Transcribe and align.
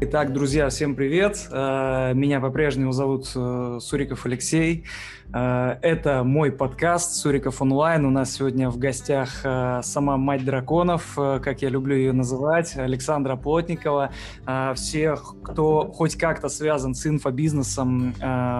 Итак, 0.00 0.32
друзья, 0.32 0.68
всем 0.68 0.94
привет. 0.94 1.48
Э, 1.50 2.12
меня 2.14 2.38
по-прежнему 2.38 2.92
зовут 2.92 3.32
э, 3.34 3.78
Суриков 3.80 4.26
Алексей. 4.26 4.84
Э, 5.32 5.76
это 5.82 6.24
мой 6.24 6.50
подкаст 6.50 7.14
«Суриков 7.14 7.60
онлайн». 7.60 8.06
У 8.06 8.10
нас 8.10 8.32
сегодня 8.32 8.70
в 8.70 8.78
гостях 8.78 9.40
э, 9.44 9.80
сама 9.82 10.16
мать 10.16 10.44
драконов, 10.44 11.18
э, 11.18 11.40
как 11.42 11.60
я 11.60 11.68
люблю 11.68 11.94
ее 11.94 12.12
называть, 12.12 12.76
Александра 12.76 13.36
Плотникова. 13.36 14.10
Всех, 14.74 15.34
кто 15.42 15.90
хоть 15.92 16.16
как-то 16.16 16.48
связан 16.48 16.94
с 16.94 17.06
инфобизнесом, 17.06 18.14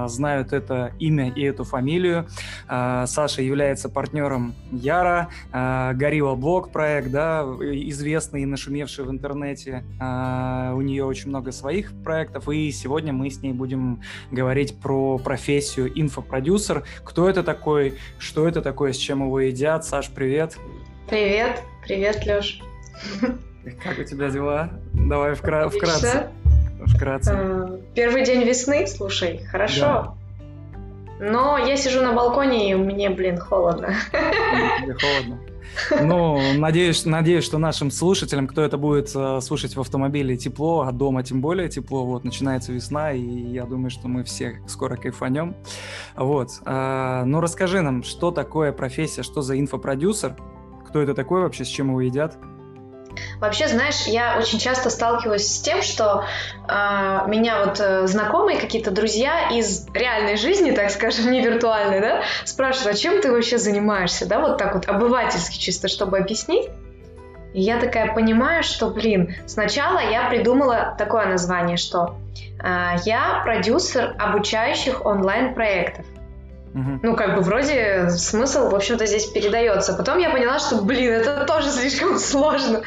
знают 0.08 0.52
это 0.52 0.92
имя 0.98 1.30
и 1.30 1.42
эту 1.42 1.64
фамилию. 1.64 2.26
Саша 2.66 3.42
является 3.42 3.88
партнером 3.88 4.54
Яра, 4.70 5.28
Горилла 5.52 6.34
Блог 6.34 6.70
проект, 6.72 7.10
да, 7.10 7.42
известный 7.60 8.42
и 8.42 8.46
нашумевший 8.46 9.04
в 9.04 9.10
интернете. 9.10 9.84
У 10.00 10.80
нее 10.80 11.04
очень 11.04 11.28
много 11.28 11.52
своих 11.52 11.92
проектов, 12.02 12.48
и 12.48 12.70
сегодня 12.70 13.12
мы 13.12 13.30
с 13.30 13.40
ней 13.42 13.52
будем 13.52 14.00
говорить 14.30 14.78
про 14.80 15.18
профессию 15.18 15.90
инфопродюсера 15.94 16.57
продюсер. 16.58 16.84
Кто 17.04 17.28
это 17.28 17.42
такой? 17.42 17.98
Что 18.18 18.48
это 18.48 18.62
такое? 18.62 18.92
С 18.92 18.96
чем 18.96 19.22
его 19.24 19.40
едят? 19.40 19.84
Саш, 19.84 20.10
привет. 20.10 20.56
Привет. 21.08 21.62
Привет, 21.84 22.24
Леш. 22.26 22.60
Как 23.82 23.98
у 23.98 24.04
тебя 24.04 24.28
дела? 24.30 24.70
Давай 24.92 25.32
вкра- 25.32 25.68
вкратце. 25.68 26.30
Вкратце. 26.86 27.32
А, 27.34 27.80
первый 27.94 28.24
день 28.24 28.42
весны, 28.42 28.86
слушай, 28.86 29.44
хорошо. 29.50 29.80
Да. 29.80 30.14
Но 31.20 31.58
я 31.58 31.76
сижу 31.76 32.00
на 32.02 32.12
балконе, 32.12 32.70
и 32.70 32.74
мне, 32.74 33.10
блин, 33.10 33.38
холодно. 33.38 33.94
Мне 34.12 34.94
холодно. 34.94 35.38
Ну, 36.00 36.38
надеюсь, 36.56 37.04
надеюсь, 37.04 37.44
что 37.44 37.58
нашим 37.58 37.90
слушателям, 37.90 38.46
кто 38.46 38.62
это 38.62 38.78
будет 38.78 39.10
э, 39.14 39.40
слушать 39.40 39.76
в 39.76 39.80
автомобиле, 39.80 40.36
тепло, 40.36 40.82
а 40.82 40.92
дома 40.92 41.22
тем 41.22 41.40
более 41.40 41.68
тепло. 41.68 42.04
Вот, 42.04 42.24
начинается 42.24 42.72
весна, 42.72 43.12
и 43.12 43.20
я 43.20 43.64
думаю, 43.64 43.90
что 43.90 44.08
мы 44.08 44.24
все 44.24 44.60
скоро 44.66 44.96
кайфанем. 44.96 45.56
Вот. 46.16 46.60
Э, 46.64 47.22
ну, 47.24 47.40
расскажи 47.40 47.80
нам, 47.80 48.02
что 48.02 48.30
такое 48.30 48.72
профессия, 48.72 49.22
что 49.22 49.42
за 49.42 49.58
инфопродюсер, 49.58 50.36
кто 50.88 51.00
это 51.00 51.14
такой 51.14 51.42
вообще, 51.42 51.64
с 51.64 51.68
чем 51.68 51.88
его 51.88 52.00
едят? 52.00 52.38
Вообще, 53.40 53.68
знаешь, 53.68 54.06
я 54.06 54.36
очень 54.38 54.58
часто 54.58 54.90
сталкиваюсь 54.90 55.46
с 55.46 55.60
тем, 55.60 55.82
что 55.82 56.24
э, 56.68 56.72
меня 57.26 57.64
вот 57.64 57.80
э, 57.80 58.06
знакомые 58.06 58.58
какие-то 58.58 58.90
друзья 58.90 59.50
из 59.50 59.86
реальной 59.94 60.36
жизни, 60.36 60.72
так 60.72 60.90
скажем, 60.90 61.30
не 61.30 61.40
виртуальной, 61.40 62.00
да, 62.00 62.22
спрашивают, 62.44 62.96
а 62.96 62.98
чем 62.98 63.20
ты 63.20 63.30
вообще 63.30 63.58
занимаешься, 63.58 64.26
да, 64.26 64.40
вот 64.40 64.58
так 64.58 64.74
вот 64.74 64.88
обывательски 64.88 65.58
чисто, 65.58 65.88
чтобы 65.88 66.18
объяснить. 66.18 66.68
И 67.54 67.60
я 67.60 67.80
такая 67.80 68.12
понимаю, 68.14 68.62
что, 68.62 68.90
блин, 68.90 69.34
сначала 69.46 70.00
я 70.00 70.28
придумала 70.28 70.94
такое 70.98 71.26
название, 71.26 71.76
что 71.76 72.16
э, 72.62 72.96
я 73.04 73.40
продюсер 73.44 74.14
обучающих 74.18 75.04
онлайн-проектов. 75.04 76.04
Угу. 76.78 77.00
Ну, 77.02 77.16
как 77.16 77.34
бы 77.36 77.42
вроде 77.42 78.08
смысл, 78.10 78.70
в 78.70 78.74
общем-то, 78.74 79.06
здесь 79.06 79.26
передается. 79.26 79.94
Потом 79.94 80.18
я 80.18 80.30
поняла, 80.30 80.58
что, 80.58 80.82
блин, 80.82 81.12
это 81.12 81.44
тоже 81.44 81.70
слишком 81.70 82.18
сложно. 82.18 82.82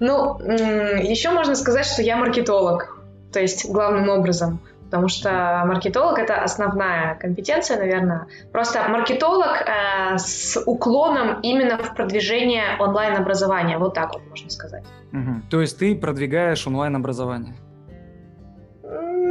Ну, 0.00 0.38
еще 0.40 1.30
можно 1.30 1.54
сказать, 1.54 1.86
что 1.86 2.02
я 2.02 2.16
маркетолог. 2.16 2.98
То 3.32 3.40
есть, 3.40 3.70
главным 3.70 4.08
образом. 4.08 4.60
Потому 4.84 5.08
что 5.08 5.62
маркетолог 5.66 6.18
это 6.18 6.42
основная 6.42 7.16
компетенция, 7.16 7.78
наверное. 7.78 8.26
Просто 8.52 8.86
маркетолог 8.88 9.62
э, 9.66 10.18
с 10.18 10.60
уклоном 10.66 11.40
именно 11.40 11.78
в 11.78 11.96
продвижение 11.96 12.76
онлайн-образования. 12.78 13.78
Вот 13.78 13.94
так 13.94 14.14
вот 14.14 14.22
можно 14.28 14.50
сказать. 14.50 14.84
Угу. 15.12 15.42
То 15.50 15.60
есть 15.60 15.78
ты 15.78 15.96
продвигаешь 15.96 16.64
онлайн-образование? 16.66 17.54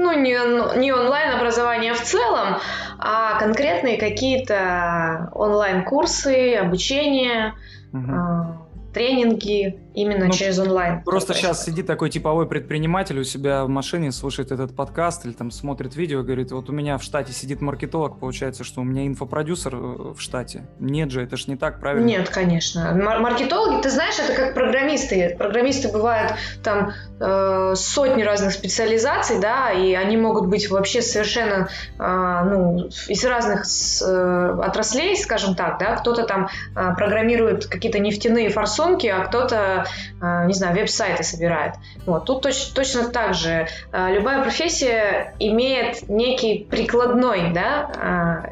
Ну, 0.03 0.19
не, 0.19 0.79
не 0.79 0.91
онлайн-образование 0.91 1.93
в 1.93 2.01
целом, 2.01 2.57
а 2.99 3.39
конкретные 3.39 3.97
какие-то 3.97 5.29
онлайн-курсы, 5.33 6.55
обучение, 6.55 7.53
угу 7.91 8.63
тренинги 8.93 9.79
именно 9.93 10.25
ну, 10.25 10.31
через 10.31 10.59
онлайн. 10.59 11.03
Просто 11.03 11.33
сейчас 11.33 11.65
сидит 11.65 11.87
такой 11.87 12.09
типовой 12.09 12.47
предприниматель 12.47 13.19
у 13.19 13.23
себя 13.23 13.65
в 13.65 13.69
машине, 13.69 14.11
слушает 14.11 14.51
этот 14.51 14.75
подкаст 14.75 15.25
или 15.25 15.33
там 15.33 15.51
смотрит 15.51 15.95
видео 15.95 16.23
говорит, 16.23 16.51
вот 16.51 16.69
у 16.69 16.73
меня 16.73 16.97
в 16.97 17.03
штате 17.03 17.33
сидит 17.33 17.61
маркетолог, 17.61 18.19
получается, 18.19 18.63
что 18.63 18.81
у 18.81 18.83
меня 18.83 19.05
инфопродюсер 19.05 19.75
э, 19.75 19.77
в 20.13 20.19
штате. 20.19 20.67
Нет 20.79 21.11
же, 21.11 21.21
это 21.21 21.37
ж 21.37 21.47
не 21.47 21.55
так, 21.55 21.79
правильно? 21.79 22.05
Нет, 22.05 22.29
конечно. 22.29 22.93
Мар- 22.93 23.19
маркетологи, 23.19 23.81
ты 23.81 23.89
знаешь, 23.89 24.15
это 24.19 24.33
как 24.33 24.53
программисты. 24.53 25.35
Программисты 25.37 25.91
бывают 25.91 26.33
там 26.63 26.93
э, 27.19 27.73
сотни 27.75 28.23
разных 28.23 28.53
специализаций, 28.53 29.39
да, 29.39 29.71
и 29.71 29.93
они 29.93 30.17
могут 30.17 30.47
быть 30.47 30.69
вообще 30.69 31.01
совершенно 31.01 31.69
э, 31.99 32.43
ну, 32.45 32.89
из 33.07 33.23
разных 33.25 33.65
с, 33.65 34.01
э, 34.01 34.61
отраслей, 34.61 35.17
скажем 35.17 35.55
так, 35.55 35.79
да, 35.79 35.95
кто-то 35.95 36.23
там 36.23 36.49
э, 36.75 36.93
программирует 36.95 37.67
какие-то 37.67 37.99
нефтяные 37.99 38.49
форсунки, 38.49 39.07
а 39.07 39.25
кто-то, 39.25 39.82
а, 40.21 40.45
не 40.45 40.53
знаю, 40.53 40.75
веб-сайты 40.75 41.23
собирает. 41.23 41.75
Вот. 42.05 42.25
Тут 42.25 42.43
точ, 42.43 42.67
точно 42.73 43.09
так 43.09 43.33
же. 43.33 43.67
А, 43.91 44.09
любая 44.11 44.41
профессия 44.41 45.33
имеет 45.39 46.09
некий 46.09 46.67
прикладной, 46.69 47.51
да, 47.53 47.91
а, 47.95 48.49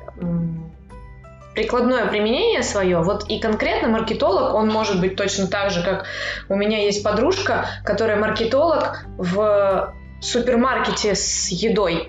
прикладное 1.54 2.08
применение 2.08 2.64
свое, 2.64 3.02
вот 3.02 3.30
и 3.30 3.40
конкретно 3.40 3.90
маркетолог, 3.90 4.54
он 4.54 4.70
может 4.70 5.02
быть 5.02 5.16
точно 5.16 5.48
так 5.48 5.72
же, 5.72 5.84
как 5.84 6.06
у 6.48 6.56
меня 6.56 6.80
есть 6.80 7.04
подружка, 7.04 7.66
которая 7.84 8.18
маркетолог 8.18 9.06
в 9.18 9.94
супермаркете 10.22 11.16
с 11.16 11.50
едой. 11.50 12.08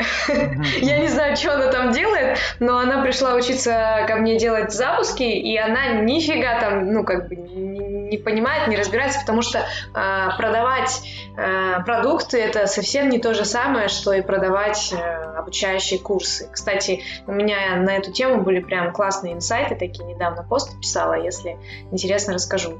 Я 0.81 0.99
не 0.99 1.09
знаю, 1.09 1.37
что 1.37 1.55
она 1.55 1.69
там 1.69 1.93
делает, 1.93 2.39
но 2.61 2.79
она 2.79 3.03
пришла 3.03 3.35
учиться 3.35 4.05
ко 4.07 4.17
мне 4.17 4.39
делать 4.39 4.73
запуски, 4.73 5.23
и 5.23 5.57
она 5.57 6.03
нифига 6.03 6.61
там, 6.61 6.93
ну, 6.93 7.05
как 7.05 7.29
бы 7.29 7.37
не 7.37 8.19
понимает, 8.19 8.69
не 8.69 8.77
разбирается, 8.77 9.21
потому 9.21 9.41
что 9.41 9.59
э, 9.59 10.29
продавать 10.37 11.03
э, 11.37 11.83
продукты 11.85 12.39
это 12.39 12.67
совсем 12.67 13.09
не 13.09 13.19
то 13.19 13.33
же 13.33 13.47
самое, 13.47 13.89
что 13.89 14.13
и 14.13 14.21
продавать 14.21 14.93
э, 14.93 14.97
обучающие 15.39 15.99
курсы. 15.99 16.49
Кстати, 16.53 17.03
у 17.27 17.33
меня 17.33 17.77
на 17.77 17.97
эту 17.97 18.13
тему 18.13 18.43
были 18.43 18.61
прям 18.61 18.93
классные 18.93 19.33
инсайты, 19.33 19.77
такие 19.77 20.05
недавно 20.05 20.43
пост 20.43 20.79
писала, 20.79 21.15
если 21.15 21.57
интересно, 21.91 22.35
расскажу. 22.35 22.79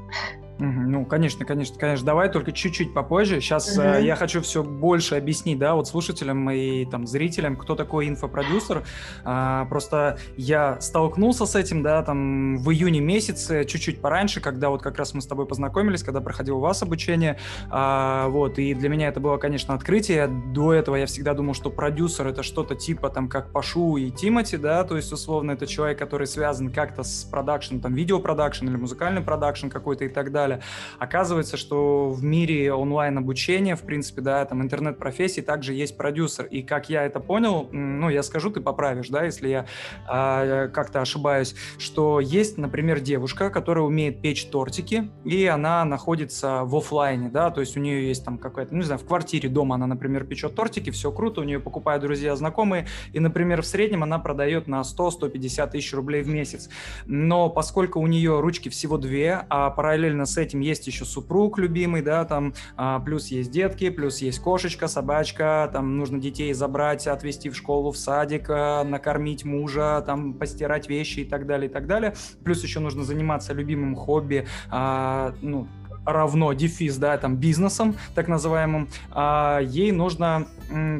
Ну, 0.59 1.05
конечно, 1.05 1.45
конечно, 1.45 1.77
конечно. 1.79 2.05
Давай 2.05 2.29
только 2.29 2.51
чуть-чуть 2.51 2.93
попозже. 2.93 3.41
Сейчас 3.41 3.75
угу. 3.77 3.85
э, 3.87 4.03
я 4.03 4.15
хочу 4.15 4.41
все 4.41 4.63
больше 4.63 5.15
объяснить, 5.15 5.57
да, 5.57 5.73
вот 5.73 5.87
слушателям 5.87 6.49
и 6.51 6.85
там 6.85 7.07
зрителям, 7.07 7.55
кто 7.55 7.75
такой 7.75 8.07
инфопродюсер. 8.07 8.83
А, 9.23 9.65
просто 9.65 10.19
я 10.37 10.79
столкнулся 10.79 11.45
с 11.45 11.55
этим, 11.55 11.81
да, 11.81 12.03
там 12.03 12.57
в 12.57 12.71
июне 12.71 12.99
месяце, 12.99 13.65
чуть-чуть 13.65 13.99
пораньше, 13.99 14.41
когда 14.41 14.69
вот 14.69 14.83
как 14.83 14.97
раз 14.97 15.13
мы 15.13 15.21
с 15.21 15.27
тобой 15.27 15.47
познакомились, 15.47 16.03
когда 16.03 16.21
проходил 16.21 16.57
у 16.57 16.61
вас 16.61 16.83
обучение, 16.83 17.39
а, 17.69 18.27
вот, 18.27 18.59
и 18.59 18.73
для 18.75 18.89
меня 18.89 19.07
это 19.07 19.19
было, 19.19 19.37
конечно, 19.37 19.73
открытие. 19.73 20.27
До 20.27 20.73
этого 20.73 20.97
я 20.97 21.07
всегда 21.07 21.33
думал, 21.33 21.55
что 21.55 21.71
продюсер 21.71 22.27
это 22.27 22.43
что-то 22.43 22.75
типа 22.75 23.09
там 23.09 23.27
как 23.27 23.51
Пашу 23.51 23.97
и 23.97 24.11
Тимати, 24.11 24.57
да, 24.57 24.83
то 24.83 24.95
есть 24.95 25.11
условно 25.11 25.51
это 25.51 25.65
человек, 25.65 25.97
который 25.97 26.27
связан 26.27 26.71
как-то 26.71 27.03
с 27.03 27.23
продакшн, 27.23 27.79
там 27.79 27.95
видеопродакшн 27.95 28.67
или 28.67 28.75
музыкальный 28.75 29.21
продакшн 29.21 29.69
какой-то 29.69 30.05
и 30.05 30.09
так 30.09 30.31
далее 30.31 30.42
далее. 30.43 30.61
Оказывается, 30.99 31.57
что 31.57 32.09
в 32.09 32.23
мире 32.23 32.73
онлайн-обучения, 32.73 33.75
в 33.75 33.81
принципе, 33.81 34.21
да, 34.21 34.45
там 34.45 34.61
интернет-профессий 34.61 35.41
также 35.41 35.73
есть 35.73 35.97
продюсер. 35.97 36.45
И 36.45 36.61
как 36.61 36.89
я 36.89 37.03
это 37.03 37.19
понял, 37.19 37.69
ну, 37.71 38.09
я 38.09 38.23
скажу, 38.23 38.49
ты 38.51 38.61
поправишь, 38.61 39.09
да, 39.09 39.23
если 39.23 39.49
я 39.49 39.65
э, 40.09 40.69
как-то 40.69 41.01
ошибаюсь, 41.01 41.55
что 41.77 42.19
есть, 42.19 42.57
например, 42.57 42.99
девушка, 42.99 43.49
которая 43.49 43.85
умеет 43.85 44.21
печь 44.21 44.45
тортики, 44.45 45.09
и 45.23 45.45
она 45.45 45.85
находится 45.85 46.63
в 46.63 46.75
офлайне, 46.75 47.29
да, 47.29 47.49
то 47.49 47.61
есть 47.61 47.77
у 47.77 47.79
нее 47.79 48.07
есть 48.07 48.25
там 48.25 48.37
какая-то, 48.37 48.73
ну, 48.73 48.79
не 48.79 48.85
знаю, 48.85 48.99
в 48.99 49.05
квартире 49.05 49.49
дома 49.49 49.75
она, 49.75 49.87
например, 49.87 50.25
печет 50.25 50.55
тортики, 50.55 50.89
все 50.89 51.11
круто, 51.11 51.41
у 51.41 51.43
нее 51.43 51.59
покупают 51.59 52.03
друзья, 52.03 52.35
знакомые, 52.35 52.87
и, 53.13 53.19
например, 53.19 53.61
в 53.61 53.65
среднем 53.65 54.03
она 54.03 54.19
продает 54.19 54.67
на 54.67 54.81
100-150 54.81 55.71
тысяч 55.71 55.93
рублей 55.93 56.21
в 56.23 56.27
месяц. 56.27 56.69
Но 57.05 57.49
поскольку 57.49 57.99
у 57.99 58.07
нее 58.07 58.39
ручки 58.39 58.69
всего 58.69 58.97
две, 58.97 59.45
а 59.49 59.69
параллельно 59.69 60.25
этим 60.37 60.59
есть 60.59 60.87
еще 60.87 61.05
супруг 61.05 61.57
любимый, 61.59 62.01
да, 62.01 62.25
там, 62.25 62.53
а, 62.75 62.99
плюс 62.99 63.27
есть 63.27 63.51
детки, 63.51 63.89
плюс 63.89 64.19
есть 64.19 64.39
кошечка, 64.39 64.87
собачка, 64.87 65.69
там 65.71 65.97
нужно 65.97 66.19
детей 66.19 66.53
забрать, 66.53 67.07
отвезти 67.07 67.49
в 67.49 67.55
школу, 67.55 67.91
в 67.91 67.97
садик, 67.97 68.49
а, 68.49 68.83
накормить 68.83 69.45
мужа, 69.45 70.03
там, 70.05 70.33
постирать 70.33 70.89
вещи 70.89 71.21
и 71.21 71.25
так 71.25 71.45
далее, 71.45 71.69
и 71.69 71.73
так 71.73 71.87
далее. 71.87 72.13
Плюс 72.43 72.63
еще 72.63 72.79
нужно 72.79 73.03
заниматься 73.03 73.53
любимым 73.53 73.95
хобби, 73.95 74.47
а, 74.69 75.33
ну, 75.41 75.67
равно 76.05 76.53
дефис, 76.53 76.97
да, 76.97 77.17
там, 77.17 77.35
бизнесом, 77.35 77.95
так 78.15 78.27
называемым, 78.27 78.89
а, 79.11 79.59
ей 79.59 79.91
нужно 79.91 80.47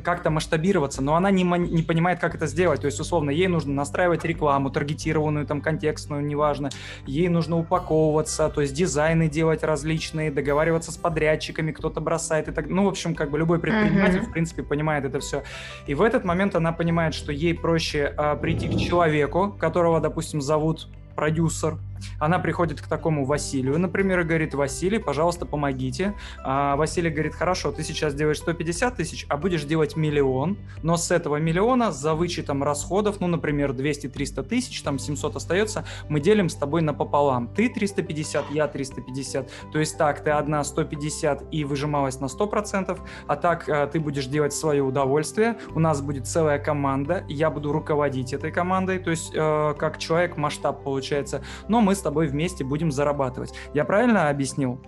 как-то 0.03 0.29
масштабироваться, 0.29 1.01
но 1.01 1.15
она 1.15 1.31
не, 1.31 1.43
не 1.43 1.83
понимает, 1.83 2.19
как 2.19 2.35
это 2.35 2.47
сделать. 2.47 2.81
То 2.81 2.85
есть, 2.85 2.99
условно, 2.99 3.29
ей 3.31 3.47
нужно 3.47 3.73
настраивать 3.73 4.23
рекламу, 4.23 4.69
таргетированную, 4.69 5.45
там, 5.45 5.61
контекстную, 5.61 6.23
неважно. 6.23 6.69
Ей 7.05 7.29
нужно 7.29 7.57
упаковываться, 7.57 8.49
то 8.49 8.61
есть 8.61 8.73
дизайны 8.73 9.29
делать 9.29 9.63
различные, 9.63 10.31
договариваться 10.31 10.91
с 10.91 10.97
подрядчиками, 10.97 11.71
кто-то 11.71 12.01
бросает 12.01 12.47
и 12.47 12.51
так. 12.51 12.69
Ну, 12.69 12.85
в 12.85 12.87
общем, 12.87 13.15
как 13.15 13.31
бы 13.31 13.37
любой 13.37 13.59
предприниматель, 13.59 14.19
uh-huh. 14.19 14.29
в 14.29 14.31
принципе, 14.31 14.63
понимает 14.63 15.05
это 15.05 15.19
все. 15.19 15.43
И 15.87 15.95
в 15.95 16.01
этот 16.01 16.23
момент 16.23 16.55
она 16.55 16.71
понимает, 16.71 17.13
что 17.13 17.31
ей 17.31 17.53
проще 17.53 18.13
а, 18.17 18.35
прийти 18.35 18.67
к 18.67 18.77
человеку, 18.77 19.55
которого, 19.59 19.99
допустим, 19.99 20.41
зовут 20.41 20.87
продюсер, 21.15 21.77
она 22.19 22.39
приходит 22.39 22.81
к 22.81 22.87
такому 22.87 23.25
Василию, 23.25 23.77
например, 23.79 24.21
и 24.21 24.23
говорит, 24.23 24.53
Василий, 24.53 24.99
пожалуйста, 24.99 25.45
помогите. 25.45 26.13
А 26.43 26.75
Василий 26.75 27.09
говорит, 27.09 27.33
хорошо, 27.33 27.71
ты 27.71 27.83
сейчас 27.83 28.13
делаешь 28.13 28.37
150 28.37 28.95
тысяч, 28.95 29.25
а 29.29 29.37
будешь 29.37 29.63
делать 29.63 29.95
миллион, 29.95 30.57
но 30.81 30.97
с 30.97 31.11
этого 31.11 31.37
миллиона 31.37 31.91
за 31.91 32.13
вычетом 32.15 32.63
расходов, 32.63 33.19
ну, 33.19 33.27
например, 33.27 33.71
200-300 33.71 34.43
тысяч, 34.43 34.81
там 34.81 34.99
700 34.99 35.35
остается, 35.35 35.85
мы 36.09 36.19
делим 36.19 36.49
с 36.49 36.55
тобой 36.55 36.81
напополам. 36.81 37.47
Ты 37.47 37.69
350, 37.69 38.51
я 38.51 38.67
350. 38.67 39.49
То 39.71 39.79
есть 39.79 39.97
так, 39.97 40.23
ты 40.23 40.31
одна 40.31 40.63
150 40.63 41.43
и 41.51 41.63
выжималась 41.63 42.19
на 42.19 42.25
100%, 42.25 42.99
а 43.27 43.35
так 43.35 43.69
э, 43.69 43.87
ты 43.87 43.99
будешь 43.99 44.25
делать 44.25 44.53
свое 44.53 44.83
удовольствие, 44.83 45.57
у 45.75 45.79
нас 45.79 46.01
будет 46.01 46.27
целая 46.27 46.59
команда, 46.59 47.23
я 47.27 47.49
буду 47.49 47.71
руководить 47.71 48.33
этой 48.33 48.51
командой, 48.51 48.99
то 48.99 49.11
есть 49.11 49.31
э, 49.33 49.73
как 49.77 49.97
человек 49.97 50.37
масштаб 50.37 50.83
получается, 50.83 51.43
но 51.67 51.81
мы 51.81 51.92
с 51.95 52.01
тобой 52.01 52.27
вместе 52.27 52.63
будем 52.63 52.91
зарабатывать. 52.91 53.53
Я 53.73 53.85
правильно 53.85 54.29
объяснил? 54.29 54.81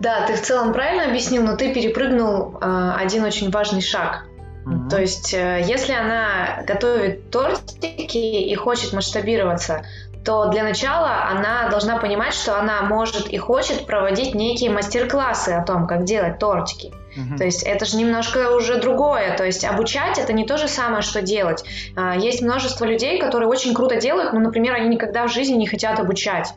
Да, 0.00 0.26
ты 0.26 0.34
в 0.34 0.42
целом 0.42 0.72
правильно 0.72 1.06
объяснил, 1.06 1.42
но 1.42 1.56
ты 1.56 1.72
перепрыгнул 1.72 2.58
э, 2.60 2.92
один 2.96 3.24
очень 3.24 3.50
важный 3.50 3.80
шаг. 3.80 4.24
Uh-huh. 4.66 4.88
То 4.88 5.00
есть, 5.00 5.34
э, 5.34 5.62
если 5.66 5.92
она 5.92 6.62
готовит 6.66 7.30
тортики 7.30 8.16
и 8.16 8.54
хочет 8.54 8.92
масштабироваться, 8.92 9.84
то 10.24 10.46
для 10.46 10.62
начала 10.62 11.28
она 11.30 11.68
должна 11.68 11.98
понимать, 11.98 12.34
что 12.34 12.58
она 12.58 12.82
может 12.82 13.28
и 13.28 13.36
хочет 13.36 13.86
проводить 13.86 14.34
некие 14.34 14.70
мастер-классы 14.70 15.50
о 15.50 15.62
том, 15.62 15.86
как 15.86 16.04
делать 16.04 16.38
тортики. 16.38 16.92
Uh-huh. 17.16 17.36
То 17.38 17.44
есть 17.44 17.62
это 17.62 17.84
же 17.84 17.96
немножко 17.96 18.50
уже 18.56 18.80
другое. 18.80 19.36
То 19.36 19.44
есть 19.44 19.64
обучать 19.64 20.18
это 20.18 20.32
не 20.32 20.44
то 20.44 20.56
же 20.56 20.68
самое, 20.68 21.02
что 21.02 21.22
делать. 21.22 21.64
А, 21.96 22.16
есть 22.16 22.42
множество 22.42 22.84
людей, 22.84 23.20
которые 23.20 23.48
очень 23.48 23.74
круто 23.74 23.96
делают, 23.96 24.32
но, 24.32 24.40
например, 24.40 24.74
они 24.74 24.88
никогда 24.88 25.26
в 25.26 25.32
жизни 25.32 25.54
не 25.54 25.66
хотят 25.66 26.00
обучать. 26.00 26.54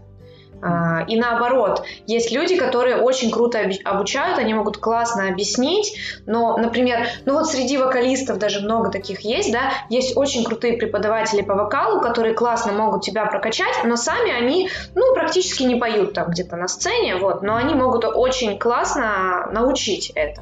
А, 0.61 1.03
и 1.07 1.19
наоборот, 1.19 1.83
есть 2.07 2.31
люди, 2.31 2.57
которые 2.57 2.97
очень 2.97 3.31
круто 3.31 3.59
обучают, 3.85 4.39
они 4.39 4.53
могут 4.53 4.77
классно 4.77 5.27
объяснить, 5.27 5.95
но, 6.25 6.57
например, 6.57 7.07
ну 7.25 7.33
вот 7.33 7.47
среди 7.47 7.77
вокалистов 7.77 8.39
даже 8.39 8.61
много 8.61 8.89
таких 8.89 9.21
есть, 9.21 9.51
да, 9.51 9.71
есть 9.89 10.17
очень 10.17 10.43
крутые 10.43 10.77
преподаватели 10.77 11.41
по 11.41 11.53
вокалу, 11.53 12.01
которые 12.01 12.33
классно 12.33 12.71
могут 12.71 13.03
тебя 13.03 13.25
прокачать, 13.25 13.83
но 13.83 13.95
сами 13.95 14.31
они, 14.31 14.69
ну, 14.95 15.13
практически 15.13 15.63
не 15.63 15.75
поют 15.75 16.13
там 16.13 16.31
где-то 16.31 16.55
на 16.55 16.67
сцене, 16.67 17.17
вот, 17.17 17.43
но 17.43 17.55
они 17.55 17.75
могут 17.75 18.05
очень 18.05 18.57
классно 18.57 19.49
научить 19.51 20.11
это. 20.15 20.41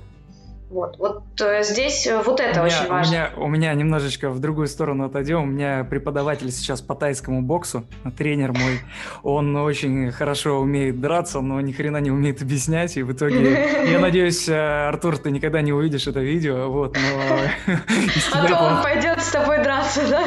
Вот, 0.70 0.98
вот 0.98 1.24
э, 1.42 1.62
здесь 1.64 2.08
э, 2.08 2.20
вот 2.24 2.40
это 2.40 2.62
у 2.62 2.66
меня, 2.66 2.80
очень 2.80 2.90
важно. 2.90 3.12
У 3.12 3.12
меня, 3.12 3.32
у 3.38 3.48
меня 3.48 3.74
немножечко 3.76 4.32
в 4.32 4.40
другую 4.40 4.68
сторону 4.68 5.06
отойдем. 5.06 5.44
У 5.44 5.46
меня 5.46 5.84
преподаватель 5.84 6.52
сейчас 6.52 6.82
по 6.82 6.96
тайскому 6.96 7.44
боксу, 7.44 7.86
тренер 8.18 8.52
мой. 8.52 8.80
Он 9.22 9.56
очень 9.58 10.12
хорошо 10.12 10.60
умеет 10.60 11.00
драться, 11.00 11.42
но 11.42 11.62
ни 11.62 11.72
хрена 11.72 11.98
не 11.98 12.10
умеет 12.10 12.42
объяснять. 12.42 12.98
И 12.98 13.04
в 13.04 13.14
итоге, 13.14 13.86
я 13.92 14.00
надеюсь, 14.00 14.50
э, 14.50 14.88
Артур, 14.88 15.20
ты 15.20 15.30
никогда 15.30 15.62
не 15.62 15.72
увидишь 15.72 16.08
это 16.08 16.22
видео. 16.22 16.68
Вот, 16.70 16.98
но... 16.98 17.76
А 18.34 18.48
то 18.48 18.56
он 18.56 18.84
пойдет 18.84 19.22
с 19.22 19.30
тобой 19.30 19.64
драться, 19.64 20.02
да? 20.10 20.24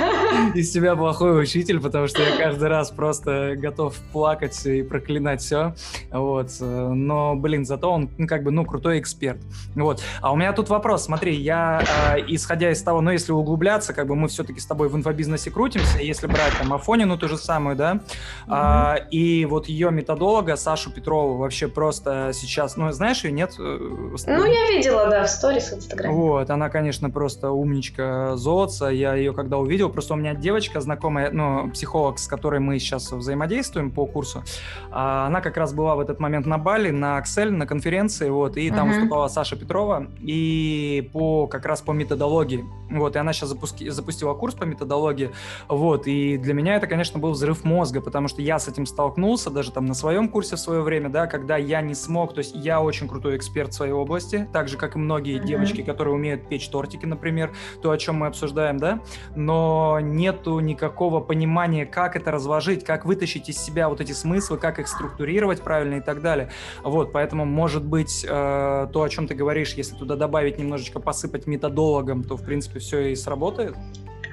Из 0.55 0.71
тебя 0.71 0.95
плохой 0.95 1.43
учитель, 1.43 1.81
потому 1.81 2.07
что 2.07 2.23
я 2.23 2.37
каждый 2.37 2.69
раз 2.69 2.91
просто 2.91 3.55
готов 3.57 3.97
плакать 4.13 4.65
и 4.67 4.83
проклинать 4.83 5.41
все. 5.41 5.75
Вот. 6.13 6.53
Но, 6.61 7.35
блин, 7.35 7.65
зато 7.65 7.91
он 7.91 8.09
ну, 8.17 8.27
как 8.27 8.45
бы, 8.45 8.53
ну, 8.53 8.65
крутой 8.65 9.01
эксперт. 9.01 9.39
Вот. 9.75 10.03
А 10.21 10.28
у 10.31 10.37
меня 10.37 10.53
тут 10.53 10.69
вопрос. 10.69 11.05
Смотри, 11.05 11.35
я, 11.35 11.83
э, 12.15 12.21
исходя 12.29 12.71
из 12.71 12.83
того, 12.83 13.01
ну, 13.01 13.11
если 13.11 13.33
углубляться, 13.33 13.93
как 13.95 14.07
бы 14.07 14.15
мы 14.15 14.29
все-таки 14.29 14.61
с 14.61 14.67
тобой 14.67 14.89
в 14.89 14.97
инфобизнесе 14.97 15.51
крутимся, 15.51 15.99
если 15.99 16.27
брать 16.27 16.53
там 16.59 16.73
Афонину 16.73 17.17
ту 17.19 17.29
же 17.29 17.39
самую, 17.39 17.77
да, 17.77 18.01
mm-hmm. 18.47 18.97
э, 18.99 19.09
и 19.11 19.45
вот 19.47 19.67
ее 19.67 19.91
методолога 19.91 20.57
Сашу 20.57 20.93
Петрову 20.93 21.37
вообще 21.37 21.69
просто 21.69 22.31
сейчас, 22.35 22.77
ну, 22.77 22.91
знаешь 22.93 23.25
ее, 23.25 23.33
нет? 23.33 23.55
Э, 23.59 23.79
ну, 24.27 24.45
я 24.45 24.71
видела, 24.71 25.09
да, 25.09 25.25
в 25.25 25.31
сторис 25.31 25.71
в 25.71 25.77
Инстаграме. 25.77 26.15
Вот, 26.15 26.51
она, 26.51 26.69
конечно, 26.69 27.11
просто 27.11 27.51
умничка 27.51 28.37
золотца. 28.37 28.89
Я 28.89 29.15
ее 29.15 29.33
когда 29.33 29.59
увидел, 29.59 29.89
просто 29.89 30.15
у 30.15 30.17
меня 30.17 30.35
девочка 30.35 30.81
знакомая, 30.81 31.31
ну, 31.31 31.71
психолог, 31.71 32.19
с 32.19 32.27
которой 32.27 32.61
мы 32.61 32.79
сейчас 32.79 33.13
взаимодействуем 33.13 33.91
по 33.91 34.07
курсу, 34.07 34.43
а, 34.91 35.27
она 35.27 35.41
как 35.41 35.57
раз 35.57 35.73
была 35.73 35.95
в 35.95 36.01
этот 36.01 36.21
момент 36.21 36.47
на 36.47 36.59
Бали, 36.59 36.91
на 36.91 37.21
Excel, 37.21 37.51
на 37.51 37.67
конференции, 37.67 38.29
вот, 38.29 38.57
и 38.57 38.71
там 38.71 38.89
mm-hmm. 38.89 38.95
выступала 38.95 39.29
Саша 39.29 39.57
Петрова, 39.57 40.09
и 40.21 41.09
по 41.13 41.47
как 41.47 41.67
раз 41.67 41.81
по 41.81 41.93
методологии. 41.93 42.65
Вот, 42.91 43.17
и 43.17 43.19
она 43.19 43.33
сейчас 43.33 43.51
запуски, 43.51 43.89
запустила 43.91 44.35
курс 44.35 44.55
по 44.55 44.65
методологии. 44.65 45.31
Вот, 45.69 46.07
и 46.07 46.39
для 46.39 46.55
меня 46.55 46.77
это, 46.77 46.87
конечно, 46.87 47.19
был 47.19 47.33
взрыв 47.33 47.65
мозга, 47.65 48.01
потому 48.01 48.29
что 48.29 48.41
я 48.43 48.59
с 48.59 48.69
этим 48.69 48.87
столкнулся 48.87 49.51
даже 49.51 49.73
там 49.73 49.87
на 49.87 49.95
своем 49.95 50.29
курсе 50.29 50.57
в 50.57 50.59
свое 50.59 50.83
время, 50.83 51.09
да, 51.09 51.27
когда 51.27 51.57
я 51.57 51.81
не 51.83 51.95
смог, 51.95 52.35
то 52.35 52.39
есть 52.39 52.55
я 52.55 52.81
очень 52.81 53.09
крутой 53.09 53.37
эксперт 53.37 53.73
в 53.73 53.75
своей 53.75 53.93
области, 53.93 54.49
так 54.53 54.69
же, 54.69 54.77
как 54.77 54.97
и 54.97 54.99
многие 54.99 55.39
mm-hmm. 55.39 55.47
девочки, 55.47 55.83
которые 55.83 56.15
умеют 56.15 56.49
печь 56.49 56.69
тортики, 56.69 57.05
например, 57.05 57.53
то, 57.83 57.91
о 57.91 57.99
чем 57.99 58.17
мы 58.17 58.27
обсуждаем, 58.27 58.79
да, 58.79 59.01
но 59.37 59.99
нету 60.01 60.59
никакого 60.61 61.21
понимания, 61.21 61.85
как 61.87 62.17
это 62.17 62.31
разложить, 62.31 62.85
как 62.85 63.05
вытащить 63.05 63.49
из 63.49 63.59
себя 63.59 63.89
вот 63.89 64.01
эти 64.01 64.13
смыслы, 64.13 64.59
как 64.59 64.79
их 64.79 64.89
структурировать 64.89 65.63
правильно 65.63 65.97
и 65.97 66.01
так 66.01 66.23
далее. 66.23 66.51
Вот, 66.83 67.13
поэтому, 67.13 67.45
может 67.45 67.85
быть, 67.85 68.25
э, 68.29 68.89
то, 68.93 69.03
о 69.03 69.09
чем 69.09 69.27
ты 69.27 69.35
говоришь, 69.35 69.75
если 69.75 69.95
туда 70.09 70.17
добавить 70.17 70.59
немножечко, 70.59 71.01
посыпать 71.01 71.47
методологом, 71.47 72.25
то, 72.25 72.37
в 72.37 72.45
принципе, 72.45 72.81
все 72.81 73.13
и 73.13 73.17
сработает? 73.17 73.75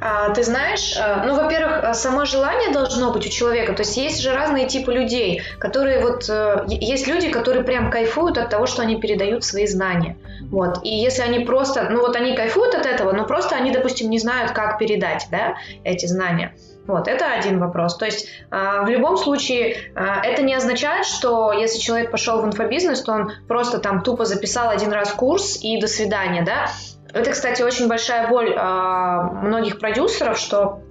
А, 0.01 0.30
ты 0.33 0.44
знаешь, 0.44 0.95
э, 0.98 1.24
ну, 1.25 1.36
во-первых, 1.36 1.83
э, 1.83 1.94
само 1.94 2.25
желание 2.25 2.72
должно 2.72 3.12
быть 3.13 3.25
у 3.25 3.30
человека. 3.30 3.74
То 3.74 3.83
есть 3.83 3.98
есть 3.98 4.22
же 4.22 4.33
разные 4.33 4.68
типы 4.68 4.94
людей, 4.94 5.42
которые 5.57 6.01
вот... 6.01 6.30
Э, 6.30 6.66
есть 6.68 7.07
люди, 7.07 7.30
которые 7.30 7.63
прям 7.63 7.89
кайфуют 7.89 8.38
от 8.38 8.50
того, 8.50 8.66
что 8.66 8.81
они 8.81 9.00
передают 9.00 9.44
свои 9.44 9.68
знания. 9.68 10.18
Вот. 10.51 10.80
И 10.83 10.89
если 10.89 11.22
они 11.22 11.39
просто... 11.45 11.89
Ну, 11.89 12.01
вот 12.01 12.16
они 12.16 12.36
кайфуют 12.36 12.75
от 12.75 12.86
этого, 12.86 13.13
но 13.13 13.25
просто 13.25 13.56
они, 13.56 13.71
допустим, 13.71 14.10
не 14.10 14.19
знают, 14.19 14.51
как 14.51 14.78
передать, 14.80 15.28
да, 15.31 15.56
эти 15.83 16.06
знания. 16.07 16.54
Вот, 16.87 17.07
это 17.07 17.31
один 17.33 17.59
вопрос. 17.59 17.97
То 17.97 18.05
есть 18.05 18.27
э, 18.51 18.81
в 18.83 18.87
любом 18.87 19.17
случае 19.17 19.73
э, 19.95 20.05
это 20.23 20.43
не 20.43 20.53
означает, 20.53 21.05
что 21.05 21.51
если 21.51 21.79
человек 21.79 22.11
пошел 22.11 22.41
в 22.41 22.45
инфобизнес, 22.45 23.01
то 23.01 23.13
он 23.13 23.31
просто 23.47 23.79
там 23.79 24.01
тупо 24.04 24.25
записал 24.25 24.69
один 24.69 24.92
раз 24.92 25.11
курс 25.11 25.59
и 25.61 25.80
до 25.80 25.87
свидания, 25.87 26.44
да. 26.44 26.68
Это, 27.11 27.31
кстати, 27.31 27.61
очень 27.61 27.87
большая 27.87 28.27
боль 28.27 28.51
э, 28.51 29.21
многих 29.42 29.80
продюсеров, 29.80 30.37
что 30.37 30.81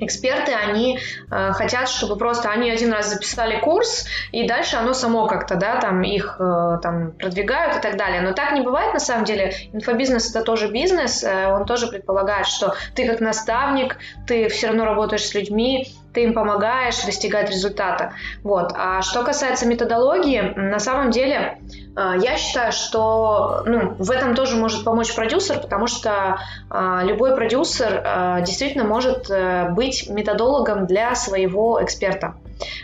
эксперты, 0.00 0.52
они 0.52 0.98
э, 1.30 1.52
хотят, 1.52 1.88
чтобы 1.88 2.16
просто 2.16 2.50
они 2.50 2.70
один 2.70 2.92
раз 2.92 3.10
записали 3.10 3.60
курс, 3.60 4.06
и 4.32 4.46
дальше 4.46 4.76
оно 4.76 4.92
само 4.94 5.26
как-то, 5.26 5.56
да, 5.56 5.76
там 5.80 6.02
их 6.02 6.36
э, 6.38 6.78
там 6.82 7.12
продвигают 7.12 7.76
и 7.76 7.80
так 7.80 7.96
далее. 7.96 8.20
Но 8.22 8.32
так 8.32 8.52
не 8.52 8.60
бывает 8.60 8.92
на 8.92 9.00
самом 9.00 9.24
деле. 9.24 9.54
Инфобизнес 9.72 10.30
это 10.30 10.42
тоже 10.42 10.68
бизнес, 10.68 11.22
э, 11.22 11.52
он 11.52 11.66
тоже 11.66 11.86
предполагает, 11.88 12.46
что 12.46 12.74
ты 12.94 13.06
как 13.06 13.20
наставник, 13.20 13.98
ты 14.26 14.48
все 14.48 14.68
равно 14.68 14.84
работаешь 14.84 15.26
с 15.26 15.34
людьми, 15.34 15.92
ты 16.12 16.24
им 16.24 16.34
помогаешь 16.34 17.02
достигать 17.04 17.50
результата. 17.50 18.12
Вот. 18.42 18.72
А 18.74 19.02
что 19.02 19.22
касается 19.22 19.66
методологии, 19.66 20.40
на 20.56 20.78
самом 20.78 21.10
деле 21.10 21.58
э, 21.96 22.14
я 22.20 22.36
считаю, 22.36 22.72
что 22.72 23.62
ну, 23.66 23.94
в 23.98 24.10
этом 24.10 24.34
тоже 24.34 24.56
может 24.56 24.84
помочь 24.84 25.14
продюсер, 25.14 25.60
потому 25.60 25.86
что 25.86 26.38
э, 26.70 27.00
любой 27.04 27.34
продюсер 27.34 28.02
э, 28.04 28.44
действительно 28.44 28.84
может 28.84 29.30
быть 29.72 30.08
методологом 30.08 30.86
для 30.86 31.14
своего 31.14 31.82
эксперта. 31.82 32.34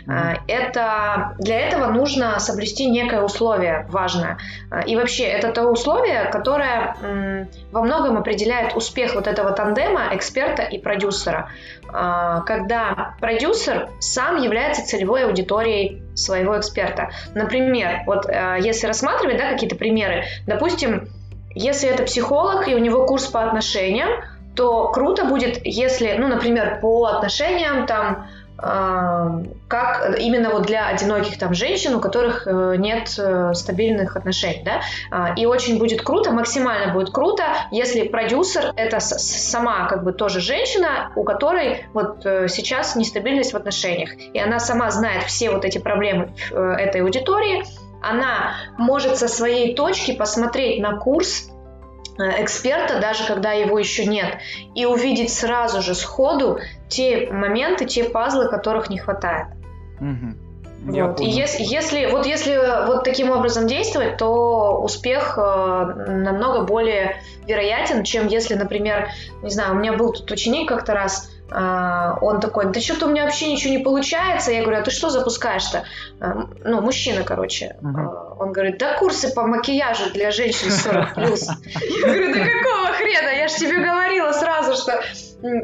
Mm-hmm. 0.07 0.39
Это, 0.47 1.35
для 1.39 1.59
этого 1.59 1.91
нужно 1.91 2.39
соблюсти 2.39 2.89
некое 2.89 3.21
условие 3.21 3.85
важное. 3.89 4.37
И 4.85 4.95
вообще, 4.95 5.23
это 5.23 5.51
то 5.51 5.69
условие, 5.69 6.25
которое 6.25 7.47
во 7.71 7.81
многом 7.81 8.17
определяет 8.17 8.75
успех 8.75 9.15
вот 9.15 9.27
этого 9.27 9.51
тандема 9.51 10.09
эксперта 10.11 10.63
и 10.63 10.79
продюсера. 10.79 11.49
Когда 11.91 13.15
продюсер 13.19 13.89
сам 13.99 14.41
является 14.41 14.85
целевой 14.85 15.25
аудиторией 15.25 16.01
своего 16.15 16.57
эксперта. 16.57 17.11
Например, 17.35 18.01
вот 18.05 18.25
э, 18.27 18.57
если 18.59 18.87
рассматривать 18.87 19.37
да, 19.37 19.51
какие-то 19.51 19.75
примеры, 19.75 20.25
допустим, 20.47 21.07
если 21.53 21.89
это 21.89 22.03
психолог 22.03 22.67
и 22.67 22.75
у 22.75 22.79
него 22.79 23.05
курс 23.05 23.27
по 23.27 23.43
отношениям, 23.43 24.09
то 24.55 24.89
круто 24.89 25.25
будет, 25.25 25.61
если, 25.63 26.15
ну, 26.17 26.27
например, 26.27 26.79
по 26.81 27.05
отношениям 27.05 27.85
там 27.85 28.27
как 28.57 30.19
именно 30.19 30.49
вот 30.49 30.65
для 30.65 30.87
одиноких 30.87 31.37
там 31.37 31.53
женщин, 31.53 31.95
у 31.95 31.99
которых 31.99 32.47
э, 32.47 32.75
нет 32.77 33.13
э, 33.17 33.53
стабильных 33.53 34.15
отношений, 34.15 34.63
да, 34.65 34.81
а, 35.11 35.33
и 35.35 35.45
очень 35.45 35.77
будет 35.77 36.01
круто, 36.01 36.31
максимально 36.31 36.93
будет 36.93 37.11
круто, 37.11 37.43
если 37.71 38.07
продюсер 38.07 38.73
это 38.75 38.99
сама 38.99 39.87
как 39.87 40.03
бы 40.03 40.11
тоже 40.11 40.39
женщина, 40.39 41.11
у 41.15 41.23
которой 41.23 41.85
вот 41.93 42.25
э, 42.25 42.47
сейчас 42.47 42.95
нестабильность 42.95 43.53
в 43.53 43.57
отношениях, 43.57 44.11
и 44.15 44.39
она 44.39 44.59
сама 44.59 44.89
знает 44.89 45.23
все 45.23 45.51
вот 45.51 45.63
эти 45.63 45.77
проблемы 45.77 46.33
этой 46.51 47.01
аудитории, 47.01 47.63
она 48.01 48.55
может 48.77 49.17
со 49.17 49.27
своей 49.27 49.75
точки 49.75 50.13
посмотреть 50.13 50.81
на 50.81 50.97
курс 50.97 51.49
эксперта, 52.17 52.99
даже 52.99 53.25
когда 53.25 53.51
его 53.51 53.77
еще 53.77 54.05
нет, 54.05 54.37
и 54.75 54.85
увидеть 54.85 55.33
сразу 55.33 55.81
же 55.81 55.95
сходу 55.95 56.59
те 56.87 57.29
моменты, 57.31 57.85
те 57.85 58.03
пазлы, 58.03 58.49
которых 58.49 58.89
не 58.89 58.97
хватает. 58.97 59.47
Угу. 59.99 60.91
вот. 60.91 61.21
И 61.21 61.25
если, 61.25 61.63
если, 61.63 62.05
вот 62.07 62.25
если 62.25 62.85
вот 62.85 63.03
таким 63.03 63.31
образом 63.31 63.67
действовать, 63.67 64.17
то 64.17 64.79
успех 64.81 65.37
э, 65.37 65.41
намного 65.41 66.63
более 66.63 67.21
вероятен, 67.47 68.03
чем 68.03 68.27
если, 68.27 68.55
например, 68.55 69.09
не 69.41 69.49
знаю, 69.49 69.73
у 69.73 69.75
меня 69.75 69.93
был 69.93 70.13
тут 70.13 70.29
ученик 70.31 70.69
как-то 70.69 70.93
раз, 70.93 71.31
он 71.49 72.39
такой, 72.41 72.71
да 72.71 72.79
что-то 72.79 73.05
у 73.05 73.09
меня 73.09 73.23
вообще 73.23 73.51
ничего 73.51 73.73
не 73.73 73.79
получается. 73.79 74.51
Я 74.51 74.63
говорю, 74.63 74.79
а 74.79 74.83
ты 74.83 74.91
что 74.91 75.09
запускаешь-то? 75.09 75.85
А, 76.19 76.47
ну, 76.63 76.81
мужчина, 76.81 77.23
короче. 77.23 77.77
Uh-huh. 77.81 78.35
Он 78.39 78.51
говорит, 78.51 78.77
да 78.77 78.97
курсы 78.97 79.33
по 79.33 79.43
макияжу 79.43 80.11
для 80.11 80.31
женщин 80.31 80.69
40 80.69 81.13
плюс. 81.15 81.47
Я 81.47 82.05
говорю, 82.05 82.33
да 82.33 82.39
какого 82.39 82.87
хрена? 82.93 83.29
Я 83.29 83.47
же 83.47 83.55
тебе 83.55 83.77
говорила 83.77 84.31
сразу, 84.33 84.75
что 84.75 85.01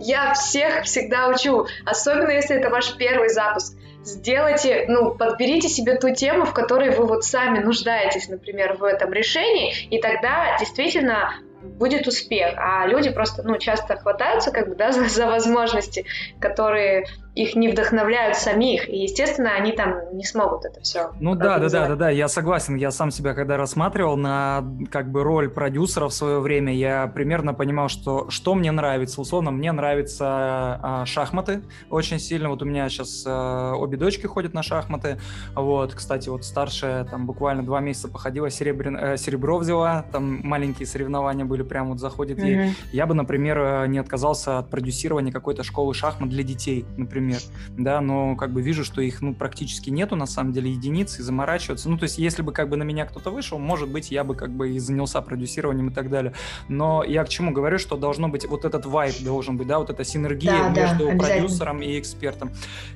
я 0.02 0.34
всех 0.34 0.84
всегда 0.84 1.28
учу, 1.28 1.68
особенно 1.86 2.32
если 2.32 2.56
это 2.56 2.70
ваш 2.70 2.96
первый 2.96 3.30
запуск. 3.30 3.76
Сделайте, 4.04 4.86
ну, 4.90 5.16
подберите 5.16 5.70
себе 5.70 5.96
ту 5.98 6.14
тему, 6.14 6.46
в 6.46 6.54
которой 6.54 6.90
вы 6.90 7.06
вот 7.06 7.24
сами 7.24 7.60
нуждаетесь, 7.60 8.28
например, 8.28 8.76
в 8.78 8.84
этом 8.84 9.14
решении, 9.14 9.74
и 9.90 10.02
тогда 10.02 10.58
действительно 10.60 11.34
будет 11.64 12.08
успех, 12.08 12.54
а 12.58 12.86
люди 12.88 13.10
просто, 13.10 13.44
ну, 13.44 13.58
часто 13.58 13.96
хватаются, 13.96 14.52
как 14.52 14.70
бы, 14.70 14.76
да, 14.76 14.92
за, 14.92 15.08
за 15.08 15.28
возможности, 15.28 16.06
которые 16.40 17.08
их 17.36 17.56
не 17.56 17.70
вдохновляют 17.70 18.38
самих, 18.38 18.88
и, 18.88 18.98
естественно, 18.98 19.56
они 19.56 19.72
там 19.72 20.16
не 20.16 20.24
смогут 20.24 20.66
это 20.66 20.82
все. 20.82 21.12
Ну 21.20 21.34
да, 21.34 21.58
да, 21.58 21.70
да, 21.70 21.88
да, 21.88 21.96
да, 21.96 22.10
я 22.10 22.28
согласен, 22.28 22.76
я 22.76 22.92
сам 22.92 23.10
себя 23.10 23.34
когда 23.34 23.58
рассматривал 23.58 24.18
на 24.18 24.64
как 24.92 25.10
бы 25.10 25.24
роль 25.24 25.50
продюсера 25.50 26.10
в 26.10 26.14
свое 26.14 26.40
время, 26.40 26.74
я 26.76 27.08
примерно 27.08 27.54
понимал, 27.54 27.90
что 27.90 28.30
что 28.30 28.54
мне 28.54 28.72
нравится, 28.72 29.20
условно, 29.20 29.50
мне 29.50 29.72
нравятся 29.72 30.26
а, 30.28 31.04
шахматы 31.08 31.64
очень 31.90 32.20
сильно, 32.20 32.50
вот 32.50 32.62
у 32.62 32.66
меня 32.66 32.88
сейчас 32.90 33.24
а, 33.26 33.74
обе 33.74 33.98
дочки 33.98 34.28
ходят 34.28 34.54
на 34.54 34.62
шахматы, 34.62 35.18
вот, 35.56 35.96
кстати, 35.96 36.30
вот 36.30 36.46
старшая 36.46 37.04
там 37.06 37.26
буквально 37.26 37.64
два 37.64 37.80
месяца 37.80 38.10
походила, 38.10 38.52
серебр... 38.52 38.90
э, 38.90 39.18
серебро 39.18 39.58
взяла, 39.58 40.06
там 40.12 40.42
маленькие 40.44 40.86
соревнования 40.86 41.46
были, 41.46 41.64
прям 41.64 41.90
вот 41.90 42.00
заходит 42.00 42.38
mm-hmm. 42.38 42.66
ей. 42.66 42.74
Я 42.92 43.08
бы, 43.08 43.16
например, 43.16 43.58
э, 43.58 43.88
не 43.88 43.98
отказался 43.98 44.60
от 44.60 44.70
продюсирования 44.70 45.32
какой-то 45.34 45.64
школы 45.64 45.96
шахмат 45.96 46.30
для 46.30 46.44
детей, 46.44 46.86
например, 46.96 47.23
например, 47.24 47.42
да, 47.78 48.02
но 48.02 48.36
как 48.36 48.52
бы 48.52 48.62
вижу, 48.62 48.84
что 48.84 49.02
их, 49.02 49.22
ну, 49.22 49.34
практически 49.34 49.90
нету, 49.90 50.16
на 50.16 50.26
самом 50.26 50.54
деле, 50.54 50.72
единиц, 50.72 51.20
и 51.20 51.24
заморачиваться, 51.24 51.90
ну, 51.90 51.98
то 51.98 52.04
есть, 52.04 52.18
если 52.18 52.42
бы 52.42 52.52
как 52.52 52.70
бы 52.70 52.78
на 52.78 52.84
меня 52.84 53.06
кто-то 53.06 53.32
вышел, 53.32 53.58
может 53.58 53.90
быть, 53.90 54.12
я 54.12 54.24
бы 54.24 54.36
как 54.36 54.52
бы 54.52 54.72
и 54.76 54.80
занялся 54.80 55.22
продюсированием 55.22 55.90
и 55.90 55.94
так 55.94 56.10
далее, 56.10 56.34
но 56.68 57.04
я 57.04 57.24
к 57.24 57.30
чему 57.30 57.52
говорю, 57.52 57.80
что 57.80 57.98
должно 57.98 58.28
быть, 58.30 58.46
вот 58.46 58.66
этот 58.66 58.86
вайп 58.86 59.22
должен 59.24 59.58
быть, 59.58 59.68
да, 59.68 59.80
вот 59.80 59.90
эта 59.90 60.04
синергия 60.04 60.52
да, 60.52 60.70
между 60.70 61.08
да, 61.08 61.18
продюсером 61.18 61.82
и 61.82 62.00
экспертом. 62.00 62.50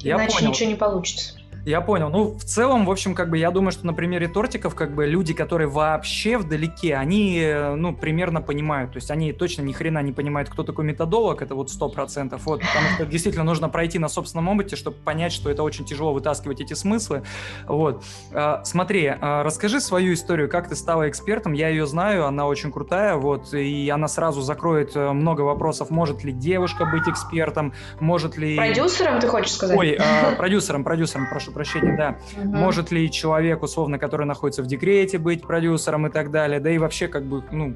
Иначе 0.04 0.08
я 0.08 0.18
понял. 0.18 0.50
ничего 0.50 0.70
не 0.70 0.76
получится. 0.76 1.37
Я 1.68 1.82
понял. 1.82 2.10
Ну, 2.10 2.38
в 2.38 2.46
целом, 2.46 2.86
в 2.86 2.92
общем, 2.92 3.14
как 3.14 3.30
бы 3.30 3.38
я 3.38 3.52
думаю, 3.52 3.74
что 3.74 3.86
на 3.86 3.94
примере 3.94 4.30
тортиков, 4.30 4.74
как 4.74 4.96
бы 4.96 5.06
люди, 5.06 5.34
которые 5.34 5.68
вообще 5.68 6.38
вдалеке, 6.38 6.96
они, 6.96 7.46
ну, 7.76 7.94
примерно 7.94 8.42
понимают. 8.42 8.94
То 8.94 8.98
есть 9.00 9.12
они 9.12 9.34
точно 9.34 9.64
ни 9.64 9.74
хрена 9.74 10.02
не 10.02 10.14
понимают, 10.14 10.50
кто 10.50 10.64
такой 10.64 10.86
методолог, 10.86 11.42
это 11.42 11.56
вот 11.56 11.70
сто 11.70 11.90
процентов. 11.90 12.46
Вот, 12.46 12.62
потому 12.62 12.88
что 12.96 13.06
действительно 13.06 13.44
нужно 13.44 13.68
пройти 13.68 14.00
на 14.00 14.08
собственном 14.08 14.48
опыте, 14.48 14.78
чтобы 14.78 14.96
понять, 14.96 15.34
что 15.34 15.50
это 15.50 15.62
очень 15.62 15.84
тяжело 15.84 16.14
вытаскивать 16.14 16.62
эти 16.62 16.74
смыслы. 16.74 17.24
Вот. 17.68 18.02
А, 18.32 18.64
смотри, 18.64 19.14
а, 19.20 19.44
расскажи 19.44 19.82
свою 19.82 20.14
историю, 20.14 20.48
как 20.48 20.70
ты 20.70 20.76
стала 20.78 21.10
экспертом. 21.10 21.52
Я 21.52 21.68
ее 21.68 21.86
знаю, 21.86 22.28
она 22.28 22.48
очень 22.48 22.72
крутая, 22.72 23.18
вот, 23.18 23.54
и 23.54 23.90
она 23.90 24.08
сразу 24.08 24.40
закроет 24.40 24.96
э, 24.96 25.12
много 25.12 25.42
вопросов. 25.42 25.90
Может 25.90 26.24
ли 26.24 26.32
девушка 26.32 26.86
быть 26.86 27.10
экспертом? 27.10 27.74
Может 28.00 28.38
ли... 28.38 28.56
Продюсером, 28.56 29.20
ты 29.20 29.28
хочешь 29.28 29.52
сказать? 29.52 29.78
Ой, 29.78 29.98
продюсером, 30.38 30.86
продюсером, 30.86 31.28
прошу 31.30 31.57
прощения, 31.58 31.98
да. 31.98 32.16
Угу. 32.40 32.56
Может 32.56 32.92
ли 32.92 33.12
человек, 33.12 33.64
условно, 33.64 33.98
который 34.00 34.26
находится 34.26 34.62
в 34.62 34.68
декрете, 34.68 35.18
быть 35.18 35.42
продюсером 35.42 36.08
и 36.08 36.10
так 36.10 36.32
далее, 36.32 36.60
да 36.60 36.70
и 36.70 36.78
вообще 36.78 37.08
как 37.08 37.24
бы, 37.24 37.44
ну... 37.52 37.76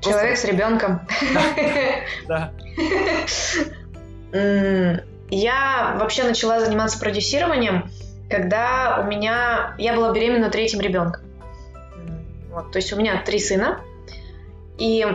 Человек 0.00 0.36
с 0.36 0.44
ребенком. 0.44 1.00
Да. 2.26 2.52
Я 5.32 5.96
вообще 6.00 6.24
начала 6.24 6.60
заниматься 6.60 6.98
продюсированием, 6.98 7.88
когда 8.28 9.00
у 9.04 9.08
меня... 9.08 9.74
Я 9.78 9.94
была 9.94 10.12
беременна 10.12 10.50
третьим 10.50 10.80
ребенком. 10.80 11.22
Вот, 12.50 12.72
то 12.72 12.78
есть 12.78 12.92
у 12.92 12.96
меня 12.96 13.22
три 13.24 13.38
сына, 13.38 13.80
и 14.76 15.06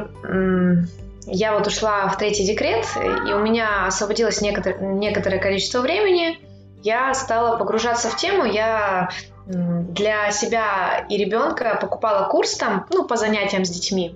я 1.28 1.54
вот 1.54 1.68
ушла 1.68 2.08
в 2.08 2.18
третий 2.18 2.46
декрет, 2.46 2.86
и 2.96 3.34
у 3.34 3.40
меня 3.40 3.88
освободилось 3.88 4.42
некотор- 4.42 4.82
некоторое 4.82 5.40
количество 5.40 5.82
времени, 5.82 6.40
я 6.86 7.14
стала 7.16 7.58
погружаться 7.58 8.10
в 8.10 8.16
тему, 8.16 8.46
я 8.46 9.10
для 9.48 10.32
себя 10.32 11.06
и 11.10 11.18
ребенка 11.18 11.78
покупала 11.82 12.28
курс 12.28 12.56
там, 12.56 12.86
ну, 12.92 13.06
по 13.06 13.16
занятиям 13.16 13.66
с 13.66 13.70
детьми, 13.70 14.16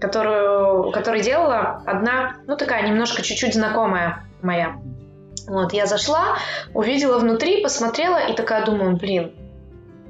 которую, 0.00 0.90
который 0.90 1.22
делала 1.22 1.82
одна, 1.86 2.36
ну, 2.46 2.56
такая 2.56 2.86
немножко 2.88 3.22
чуть-чуть 3.22 3.54
знакомая 3.54 4.24
моя. 4.42 4.80
Вот, 5.46 5.72
я 5.72 5.86
зашла, 5.86 6.36
увидела 6.74 7.18
внутри, 7.18 7.62
посмотрела 7.62 8.18
и 8.18 8.34
такая 8.34 8.66
думаю, 8.66 8.96
блин, 8.96 9.34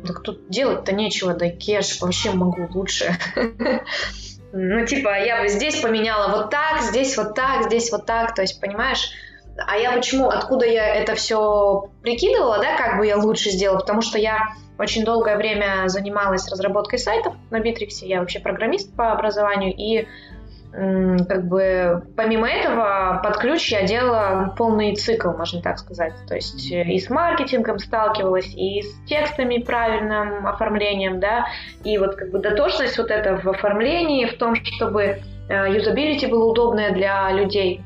так 0.06 0.22
тут 0.22 0.48
делать-то 0.48 0.94
нечего, 0.94 1.34
да 1.34 1.50
кеш, 1.50 2.00
вообще 2.00 2.32
могу 2.32 2.68
лучше. 2.72 3.16
Ну, 4.50 4.86
типа, 4.86 5.10
я 5.22 5.42
бы 5.42 5.48
здесь 5.48 5.78
поменяла 5.78 6.34
вот 6.34 6.48
так, 6.48 6.80
здесь 6.80 7.18
вот 7.18 7.34
так, 7.34 7.66
здесь 7.66 7.92
вот 7.92 8.06
так, 8.06 8.34
то 8.34 8.40
есть, 8.40 8.58
понимаешь, 8.62 9.10
а 9.66 9.76
я 9.76 9.92
почему, 9.92 10.28
откуда 10.28 10.66
я 10.66 10.94
это 10.94 11.14
все 11.14 11.88
прикидывала, 12.02 12.58
да, 12.58 12.76
как 12.76 12.98
бы 12.98 13.06
я 13.06 13.16
лучше 13.16 13.50
сделала, 13.50 13.78
потому 13.78 14.02
что 14.02 14.18
я 14.18 14.54
очень 14.78 15.04
долгое 15.04 15.36
время 15.36 15.88
занималась 15.88 16.50
разработкой 16.50 16.98
сайтов 16.98 17.34
на 17.50 17.60
Битриксе, 17.60 18.06
я 18.06 18.20
вообще 18.20 18.38
программист 18.40 18.94
по 18.94 19.12
образованию, 19.12 19.74
и 19.76 20.06
как 20.70 21.48
бы 21.48 22.04
помимо 22.14 22.46
этого 22.46 23.20
под 23.24 23.38
ключ 23.38 23.72
я 23.72 23.84
делала 23.84 24.54
полный 24.56 24.94
цикл, 24.94 25.30
можно 25.30 25.62
так 25.62 25.78
сказать. 25.78 26.12
То 26.28 26.34
есть 26.34 26.70
э, 26.70 26.84
и 26.84 27.00
с 27.00 27.08
маркетингом 27.08 27.78
сталкивалась, 27.78 28.54
и 28.54 28.82
с 28.82 28.94
текстами 29.06 29.62
правильным 29.62 30.46
оформлением, 30.46 31.20
да, 31.20 31.46
и 31.84 31.96
вот 31.96 32.16
как 32.16 32.30
бы 32.30 32.38
дотошность 32.38 32.98
вот 32.98 33.10
эта 33.10 33.36
в 33.36 33.48
оформлении, 33.48 34.26
в 34.26 34.36
том, 34.36 34.54
чтобы 34.56 35.20
э, 35.48 35.74
юзабилити 35.74 36.26
было 36.26 36.50
удобное 36.50 36.92
для 36.92 37.32
людей. 37.32 37.80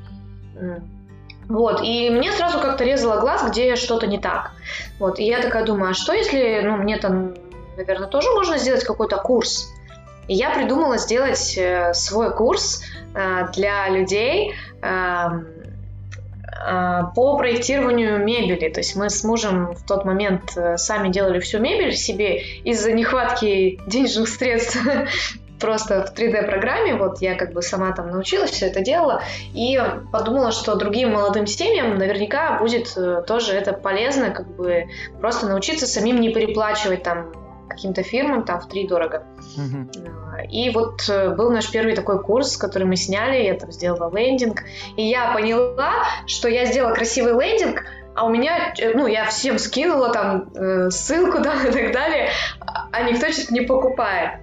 Вот, 1.53 1.83
и 1.83 2.09
мне 2.09 2.33
сразу 2.33 2.61
как-то 2.61 2.83
резало 2.83 3.21
глаз, 3.21 3.45
где 3.51 3.77
что-то 3.77 4.07
не 4.07 4.17
так. 4.17 4.53
Вот, 4.99 5.19
и 5.19 5.25
я 5.25 5.43
такая 5.43 5.67
думаю, 5.67 5.91
а 5.91 5.95
что 5.95 6.15
если, 6.15 6.63
ну, 6.65 6.79
мне 6.79 6.97
там, 6.97 7.35
наверное, 7.77 8.09
тоже 8.09 8.31
можно 8.31 8.57
сделать 8.57 8.85
какой-то 8.85 9.19
курс? 9.19 9.71
И 10.29 10.35
я 10.35 10.49
придумала 10.49 10.97
сделать 10.97 11.55
э, 11.59 11.93
свой 11.93 12.35
курс 12.35 12.83
э, 13.15 13.49
для 13.55 13.91
людей 13.91 14.55
эм, 14.81 15.47
э, 16.47 17.03
по 17.15 17.37
проектированию 17.37 18.25
мебели. 18.25 18.71
То 18.71 18.81
есть 18.81 18.97
мы 18.97 19.11
с 19.11 19.23
мужем 19.23 19.75
в 19.75 19.87
тот 19.87 20.07
момент 20.07 20.57
сами 20.77 21.11
делали 21.11 21.39
всю 21.39 21.59
мебель 21.59 21.95
себе 21.95 22.41
из-за 22.65 22.93
нехватки 22.93 23.79
денежных 23.87 24.31
средств 24.31 24.79
просто 25.63 26.05
в 26.05 26.13
3D-программе, 26.13 26.97
вот 26.97 27.23
я 27.23 27.35
как 27.35 27.53
бы 27.53 27.63
сама 27.63 27.93
там 27.93 28.11
научилась, 28.11 28.51
все 28.51 28.67
это 28.67 28.81
делала, 28.81 29.23
и 29.55 29.81
подумала, 30.13 30.53
что 30.53 30.75
другим 30.75 31.13
молодым 31.13 31.47
семьям 31.47 31.97
наверняка 31.97 32.59
будет 32.59 32.93
э, 32.97 33.23
тоже 33.27 33.55
это 33.55 33.73
полезно, 33.73 34.31
как 34.31 34.49
бы 34.49 34.89
просто 35.21 35.47
научиться 35.47 35.87
самим 35.87 36.21
не 36.21 36.35
переплачивать 36.35 37.03
там 37.03 37.33
каким-то 37.69 38.03
фирмам 38.03 38.45
там 38.45 38.61
в 38.61 38.69
три 38.69 38.87
дорого. 38.87 39.25
Uh-huh. 39.57 40.47
И 40.51 40.71
вот 40.71 41.09
э, 41.09 41.31
был 41.31 41.51
наш 41.51 41.71
первый 41.71 41.95
такой 41.95 42.23
курс, 42.23 42.57
который 42.57 42.85
мы 42.85 42.97
сняли, 42.97 43.43
я 43.43 43.55
там 43.55 43.73
сделала 43.73 44.15
лендинг, 44.15 44.65
и 44.97 45.09
я 45.09 45.33
поняла, 45.33 46.05
что 46.27 46.49
я 46.49 46.67
сделала 46.67 46.93
красивый 46.93 47.33
лендинг, 47.33 47.85
а 48.15 48.27
у 48.27 48.31
меня, 48.31 48.75
э, 48.79 48.93
ну, 48.95 49.07
я 49.07 49.27
всем 49.27 49.59
скинула 49.59 50.11
там 50.11 50.51
э, 50.55 50.91
ссылку, 50.91 51.39
да, 51.43 51.55
и 51.67 51.71
так 51.71 51.93
далее, 51.93 52.31
а 52.93 53.03
никто 53.03 53.31
что-то 53.31 53.55
не 53.55 53.63
покупает. 53.63 54.41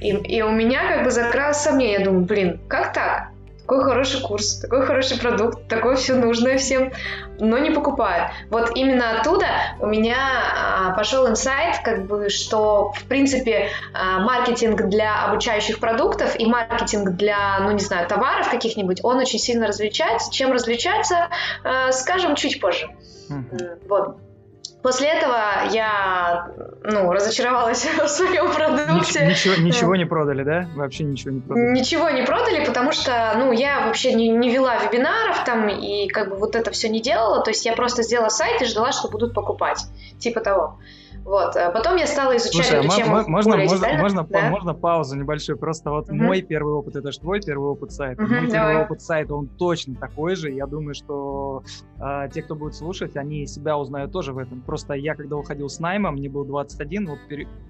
И, 0.00 0.08
и 0.08 0.42
у 0.42 0.50
меня 0.50 0.88
как 0.88 1.04
бы 1.04 1.10
закралось 1.10 1.58
сомнение, 1.58 1.98
я 1.98 2.04
думаю, 2.04 2.24
блин, 2.24 2.60
как 2.68 2.94
так? 2.94 3.30
такой 3.70 3.84
хороший 3.84 4.20
курс, 4.20 4.56
такой 4.56 4.84
хороший 4.84 5.16
продукт, 5.16 5.68
такое 5.68 5.94
все 5.94 6.16
нужное 6.16 6.58
всем, 6.58 6.92
но 7.38 7.56
не 7.56 7.70
покупают. 7.70 8.32
Вот 8.50 8.72
именно 8.74 9.20
оттуда 9.20 9.46
у 9.78 9.86
меня 9.86 10.16
а, 10.16 10.90
пошел 10.96 11.28
инсайт, 11.28 11.76
как 11.84 12.06
бы, 12.06 12.30
что, 12.30 12.90
в 12.96 13.04
принципе, 13.04 13.68
а, 13.94 14.18
маркетинг 14.18 14.88
для 14.88 15.24
обучающих 15.26 15.78
продуктов 15.78 16.34
и 16.36 16.46
маркетинг 16.46 17.10
для, 17.10 17.60
ну, 17.60 17.70
не 17.70 17.78
знаю, 17.78 18.08
товаров 18.08 18.50
каких-нибудь, 18.50 19.04
он 19.04 19.18
очень 19.18 19.38
сильно 19.38 19.68
различается. 19.68 20.32
Чем 20.32 20.50
различается, 20.50 21.28
а, 21.62 21.92
скажем, 21.92 22.34
чуть 22.34 22.60
позже. 22.60 22.88
Mm-hmm. 23.28 23.88
Вот. 23.88 24.16
После 24.82 25.08
этого 25.08 25.36
я, 25.70 26.48
ну, 26.82 27.12
разочаровалась 27.12 27.84
в 28.02 28.08
своем 28.08 28.50
продукте. 28.50 29.26
Ничего, 29.26 29.54
ничего 29.56 29.96
не 29.96 30.06
продали, 30.06 30.42
да? 30.42 30.68
Вообще 30.74 31.04
ничего 31.04 31.32
не 31.32 31.40
продали? 31.40 31.78
Ничего 31.78 32.08
не 32.10 32.22
продали, 32.22 32.64
потому 32.64 32.92
что, 32.92 33.34
ну, 33.36 33.52
я 33.52 33.86
вообще 33.86 34.14
не, 34.14 34.28
не 34.28 34.50
вела 34.50 34.78
вебинаров 34.78 35.44
там 35.44 35.68
и 35.68 36.08
как 36.08 36.30
бы 36.30 36.36
вот 36.36 36.56
это 36.56 36.70
все 36.70 36.88
не 36.88 37.00
делала. 37.00 37.42
То 37.42 37.50
есть 37.50 37.64
я 37.66 37.74
просто 37.74 38.02
сделала 38.02 38.30
сайт 38.30 38.62
и 38.62 38.64
ждала, 38.64 38.92
что 38.92 39.08
будут 39.08 39.34
покупать. 39.34 39.84
Типа 40.18 40.40
того. 40.40 40.78
Вот. 41.24 41.54
А 41.56 41.70
потом 41.70 41.96
я 41.96 42.06
стала 42.06 42.36
изучать 42.36 42.66
Слушай, 42.66 42.80
эту 42.80 42.92
а 42.92 42.96
тему 42.96 43.24
можно, 43.28 43.52
более 43.52 43.68
можно, 43.68 43.98
можно, 43.98 44.24
да? 44.24 44.50
можно 44.50 44.74
паузу 44.74 45.16
небольшую? 45.16 45.58
Просто 45.58 45.90
вот 45.90 46.08
угу. 46.08 46.14
мой 46.14 46.40
первый 46.42 46.72
опыт, 46.74 46.96
это 46.96 47.12
же 47.12 47.20
твой 47.20 47.40
первый 47.40 47.70
опыт 47.70 47.92
сайта. 47.92 48.22
Угу, 48.22 48.32
мой 48.32 48.46
давай. 48.46 48.52
первый 48.52 48.84
опыт 48.84 49.02
сайта, 49.02 49.34
он 49.34 49.48
точно 49.48 49.94
такой 49.96 50.34
же. 50.34 50.50
Я 50.50 50.66
думаю, 50.66 50.94
что 50.94 51.62
э, 51.98 52.28
те, 52.32 52.42
кто 52.42 52.54
будет 52.54 52.74
слушать, 52.74 53.16
они 53.16 53.46
себя 53.46 53.76
узнают 53.76 54.12
тоже 54.12 54.32
в 54.32 54.38
этом. 54.38 54.62
Просто 54.62 54.94
я, 54.94 55.14
когда 55.14 55.36
уходил 55.36 55.68
с 55.68 55.78
найма, 55.78 56.10
мне 56.10 56.28
был 56.28 56.44
21, 56.44 57.06
вот 57.06 57.18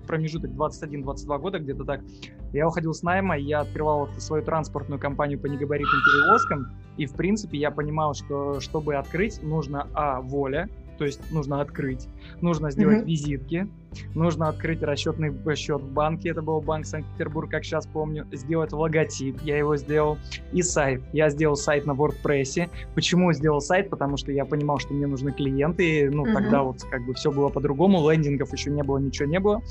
промежуток 0.07 0.51
21-22 0.51 1.39
года, 1.39 1.59
где-то 1.59 1.85
так, 1.85 2.01
я 2.53 2.67
уходил 2.67 2.95
с 2.95 3.03
найма, 3.03 3.37
я 3.37 3.61
открывал 3.61 4.07
вот 4.07 4.23
свою 4.23 4.45
транспортную 4.45 5.01
компанию 5.01 5.39
по 5.39 5.47
негабаритным 5.47 6.01
перевозкам, 6.03 6.73
и, 6.97 7.07
в 7.07 7.15
принципе, 7.15 7.59
я 7.59 7.71
понимал, 7.71 8.15
что 8.15 8.61
чтобы 8.61 8.97
открыть, 8.97 9.43
нужно, 9.43 9.87
а, 9.95 10.21
воля, 10.21 10.69
то 11.01 11.07
есть 11.07 11.33
нужно 11.33 11.63
открыть, 11.63 12.09
нужно 12.43 12.71
сделать 12.71 12.99
mm-hmm. 12.99 13.07
визитки, 13.07 13.69
нужно 14.15 14.49
открыть 14.51 14.83
расчетный 14.83 15.33
счет 15.57 15.81
в 15.81 15.91
банке, 15.91 16.29
это 16.29 16.43
был 16.43 16.61
банк 16.61 16.85
Санкт-Петербург, 16.85 17.51
как 17.51 17.65
сейчас 17.65 17.87
помню, 17.87 18.27
сделать 18.33 18.75
логотип, 18.75 19.41
я 19.41 19.57
его 19.57 19.79
сделал, 19.79 20.19
и 20.53 20.61
сайт. 20.61 21.01
Я 21.15 21.31
сделал 21.31 21.57
сайт 21.57 21.87
на 21.87 21.93
WordPress. 21.93 22.69
Почему 22.95 23.33
сделал 23.33 23.63
сайт? 23.63 23.89
Потому 23.89 24.19
что 24.19 24.31
я 24.31 24.45
понимал, 24.45 24.79
что 24.79 24.93
мне 24.93 25.07
нужны 25.07 25.33
клиенты, 25.33 26.11
ну, 26.11 26.27
mm-hmm. 26.27 26.35
тогда 26.35 26.63
вот 26.65 26.83
как 26.83 27.07
бы 27.07 27.15
все 27.15 27.33
было 27.33 27.49
по-другому, 27.49 28.07
лендингов 28.11 28.53
еще 28.53 28.71
не 28.71 28.83
было, 28.83 28.99
ничего 28.99 29.27
не 29.27 29.41
было. 29.41 29.63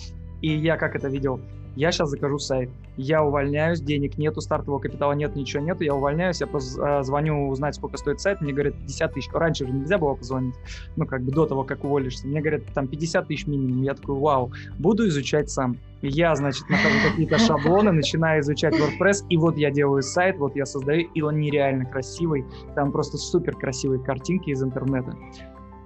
И 0.41 0.51
я 0.51 0.77
как 0.77 0.95
это 0.95 1.09
видел? 1.09 1.39
Я 1.75 1.91
сейчас 1.91 2.09
закажу 2.09 2.39
сайт, 2.39 2.69
я 2.97 3.23
увольняюсь, 3.23 3.79
денег 3.79 4.17
нету, 4.17 4.41
стартового 4.41 4.79
капитала 4.79 5.13
нет, 5.13 5.35
ничего 5.35 5.63
нету, 5.63 5.83
я 5.83 5.95
увольняюсь, 5.95 6.41
я 6.41 6.47
просто 6.47 6.81
э, 6.81 7.03
звоню 7.03 7.47
узнать, 7.47 7.75
сколько 7.75 7.97
стоит 7.97 8.19
сайт, 8.19 8.41
мне 8.41 8.51
говорят 8.51 8.75
50 8.75 9.13
тысяч, 9.13 9.29
раньше 9.31 9.65
же 9.65 9.71
нельзя 9.71 9.97
было 9.97 10.15
позвонить, 10.15 10.55
ну, 10.95 11.05
как 11.05 11.21
бы 11.21 11.31
до 11.31 11.45
того, 11.45 11.63
как 11.63 11.83
уволишься, 11.83 12.27
мне 12.27 12.41
говорят, 12.41 12.63
там 12.73 12.87
50 12.87 13.27
тысяч 13.27 13.47
минимум, 13.47 13.83
я 13.83 13.93
такой, 13.93 14.15
вау, 14.15 14.51
буду 14.77 15.07
изучать 15.07 15.49
сам. 15.49 15.77
Я, 16.01 16.33
значит, 16.35 16.69
нахожу 16.69 16.95
какие-то 17.09 17.37
шаблоны, 17.37 17.91
начинаю 17.91 18.41
изучать 18.41 18.73
WordPress, 18.73 19.25
и 19.29 19.37
вот 19.37 19.57
я 19.57 19.69
делаю 19.69 20.01
сайт, 20.01 20.37
вот 20.37 20.55
я 20.55 20.65
создаю, 20.65 21.09
и 21.13 21.21
он 21.21 21.39
нереально 21.39 21.85
красивый, 21.85 22.45
там 22.75 22.91
просто 22.91 23.17
супер 23.17 23.55
красивые 23.55 24.01
картинки 24.01 24.49
из 24.49 24.63
интернета. 24.63 25.13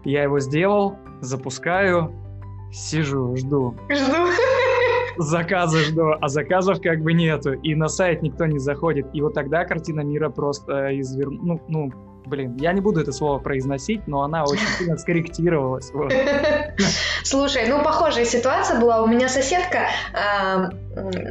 Я 0.05 0.23
его 0.23 0.39
сделал, 0.39 0.97
запускаю, 1.21 2.13
сижу, 2.71 3.35
жду. 3.37 3.75
Жду 3.89 4.27
заказы 5.17 5.79
жду, 5.85 6.13
а 6.19 6.27
заказов 6.27 6.81
как 6.81 7.01
бы 7.01 7.13
нету, 7.13 7.53
и 7.53 7.75
на 7.75 7.87
сайт 7.87 8.21
никто 8.21 8.45
не 8.45 8.59
заходит. 8.59 9.07
И 9.13 9.21
вот 9.21 9.33
тогда 9.33 9.65
картина 9.65 10.01
мира 10.01 10.29
просто 10.29 10.99
извер... 10.99 11.29
ну, 11.29 11.61
ну, 11.67 11.91
блин, 12.25 12.57
я 12.57 12.73
не 12.73 12.81
буду 12.81 13.01
это 13.01 13.11
слово 13.11 13.39
произносить, 13.39 14.07
но 14.07 14.23
она 14.23 14.43
очень 14.43 14.67
сильно 14.77 14.97
скорректировалась. 14.97 15.91
Вот. 15.91 16.13
Слушай, 17.23 17.67
ну 17.67 17.83
похожая 17.83 18.25
ситуация 18.25 18.79
была. 18.79 19.01
У 19.01 19.07
меня 19.07 19.29
соседка, 19.29 19.87
э, 20.13 20.69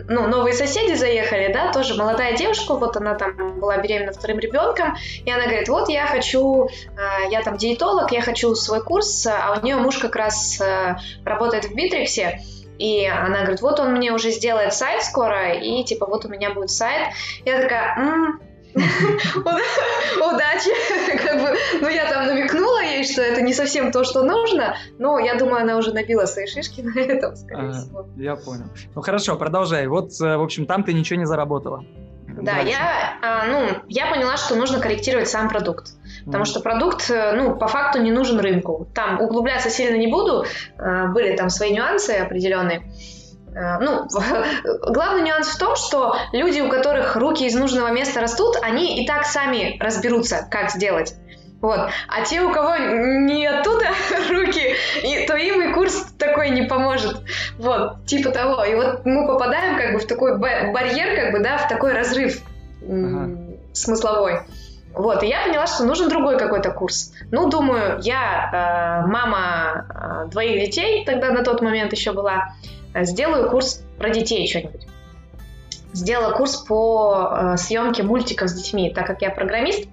ну 0.08 0.26
новые 0.28 0.54
соседи 0.54 0.94
заехали, 0.94 1.52
да, 1.52 1.72
тоже 1.72 1.94
молодая 1.94 2.36
девушка, 2.36 2.74
вот 2.74 2.96
она 2.96 3.14
там 3.14 3.60
была 3.60 3.78
беременна 3.78 4.12
вторым 4.12 4.38
ребенком, 4.38 4.94
и 5.24 5.30
она 5.30 5.44
говорит, 5.44 5.68
вот 5.68 5.88
я 5.88 6.06
хочу, 6.06 6.66
э, 6.66 7.30
я 7.30 7.42
там 7.42 7.56
диетолог, 7.56 8.10
я 8.12 8.22
хочу 8.22 8.54
свой 8.54 8.82
курс, 8.82 9.26
а 9.26 9.58
у 9.58 9.64
нее 9.64 9.76
муж 9.76 9.98
как 9.98 10.16
раз 10.16 10.60
э, 10.60 10.96
работает 11.24 11.66
в 11.66 11.74
Битриксе, 11.74 12.40
и 12.82 13.06
она 13.06 13.42
говорит, 13.42 13.62
вот 13.62 13.78
он 13.78 13.92
мне 13.92 14.12
уже 14.12 14.32
сделает 14.32 14.74
сайт 14.74 15.04
скоро, 15.04 15.52
и 15.52 15.84
типа 15.84 16.06
вот 16.06 16.24
у 16.24 16.28
меня 16.28 16.52
будет 16.52 16.70
сайт. 16.70 17.14
Я 17.44 17.60
такая, 17.62 17.96
м 17.96 18.40
удачи. 18.74 20.70
как 21.24 21.40
бы, 21.40 21.56
ну, 21.80 21.88
я 21.88 22.10
там 22.10 22.26
намекнула 22.26 22.82
ей, 22.82 23.04
что 23.04 23.22
это 23.22 23.40
не 23.42 23.54
совсем 23.54 23.92
то, 23.92 24.02
что 24.02 24.24
нужно, 24.24 24.76
но 24.98 25.20
я 25.20 25.36
думаю, 25.36 25.62
она 25.62 25.76
уже 25.76 25.92
набила 25.92 26.26
свои 26.26 26.46
шишки 26.46 26.80
на 26.80 26.98
этом, 26.98 27.36
скорее 27.36 27.70
всего. 27.70 28.08
Я 28.16 28.34
понял. 28.34 28.64
Ну, 28.94 29.02
хорошо, 29.02 29.36
продолжай. 29.36 29.86
Вот, 29.86 30.10
э, 30.20 30.36
в 30.36 30.42
общем, 30.42 30.66
там 30.66 30.82
ты 30.82 30.92
ничего 30.92 31.20
не 31.20 31.26
заработала. 31.26 31.84
Да, 32.26 32.58
я, 32.58 33.18
а, 33.22 33.46
ну, 33.46 33.68
я 33.88 34.06
поняла, 34.06 34.36
что 34.36 34.56
нужно 34.56 34.80
корректировать 34.80 35.28
сам 35.28 35.48
продукт. 35.48 35.92
Потому 36.24 36.44
что 36.44 36.60
продукт, 36.60 37.10
э, 37.10 37.32
ну, 37.32 37.56
по 37.56 37.68
факту 37.68 38.00
не 38.00 38.10
нужен 38.10 38.38
рынку. 38.38 38.88
Там 38.94 39.20
углубляться 39.20 39.70
сильно 39.70 39.96
не 39.96 40.06
буду, 40.06 40.44
э, 40.78 41.08
были 41.08 41.36
там 41.36 41.50
свои 41.50 41.72
нюансы 41.72 42.10
определенные. 42.10 42.82
Э, 43.54 43.78
ну, 43.80 44.06
главный 44.92 45.22
нюанс 45.22 45.48
в 45.48 45.58
том, 45.58 45.76
что 45.76 46.16
люди, 46.32 46.60
у 46.60 46.68
которых 46.68 47.16
руки 47.16 47.46
из 47.46 47.54
нужного 47.54 47.90
места 47.90 48.20
растут, 48.20 48.56
они 48.62 49.02
и 49.02 49.06
так 49.06 49.26
сами 49.26 49.76
разберутся, 49.80 50.46
как 50.50 50.70
сделать. 50.70 51.14
Вот. 51.62 51.78
А 52.08 52.24
те, 52.24 52.42
у 52.42 52.52
кого 52.52 52.76
не 52.76 53.46
оттуда 53.46 53.86
руки, 54.30 54.74
и, 55.04 55.26
то 55.26 55.36
им 55.36 55.62
и 55.62 55.72
курс 55.72 56.06
такой 56.18 56.50
не 56.50 56.62
поможет. 56.62 57.22
Вот, 57.56 58.04
типа 58.04 58.30
того. 58.30 58.64
И 58.64 58.74
вот 58.74 59.06
мы 59.06 59.28
попадаем 59.28 59.76
как 59.78 59.92
бы 59.92 60.00
в 60.00 60.06
такой 60.06 60.38
барьер, 60.38 61.14
как 61.14 61.32
бы, 61.32 61.38
да, 61.38 61.58
в 61.58 61.68
такой 61.68 61.92
разрыв 61.92 62.40
ага. 62.82 63.30
смысловой. 63.72 64.40
Вот, 64.94 65.22
и 65.22 65.26
я 65.26 65.44
поняла, 65.46 65.66
что 65.66 65.84
нужен 65.84 66.08
другой 66.08 66.38
какой-то 66.38 66.70
курс. 66.70 67.12
Ну, 67.30 67.48
думаю, 67.48 67.98
я, 68.02 69.02
э, 69.02 69.06
мама 69.06 69.86
э, 69.88 70.28
двоих 70.30 70.66
детей, 70.66 71.04
тогда 71.04 71.30
на 71.30 71.42
тот 71.42 71.62
момент 71.62 71.92
еще 71.92 72.12
была, 72.12 72.54
э, 72.92 73.04
сделаю 73.04 73.50
курс 73.50 73.82
про 73.98 74.10
детей 74.10 74.46
что-нибудь. 74.46 74.86
Сделала 75.94 76.36
курс 76.36 76.56
по 76.56 77.28
э, 77.30 77.56
съемке 77.56 78.02
мультиков 78.02 78.50
с 78.50 78.54
детьми, 78.54 78.92
так 78.94 79.06
как 79.06 79.22
я 79.22 79.30
программист, 79.30 79.88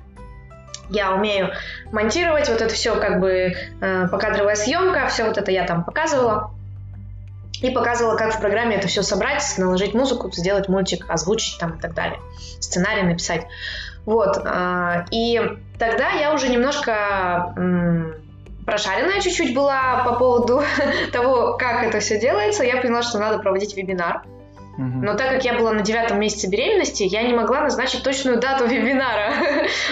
я 0.90 1.14
умею 1.14 1.52
монтировать 1.92 2.50
вот 2.50 2.62
это 2.62 2.74
все, 2.74 2.96
как 3.00 3.20
бы 3.20 3.54
э, 3.82 4.08
покадровая 4.08 4.56
съемка, 4.56 5.08
все 5.08 5.26
вот 5.26 5.38
это 5.38 5.52
я 5.52 5.66
там 5.66 5.84
показывала. 5.84 6.52
И 7.62 7.70
показывала, 7.72 8.16
как 8.16 8.34
в 8.34 8.40
программе 8.40 8.78
это 8.78 8.88
все 8.88 9.04
собрать, 9.04 9.44
наложить 9.58 9.94
музыку, 9.94 10.32
сделать 10.32 10.70
мультик, 10.70 11.06
озвучить 11.10 11.60
там 11.60 11.78
и 11.78 11.82
так 11.82 11.94
далее. 11.94 12.20
Сценарий 12.60 13.04
написать. 13.04 13.46
Вот. 14.06 14.42
А, 14.46 15.06
и 15.12 15.42
тогда 15.78 16.10
я 16.12 16.34
уже 16.34 16.50
немножко 16.50 17.54
прошаренная 18.66 19.20
чуть-чуть 19.20 19.56
была 19.56 20.04
по 20.06 20.14
поводу 20.14 20.62
того, 21.12 21.58
как 21.58 21.84
это 21.84 22.00
все 22.00 22.20
делается. 22.20 22.64
Я 22.64 22.78
поняла, 22.78 23.02
что 23.02 23.20
надо 23.20 23.40
проводить 23.40 23.76
вебинар. 23.76 24.24
Но 24.80 25.16
так 25.16 25.30
как 25.32 25.44
я 25.44 25.56
была 25.56 25.74
на 25.74 25.82
девятом 25.82 26.22
месяце 26.22 26.48
беременности, 26.48 27.04
я 27.04 27.24
не 27.24 27.34
могла 27.34 27.60
назначить 27.62 28.02
точную 28.02 28.40
дату 28.40 28.66
вебинара. 28.68 29.34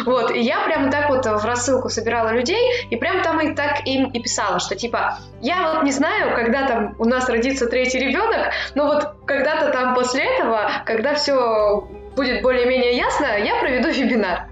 вот, 0.06 0.32
и 0.32 0.40
я 0.40 0.62
прям 0.62 0.90
так 0.90 1.10
вот 1.10 1.26
в 1.26 1.46
рассылку 1.46 1.90
собирала 1.90 2.30
людей, 2.30 2.86
и 2.90 2.96
прям 2.96 3.22
там 3.22 3.42
и 3.42 3.54
так 3.54 3.86
им 3.86 4.10
и 4.12 4.22
писала, 4.22 4.60
что 4.60 4.76
типа, 4.76 5.20
я 5.42 5.74
вот 5.74 5.84
не 5.84 5.92
знаю, 5.92 6.34
когда 6.36 6.68
там 6.68 6.96
у 7.00 7.06
нас 7.06 7.28
родится 7.28 7.68
третий 7.68 8.00
ребенок, 8.00 8.54
но 8.76 8.86
вот 8.86 9.16
когда-то 9.26 9.72
там 9.72 9.94
после 9.94 10.24
этого, 10.24 10.72
когда 10.86 11.16
все 11.16 11.86
будет 12.18 12.42
более-менее 12.42 12.98
ясно, 12.98 13.26
я 13.38 13.60
проведу 13.62 13.90
вебинар. 13.90 14.50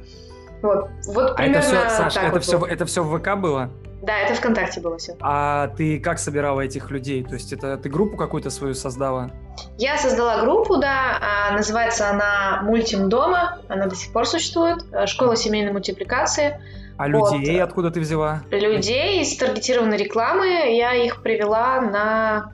Вот, 0.61 0.89
вот 1.07 1.35
примерно 1.35 1.57
а 1.57 1.59
это 1.59 1.61
все, 1.61 1.89
Саш, 1.89 2.15
это, 2.15 2.31
вот 2.31 2.43
все, 2.43 2.65
это 2.65 2.85
все 2.85 3.03
в 3.03 3.19
ВК 3.19 3.35
было? 3.35 3.69
Да, 4.01 4.19
это 4.19 4.35
ВКонтакте 4.35 4.81
было 4.81 4.97
все. 4.97 5.15
А 5.19 5.69
ты 5.69 5.99
как 5.99 6.19
собирала 6.19 6.61
этих 6.61 6.91
людей? 6.91 7.23
То 7.23 7.33
есть 7.33 7.51
это 7.51 7.75
ты 7.77 7.89
группу 7.89 8.17
какую-то 8.17 8.51
свою 8.51 8.75
создала? 8.75 9.31
Я 9.77 9.97
создала 9.97 10.41
группу, 10.41 10.77
да, 10.77 11.19
а, 11.21 11.53
называется 11.53 12.09
она 12.09 12.61
«Мультим 12.63 13.09
дома», 13.09 13.59
она 13.67 13.87
до 13.87 13.95
сих 13.95 14.13
пор 14.13 14.27
существует, 14.27 14.85
э, 14.91 15.07
«Школа 15.07 15.35
семейной 15.35 15.71
мультипликации». 15.71 16.61
А 16.97 17.09
вот. 17.09 17.33
людей 17.33 17.61
откуда 17.61 17.89
ты 17.89 17.99
взяла? 17.99 18.43
Людей 18.51 19.21
из 19.21 19.35
таргетированной 19.37 19.97
рекламы, 19.97 20.45
я 20.75 20.93
их 20.93 21.21
привела 21.23 21.81
на 21.81 22.53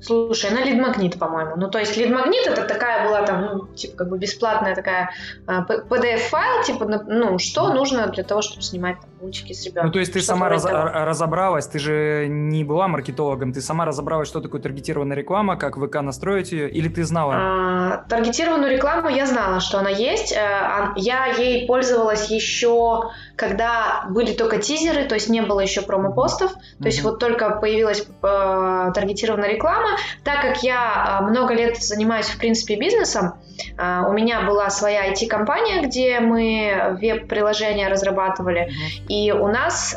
Слушай, 0.00 0.50
на 0.50 0.62
лид-магнит, 0.64 1.18
по-моему. 1.18 1.56
Ну, 1.56 1.70
то 1.70 1.78
есть 1.78 1.96
лид-магнит 1.96 2.46
это 2.46 2.64
такая 2.64 3.06
была 3.06 3.22
там, 3.22 3.42
ну, 3.42 3.66
типа, 3.74 3.96
как 3.96 4.08
бы 4.08 4.18
бесплатная 4.18 4.74
такая 4.74 5.10
PDF-файл, 5.46 6.64
типа, 6.64 6.84
ну, 6.84 7.38
что 7.38 7.72
нужно 7.72 8.06
для 8.06 8.22
того, 8.22 8.42
чтобы 8.42 8.62
снимать 8.62 8.98
там, 9.00 9.10
мультики 9.20 9.52
с 9.52 9.64
ребенком. 9.64 9.86
Ну, 9.86 9.92
то 9.92 9.98
есть 9.98 10.12
ты 10.12 10.20
сама 10.20 10.48
раз, 10.48 10.64
разобралась, 10.64 11.66
ты 11.66 11.78
же 11.78 12.26
не 12.28 12.64
была 12.64 12.88
маркетологом, 12.88 13.52
ты 13.52 13.60
сама 13.60 13.84
разобралась, 13.84 14.28
что 14.28 14.40
такое 14.40 14.60
таргетированная 14.60 15.16
реклама, 15.16 15.56
как 15.56 15.76
ВК 15.76 16.00
настроить 16.02 16.52
ее, 16.52 16.70
или 16.70 16.88
ты 16.88 17.04
знала? 17.04 17.34
А, 17.36 18.04
таргетированную 18.08 18.72
рекламу 18.72 19.08
я 19.08 19.26
знала, 19.26 19.60
что 19.60 19.78
она 19.78 19.90
есть. 19.90 20.32
Э, 20.32 20.92
я 20.96 21.26
ей 21.26 21.66
пользовалась 21.66 22.30
еще, 22.30 23.10
когда 23.36 24.06
были 24.10 24.32
только 24.32 24.58
тизеры, 24.58 25.04
то 25.04 25.14
есть 25.14 25.28
не 25.28 25.42
было 25.42 25.60
еще 25.60 25.82
промо-постов, 25.82 26.52
то 26.52 26.58
mm-hmm. 26.58 26.86
есть 26.86 27.02
вот 27.02 27.18
только 27.18 27.50
появилась 27.50 28.06
э, 28.22 28.92
таргетированная 28.94 29.50
реклама, 29.50 29.90
так 30.24 30.42
как 30.42 30.62
я 30.62 31.18
а, 31.18 31.22
много 31.22 31.54
лет 31.54 31.82
занимаюсь, 31.82 32.26
в 32.26 32.38
принципе, 32.38 32.76
бизнесом, 32.76 33.34
а, 33.76 34.06
у 34.08 34.12
меня 34.12 34.42
была 34.42 34.70
своя 34.70 35.12
IT-компания, 35.12 35.82
где 35.82 36.20
мы 36.20 36.96
веб-приложения 37.00 37.88
разрабатывали, 37.88 38.68
mm-hmm. 38.68 39.06
И 39.08 39.32
у 39.32 39.48
нас, 39.48 39.96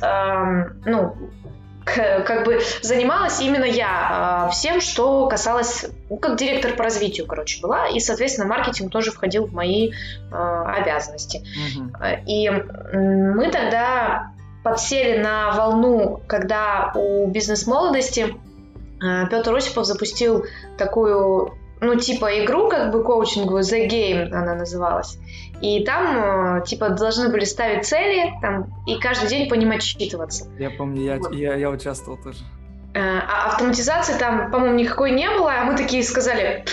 ну, 0.86 1.16
как 1.84 2.46
бы 2.46 2.62
занималась 2.82 3.42
именно 3.42 3.66
я 3.66 4.48
э, 4.48 4.52
всем, 4.52 4.82
что 4.82 5.28
касалось, 5.28 5.88
ну, 6.10 6.18
как 6.18 6.38
директор 6.38 6.74
по 6.74 6.84
развитию, 6.84 7.26
короче, 7.26 7.60
была, 7.60 7.88
и, 7.88 8.00
соответственно, 8.00 8.48
маркетинг 8.48 8.92
тоже 8.92 9.12
входил 9.12 9.48
в 9.48 9.54
мои 9.54 9.92
э, 9.92 9.94
обязанности. 10.32 11.42
Mm-hmm. 11.42 12.26
И 12.28 12.50
мы 12.50 13.50
тогда 13.50 14.32
подсели 14.64 15.18
на 15.18 15.52
волну, 15.52 16.22
когда 16.28 16.92
у 16.94 17.28
бизнес-молодости 17.28 18.36
Э, 19.02 19.28
Петр 19.30 19.56
Осипов 19.56 19.86
запустил 19.86 20.46
такую, 20.78 21.56
ну, 21.82 21.96
типа 21.96 22.44
игру, 22.46 22.70
как 22.70 22.92
бы 22.92 23.04
коучинговую, 23.04 23.64
The 23.64 23.88
Game 23.90 24.32
она 24.32 24.54
называлась. 24.54 25.18
И 25.62 25.84
там, 25.84 26.60
э, 26.60 26.66
типа, 26.66 26.90
должны 26.90 27.30
были 27.30 27.44
ставить 27.44 27.86
цели, 27.86 28.34
там, 28.42 28.68
и 28.86 29.00
каждый 29.00 29.30
день 29.30 29.50
по 29.50 29.56
ним 29.56 29.72
отчитываться. 29.72 30.48
Я 30.60 30.70
помню, 30.70 31.02
я, 31.04 31.18
вот. 31.18 31.34
я, 31.34 31.56
я 31.56 31.70
участвовал 31.70 32.18
тоже. 32.18 32.40
Э, 32.94 33.00
а 33.00 33.48
автоматизации 33.48 34.18
там, 34.18 34.52
по-моему, 34.52 34.78
никакой 34.78 35.12
не 35.12 35.30
было, 35.30 35.54
а 35.54 35.66
мы 35.66 35.76
такие 35.76 36.04
сказали, 36.04 36.66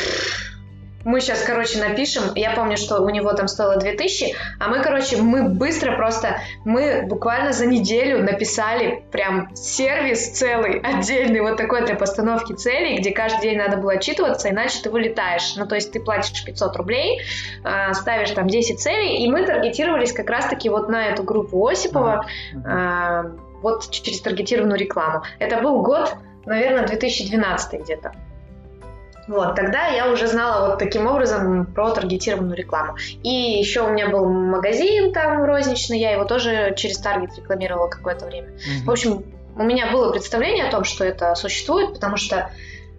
мы 1.05 1.21
сейчас, 1.21 1.43
короче, 1.43 1.79
напишем. 1.81 2.25
Я 2.35 2.53
помню, 2.53 2.77
что 2.77 3.01
у 3.01 3.09
него 3.09 3.33
там 3.33 3.49
стоило 3.49 3.77
2000, 3.77 4.35
а 4.59 4.69
мы, 4.69 4.83
короче, 4.83 5.17
мы 5.17 5.49
быстро 5.49 5.97
просто, 5.97 6.41
мы 6.65 7.03
буквально 7.07 7.53
за 7.53 7.67
неделю 7.67 8.23
написали 8.23 9.05
прям 9.13 9.55
сервис 9.55 10.31
целый, 10.31 10.81
отдельный, 10.81 11.41
вот 11.41 11.57
такой 11.57 11.87
для 11.87 11.95
постановки 11.95 12.53
целей, 12.53 12.99
где 12.99 13.13
каждый 13.13 13.43
день 13.43 13.59
надо 13.59 13.77
было 13.77 13.93
отчитываться, 13.93 14.51
иначе 14.51 14.83
ты 14.83 14.91
вылетаешь. 14.91 15.55
Ну, 15.57 15.67
то 15.67 15.77
есть 15.77 15.93
ты 15.93 16.01
платишь 16.01 16.45
500 16.45 16.77
рублей, 16.77 17.21
а, 17.65 17.95
ставишь 17.95 18.31
там 18.33 18.49
10 18.49 18.81
целей, 18.81 19.25
и 19.25 19.31
мы 19.31 19.47
таргетировались 19.47 20.13
как 20.13 20.29
раз-таки 20.29 20.69
вот 20.69 20.89
на 20.89 21.07
эту 21.07 21.23
группу 21.23 21.67
Осипова, 21.67 22.27
а, 22.67 23.25
вот 23.63 23.91
через 23.91 24.21
таргетированную 24.21 24.79
рекламу. 24.79 25.23
Это 25.39 25.61
был 25.61 25.83
год, 25.83 26.15
наверное, 26.45 26.87
2012 26.87 27.81
где-то. 27.83 28.13
Вот, 29.29 29.55
тогда 29.55 29.89
я 29.89 30.11
уже 30.11 30.27
знала 30.27 30.71
вот 30.71 30.79
таким 30.79 31.07
образом 31.07 31.67
про 31.67 31.91
таргетированную 31.91 32.57
рекламу. 32.57 32.97
И 33.23 33.29
еще 33.29 33.83
у 33.83 33.91
меня 33.91 34.09
был 34.09 34.29
магазин 34.29 35.13
там 35.13 35.45
розничный, 35.45 35.99
я 35.99 36.13
его 36.13 36.25
тоже 36.25 36.75
через 36.77 36.99
таргет 36.99 37.37
рекламировала 37.37 37.89
какое-то 37.89 38.27
время. 38.27 38.49
Mm-hmm. 38.49 38.85
В 38.87 38.91
общем, 38.91 39.25
у 39.55 39.63
меня 39.63 39.93
было 39.93 40.11
представление 40.13 40.67
о 40.67 40.71
том, 40.71 40.85
что 40.85 41.05
это 41.05 41.35
существует, 41.35 41.93
потому 41.93 42.17
что 42.17 42.51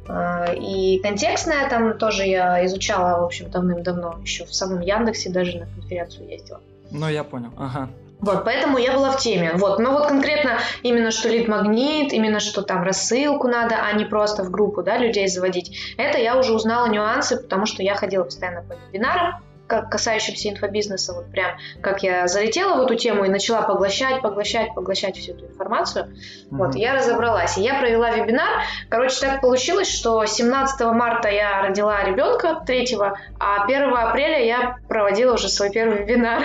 э, 0.08 0.56
и 0.56 1.00
контекстное 1.02 1.68
там 1.68 1.98
тоже 1.98 2.26
я 2.26 2.64
изучала, 2.66 3.22
в 3.22 3.26
общем, 3.26 3.50
давным-давно, 3.50 4.20
еще 4.22 4.46
в 4.46 4.54
самом 4.54 4.82
Яндексе 4.82 5.32
даже 5.32 5.58
на 5.58 5.66
конференцию 5.66 6.30
ездила. 6.30 6.62
Ну, 6.92 7.10
я 7.10 7.24
понял, 7.24 7.52
ага. 7.58 7.90
Вот, 8.20 8.44
поэтому 8.44 8.78
я 8.78 8.94
была 8.94 9.12
в 9.12 9.18
теме. 9.18 9.54
Вот, 9.56 9.80
но 9.80 9.92
вот 9.92 10.08
конкретно 10.08 10.60
именно 10.84 11.12
что 11.12 11.30
лид-магнит, 11.30 12.12
именно 12.12 12.40
что 12.40 12.62
там 12.62 12.84
рассылку 12.84 13.48
надо, 13.48 13.78
а 13.82 13.94
не 13.94 14.06
просто 14.06 14.44
в 14.44 14.52
группу, 14.52 14.84
да, 14.84 14.98
людей 14.98 15.28
заводить. 15.28 15.96
Это 15.98 16.18
я 16.18 16.38
уже 16.38 16.54
узнала 16.54 16.88
нюансы, 16.88 17.38
потому 17.38 17.66
что 17.66 17.82
я 17.82 17.96
ходила 17.96 18.24
постоянно 18.24 18.64
по 18.64 18.74
вебинарам, 18.74 19.42
как 19.70 19.92
касающимся 19.92 20.50
инфобизнеса, 20.50 21.14
вот 21.14 21.28
прям 21.32 21.52
как 21.82 22.02
я 22.02 22.28
залетела 22.28 22.76
в 22.76 22.82
эту 22.82 22.96
тему 22.96 23.24
и 23.24 23.30
начала 23.30 23.62
поглощать, 23.62 24.22
поглощать, 24.22 24.74
поглощать 24.74 25.16
всю 25.18 25.34
эту 25.34 25.46
информацию, 25.46 26.06
mm-hmm. 26.06 26.58
вот, 26.58 26.76
я 26.76 26.96
разобралась. 26.96 27.58
И 27.58 27.62
я 27.62 27.76
провела 27.80 28.12
вебинар. 28.12 28.64
Короче, 28.90 29.22
так 29.22 29.42
получилось, 29.42 29.88
что 29.88 30.26
17 30.26 30.82
марта 30.88 31.30
я 31.30 31.62
родила 31.62 32.04
ребенка, 32.04 32.62
третьего, 32.66 33.18
а 33.40 33.64
1 33.64 33.94
апреля 33.94 34.44
я 34.44 34.78
проводила 34.88 35.36
уже 35.36 35.50
свой 35.50 35.70
первый 35.70 36.04
вебинар. 36.04 36.44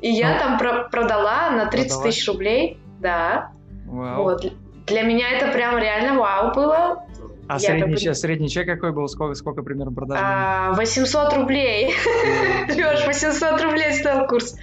И 0.00 0.10
я 0.10 0.38
там 0.38 0.58
продала 0.58 1.50
на 1.50 1.66
30 1.66 2.02
тысяч 2.02 2.26
рублей, 2.26 2.80
да. 3.00 3.50
Вот. 3.84 4.50
Для 4.86 5.02
меня 5.02 5.30
это 5.30 5.52
прям 5.52 5.76
реально 5.76 6.18
вау 6.18 6.54
было. 6.54 7.04
А 7.48 7.58
средний, 7.58 8.04
как... 8.04 8.14
средний 8.14 8.48
чек 8.48 8.66
какой 8.66 8.92
был? 8.92 9.08
Сколько, 9.08 9.34
сколько 9.34 9.62
примерно 9.62 9.92
продаж? 9.92 10.18
А, 10.22 10.72
800 10.74 11.32
рублей. 11.34 11.94
Леш, 12.68 13.06
800 13.06 13.62
рублей 13.62 13.92
стоил 13.94 14.26
курс. 14.26 14.54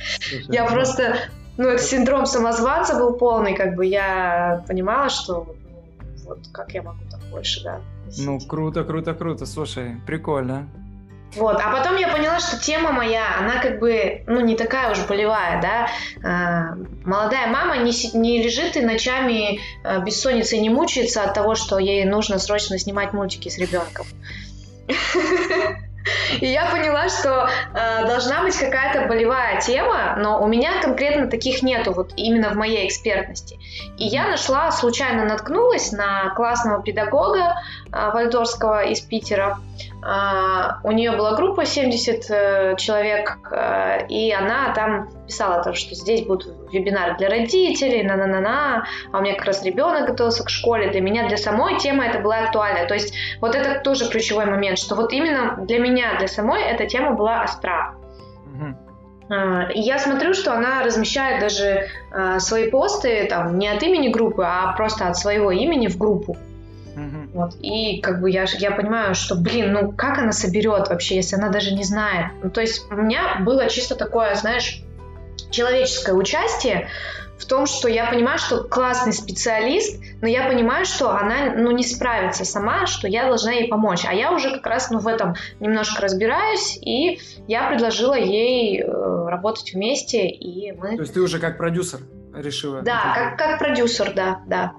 Я 0.47 0.65
просто... 0.65 1.17
Ну, 1.57 1.69
это 1.69 1.81
синдром 1.81 2.25
самозванца 2.25 2.95
был 2.99 3.13
полный, 3.13 3.55
как 3.55 3.75
бы 3.75 3.85
я 3.85 4.63
понимала, 4.67 5.09
что 5.09 5.55
ну, 6.01 6.25
вот 6.25 6.39
как 6.51 6.73
я 6.73 6.83
могу 6.83 6.99
там 7.09 7.21
больше, 7.31 7.63
да. 7.63 7.81
Ну, 8.17 8.39
круто, 8.39 8.83
круто, 8.83 9.13
круто. 9.13 9.45
Слушай, 9.45 9.95
прикольно. 10.05 10.67
Вот, 11.33 11.59
а 11.59 11.71
потом 11.71 11.97
я 11.97 12.07
поняла, 12.07 12.39
что 12.39 12.57
тема 12.57 12.91
моя, 12.91 13.37
она 13.39 13.59
как 13.59 13.79
бы, 13.79 14.23
ну, 14.25 14.39
не 14.39 14.55
такая 14.55 14.91
уж 14.91 14.99
болевая, 15.05 15.61
да. 15.61 15.89
А, 16.23 16.75
молодая 17.03 17.47
мама 17.47 17.77
не, 17.77 17.91
не 18.17 18.41
лежит 18.41 18.77
и 18.77 18.81
ночами 18.81 19.59
а, 19.83 19.99
бессонницей 19.99 20.59
не 20.59 20.69
мучается 20.69 21.23
от 21.23 21.33
того, 21.33 21.55
что 21.55 21.77
ей 21.77 22.05
нужно 22.05 22.39
срочно 22.39 22.79
снимать 22.79 23.11
мультики 23.11 23.49
с 23.49 23.57
ребенком. 23.57 24.05
И 26.39 26.45
я 26.45 26.69
поняла, 26.69 27.09
что 27.09 27.47
э, 27.73 28.05
должна 28.05 28.43
быть 28.43 28.55
какая-то 28.55 29.07
болевая 29.07 29.59
тема, 29.59 30.15
но 30.17 30.41
у 30.41 30.47
меня 30.47 30.81
конкретно 30.81 31.27
таких 31.27 31.63
нету, 31.63 31.93
вот 31.93 32.13
именно 32.15 32.49
в 32.49 32.55
моей 32.55 32.87
экспертности. 32.87 33.57
И 33.97 34.05
я 34.05 34.27
нашла, 34.27 34.71
случайно 34.71 35.25
наткнулась 35.25 35.91
на 35.91 36.29
классного 36.35 36.83
педагога 36.83 37.55
э, 37.91 38.11
Вальдорского 38.11 38.83
из 38.83 39.01
Питера. 39.01 39.57
Э, 40.05 40.77
у 40.83 40.91
нее 40.91 41.11
была 41.13 41.35
группа 41.35 41.65
70 41.65 42.29
э, 42.29 42.75
человек, 42.77 43.39
э, 43.51 44.05
и 44.07 44.31
она 44.31 44.71
там 44.73 45.09
писала 45.25 45.63
то, 45.63 45.73
что 45.73 45.95
здесь 45.95 46.23
будут 46.23 46.71
вебинары 46.71 47.17
для 47.17 47.27
родителей, 47.27 48.03
на-на-на-на, 48.03 48.85
а 49.11 49.17
у 49.17 49.21
меня 49.21 49.33
как 49.33 49.45
раз 49.45 49.63
ребенок 49.63 50.07
готовился 50.07 50.43
к 50.43 50.49
школе. 50.49 50.91
Для 50.91 51.01
меня, 51.01 51.27
для 51.27 51.37
самой 51.37 51.79
темы 51.79 52.05
это 52.05 52.19
была 52.19 52.37
актуальна. 52.39 52.85
То 52.87 52.93
есть 52.93 53.15
вот 53.41 53.55
это 53.55 53.79
тоже 53.79 54.07
ключевой 54.07 54.45
момент, 54.45 54.77
что 54.77 54.93
вот 54.93 55.11
именно 55.11 55.57
для 55.65 55.79
меня, 55.79 56.19
для 56.19 56.27
самой 56.27 56.61
эта 56.61 56.85
тема 56.85 57.13
была 57.13 57.43
остра. 57.43 57.95
И 59.73 59.81
я 59.81 59.97
смотрю, 59.97 60.35
что 60.35 60.53
она 60.53 60.83
размещает 60.83 61.41
даже 61.41 61.87
uh, 62.11 62.39
свои 62.39 62.69
посты 62.69 63.25
там 63.27 63.57
не 63.57 63.67
от 63.67 63.81
имени 63.81 64.09
группы, 64.09 64.43
а 64.45 64.71
просто 64.73 65.07
от 65.07 65.17
своего 65.17 65.49
имени 65.49 65.87
в 65.87 65.97
группу. 65.97 66.37
Вот. 67.35 67.55
И 67.61 67.99
как 67.99 68.21
бы 68.21 68.31
я, 68.31 68.45
я 68.59 68.71
понимаю, 68.71 69.13
что, 69.13 69.35
блин, 69.35 69.73
ну 69.73 69.91
как 69.91 70.17
она 70.19 70.31
соберет 70.31 70.87
вообще, 70.87 71.17
если 71.17 71.35
она 71.35 71.49
даже 71.49 71.73
не 71.73 71.83
знает. 71.83 72.27
Ну, 72.41 72.49
то 72.49 72.61
есть 72.61 72.89
у 72.89 72.95
меня 72.95 73.41
было 73.41 73.67
чисто 73.67 73.95
такое, 73.95 74.35
знаешь, 74.35 74.81
человеческое 75.51 76.13
участие 76.13 76.87
в 77.37 77.45
том, 77.45 77.65
что 77.65 77.89
я 77.89 78.09
понимаю, 78.09 78.39
что 78.39 78.63
классный 78.63 79.11
специалист, 79.11 80.01
но 80.21 80.29
я 80.29 80.47
понимаю, 80.47 80.85
что 80.85 81.09
она 81.09 81.53
ну, 81.57 81.71
не 81.71 81.83
справится 81.83 82.45
сама, 82.45 82.87
что 82.87 83.09
я 83.09 83.27
должна 83.27 83.51
ей 83.51 83.67
помочь. 83.67 84.05
А 84.05 84.13
я 84.13 84.31
уже 84.31 84.51
как 84.51 84.65
раз 84.65 84.89
ну, 84.89 84.99
в 84.99 85.07
этом 85.07 85.35
немножко 85.59 86.01
разбираюсь, 86.01 86.79
и 86.81 87.19
я 87.49 87.67
предложила 87.67 88.17
ей 88.17 88.81
э, 88.81 88.85
работать 89.27 89.73
вместе, 89.73 90.25
и 90.25 90.71
мы... 90.71 90.95
То 90.95 91.01
есть 91.01 91.13
ты 91.13 91.19
уже 91.19 91.39
как 91.39 91.57
продюсер 91.57 91.99
решила? 92.33 92.81
Да, 92.81 93.13
как, 93.13 93.37
как 93.37 93.59
продюсер, 93.59 94.13
да, 94.13 94.39
да. 94.47 94.71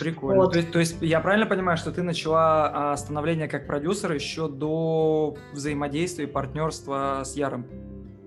Прикольно. 0.00 0.42
Вот. 0.42 0.52
То, 0.52 0.58
есть, 0.58 0.72
то 0.72 0.78
есть 0.78 0.96
я 1.00 1.20
правильно 1.20 1.46
понимаю, 1.46 1.76
что 1.76 1.92
ты 1.92 2.02
начала 2.02 2.92
а, 2.92 2.96
становление 2.96 3.48
как 3.48 3.66
продюсер 3.66 4.12
еще 4.12 4.48
до 4.48 5.36
взаимодействия 5.52 6.24
и 6.24 6.28
партнерства 6.28 7.22
с 7.24 7.36
Яром? 7.36 7.66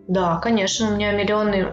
Да, 0.08 0.38
конечно, 0.38 0.90
у 0.90 0.96
меня 0.96 1.14
миллионный... 1.14 1.68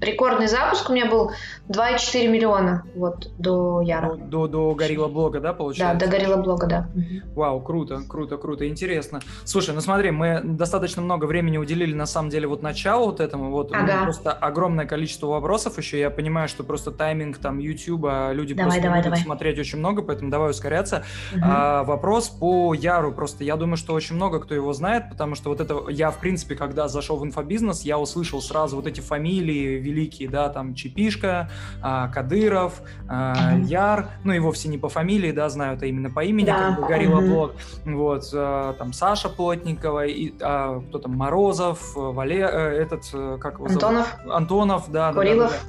Рекордный 0.00 0.46
запуск 0.46 0.88
у 0.88 0.92
меня 0.92 1.10
был 1.10 1.32
2,4 1.68 2.28
миллиона 2.28 2.84
вот 2.94 3.28
до 3.38 3.80
Яра. 3.80 4.14
До, 4.14 4.46
до 4.46 4.74
Горилла 4.74 5.08
Блога, 5.08 5.40
да, 5.40 5.52
получается? 5.52 5.98
Да, 5.98 6.06
до 6.06 6.12
Горилла 6.12 6.36
Блога, 6.36 6.66
да. 6.66 6.88
Вау, 7.34 7.60
круто, 7.60 8.02
круто, 8.08 8.36
круто, 8.36 8.68
интересно. 8.68 9.20
Слушай, 9.44 9.74
ну 9.74 9.80
смотри, 9.80 10.12
мы 10.12 10.40
достаточно 10.44 11.02
много 11.02 11.24
времени 11.24 11.58
уделили 11.58 11.92
на 11.92 12.06
самом 12.06 12.30
деле 12.30 12.46
вот 12.46 12.62
началу 12.62 13.06
вот 13.06 13.20
этому, 13.20 13.50
вот 13.50 13.72
ага. 13.72 14.04
просто 14.04 14.32
огромное 14.32 14.86
количество 14.86 15.26
вопросов 15.26 15.76
еще, 15.78 15.98
я 15.98 16.10
понимаю, 16.10 16.48
что 16.48 16.62
просто 16.62 16.92
тайминг 16.92 17.38
там 17.38 17.58
YouTube, 17.58 18.06
люди 18.32 18.54
давай, 18.54 18.66
просто 18.66 18.82
давай, 18.82 18.98
будут 19.00 19.04
давай. 19.04 19.20
смотреть 19.20 19.58
очень 19.58 19.78
много, 19.78 20.02
поэтому 20.02 20.30
давай 20.30 20.50
ускоряться. 20.50 21.04
Угу. 21.34 21.42
А, 21.44 21.82
вопрос 21.82 22.28
по 22.28 22.74
Яру 22.74 23.12
просто, 23.12 23.42
я 23.42 23.56
думаю, 23.56 23.76
что 23.76 23.92
очень 23.92 24.14
много 24.14 24.40
кто 24.40 24.54
его 24.54 24.72
знает, 24.72 25.10
потому 25.10 25.34
что 25.34 25.48
вот 25.48 25.60
это, 25.60 25.88
я 25.88 26.10
в 26.10 26.18
принципе, 26.18 26.54
когда 26.54 26.86
зашел 26.86 27.16
в 27.16 27.24
инфобизнес, 27.24 27.55
бизнес, 27.56 27.82
я 27.82 27.98
услышал 27.98 28.42
сразу 28.42 28.76
вот 28.76 28.86
эти 28.86 29.00
фамилии 29.00 29.78
великие, 29.78 30.28
да, 30.28 30.50
там 30.50 30.74
Чепишка, 30.74 31.48
а, 31.80 32.08
Кадыров, 32.08 32.82
а, 33.08 33.56
Яр, 33.64 34.10
ну 34.24 34.34
и 34.34 34.38
вовсе 34.38 34.68
не 34.68 34.76
по 34.76 34.90
фамилии, 34.90 35.32
да, 35.32 35.48
знаю 35.48 35.76
это 35.76 35.86
именно 35.86 36.10
по 36.10 36.22
имени, 36.22 36.46
да. 36.46 36.68
как 36.68 36.80
бы 36.80 36.86
Горилла 36.86 37.20
Блок, 37.22 37.52
вот, 37.86 38.24
а, 38.34 38.74
там 38.74 38.92
Саша 38.92 39.30
Плотникова, 39.30 40.04
и, 40.04 40.34
а, 40.42 40.82
кто 40.88 40.98
там, 40.98 41.16
Морозов, 41.16 41.94
Вале, 41.94 42.40
э, 42.40 42.82
этот, 42.82 43.04
э, 43.14 43.38
как 43.40 43.54
его 43.54 43.66
Антонов. 43.66 44.06
Зовут? 44.18 44.34
Антонов, 44.34 44.90
да. 44.90 45.12
Курилов. 45.14 45.64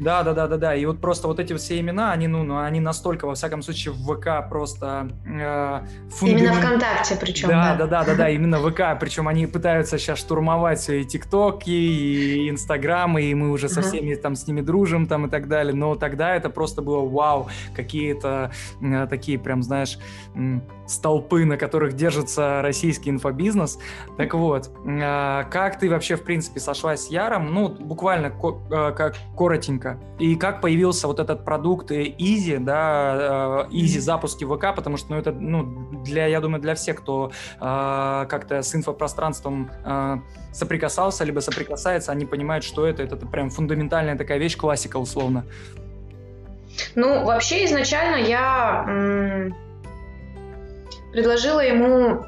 Да, 0.00 0.22
да, 0.22 0.32
да, 0.32 0.46
да, 0.46 0.56
да, 0.56 0.74
и 0.74 0.86
вот 0.86 1.00
просто 1.00 1.28
вот 1.28 1.38
эти 1.38 1.54
все 1.56 1.78
имена, 1.78 2.12
они, 2.12 2.28
ну, 2.28 2.44
ну 2.44 2.58
они 2.58 2.80
настолько, 2.80 3.26
во 3.26 3.34
всяком 3.34 3.60
случае, 3.62 3.92
в 3.92 4.14
ВК 4.14 4.48
просто 4.48 5.10
э. 5.26 5.80
Именно 6.22 6.52
ВКонтакте 6.54 7.16
причем, 7.20 7.48
да. 7.48 7.76
Да, 7.76 7.86
да, 7.86 7.86
да, 7.86 8.04
да, 8.04 8.14
да, 8.14 8.30
именно 8.30 8.58
ВК, 8.58 8.98
причем 8.98 9.28
они 9.28 9.46
пытаются 9.46 9.98
сейчас 9.98 10.18
штурмовать 10.18 10.88
и 10.88 11.04
ТикТоки, 11.26 11.70
и 11.70 12.48
Инстаграмы, 12.50 13.22
и 13.22 13.34
мы 13.34 13.50
уже 13.50 13.68
со 13.68 13.82
всеми 13.82 14.14
там 14.14 14.36
с 14.36 14.46
ними 14.46 14.60
дружим 14.60 15.06
там 15.06 15.26
и 15.26 15.28
так 15.28 15.48
далее. 15.48 15.74
Но 15.74 15.94
тогда 15.94 16.34
это 16.34 16.50
просто 16.50 16.82
было 16.82 17.06
вау, 17.06 17.48
какие-то 17.74 18.52
такие 19.10 19.38
прям, 19.38 19.62
знаешь, 19.62 19.98
столпы, 20.86 21.44
на 21.44 21.56
которых 21.56 21.94
держится 21.94 22.62
российский 22.62 23.10
инфобизнес. 23.10 23.78
Так 24.16 24.34
вот, 24.34 24.70
э, 24.84 25.44
как 25.50 25.78
ты 25.78 25.90
вообще, 25.90 26.16
в 26.16 26.22
принципе, 26.22 26.60
сошлась 26.60 27.06
с 27.06 27.10
Яром? 27.10 27.52
Ну, 27.52 27.68
буквально 27.68 28.26
э, 28.26 28.92
как 28.92 29.16
коротенько. 29.36 29.98
И 30.18 30.36
как 30.36 30.60
появился 30.60 31.06
вот 31.06 31.20
этот 31.20 31.44
продукт 31.44 31.90
Easy, 31.90 32.58
да, 32.58 33.66
Easy 33.70 34.00
запуски 34.00 34.44
ВК, 34.44 34.74
потому 34.74 34.96
что, 34.96 35.12
ну, 35.12 35.18
это, 35.18 35.32
ну, 35.32 35.64
для, 36.04 36.26
я 36.26 36.40
думаю, 36.40 36.60
для 36.60 36.74
всех, 36.74 36.96
кто 36.96 37.32
как-то 37.58 38.62
с 38.62 38.74
инфопространством 38.74 39.70
соприкасался, 40.52 41.24
либо 41.24 41.40
соприкасается, 41.40 42.12
они 42.12 42.24
понимают, 42.24 42.64
что 42.64 42.86
это, 42.86 43.02
это, 43.02 43.16
прям 43.16 43.50
фундаментальная 43.50 44.16
такая 44.16 44.38
вещь, 44.38 44.56
классика 44.56 44.96
условно. 44.96 45.44
Ну, 46.94 47.24
вообще 47.24 47.64
изначально 47.64 48.16
я 48.16 49.52
предложила 51.16 51.60
ему 51.60 52.26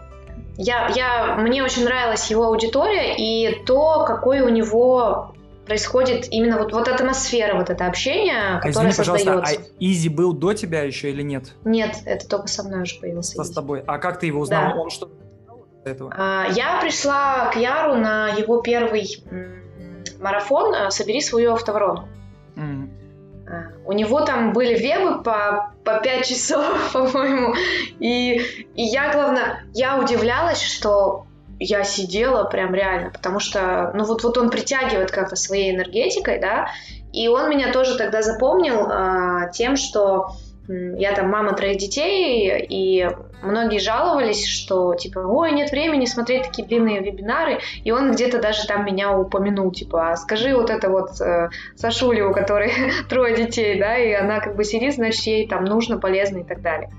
я, 0.57 0.89
я, 0.97 1.37
мне 1.37 1.63
очень 1.63 1.85
нравилась 1.85 2.31
его 2.31 2.45
аудитория 2.45 3.15
и 3.17 3.63
то, 3.65 4.05
какой 4.07 4.41
у 4.41 4.49
него 4.49 5.35
происходит 5.67 6.29
именно 6.31 6.57
вот, 6.57 6.73
вот 6.73 6.89
атмосфера, 6.89 7.55
вот 7.55 7.69
это 7.69 7.87
общение, 7.87 8.57
а 8.57 8.61
которое 8.61 8.91
извини, 8.91 9.05
создается. 9.05 9.61
а 9.61 9.67
Изи 9.79 10.09
был 10.09 10.33
до 10.33 10.55
тебя 10.55 10.83
еще 10.83 11.11
или 11.11 11.21
нет? 11.21 11.53
Нет, 11.65 11.99
это 12.07 12.27
только 12.27 12.49
со 12.49 12.63
мной 12.63 12.83
уже 12.83 12.99
появился. 12.99 13.37
Со 13.37 13.45
с 13.45 13.51
тобой. 13.51 13.85
А 13.87 13.99
как 13.99 14.19
ты 14.19 14.27
его 14.27 14.41
узнал? 14.41 14.73
Да. 14.73 14.81
Он 14.81 14.89
что 14.89 15.11
этого? 15.85 16.13
А, 16.17 16.47
я 16.51 16.81
пришла 16.81 17.51
к 17.53 17.57
Яру 17.57 17.97
на 17.97 18.31
его 18.31 18.63
первый 18.63 19.23
марафон 20.19 20.91
«Собери 20.91 21.21
свою 21.21 21.53
автоворонку». 21.53 22.09
Mm. 22.57 22.88
У 23.89 23.93
него 23.95 24.21
там 24.21 24.53
были 24.53 24.77
вебы 24.77 25.23
по, 25.23 25.73
по 25.83 25.99
5 26.01 26.27
часов, 26.27 26.91
по-моему. 26.93 27.55
И, 27.99 28.35
и 28.75 28.83
я, 28.83 29.11
главное, 29.11 29.65
я 29.73 29.99
удивлялась, 29.99 30.61
что 30.61 31.25
я 31.59 31.85
сидела 31.85 32.45
прям 32.45 32.75
реально, 32.75 33.09
потому 33.11 33.41
что, 33.41 33.91
ну 33.95 34.05
вот, 34.05 34.23
вот 34.25 34.37
он 34.37 34.51
притягивает 34.51 35.11
как-то 35.11 35.37
своей 35.37 35.75
энергетикой, 35.75 36.39
да, 36.39 36.69
и 37.15 37.29
он 37.29 37.49
меня 37.49 37.73
тоже 37.73 37.97
тогда 37.97 38.21
запомнил 38.21 38.87
а, 38.91 39.49
тем, 39.49 39.77
что 39.77 40.33
я 40.69 41.15
там 41.15 41.31
мама 41.31 41.55
троих 41.55 41.79
детей, 41.79 42.67
и 42.69 43.09
многие 43.43 43.79
жаловались, 43.79 44.47
что 44.47 44.95
типа, 44.95 45.21
ой, 45.21 45.53
нет 45.53 45.71
времени 45.71 46.05
смотреть 46.05 46.45
такие 46.45 46.67
длинные 46.67 47.01
вебинары, 47.01 47.61
и 47.85 47.91
он 47.91 48.13
где-то 48.13 48.41
даже 48.41 48.67
там 48.67 48.85
меня 48.85 49.17
упомянул, 49.17 49.71
типа, 49.73 50.13
а 50.13 50.17
скажи 50.17 50.55
вот 50.55 50.71
это 50.71 50.89
вот 50.89 51.21
э, 51.21 51.51
Сашуле, 51.77 52.25
у 52.25 52.33
которой 52.33 52.73
трое 53.09 53.37
детей, 53.37 53.79
да, 53.79 53.97
и 53.97 54.13
она 54.13 54.41
как 54.41 54.57
бы 54.57 54.65
сидит, 54.65 54.95
значит, 54.95 55.23
ей 55.25 55.49
там 55.49 55.65
нужно, 55.65 55.99
полезно 55.99 56.39
и 56.39 56.45
так 56.45 56.63
далее. 56.63 56.91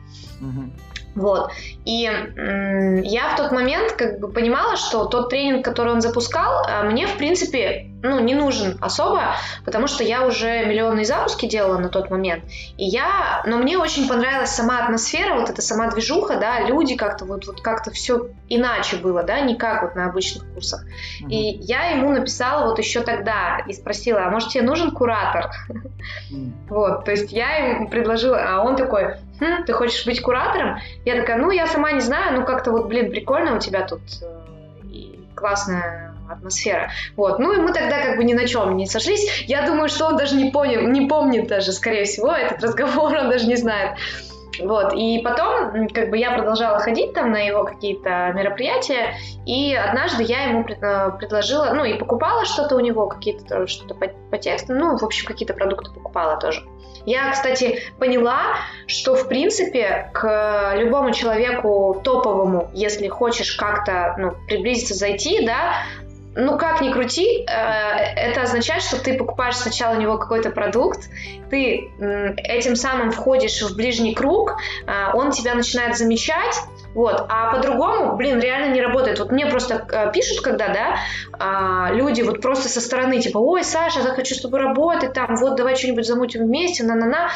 Угу. 0.41 0.69
Вот. 1.15 1.51
И 1.85 2.05
м- 2.05 3.01
я 3.01 3.29
в 3.29 3.35
тот 3.35 3.51
момент 3.51 3.93
как 3.93 4.19
бы 4.19 4.29
понимала, 4.29 4.77
что 4.77 5.05
тот 5.05 5.29
тренинг, 5.29 5.65
который 5.65 5.93
он 5.93 6.01
запускал, 6.01 6.63
а, 6.65 6.83
мне, 6.83 7.07
в 7.07 7.17
принципе, 7.17 7.88
ну, 8.01 8.19
не 8.19 8.33
нужен 8.33 8.77
особо, 8.81 9.35
потому 9.65 9.87
что 9.87 10.03
я 10.03 10.25
уже 10.25 10.65
миллионные 10.65 11.05
запуски 11.05 11.47
делала 11.47 11.77
на 11.77 11.89
тот 11.89 12.09
момент. 12.09 12.43
И 12.77 12.85
я, 12.85 13.43
но 13.45 13.57
мне 13.57 13.77
очень 13.77 14.07
понравилась 14.07 14.51
сама 14.51 14.83
атмосфера, 14.83 15.35
вот 15.39 15.49
эта 15.49 15.61
сама 15.61 15.89
движуха, 15.89 16.37
да, 16.37 16.61
люди 16.61 16.95
как-то 16.95 17.25
вот, 17.25 17.45
вот 17.47 17.61
как-то 17.61 17.91
все 17.91 18.29
иначе 18.47 18.97
было, 18.97 19.23
да, 19.23 19.41
не 19.41 19.55
как 19.55 19.83
вот 19.83 19.95
на 19.95 20.05
обычных 20.05 20.45
курсах. 20.53 20.85
Mm-hmm. 20.85 21.29
И 21.29 21.57
я 21.61 21.91
ему 21.91 22.11
написала 22.11 22.69
вот 22.69 22.79
еще 22.79 23.01
тогда 23.01 23.59
и 23.67 23.73
спросила, 23.73 24.23
а 24.25 24.29
может 24.29 24.49
тебе 24.49 24.63
нужен 24.63 24.91
куратор? 24.91 25.51
Mm-hmm. 25.69 26.51
Вот, 26.69 27.03
то 27.03 27.11
есть 27.11 27.31
я 27.31 27.55
ему 27.55 27.89
предложила, 27.89 28.37
а 28.37 28.61
он 28.61 28.75
такой, 28.75 29.15
хм, 29.39 29.63
ты 29.65 29.73
хочешь 29.73 30.05
быть 30.05 30.21
куратором? 30.21 30.77
Я 31.03 31.15
такая, 31.15 31.37
ну, 31.37 31.49
я 31.49 31.65
сама 31.65 31.91
не 31.91 31.99
знаю, 31.99 32.39
ну, 32.39 32.45
как-то 32.45 32.71
вот, 32.71 32.87
блин, 32.87 33.09
прикольно 33.09 33.55
у 33.55 33.59
тебя 33.59 33.85
тут 33.87 34.01
э, 34.21 35.15
классная 35.35 36.08
атмосфера. 36.29 36.91
Вот. 37.15 37.39
Ну 37.39 37.53
и 37.53 37.57
мы 37.57 37.73
тогда 37.73 38.01
как 38.01 38.17
бы 38.17 38.23
ни 38.23 38.33
на 38.33 38.47
чем 38.47 38.77
не 38.77 38.85
сошлись. 38.85 39.43
Я 39.47 39.65
думаю, 39.65 39.89
что 39.89 40.05
он 40.05 40.17
даже 40.17 40.35
не 40.35 40.51
понял, 40.51 40.87
не 40.87 41.07
помнит 41.07 41.47
даже, 41.47 41.71
скорее 41.71 42.05
всего, 42.05 42.31
этот 42.31 42.63
разговор, 42.63 43.13
он 43.15 43.29
даже 43.29 43.47
не 43.47 43.55
знает. 43.55 43.97
Вот, 44.61 44.93
и 44.93 45.21
потом, 45.23 45.87
как 45.89 46.09
бы 46.09 46.17
я 46.17 46.31
продолжала 46.31 46.79
ходить 46.79 47.13
там 47.13 47.31
на 47.31 47.37
его 47.37 47.63
какие-то 47.63 48.33
мероприятия, 48.35 49.15
и 49.45 49.73
однажды 49.73 50.23
я 50.23 50.45
ему 50.45 50.65
э, 50.67 51.11
предложила, 51.17 51.71
ну, 51.73 51.85
и 51.85 51.93
покупала 51.93 52.45
что-то 52.45 52.75
у 52.75 52.79
него, 52.79 53.07
какие-то 53.07 53.67
что-то 53.67 53.93
по, 53.93 54.07
по 54.07 54.37
тексту, 54.37 54.73
ну, 54.73 54.97
в 54.97 55.03
общем, 55.03 55.25
какие-то 55.25 55.53
продукты 55.53 55.91
покупала 55.91 56.37
тоже. 56.37 56.63
Я, 57.05 57.31
кстати, 57.31 57.79
поняла, 57.97 58.55
что, 58.85 59.15
в 59.15 59.27
принципе, 59.27 60.11
к 60.13 60.73
любому 60.75 61.11
человеку 61.11 62.01
топовому, 62.03 62.69
если 62.73 63.07
хочешь 63.07 63.53
как-то 63.53 64.15
ну, 64.17 64.33
приблизиться, 64.47 64.95
зайти, 64.95 65.45
да, 65.45 65.83
ну, 66.35 66.57
как 66.57 66.81
ни 66.81 66.91
крути, 66.91 67.45
э, 67.45 67.45
это 67.47 68.43
означает, 68.43 68.83
что 68.83 69.01
ты 69.01 69.17
покупаешь 69.17 69.55
сначала 69.55 69.95
у 69.95 69.99
него 69.99 70.17
какой-то 70.17 70.51
продукт, 70.51 71.09
ты 71.49 71.91
этим 71.99 72.75
самым 72.75 73.11
входишь 73.11 73.61
в 73.61 73.75
ближний 73.75 74.13
круг, 74.13 74.57
э, 74.85 75.11
он 75.13 75.31
тебя 75.31 75.55
начинает 75.55 75.97
замечать, 75.97 76.55
вот, 76.93 77.25
а 77.29 77.53
по-другому, 77.53 78.15
блин, 78.15 78.39
реально 78.39 78.73
не 78.73 78.81
работает. 78.81 79.19
Вот 79.19 79.31
мне 79.31 79.45
просто 79.45 79.85
э, 79.91 80.11
пишут, 80.11 80.41
когда, 80.41 80.69
да, 80.69 80.95
а, 81.33 81.91
люди 81.93 82.21
вот 82.21 82.41
просто 82.41 82.67
со 82.67 82.81
стороны, 82.81 83.19
типа, 83.19 83.37
ой, 83.37 83.63
Саша, 83.63 83.99
я 83.99 84.13
хочу 84.13 84.35
с 84.35 84.41
тобой 84.41 84.59
работать, 84.59 85.13
там, 85.13 85.35
вот, 85.35 85.55
давай 85.55 85.75
что-нибудь 85.75 86.05
замутим 86.05 86.45
вместе, 86.45 86.83
на-на-на. 86.83 87.29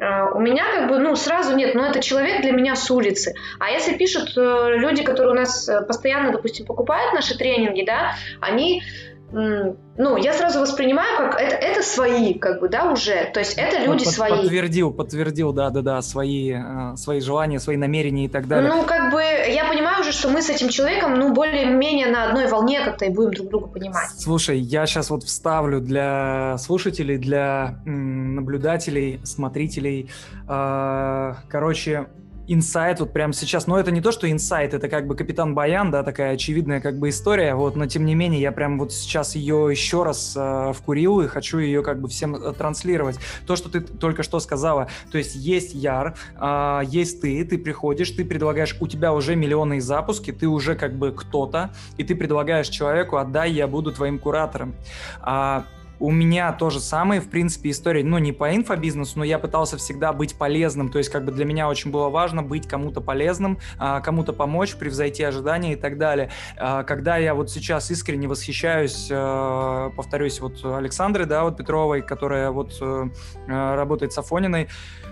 А, 0.00 0.30
у 0.32 0.40
меня 0.40 0.64
как 0.72 0.88
бы, 0.88 0.98
ну, 0.98 1.16
сразу 1.16 1.56
нет, 1.56 1.74
но 1.74 1.86
это 1.86 2.00
человек 2.00 2.42
для 2.42 2.52
меня 2.52 2.76
с 2.76 2.90
улицы. 2.90 3.34
А 3.58 3.70
если 3.70 3.96
пишут 3.96 4.36
э, 4.36 4.76
люди, 4.76 5.02
которые 5.02 5.32
у 5.32 5.36
нас 5.36 5.68
э, 5.68 5.82
постоянно, 5.82 6.30
допустим, 6.32 6.66
покупают 6.66 7.14
наши 7.14 7.36
тренинги, 7.36 7.84
да, 7.84 8.14
они 8.40 8.82
ну, 9.30 10.16
я 10.16 10.32
сразу 10.32 10.60
воспринимаю, 10.60 11.18
как 11.18 11.40
это, 11.40 11.54
это 11.56 11.82
свои, 11.82 12.34
как 12.34 12.60
бы, 12.60 12.68
да, 12.68 12.90
уже. 12.90 13.30
То 13.34 13.40
есть 13.40 13.58
это 13.58 13.78
люди 13.78 14.04
Под, 14.04 14.14
свои. 14.14 14.30
Подтвердил, 14.30 14.92
подтвердил, 14.92 15.52
да, 15.52 15.70
да, 15.70 15.82
да, 15.82 16.02
свои, 16.02 16.52
э, 16.52 16.96
свои 16.96 17.20
желания, 17.20 17.60
свои 17.60 17.76
намерения 17.76 18.24
и 18.24 18.28
так 18.28 18.48
далее. 18.48 18.72
Ну, 18.72 18.84
как 18.84 19.12
бы, 19.12 19.20
я 19.20 19.66
понимаю 19.66 20.00
уже, 20.00 20.12
что 20.12 20.30
мы 20.30 20.40
с 20.40 20.48
этим 20.48 20.68
человеком, 20.70 21.14
ну, 21.14 21.34
более-менее 21.34 22.06
на 22.06 22.28
одной 22.28 22.46
волне 22.48 22.80
как-то 22.82 23.04
и 23.04 23.10
будем 23.10 23.32
друг 23.32 23.48
друга 23.50 23.66
понимать. 23.68 24.08
Слушай, 24.18 24.60
я 24.60 24.86
сейчас 24.86 25.10
вот 25.10 25.24
вставлю 25.24 25.80
для 25.80 26.56
слушателей, 26.58 27.18
для 27.18 27.80
м, 27.86 28.34
наблюдателей, 28.36 29.20
смотрителей. 29.24 30.10
Э, 30.48 31.34
короче, 31.48 32.06
инсайт 32.48 32.98
вот 33.00 33.12
прямо 33.12 33.32
сейчас. 33.32 33.66
Но 33.66 33.78
это 33.78 33.90
не 33.90 34.00
то, 34.00 34.10
что 34.10 34.30
инсайт, 34.30 34.74
это 34.74 34.88
как 34.88 35.06
бы 35.06 35.14
Капитан 35.14 35.54
Баян, 35.54 35.90
да, 35.90 36.02
такая 36.02 36.32
очевидная 36.32 36.80
как 36.80 36.98
бы 36.98 37.10
история, 37.10 37.54
вот, 37.54 37.76
но 37.76 37.86
тем 37.86 38.04
не 38.04 38.14
менее 38.14 38.40
я 38.40 38.52
прям 38.52 38.78
вот 38.78 38.92
сейчас 38.92 39.36
ее 39.36 39.68
еще 39.70 40.02
раз 40.02 40.34
э, 40.36 40.72
вкурил 40.74 41.20
и 41.20 41.28
хочу 41.28 41.58
ее 41.58 41.82
как 41.82 42.00
бы 42.00 42.08
всем 42.08 42.34
э, 42.34 42.52
транслировать. 42.52 43.18
То, 43.46 43.54
что 43.54 43.68
ты 43.68 43.80
только 43.80 44.22
что 44.22 44.40
сказала, 44.40 44.88
то 45.12 45.18
есть 45.18 45.36
есть 45.36 45.74
Яр, 45.74 46.16
э, 46.40 46.80
есть 46.86 47.20
ты, 47.20 47.44
ты 47.44 47.58
приходишь, 47.58 48.10
ты 48.10 48.24
предлагаешь, 48.24 48.76
у 48.80 48.86
тебя 48.86 49.12
уже 49.12 49.36
миллионы 49.36 49.80
запуски, 49.80 50.32
ты 50.32 50.48
уже 50.48 50.74
как 50.74 50.94
бы 50.94 51.12
кто-то, 51.12 51.70
и 51.98 52.04
ты 52.04 52.16
предлагаешь 52.16 52.68
человеку, 52.68 53.16
отдай, 53.16 53.52
я 53.52 53.66
буду 53.66 53.92
твоим 53.92 54.18
куратором. 54.18 54.74
А 55.20 55.64
у 56.00 56.10
меня 56.10 56.52
то 56.52 56.70
же 56.70 56.80
самое, 56.80 57.20
в 57.20 57.28
принципе, 57.28 57.70
история, 57.70 58.04
ну, 58.04 58.18
не 58.18 58.32
по 58.32 58.54
инфобизнесу, 58.54 59.18
но 59.18 59.24
я 59.24 59.38
пытался 59.38 59.76
всегда 59.76 60.12
быть 60.12 60.36
полезным, 60.36 60.88
то 60.90 60.98
есть, 60.98 61.10
как 61.10 61.24
бы 61.24 61.32
для 61.32 61.44
меня 61.44 61.68
очень 61.68 61.90
было 61.90 62.08
важно 62.08 62.42
быть 62.42 62.68
кому-то 62.68 63.00
полезным, 63.00 63.58
а, 63.78 64.00
кому-то 64.00 64.32
помочь, 64.32 64.76
превзойти 64.76 65.24
ожидания 65.24 65.72
и 65.72 65.76
так 65.76 65.98
далее. 65.98 66.30
А, 66.56 66.84
когда 66.84 67.16
я 67.16 67.34
вот 67.34 67.50
сейчас 67.50 67.90
искренне 67.90 68.28
восхищаюсь, 68.28 69.08
а, 69.10 69.90
повторюсь, 69.90 70.40
вот 70.40 70.64
Александрой, 70.64 71.26
да, 71.26 71.44
вот 71.44 71.56
Петровой, 71.56 72.02
которая 72.02 72.50
вот 72.50 72.76
э, 72.80 73.08
работает 73.48 74.12
с 74.12 74.18
Афониной, 74.18 74.68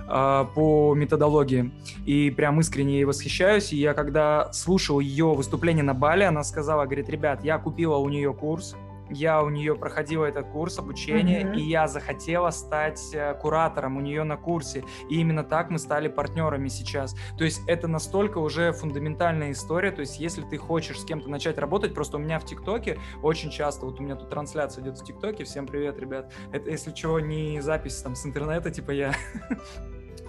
по 0.07 0.95
методологии. 0.95 1.73
И 2.05 2.31
прям 2.31 2.61
искренне 2.61 2.95
ей 2.99 3.05
восхищаюсь. 3.05 3.73
И 3.73 3.77
я 3.77 3.93
когда 3.93 4.53
слушал 4.53 5.01
ее 5.01 5.35
выступление 5.35 5.83
на 5.83 5.95
Бали, 5.95 6.23
она 6.23 6.45
сказала, 6.45 6.85
говорит, 6.85 7.09
ребят, 7.09 7.43
я 7.43 7.59
купила 7.59 7.97
у 7.97 8.09
нее 8.09 8.33
курс, 8.33 8.77
я 9.11 9.43
у 9.43 9.51
нее 9.51 9.75
проходила 9.75 10.25
этот 10.25 10.49
курс 10.49 10.79
обучения, 10.79 11.43
mm-hmm. 11.43 11.57
и 11.57 11.63
я 11.63 11.87
захотела 11.87 12.51
стать 12.51 13.01
э, 13.13 13.35
куратором 13.41 13.97
у 13.97 14.01
нее 14.01 14.25
на 14.25 14.37
курсе. 14.37 14.85
И 15.09 15.21
именно 15.21 15.45
так 15.45 15.71
мы 15.71 15.79
стали 15.79 16.09
партнерами 16.09 16.69
сейчас. 16.69 17.15
То 17.39 17.45
есть 17.45 17.63
это 17.67 17.89
настолько 17.89 18.39
уже 18.39 18.73
фундаментальная 18.73 19.53
история. 19.53 19.91
То 19.91 20.01
есть 20.01 20.19
если 20.19 20.43
ты 20.43 20.57
хочешь 20.59 21.01
с 21.01 21.05
кем-то 21.05 21.29
начать 21.29 21.59
работать, 21.59 21.95
просто 21.95 22.17
у 22.17 22.21
меня 22.21 22.39
в 22.39 22.45
ТикТоке 22.45 22.99
очень 23.23 23.51
часто, 23.51 23.87
вот 23.87 24.01
у 24.01 24.03
меня 24.03 24.17
тут 24.17 24.31
трансляция 24.31 24.83
идет 24.83 24.99
в 24.99 25.05
ТикТоке, 25.05 25.45
всем 25.45 25.67
привет, 25.67 25.99
ребят. 25.99 26.33
Это, 26.53 26.71
если 26.71 26.93
чего, 26.93 27.21
не 27.21 27.61
запись 27.61 27.97
там 28.03 28.15
с 28.15 28.27
интернета, 28.27 28.71
типа 28.71 28.91
я 28.91 29.15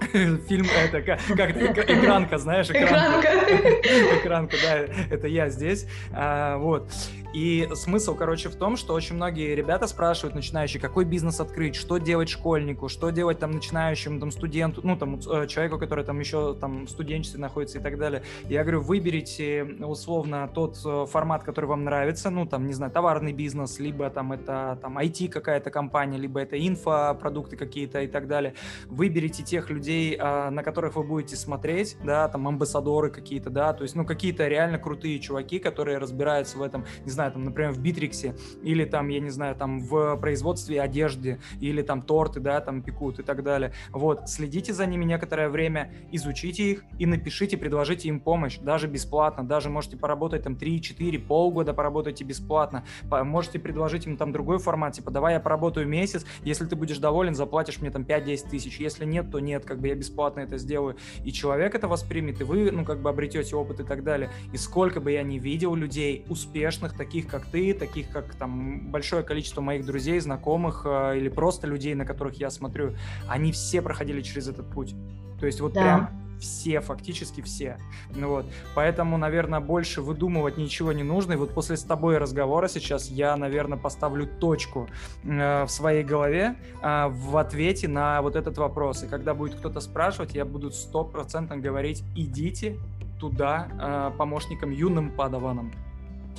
Фильм 0.12 0.68
это 0.86 1.02
как, 1.02 1.20
как 1.36 1.52
экранка, 1.90 2.38
знаешь, 2.38 2.70
экранка. 2.70 3.28
Экранка, 4.20 4.56
да, 4.62 4.78
это 5.10 5.28
я 5.28 5.50
здесь. 5.50 5.88
А, 6.12 6.58
вот. 6.58 6.92
И 7.34 7.68
смысл, 7.74 8.16
короче, 8.16 8.50
в 8.50 8.56
том, 8.56 8.78
что 8.78 8.94
очень 8.94 9.16
многие 9.16 9.54
ребята 9.56 9.88
спрашивают 9.88 10.36
начинающие, 10.36 10.82
какой 10.82 11.06
бизнес 11.06 11.40
открыть, 11.40 11.76
что 11.76 11.98
делать 11.98 12.30
школьнику, 12.30 12.90
что 12.90 13.10
делать 13.10 13.40
там 13.40 13.52
начинающему 13.52 14.20
там 14.20 14.32
студенту, 14.32 14.82
ну 14.84 14.98
там 14.98 15.20
э, 15.20 15.48
человеку, 15.48 15.78
который 15.78 16.04
там 16.04 16.20
еще 16.20 16.56
там 16.56 16.86
в 16.86 16.90
студенчестве 16.90 17.40
находится 17.40 17.80
и 17.80 17.82
так 17.82 17.98
далее. 17.98 18.24
Я 18.50 18.64
говорю, 18.64 18.82
выберите 18.82 19.64
условно 19.80 20.50
тот 20.54 20.78
э, 20.86 21.06
формат, 21.10 21.44
который 21.44 21.66
вам 21.66 21.84
нравится, 21.84 22.30
ну 22.30 22.46
там, 22.46 22.66
не 22.66 22.74
знаю, 22.74 22.92
товарный 22.92 23.34
бизнес, 23.34 23.80
либо 23.80 24.10
там 24.10 24.32
это 24.32 24.80
там 24.82 24.98
IT 24.98 25.30
какая-то 25.30 25.70
компания, 25.70 26.18
либо 26.18 26.40
это 26.40 26.58
инфопродукты 26.58 27.58
какие-то 27.58 28.02
и 28.02 28.08
так 28.08 28.28
далее. 28.28 28.54
Выберите 28.88 29.44
тех 29.44 29.70
людей, 29.70 30.18
а, 30.20 30.50
на 30.50 30.64
которых 30.64 30.96
вы 30.96 31.04
будете 31.04 31.36
смотреть, 31.36 31.98
да, 32.04 32.28
там 32.28 32.48
амбассадоры 32.48 33.10
какие-то, 33.10 33.50
да, 33.50 33.74
то 33.74 33.84
есть, 33.84 33.96
ну, 33.96 34.06
какие-то 34.06 34.48
реально 34.48 34.80
крутые 34.80 35.20
чуваки, 35.20 35.60
которые 35.60 35.98
разбираются 35.98 36.58
в 36.58 36.62
этом, 36.62 36.86
не 37.06 37.12
знаю, 37.18 37.32
там, 37.32 37.44
например, 37.44 37.72
в 37.72 37.80
Битриксе, 37.80 38.36
или 38.62 38.86
там, 38.86 39.08
я 39.08 39.20
не 39.20 39.32
знаю, 39.32 39.56
там, 39.56 39.80
в 39.80 40.18
производстве 40.18 40.80
одежды, 40.80 41.40
или 41.60 41.82
там 41.82 42.04
торты, 42.04 42.40
да, 42.40 42.62
там 42.62 42.84
пекут 42.84 43.20
и 43.20 43.24
так 43.24 43.44
далее. 43.44 43.74
Вот, 43.92 44.30
следите 44.30 44.72
за 44.72 44.86
ними 44.86 45.04
некоторое 45.04 45.50
время, 45.50 45.92
изучите 46.12 46.64
их 46.72 46.84
и 47.00 47.08
напишите, 47.08 47.58
предложите 47.58 48.08
им 48.08 48.20
помощь, 48.20 48.60
даже 48.60 48.88
бесплатно, 48.88 49.44
даже 49.44 49.72
можете 49.72 49.98
поработать 49.98 50.44
там 50.44 50.54
3-4, 50.54 51.18
полгода 51.20 51.74
поработайте 51.74 52.24
бесплатно, 52.24 52.86
можете 53.10 53.58
предложить 53.58 54.06
им 54.06 54.16
там 54.16 54.32
другой 54.32 54.60
формат, 54.60 54.94
типа, 54.94 55.10
давай 55.10 55.34
я 55.34 55.40
поработаю 55.40 55.88
месяц, 55.88 56.24
если 56.44 56.66
ты 56.66 56.76
будешь 56.76 57.00
доволен, 57.00 57.34
заплатишь 57.34 57.82
мне 57.82 57.90
там 57.90 58.04
5-10 58.04 58.50
тысяч, 58.50 58.80
если 58.80 59.06
нет, 59.06 59.32
то 59.32 59.40
нет, 59.40 59.66
как 59.66 59.80
бы 59.80 59.88
я 59.88 59.96
бесплатно 59.96 60.42
это 60.42 60.60
сделаю, 60.60 60.98
и 61.24 61.32
человек 61.32 61.74
это 61.74 61.88
воспримет, 61.88 62.42
и 62.42 62.44
вы, 62.44 62.70
ну, 62.70 62.86
как 62.86 63.02
бы 63.02 63.10
обретете 63.10 63.56
опыт 63.56 63.80
и 63.80 63.84
так 63.84 64.04
далее. 64.04 64.30
И 64.54 64.58
сколько 64.58 65.02
бы 65.02 65.12
я 65.12 65.24
ни 65.24 65.40
видел 65.40 65.74
людей 65.74 66.24
успешных, 66.30 66.96
таких 66.96 67.07
как 67.28 67.46
ты, 67.46 67.74
таких 67.74 68.10
как 68.10 68.36
там 68.36 68.92
большое 68.92 69.24
количество 69.24 69.62
моих 69.62 69.86
друзей, 69.86 70.20
знакомых 70.20 70.84
э, 70.86 71.18
или 71.18 71.30
просто 71.30 71.68
людей, 71.68 71.96
на 71.96 72.06
которых 72.06 72.36
я 72.36 72.50
смотрю, 72.50 72.96
они 73.28 73.52
все 73.52 73.82
проходили 73.82 74.22
через 74.22 74.48
этот 74.48 74.70
путь. 74.70 74.96
То 75.40 75.46
есть 75.46 75.62
вот 75.62 75.74
да. 75.74 75.82
прям 75.82 76.28
все, 76.40 76.82
фактически 76.82 77.42
все. 77.42 77.78
Ну 78.16 78.30
вот, 78.30 78.46
поэтому, 78.76 79.18
наверное, 79.18 79.60
больше 79.60 80.02
выдумывать 80.02 80.58
ничего 80.58 80.92
не 80.92 81.04
нужно. 81.04 81.34
И 81.34 81.36
вот 81.36 81.54
после 81.54 81.78
с 81.78 81.84
тобой 81.84 82.18
разговора 82.18 82.68
сейчас 82.68 83.10
я, 83.10 83.36
наверное, 83.36 83.78
поставлю 83.78 84.28
точку 84.28 84.88
э, 85.24 85.64
в 85.64 85.70
своей 85.70 86.04
голове 86.04 86.56
э, 86.82 87.08
в 87.08 87.38
ответе 87.38 87.88
на 87.88 88.22
вот 88.22 88.36
этот 88.36 88.58
вопрос. 88.58 89.04
И 89.04 89.08
когда 89.08 89.34
будет 89.34 89.56
кто-то 89.56 89.80
спрашивать, 89.80 90.36
я 90.36 90.46
буду 90.46 90.72
стопроцентно 90.72 91.58
говорить, 91.58 92.04
идите 92.16 92.78
туда 93.20 93.68
э, 93.80 94.18
помощником, 94.18 94.72
юным 94.72 95.12
падаваном. 95.12 95.72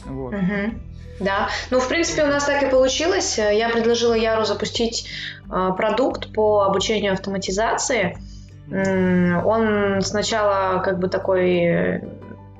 Вот. 0.07 0.35
Угу. 0.35 0.75
Да, 1.21 1.49
ну, 1.71 1.81
в 1.81 1.89
принципе, 1.89 2.25
у 2.25 2.29
нас 2.29 2.45
так 2.45 2.63
и 2.63 2.71
получилось. 2.71 3.39
Я 3.39 3.69
предложила 3.71 4.15
Яру 4.15 4.45
запустить 4.45 5.09
э, 5.51 5.71
продукт 5.77 6.33
по 6.33 6.63
обучению 6.63 7.13
автоматизации– 7.13 8.17
он 8.71 10.03
сначала 10.03 10.81
как 10.81 10.99
бы 10.99 11.09
такой 11.09 12.03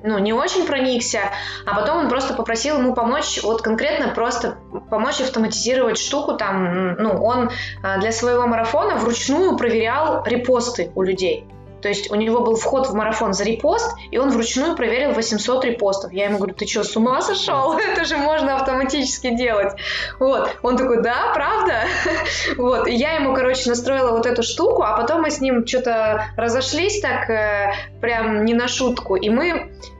ну, 0.01 0.17
не 0.17 0.31
очень 0.31 0.65
проникся, 0.65 1.19
а 1.65 1.75
потом 1.75 1.97
он 1.99 2.09
просто 2.09 2.33
попросил 2.33 2.77
ему 2.77 2.93
помочь, 2.93 3.41
вот 3.43 3.61
конкретно 3.61 4.13
просто 4.13 4.55
помочь 4.89 5.19
автоматизировать 5.19 5.97
штуку 5.97 6.35
там, 6.35 6.93
ну, 6.93 7.21
он 7.21 7.51
а, 7.83 7.97
для 7.97 8.13
своего 8.13 8.47
марафона 8.47 8.95
вручную 8.95 9.57
проверял 9.57 10.23
репосты 10.25 10.91
у 10.95 11.01
людей. 11.01 11.45
То 11.81 11.89
есть 11.89 12.11
у 12.11 12.15
него 12.15 12.41
был 12.41 12.55
вход 12.55 12.87
в 12.87 12.93
марафон 12.93 13.33
за 13.33 13.43
репост, 13.43 13.95
и 14.11 14.17
он 14.17 14.29
вручную 14.29 14.75
проверил 14.75 15.13
800 15.13 15.65
репостов. 15.65 16.11
Я 16.11 16.25
ему 16.25 16.37
говорю, 16.37 16.53
ты 16.53 16.67
что, 16.67 16.83
с 16.83 16.95
ума 16.95 17.21
сошел? 17.21 17.77
Это 17.77 18.05
же 18.05 18.17
можно 18.17 18.55
автоматически 18.55 19.35
делать. 19.35 19.73
Вот. 20.19 20.55
Он 20.61 20.77
такой, 20.77 21.01
да, 21.01 21.31
правда? 21.33 21.83
Вот. 22.57 22.87
И 22.87 22.93
я 22.93 23.13
ему, 23.13 23.33
короче, 23.33 23.69
настроила 23.69 24.11
вот 24.11 24.25
эту 24.25 24.43
штуку, 24.43 24.83
а 24.83 24.97
потом 24.97 25.21
мы 25.21 25.31
с 25.31 25.39
ним 25.39 25.65
что-то 25.65 26.25
разошлись 26.35 26.99
так 26.99 27.29
э, 27.29 27.73
прям 28.01 28.45
не 28.45 28.53
на 28.53 28.67
шутку. 28.67 29.15
И 29.15 29.29
мы 29.29 29.49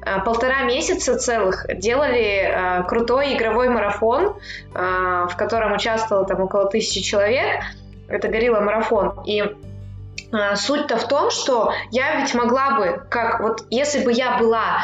э, 0.06 0.22
полтора 0.26 0.64
месяца 0.64 1.18
целых 1.18 1.66
делали 1.78 2.82
э, 2.82 2.84
крутой 2.84 3.36
игровой 3.36 3.70
марафон, 3.70 4.36
в 4.74 5.36
котором 5.38 5.74
участвовало 5.74 6.26
там 6.26 6.42
около 6.42 6.70
тысячи 6.70 7.02
человек. 7.02 7.62
Это 8.08 8.28
горилла 8.28 8.60
марафон. 8.60 9.24
И 9.26 9.44
а, 10.32 10.56
суть-то 10.56 10.98
в 10.98 11.08
том, 11.08 11.32
что 11.32 11.74
я 11.92 12.20
ведь 12.20 12.34
могла 12.34 12.78
бы, 12.78 13.04
как 13.10 13.40
вот 13.42 13.66
если 13.70 14.04
бы 14.04 14.12
я 14.12 14.38
была 14.38 14.80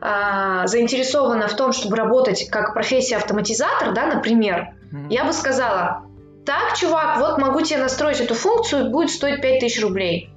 э, 0.00 0.66
заинтересована 0.66 1.48
в 1.48 1.56
том, 1.56 1.72
чтобы 1.72 1.96
работать 1.96 2.48
как 2.50 2.74
профессия 2.74 3.16
автоматизатор, 3.16 3.92
да, 3.92 4.06
например, 4.06 4.74
mm-hmm. 4.92 5.06
я 5.10 5.24
бы 5.24 5.32
сказала, 5.32 6.04
так, 6.46 6.76
чувак, 6.76 7.18
вот 7.18 7.38
могу 7.38 7.60
тебе 7.60 7.80
настроить 7.80 8.20
эту 8.20 8.34
функцию, 8.34 8.90
будет 8.90 9.10
стоить 9.10 9.42
5000 9.42 9.82
рублей. 9.82 10.30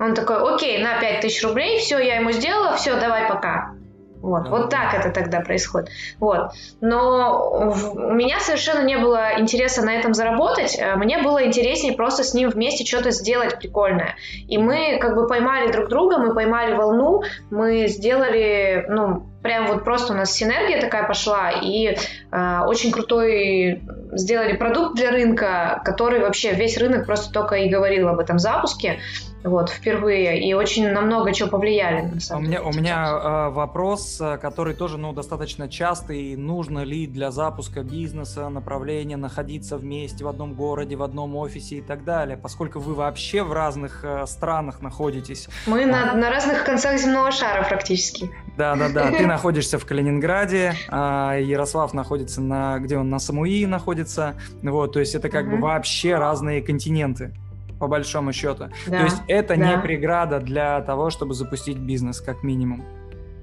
Он 0.00 0.14
такой, 0.14 0.36
окей, 0.54 0.82
на 0.82 0.98
5000 1.00 1.44
рублей, 1.44 1.78
все, 1.78 1.98
я 1.98 2.16
ему 2.16 2.32
сделала, 2.32 2.76
все, 2.76 2.98
давай 2.98 3.28
пока. 3.28 3.74
Вот, 4.20 4.48
вот 4.48 4.70
так 4.70 4.94
это 4.94 5.10
тогда 5.10 5.40
происходит. 5.40 5.90
Вот. 6.18 6.50
Но 6.80 7.72
у 7.94 8.12
меня 8.12 8.40
совершенно 8.40 8.84
не 8.84 8.98
было 8.98 9.38
интереса 9.38 9.82
на 9.82 9.94
этом 9.94 10.14
заработать. 10.14 10.76
Э, 10.78 10.96
мне 10.96 11.22
было 11.22 11.46
интереснее 11.46 11.94
просто 11.94 12.24
с 12.24 12.34
ним 12.34 12.50
вместе 12.50 12.84
что-то 12.84 13.10
сделать 13.10 13.58
прикольное. 13.58 14.16
И 14.48 14.58
мы 14.58 14.98
как 15.00 15.14
бы 15.14 15.26
поймали 15.26 15.70
друг 15.70 15.88
друга, 15.88 16.18
мы 16.18 16.34
поймали 16.34 16.74
волну, 16.74 17.22
мы 17.50 17.86
сделали, 17.86 18.84
ну, 18.88 19.26
прям 19.42 19.68
вот 19.68 19.84
просто 19.84 20.12
у 20.12 20.16
нас 20.16 20.32
синергия 20.32 20.80
такая 20.80 21.06
пошла, 21.06 21.50
и 21.50 21.96
э, 22.30 22.60
очень 22.66 22.90
крутой 22.92 23.82
сделали 24.12 24.56
продукт 24.56 24.96
для 24.96 25.10
рынка, 25.10 25.80
который 25.84 26.20
вообще 26.20 26.52
весь 26.52 26.76
рынок 26.78 27.06
просто 27.06 27.32
только 27.32 27.56
и 27.56 27.68
говорил 27.68 28.08
об 28.08 28.18
этом 28.18 28.38
запуске 28.38 28.98
вот, 29.44 29.70
впервые, 29.70 30.40
и 30.40 30.52
очень 30.52 30.90
на 30.90 31.00
много 31.00 31.32
чего 31.32 31.48
повлияли, 31.48 32.02
на 32.02 32.20
самом 32.20 32.42
у 32.42 32.46
деле. 32.46 32.58
Меня, 32.58 32.68
у 32.68 32.72
меня 32.72 33.06
э, 33.06 33.50
вопрос, 33.50 34.20
который 34.40 34.74
тоже, 34.74 34.98
ну, 34.98 35.12
достаточно 35.12 35.68
частый, 35.68 36.36
нужно 36.36 36.80
ли 36.80 37.06
для 37.06 37.30
запуска 37.30 37.82
бизнеса 37.82 38.48
направления 38.48 39.16
находиться 39.16 39.78
вместе 39.78 40.24
в 40.24 40.28
одном 40.28 40.54
городе, 40.54 40.96
в 40.96 41.02
одном 41.02 41.36
офисе 41.36 41.76
и 41.76 41.80
так 41.80 42.04
далее, 42.04 42.36
поскольку 42.36 42.80
вы 42.80 42.94
вообще 42.94 43.42
в 43.42 43.52
разных 43.52 44.04
э, 44.04 44.26
странах 44.26 44.82
находитесь. 44.82 45.48
Мы 45.66 45.84
а... 45.84 45.86
на, 45.86 46.14
на 46.14 46.30
разных 46.30 46.64
концах 46.64 46.98
земного 46.98 47.30
шара 47.30 47.62
практически. 47.62 48.30
Да-да-да, 48.56 49.12
ты 49.12 49.26
находишься 49.28 49.78
в 49.78 49.86
Калининграде, 49.86 50.74
а 50.88 51.36
Ярослав 51.36 51.94
находится 51.94 52.40
на, 52.40 52.78
где 52.78 52.98
он, 52.98 53.10
на 53.10 53.18
Самуи 53.18 53.64
находится, 53.66 54.36
вот, 54.62 54.92
то 54.92 55.00
есть 55.00 55.14
это 55.14 55.28
как 55.28 55.48
бы 55.50 55.58
вообще 55.58 56.16
разные 56.16 56.62
континенты. 56.62 57.32
по 57.78 57.86
большому 57.86 58.32
счету. 58.32 58.70
Да, 58.88 58.98
То 58.98 59.04
есть 59.04 59.18
это 59.28 59.56
да. 59.56 59.76
не 59.76 59.78
преграда 59.80 60.40
для 60.40 60.80
того, 60.80 61.10
чтобы 61.10 61.34
запустить 61.34 61.78
бизнес, 61.78 62.20
как 62.20 62.42
минимум. 62.42 62.84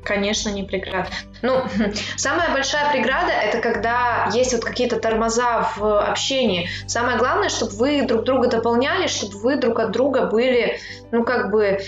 Конечно, 0.06 0.50
не 0.50 0.64
преграда. 0.64 1.08
Ну, 1.42 1.64
самая 2.16 2.54
большая 2.54 2.92
преграда– 2.92 3.32
это 3.44 3.60
когда 3.60 4.30
есть 4.32 4.54
вот 4.54 4.64
какие-то 4.64 5.00
тормоза 5.00 5.68
в 5.76 6.00
общении. 6.00 6.70
Самое 6.86 7.18
главное, 7.18 7.50
чтобы 7.50 7.72
вы 7.74 8.04
друг 8.04 8.24
друга 8.24 8.48
дополняли, 8.48 9.08
чтобы 9.08 9.40
вы 9.40 9.56
друг 9.58 9.80
от 9.80 9.92
друга 9.92 10.28
были, 10.28 10.80
ну, 11.12 11.24
как 11.24 11.50
бы 11.50 11.80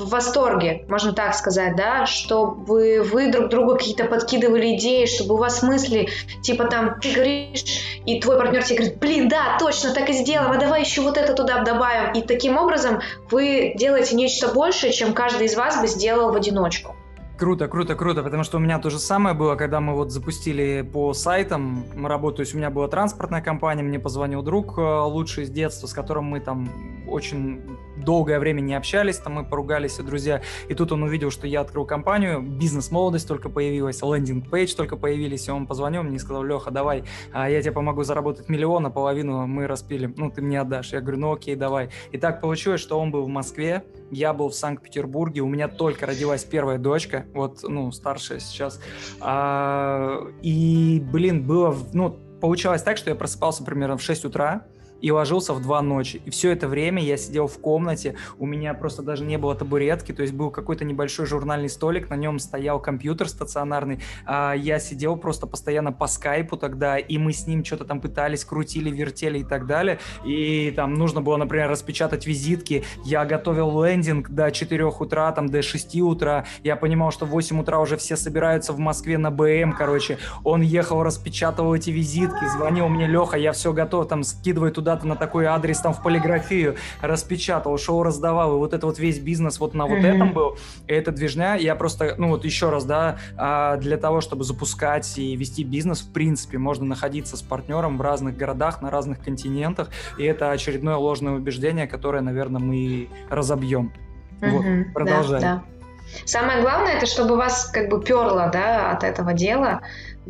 в 0.00 0.10
восторге, 0.10 0.84
можно 0.88 1.12
так 1.12 1.34
сказать, 1.34 1.76
да, 1.76 2.06
чтобы 2.06 3.02
вы 3.02 3.30
друг 3.30 3.48
другу 3.48 3.76
какие-то 3.76 4.04
подкидывали 4.04 4.76
идеи, 4.76 5.06
чтобы 5.06 5.34
у 5.34 5.38
вас 5.38 5.62
мысли, 5.62 6.08
типа 6.42 6.64
там, 6.64 6.98
ты 7.00 7.12
говоришь, 7.12 7.64
и 8.06 8.20
твой 8.20 8.38
партнер 8.38 8.64
тебе 8.64 8.78
говорит, 8.78 8.98
блин, 8.98 9.28
да, 9.28 9.56
точно, 9.58 9.92
так 9.92 10.08
и 10.08 10.12
сделаем, 10.12 10.50
а 10.50 10.56
давай 10.56 10.80
еще 10.80 11.02
вот 11.02 11.16
это 11.16 11.34
туда 11.34 11.62
добавим. 11.62 12.12
И 12.12 12.22
таким 12.22 12.56
образом 12.56 13.00
вы 13.30 13.74
делаете 13.76 14.16
нечто 14.16 14.48
большее, 14.48 14.92
чем 14.92 15.12
каждый 15.12 15.46
из 15.46 15.56
вас 15.56 15.80
бы 15.80 15.86
сделал 15.86 16.32
в 16.32 16.36
одиночку. 16.36 16.96
Круто, 17.40 17.68
круто, 17.68 17.94
круто, 17.94 18.22
потому 18.22 18.44
что 18.44 18.58
у 18.58 18.60
меня 18.60 18.78
то 18.78 18.90
же 18.90 18.98
самое 18.98 19.34
было, 19.34 19.54
когда 19.54 19.80
мы 19.80 19.94
вот 19.94 20.10
запустили 20.10 20.82
по 20.82 21.14
сайтам 21.14 21.86
то 21.94 22.34
есть 22.40 22.54
у 22.54 22.58
меня 22.58 22.68
была 22.68 22.86
транспортная 22.86 23.40
компания, 23.40 23.82
мне 23.82 23.98
позвонил 23.98 24.42
друг 24.42 24.76
э, 24.76 24.82
лучший 24.82 25.44
из 25.44 25.50
детства, 25.50 25.86
с 25.86 25.94
которым 25.94 26.24
мы 26.24 26.40
там 26.40 26.68
очень 27.08 27.62
долгое 28.04 28.38
время 28.38 28.60
не 28.60 28.74
общались, 28.74 29.18
там 29.18 29.34
мы 29.34 29.44
поругались, 29.44 29.96
друзья, 29.96 30.42
и 30.68 30.74
тут 30.74 30.92
он 30.92 31.02
увидел, 31.02 31.30
что 31.30 31.46
я 31.46 31.60
открыл 31.60 31.84
компанию, 31.84 32.40
бизнес-молодость 32.42 33.28
только 33.28 33.48
появилась, 33.48 34.02
лендинг-пейдж 34.02 34.74
только 34.74 34.96
появились, 34.96 35.48
и 35.48 35.50
он 35.50 35.66
позвонил 35.66 36.02
мне 36.02 36.16
и 36.16 36.18
сказал, 36.18 36.42
Леха, 36.42 36.70
давай, 36.70 37.04
а 37.32 37.48
я 37.48 37.60
тебе 37.60 37.72
помогу 37.72 38.02
заработать 38.02 38.48
миллион, 38.48 38.86
а 38.86 38.90
половину 38.90 39.46
мы 39.46 39.66
распилим, 39.66 40.14
ну, 40.16 40.30
ты 40.30 40.42
мне 40.42 40.60
отдашь. 40.60 40.92
Я 40.92 41.00
говорю, 41.00 41.18
ну, 41.18 41.32
окей, 41.32 41.54
давай. 41.56 41.90
И 42.12 42.18
так 42.18 42.40
получилось, 42.40 42.80
что 42.80 42.98
он 42.98 43.10
был 43.10 43.24
в 43.24 43.28
Москве, 43.28 43.84
я 44.10 44.32
был 44.32 44.48
в 44.48 44.54
Санкт-Петербурге, 44.54 45.40
у 45.42 45.48
меня 45.48 45.68
только 45.68 46.06
родилась 46.06 46.44
первая 46.44 46.78
дочка, 46.78 47.26
вот, 47.34 47.62
ну, 47.62 47.92
старшая 47.92 48.40
сейчас. 48.40 48.80
А, 49.20 50.26
и, 50.42 51.02
блин, 51.12 51.46
было, 51.46 51.76
ну, 51.92 52.16
получалось 52.40 52.82
так, 52.82 52.96
что 52.96 53.10
я 53.10 53.16
просыпался 53.16 53.64
примерно 53.64 53.96
в 53.96 54.02
6 54.02 54.24
утра, 54.24 54.64
и 55.00 55.10
ложился 55.10 55.52
в 55.52 55.62
два 55.62 55.82
ночи. 55.82 56.20
И 56.24 56.30
все 56.30 56.50
это 56.52 56.68
время 56.68 57.02
я 57.02 57.16
сидел 57.16 57.46
в 57.46 57.58
комнате, 57.58 58.16
у 58.38 58.46
меня 58.46 58.74
просто 58.74 59.02
даже 59.02 59.24
не 59.24 59.38
было 59.38 59.54
табуретки, 59.54 60.12
то 60.12 60.22
есть 60.22 60.34
был 60.34 60.50
какой-то 60.50 60.84
небольшой 60.84 61.26
журнальный 61.26 61.68
столик, 61.68 62.10
на 62.10 62.14
нем 62.14 62.38
стоял 62.38 62.80
компьютер 62.80 63.28
стационарный, 63.28 64.00
а 64.26 64.54
я 64.54 64.78
сидел 64.78 65.16
просто 65.16 65.46
постоянно 65.46 65.92
по 65.92 66.06
скайпу 66.06 66.56
тогда, 66.56 66.98
и 66.98 67.18
мы 67.18 67.32
с 67.32 67.46
ним 67.46 67.64
что-то 67.64 67.84
там 67.84 68.00
пытались, 68.00 68.44
крутили, 68.44 68.90
вертели 68.90 69.40
и 69.40 69.44
так 69.44 69.66
далее, 69.66 69.98
и 70.24 70.72
там 70.74 70.94
нужно 70.94 71.20
было, 71.20 71.36
например, 71.36 71.68
распечатать 71.68 72.26
визитки, 72.26 72.84
я 73.04 73.24
готовил 73.24 73.84
лендинг 73.84 74.30
до 74.30 74.50
4 74.50 74.84
утра, 74.84 75.32
там 75.32 75.48
до 75.48 75.62
6 75.62 75.96
утра, 76.00 76.46
я 76.62 76.76
понимал, 76.76 77.10
что 77.10 77.26
в 77.26 77.30
8 77.30 77.60
утра 77.60 77.80
уже 77.80 77.96
все 77.96 78.16
собираются 78.16 78.72
в 78.72 78.78
Москве 78.78 79.18
на 79.18 79.30
БМ, 79.30 79.72
короче, 79.72 80.18
он 80.44 80.62
ехал, 80.62 81.02
распечатывал 81.02 81.74
эти 81.74 81.90
визитки, 81.90 82.44
звонил 82.56 82.88
мне, 82.88 83.06
Леха, 83.06 83.36
я 83.36 83.52
все 83.52 83.72
готов, 83.72 84.08
там 84.08 84.22
скидывай 84.22 84.70
туда 84.70 84.89
куда-то 84.90 85.06
на 85.06 85.14
такой 85.14 85.46
адрес 85.46 85.78
там 85.80 85.92
в 85.92 86.02
полиграфию 86.02 86.74
распечатал, 87.00 87.78
шоу 87.78 88.02
раздавал, 88.02 88.56
и 88.56 88.58
вот 88.58 88.74
это 88.74 88.86
вот 88.86 88.98
весь 88.98 89.20
бизнес 89.20 89.60
вот 89.60 89.72
на 89.72 89.86
вот 89.86 89.98
mm-hmm. 89.98 90.14
этом 90.14 90.32
был. 90.32 90.58
И 90.88 90.92
эта 90.92 91.12
движня, 91.12 91.54
я 91.54 91.76
просто, 91.76 92.16
ну 92.18 92.30
вот 92.30 92.44
еще 92.44 92.70
раз, 92.70 92.84
да, 92.84 93.18
а, 93.36 93.76
для 93.76 93.96
того, 93.98 94.20
чтобы 94.20 94.42
запускать 94.42 95.16
и 95.16 95.36
вести 95.36 95.62
бизнес, 95.62 96.00
в 96.00 96.12
принципе, 96.12 96.58
можно 96.58 96.84
находиться 96.84 97.36
с 97.36 97.42
партнером 97.42 97.98
в 97.98 98.00
разных 98.00 98.36
городах, 98.36 98.82
на 98.82 98.90
разных 98.90 99.20
континентах, 99.20 99.90
и 100.18 100.24
это 100.24 100.50
очередное 100.50 100.96
ложное 100.96 101.34
убеждение, 101.34 101.86
которое, 101.86 102.20
наверное, 102.20 102.60
мы 102.60 103.08
разобьем. 103.28 103.92
Mm-hmm. 104.40 104.50
Вот, 104.50 104.92
продолжай. 104.92 105.40
Да, 105.40 105.54
да. 105.56 105.79
Самое 106.24 106.60
главное, 106.62 106.94
это 106.94 107.06
чтобы 107.06 107.36
вас 107.36 107.66
как 107.66 107.88
бы 107.88 108.02
перло, 108.02 108.50
да, 108.52 108.92
от 108.92 109.04
этого 109.04 109.32
дела, 109.32 109.80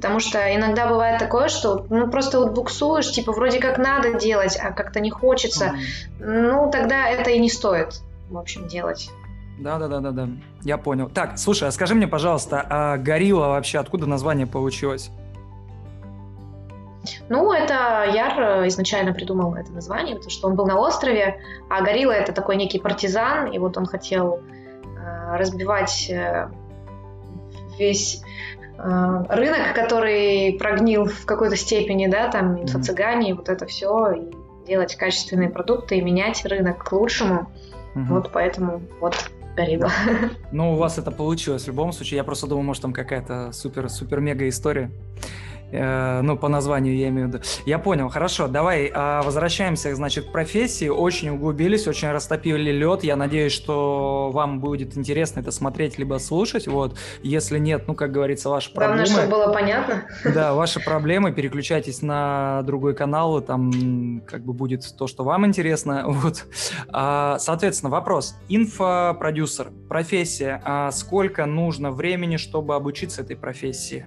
Потому 0.01 0.21
что 0.21 0.39
иногда 0.55 0.87
бывает 0.87 1.19
такое, 1.19 1.49
что 1.49 1.85
ну 1.91 2.09
просто 2.09 2.39
вот 2.39 2.55
буксуешь, 2.55 3.11
типа 3.11 3.33
вроде 3.33 3.61
как 3.61 3.77
надо 3.77 4.15
делать, 4.15 4.57
а 4.59 4.71
как-то 4.71 5.01
не 5.01 5.11
хочется. 5.11 5.75
Mm. 6.21 6.53
Ну 6.53 6.71
тогда 6.71 7.09
это 7.09 7.31
и 7.31 7.39
не 7.39 7.51
стоит, 7.51 8.01
в 8.31 8.39
общем, 8.39 8.67
делать. 8.69 9.11
Да, 9.59 9.79
да, 9.79 9.89
да, 9.89 10.01
да, 10.01 10.11
да. 10.13 10.29
Я 10.63 10.79
понял. 10.79 11.11
Так, 11.11 11.37
слушай, 11.37 11.69
а 11.69 11.71
скажи 11.71 11.95
мне, 11.95 12.09
пожалуйста, 12.09 12.65
а 12.67 12.97
горилла 12.97 13.49
вообще 13.49 13.79
откуда 13.79 14.07
название 14.07 14.47
получилось? 14.47 15.11
Ну, 17.29 17.53
это 17.53 18.07
Яр 18.15 18.67
изначально 18.69 19.13
придумал 19.13 19.55
это 19.55 19.71
название, 19.73 20.17
потому 20.17 20.31
что 20.31 20.49
он 20.49 20.55
был 20.55 20.67
на 20.67 20.79
острове, 20.79 21.41
а 21.69 21.83
горилла 21.83 22.13
это 22.13 22.33
такой 22.33 22.57
некий 22.57 22.79
партизан, 22.79 23.53
и 23.53 23.59
вот 23.59 23.77
он 23.77 23.87
хотел 23.87 24.37
э, 24.37 24.60
разбивать 25.37 26.11
э, 26.11 26.49
весь 27.79 28.23
Э, 28.83 29.25
рынок, 29.29 29.75
который 29.75 30.57
прогнил 30.59 31.05
в 31.05 31.27
какой-то 31.27 31.57
степени, 31.57 32.07
да, 32.07 32.29
там 32.29 32.63
инфо-цыгане, 32.63 33.31
mm-hmm. 33.31 33.35
вот 33.35 33.49
это 33.51 33.67
все, 33.67 34.13
и 34.13 34.31
делать 34.67 34.97
качественные 34.97 35.51
продукты 35.51 35.99
и 35.99 36.01
менять 36.01 36.45
рынок 36.47 36.85
к 36.85 36.93
лучшему. 36.93 37.51
Mm-hmm. 37.95 38.07
Вот 38.09 38.31
поэтому 38.33 38.81
вот 39.01 39.31
горилла. 39.55 39.91
Ну, 40.53 40.73
у 40.73 40.77
вас 40.77 40.97
это 40.97 41.11
получилось 41.11 41.65
в 41.65 41.67
любом 41.67 41.93
случае. 41.93 42.19
Я 42.19 42.25
просто 42.25 42.47
думал, 42.47 42.63
может, 42.63 42.83
там 42.83 42.95
какая-то 42.95 43.53
супер-супер-мега 43.53 44.49
история. 44.49 44.91
Э, 45.73 46.21
ну, 46.23 46.37
по 46.37 46.49
названию 46.49 46.97
я 46.97 47.09
имею 47.09 47.29
в 47.29 47.31
виду. 47.31 47.45
Я 47.67 47.79
понял, 47.79 48.09
хорошо, 48.09 48.49
давай 48.49 48.87
э, 48.87 49.21
возвращаемся, 49.23 49.95
значит, 49.95 50.27
к 50.27 50.33
профессии. 50.33 50.89
Очень 50.89 51.31
углубились, 51.31 51.87
очень 51.87 52.11
растопили 52.11 52.71
лед. 52.71 53.05
Я 53.05 53.17
надеюсь, 53.17 53.53
что 53.53 54.31
вам 54.33 54.61
будет 54.61 54.97
интересно 54.97 55.41
это 55.41 55.51
смотреть 55.51 55.99
либо 55.99 56.19
слушать. 56.19 56.67
Вот, 56.67 56.97
если 57.23 57.59
нет, 57.59 57.85
ну, 57.87 57.95
как 57.95 58.13
говорится, 58.13 58.49
ваши 58.49 58.73
Главное, 58.73 59.05
проблемы. 59.05 59.21
чтобы 59.21 59.45
было 59.45 59.53
понятно. 59.53 60.05
Да, 60.25 60.55
ваши 60.55 60.81
проблемы, 60.81 61.33
переключайтесь 61.33 62.03
на 62.03 62.63
другой 62.63 62.95
канал, 62.95 63.39
и 63.39 63.45
там 63.45 64.23
как 64.27 64.45
бы 64.45 64.53
будет 64.53 64.85
то, 64.97 65.07
что 65.07 65.25
вам 65.25 65.47
интересно. 65.47 66.05
Вот. 66.21 66.45
А, 66.89 67.39
соответственно, 67.39 67.91
вопрос. 67.91 68.37
Инфопродюсер, 68.49 69.71
профессия. 69.89 70.61
А 70.65 70.91
сколько 70.91 71.47
нужно 71.47 71.93
времени, 71.93 72.37
чтобы 72.37 72.75
обучиться 72.75 73.23
этой 73.23 73.37
профессии? 73.37 74.07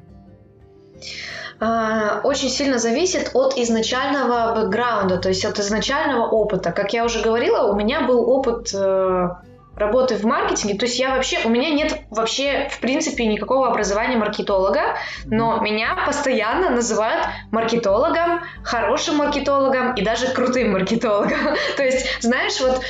А, 1.59 2.21
очень 2.23 2.49
сильно 2.49 2.77
зависит 2.77 3.31
от 3.33 3.57
изначального 3.57 4.55
бэкграунда, 4.55 5.17
то 5.17 5.29
есть 5.29 5.45
от 5.45 5.59
изначального 5.59 6.27
опыта. 6.27 6.71
Как 6.71 6.93
я 6.93 7.05
уже 7.05 7.21
говорила, 7.21 7.71
у 7.71 7.75
меня 7.75 8.01
был 8.01 8.29
опыт 8.29 8.71
э, 8.73 9.29
работы 9.75 10.15
в 10.15 10.23
маркетинге, 10.23 10.77
то 10.77 10.85
есть 10.85 10.99
я 10.99 11.15
вообще, 11.15 11.39
у 11.45 11.49
меня 11.49 11.71
нет 11.71 12.01
вообще 12.09 12.69
в 12.69 12.79
принципе 12.79 13.25
никакого 13.25 13.67
образования 13.67 14.17
маркетолога, 14.17 14.97
но 15.25 15.59
меня 15.61 15.97
постоянно 16.05 16.69
называют 16.69 17.25
маркетологом, 17.51 18.41
хорошим 18.63 19.17
маркетологом 19.17 19.93
и 19.95 20.03
даже 20.03 20.27
крутым 20.27 20.73
маркетологом. 20.73 21.55
То 21.77 21.83
есть, 21.83 22.21
знаешь, 22.21 22.59
вот 22.61 22.83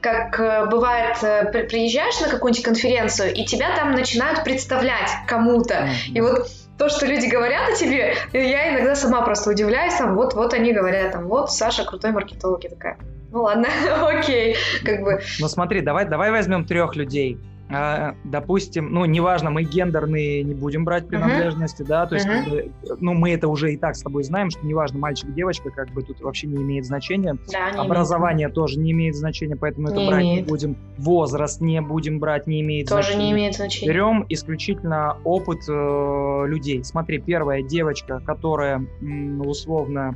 как 0.00 0.40
э, 0.40 0.66
бывает, 0.66 1.18
э, 1.22 1.44
приезжаешь 1.68 2.20
на 2.20 2.28
какую-нибудь 2.28 2.64
конференцию, 2.64 3.32
и 3.32 3.44
тебя 3.44 3.74
там 3.76 3.92
начинают 3.92 4.44
представлять 4.44 5.10
кому-то, 5.26 5.88
и 6.12 6.20
вот 6.20 6.48
то, 6.78 6.88
что 6.88 7.06
люди 7.06 7.26
говорят 7.26 7.70
о 7.70 7.74
тебе, 7.74 8.14
я 8.32 8.74
иногда 8.74 8.94
сама 8.94 9.22
просто 9.22 9.50
удивляюсь, 9.50 9.94
там, 9.94 10.14
вот, 10.14 10.34
вот 10.34 10.52
они 10.54 10.72
говорят, 10.72 11.12
там, 11.12 11.26
вот 11.28 11.50
Саша 11.50 11.84
крутой 11.84 12.12
маркетолог, 12.12 12.62
я 12.64 12.70
такая, 12.70 12.98
ну 13.32 13.42
ладно, 13.42 13.68
окей, 14.08 14.56
как 14.84 15.02
бы. 15.02 15.20
Ну 15.38 15.48
смотри, 15.48 15.80
давай, 15.80 16.04
давай 16.04 16.30
возьмем 16.30 16.64
трех 16.64 16.96
людей, 16.96 17.38
допустим, 17.68 18.92
ну, 18.92 19.04
неважно, 19.06 19.50
мы 19.50 19.64
гендерные 19.64 20.44
не 20.44 20.54
будем 20.54 20.84
брать 20.84 21.08
принадлежности, 21.08 21.82
uh-huh. 21.82 21.88
да, 21.88 22.06
то 22.06 22.14
есть, 22.14 22.26
uh-huh. 22.26 22.98
ну, 23.00 23.14
мы 23.14 23.32
это 23.32 23.48
уже 23.48 23.72
и 23.72 23.76
так 23.76 23.96
с 23.96 24.02
тобой 24.02 24.22
знаем, 24.22 24.50
что 24.50 24.64
неважно, 24.64 24.98
мальчик, 25.00 25.32
девочка, 25.34 25.70
как 25.70 25.90
бы 25.90 26.02
тут 26.02 26.20
вообще 26.20 26.46
не 26.46 26.62
имеет 26.62 26.84
значения. 26.84 27.36
Да, 27.50 27.72
не 27.72 27.78
Образование 27.78 28.44
имеет. 28.44 28.54
тоже 28.54 28.78
не 28.78 28.92
имеет 28.92 29.16
значения, 29.16 29.56
поэтому 29.56 29.88
не 29.88 29.94
это 29.94 30.06
брать 30.06 30.22
имеет. 30.22 30.44
не 30.44 30.48
будем. 30.48 30.76
Возраст 30.98 31.60
не 31.60 31.80
будем 31.80 32.20
брать, 32.20 32.46
не 32.46 32.60
имеет 32.60 32.88
тоже 32.88 33.02
значения. 33.02 33.24
не 33.24 33.32
имеет 33.32 33.56
значения. 33.56 33.92
Берем 33.92 34.26
исключительно 34.28 35.16
опыт 35.24 35.62
э, 35.68 36.44
людей. 36.46 36.84
Смотри, 36.84 37.18
первая 37.18 37.62
девочка, 37.62 38.20
которая 38.24 38.86
условно 39.40 40.14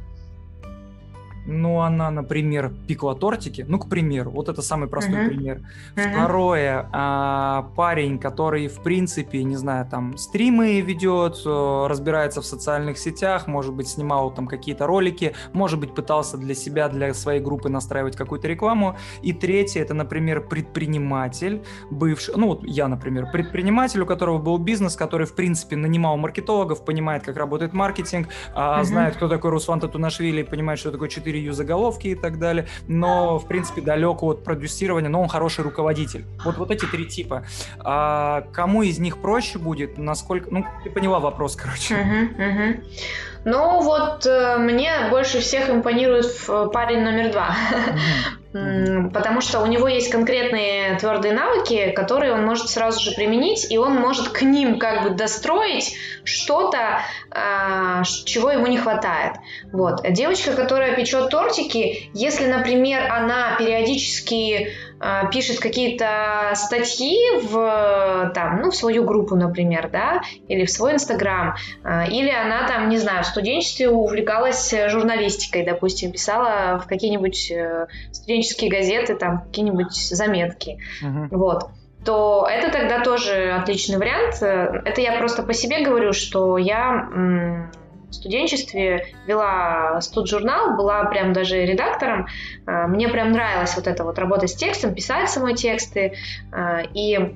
ну, 1.47 1.81
она, 1.81 2.11
например, 2.11 2.73
пекла 2.87 3.15
тортики, 3.15 3.65
ну, 3.67 3.79
к 3.79 3.89
примеру, 3.89 4.31
вот 4.31 4.49
это 4.49 4.63
самый 4.63 4.89
простой 4.89 5.15
uh-huh. 5.15 5.29
пример. 5.29 5.61
Uh-huh. 5.97 6.13
Второе, 6.13 6.89
а, 6.93 7.71
парень, 7.77 8.19
который, 8.19 8.69
в 8.69 8.83
принципе, 8.83 9.43
не 9.43 9.57
знаю, 9.57 9.87
там, 9.91 10.17
стримы 10.17 10.81
ведет, 10.81 11.41
э, 11.45 11.87
разбирается 11.89 12.41
в 12.41 12.47
социальных 12.47 12.99
сетях, 12.99 13.47
может 13.47 13.75
быть, 13.75 13.89
снимал 13.89 14.31
там 14.31 14.47
какие-то 14.47 14.87
ролики, 14.87 15.35
может 15.53 15.81
быть, 15.81 15.95
пытался 15.95 16.37
для 16.37 16.55
себя, 16.55 16.89
для 16.89 17.15
своей 17.15 17.41
группы 17.41 17.69
настраивать 17.69 18.17
какую-то 18.17 18.49
рекламу. 18.49 18.97
И 19.23 19.33
третье, 19.33 19.83
это, 19.83 19.95
например, 19.95 20.47
предприниматель, 20.47 21.63
бывший, 21.91 22.35
ну, 22.37 22.49
вот 22.49 22.65
я, 22.65 22.89
например, 22.89 23.31
предприниматель, 23.31 24.01
у 24.01 24.07
которого 24.07 24.39
был 24.39 24.59
бизнес, 24.59 24.97
который, 24.97 25.27
в 25.27 25.35
принципе, 25.35 25.77
нанимал 25.77 26.17
маркетологов, 26.17 26.85
понимает, 26.85 27.25
как 27.25 27.37
работает 27.37 27.73
маркетинг, 27.73 28.29
uh-huh. 28.55 28.85
знает, 28.85 29.17
кто 29.17 29.29
такой 29.29 29.51
Руслан 29.51 29.81
Татунашвили, 29.81 30.43
понимает, 30.43 30.79
что 30.79 30.91
такое 30.91 31.09
4 31.09 31.30
переюз 31.31 31.57
заголовки 31.57 32.09
и 32.09 32.15
так 32.17 32.41
далее, 32.41 32.67
но, 32.89 33.39
в 33.39 33.47
принципе, 33.47 33.81
далек 33.81 34.21
от 34.25 34.43
продюсирования, 34.43 35.09
но 35.09 35.23
он 35.23 35.29
хороший 35.29 35.63
руководитель. 35.63 36.25
Вот, 36.45 36.59
вот 36.59 36.73
эти 36.73 36.87
три 36.87 37.07
типа. 37.07 37.45
А 37.79 38.43
кому 38.53 38.83
из 38.83 38.99
них 38.99 39.19
проще 39.19 39.61
будет, 39.61 39.97
насколько... 39.97 40.49
Ну, 40.51 40.65
ты 40.83 40.91
поняла 40.91 41.21
вопрос, 41.21 41.55
короче. 41.55 41.95
Uh-huh, 41.95 42.37
uh-huh. 42.37 42.85
Ну 43.45 43.81
вот 43.81 44.27
э, 44.27 44.59
мне 44.59 44.93
больше 45.11 45.41
всех 45.41 45.71
импонирует 45.71 46.27
парень 46.73 47.03
номер 47.03 47.33
два, 47.33 47.57
потому 49.15 49.41
что 49.41 49.61
у 49.61 49.67
него 49.67 49.89
есть 49.89 50.11
конкретные 50.11 50.99
твердые 50.99 51.33
навыки, 51.33 51.91
которые 51.93 52.35
он 52.35 52.45
может 52.45 52.69
сразу 52.69 53.01
же 53.01 53.13
применить, 53.13 53.71
и 53.71 53.79
он 53.79 53.95
может 53.95 54.29
к 54.29 54.43
ним 54.43 54.79
как 54.79 55.05
бы 55.05 55.11
достроить 55.11 55.97
что-то, 56.25 57.01
э, 57.31 58.03
чего 58.27 58.51
ему 58.51 58.67
не 58.67 58.77
хватает. 58.77 59.37
Вот. 59.73 60.03
Девочка, 60.07 60.53
которая 60.53 60.95
печет 60.95 61.31
тортики, 61.31 62.11
если, 62.13 62.47
например, 62.47 63.11
она 63.11 63.57
периодически 63.59 64.71
пишет 65.33 65.61
какие-то 65.61 66.53
статьи 66.55 67.19
в, 67.43 68.33
там, 68.35 68.61
ну, 68.63 68.71
в 68.71 68.77
свою 68.77 69.05
группу, 69.05 69.35
например, 69.35 69.89
да, 69.91 70.21
или 70.49 70.65
в 70.65 70.71
свой 70.71 70.95
Инстаграм, 70.95 71.55
а, 71.83 72.07
или 72.07 72.31
она 72.31 72.67
там, 72.69 72.89
не 72.89 72.99
знаю, 72.99 73.25
в 73.25 73.27
студенчестве 73.27 73.89
увлекалась 73.89 74.75
журналистикой, 74.89 75.65
допустим, 75.65 76.13
писала 76.13 76.79
в 76.79 76.87
какие-нибудь 76.87 77.51
э, 77.51 77.87
студенческие 78.13 78.71
газеты, 78.71 79.15
там, 79.17 79.41
какие-нибудь 79.43 79.93
заметки, 79.93 80.79
uh-huh. 81.03 81.29
вот 81.31 81.71
то 82.05 82.49
это 82.51 82.73
тогда 82.73 83.03
тоже 83.03 83.51
отличный 83.53 83.99
вариант. 83.99 84.37
Это 84.43 85.01
я 85.03 85.19
просто 85.19 85.43
по 85.43 85.53
себе 85.53 85.85
говорю, 85.85 86.15
что 86.15 86.57
я 86.57 87.69
студенчестве 88.15 89.15
вела 89.27 90.01
студ-журнал, 90.01 90.77
была 90.77 91.05
прям 91.05 91.33
даже 91.33 91.65
редактором. 91.65 92.27
А, 92.67 92.87
мне 92.87 93.09
прям 93.09 93.33
нравилась 93.33 93.75
вот 93.77 93.87
эта 93.87 94.05
вот 94.05 94.19
работа 94.19 94.47
с 94.47 94.55
текстом, 94.55 94.95
писать 94.95 95.31
самой 95.31 95.55
тексты. 95.55 96.15
А, 96.53 96.83
и 96.95 97.35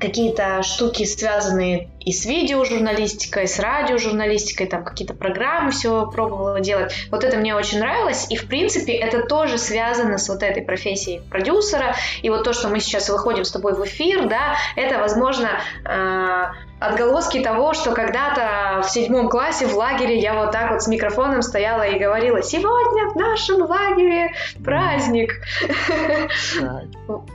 какие-то 0.00 0.62
штуки, 0.62 1.04
связанные 1.04 1.88
и 2.00 2.12
с 2.12 2.24
видеожурналистикой, 2.24 3.44
и 3.44 3.46
с 3.46 3.58
радиожурналистикой, 3.58 4.66
там 4.66 4.82
какие-то 4.82 5.14
программы 5.14 5.70
все 5.70 6.10
пробовала 6.10 6.60
делать. 6.60 6.92
Вот 7.10 7.22
это 7.22 7.36
мне 7.36 7.54
очень 7.54 7.78
нравилось, 7.78 8.26
и 8.30 8.36
в 8.36 8.48
принципе 8.48 8.94
это 8.94 9.22
тоже 9.26 9.58
связано 9.58 10.16
с 10.16 10.28
вот 10.28 10.42
этой 10.42 10.62
профессией 10.62 11.20
продюсера, 11.20 11.94
и 12.22 12.30
вот 12.30 12.44
то, 12.44 12.52
что 12.52 12.68
мы 12.68 12.80
сейчас 12.80 13.10
выходим 13.10 13.44
с 13.44 13.52
тобой 13.52 13.74
в 13.74 13.84
эфир, 13.84 14.26
да, 14.28 14.56
это, 14.74 14.98
возможно, 14.98 15.48
а, 15.84 16.52
отголоски 16.80 17.40
того, 17.40 17.74
что 17.74 17.92
когда-то 17.92 18.82
в 18.82 18.90
седьмом 18.90 19.28
классе 19.28 19.66
в 19.66 19.76
лагере 19.76 20.18
я 20.18 20.34
вот 20.34 20.50
так 20.50 20.72
вот 20.72 20.82
с 20.82 20.88
микрофоном 20.88 21.42
стояла 21.42 21.82
и 21.82 21.98
говорила, 21.98 22.42
сегодня 22.42 23.10
в 23.10 23.16
нашем 23.16 23.62
лагере 23.62 24.32
праздник. 24.64 25.34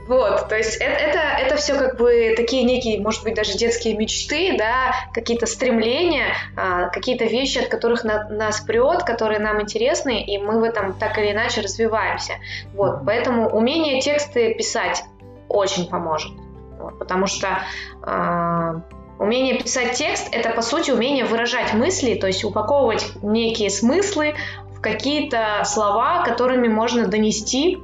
Вот, 0.08 0.48
то 0.48 0.56
есть 0.56 0.76
это, 0.76 1.18
это 1.18 1.56
все 1.56 1.74
как 1.74 1.96
бы 1.96 2.34
такие 2.36 2.64
некие, 2.64 3.00
может 3.00 3.22
быть, 3.22 3.34
даже 3.34 3.56
детские 3.56 3.96
мечты, 3.96 4.56
да, 4.56 4.94
какие-то 5.12 5.46
стремления, 5.46 6.34
а, 6.56 6.88
какие-то 6.88 7.24
вещи, 7.24 7.58
от 7.58 7.68
которых 7.68 8.04
нас 8.04 8.60
прет, 8.60 9.02
которые 9.02 9.38
нам 9.38 9.60
интересны, 9.60 10.22
и 10.22 10.38
мы 10.38 10.60
в 10.60 10.62
этом 10.62 10.94
так 10.94 11.18
или 11.18 11.32
иначе 11.32 11.60
развиваемся. 11.60 12.34
Вот, 12.72 13.00
поэтому 13.04 13.48
умение 13.48 14.00
тексты 14.00 14.54
писать 14.54 15.04
очень 15.48 15.88
поможет. 15.88 16.32
Вот, 16.78 16.98
потому 16.98 17.26
что 17.26 17.62
э, 18.02 18.80
Умение 19.18 19.58
писать 19.62 19.96
текст– 19.96 20.28
это, 20.32 20.50
по 20.50 20.62
сути, 20.62 20.90
умение 20.90 21.24
выражать 21.24 21.72
мысли, 21.72 22.14
то 22.14 22.26
есть 22.26 22.44
упаковывать 22.44 23.12
некие 23.22 23.70
смыслы 23.70 24.34
в 24.74 24.80
какие-то 24.80 25.62
слова, 25.64 26.22
которыми 26.22 26.68
можно 26.68 27.06
донести 27.06 27.78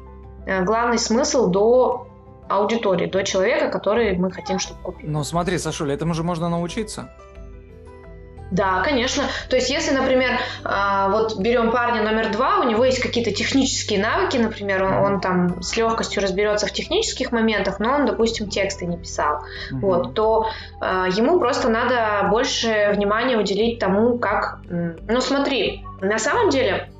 э, 0.46 0.62
главный 0.62 0.98
смысл 0.98 1.48
до 1.48 2.06
аудитории, 2.48 3.06
до 3.06 3.24
человека, 3.24 3.70
который 3.70 4.14
мы 4.16 4.30
хотим, 4.30 4.58
чтобы 4.58 4.80
купил. 4.82 5.08
Ну 5.10 5.24
смотри, 5.24 5.56
Сашуля, 5.58 5.94
этому 5.94 6.12
же 6.12 6.22
можно 6.22 6.50
научиться. 6.50 7.10
Да, 8.52 8.82
конечно. 8.82 9.24
То 9.48 9.56
есть, 9.56 9.70
если, 9.70 9.92
например, 9.92 10.38
а, 10.62 11.08
вот 11.08 11.38
берем 11.38 11.70
парня 11.70 12.02
номер 12.02 12.30
два, 12.30 12.60
у 12.60 12.64
него 12.64 12.84
есть 12.84 13.00
какие-то 13.00 13.32
технические 13.32 13.98
навыки, 13.98 14.36
например, 14.36 14.84
он, 14.84 14.92
он 14.92 15.20
там 15.22 15.62
с 15.62 15.74
легкостью 15.74 16.22
разберется 16.22 16.66
в 16.66 16.72
технических 16.72 17.32
моментах, 17.32 17.80
но 17.80 17.94
он, 17.94 18.04
допустим, 18.04 18.50
тексты 18.50 18.84
не 18.84 18.98
писал, 18.98 19.36
mm-hmm. 19.36 19.78
вот, 19.80 20.14
то 20.14 20.48
а, 20.80 21.08
ему 21.08 21.40
просто 21.40 21.70
надо 21.70 22.28
больше 22.30 22.92
внимания 22.94 23.38
уделить 23.38 23.78
тому, 23.78 24.18
как... 24.18 24.60
Ну, 24.68 25.20
смотри, 25.22 25.82
на 26.02 26.18
самом 26.18 26.50
деле 26.50 26.90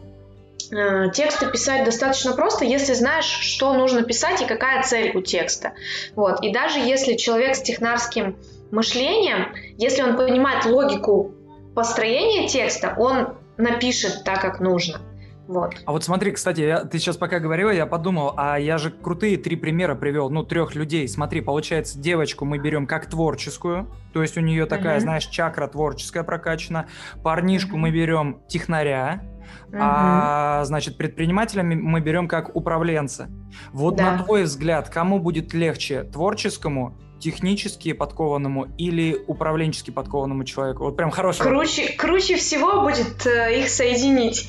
а, 0.74 1.09
тексты 1.09 1.50
писать 1.50 1.84
достаточно 1.84 2.32
просто, 2.32 2.64
если 2.64 2.94
знаешь, 2.94 3.26
что 3.26 3.74
нужно 3.74 4.05
писать 4.05 4.40
и 4.40 4.46
какая 4.46 4.82
цель 4.84 5.14
у 5.14 5.20
текста. 5.20 5.72
Вот. 6.16 6.42
И 6.42 6.50
даже 6.50 6.78
если 6.78 7.12
человек 7.14 7.57
с 7.57 7.61
технарским 7.61 8.38
мышлением, 8.70 9.55
если 9.76 10.03
он 10.03 10.16
понимает 10.16 10.64
логику 10.64 11.34
построение 11.75 12.49
текста 12.49 12.95
он 12.97 13.35
напишет 13.57 14.25
так, 14.25 14.41
как 14.41 14.61
нужно. 14.61 15.01
Вот. 15.49 15.75
А 15.85 15.93
вот 15.93 16.05
смотри, 16.05 16.31
кстати, 16.33 16.61
я, 16.61 16.85
ты 16.85 16.99
сейчас 16.99 17.16
пока 17.16 17.41
говорила, 17.41 17.70
я 17.70 17.85
подумал, 17.85 18.33
а 18.37 18.59
я 18.59 18.79
же 18.79 18.91
крутые 18.91 19.37
три 19.37 19.57
примера 19.57 19.95
привел, 19.95 20.31
ну, 20.31 20.45
трех 20.45 20.75
людей. 20.75 21.09
Смотри, 21.09 21.41
получается, 21.41 21.99
девочку 21.99 22.45
мы 22.45 22.59
берем 22.59 22.87
как 22.87 23.07
творческую, 23.07 23.89
то 24.12 24.23
есть 24.23 24.37
у 24.39 24.41
нее 24.41 24.66
такая, 24.66 24.99
uh-huh. 24.99 25.03
знаешь, 25.03 25.27
чакра 25.27 25.66
творческая 25.66 26.23
прокачана. 26.23 26.87
Парнишку 27.23 27.77
uh-huh. 27.77 27.81
мы 27.81 27.91
берем 27.91 28.41
технаря, 28.49 29.25
uh-huh. 29.70 29.79
а, 29.81 30.64
значит, 30.64 30.97
предпринимателями 30.97 31.75
мы 31.75 32.01
берем 32.01 32.29
как 32.29 32.55
управленца. 32.55 33.29
Вот 33.73 33.97
да. 33.97 34.12
на 34.12 34.23
твой 34.23 34.45
взгляд, 34.45 34.89
кому 34.91 35.18
будет 35.18 35.53
легче, 35.53 36.05
творческому 36.05 36.99
технически 37.23 37.93
подкованному 37.93 38.66
или 38.79 39.23
управленчески 39.27 39.91
подкованному 39.91 40.45
человеку? 40.45 40.85
Вот 40.85 40.97
прям 40.97 41.11
хороший 41.11 41.43
круче, 41.43 41.83
вопрос. 41.83 41.97
круче 41.99 42.37
всего 42.37 42.83
будет 42.83 43.25
э, 43.27 43.61
их 43.61 43.68
соединить. 43.68 44.49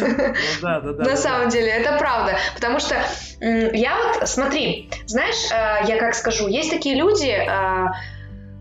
Ну 0.00 1.04
На 1.04 1.16
самом 1.16 1.50
деле, 1.50 1.68
это 1.68 1.98
правда. 1.98 2.36
Потому 2.56 2.80
что 2.80 2.96
я 3.40 3.96
вот, 3.96 4.28
смотри, 4.28 4.90
знаешь, 5.06 5.52
э, 5.52 5.86
я 5.88 5.98
как 5.98 6.16
скажу, 6.16 6.48
есть 6.48 6.70
такие 6.70 6.96
люди, 6.96 7.28
э, 7.28 7.86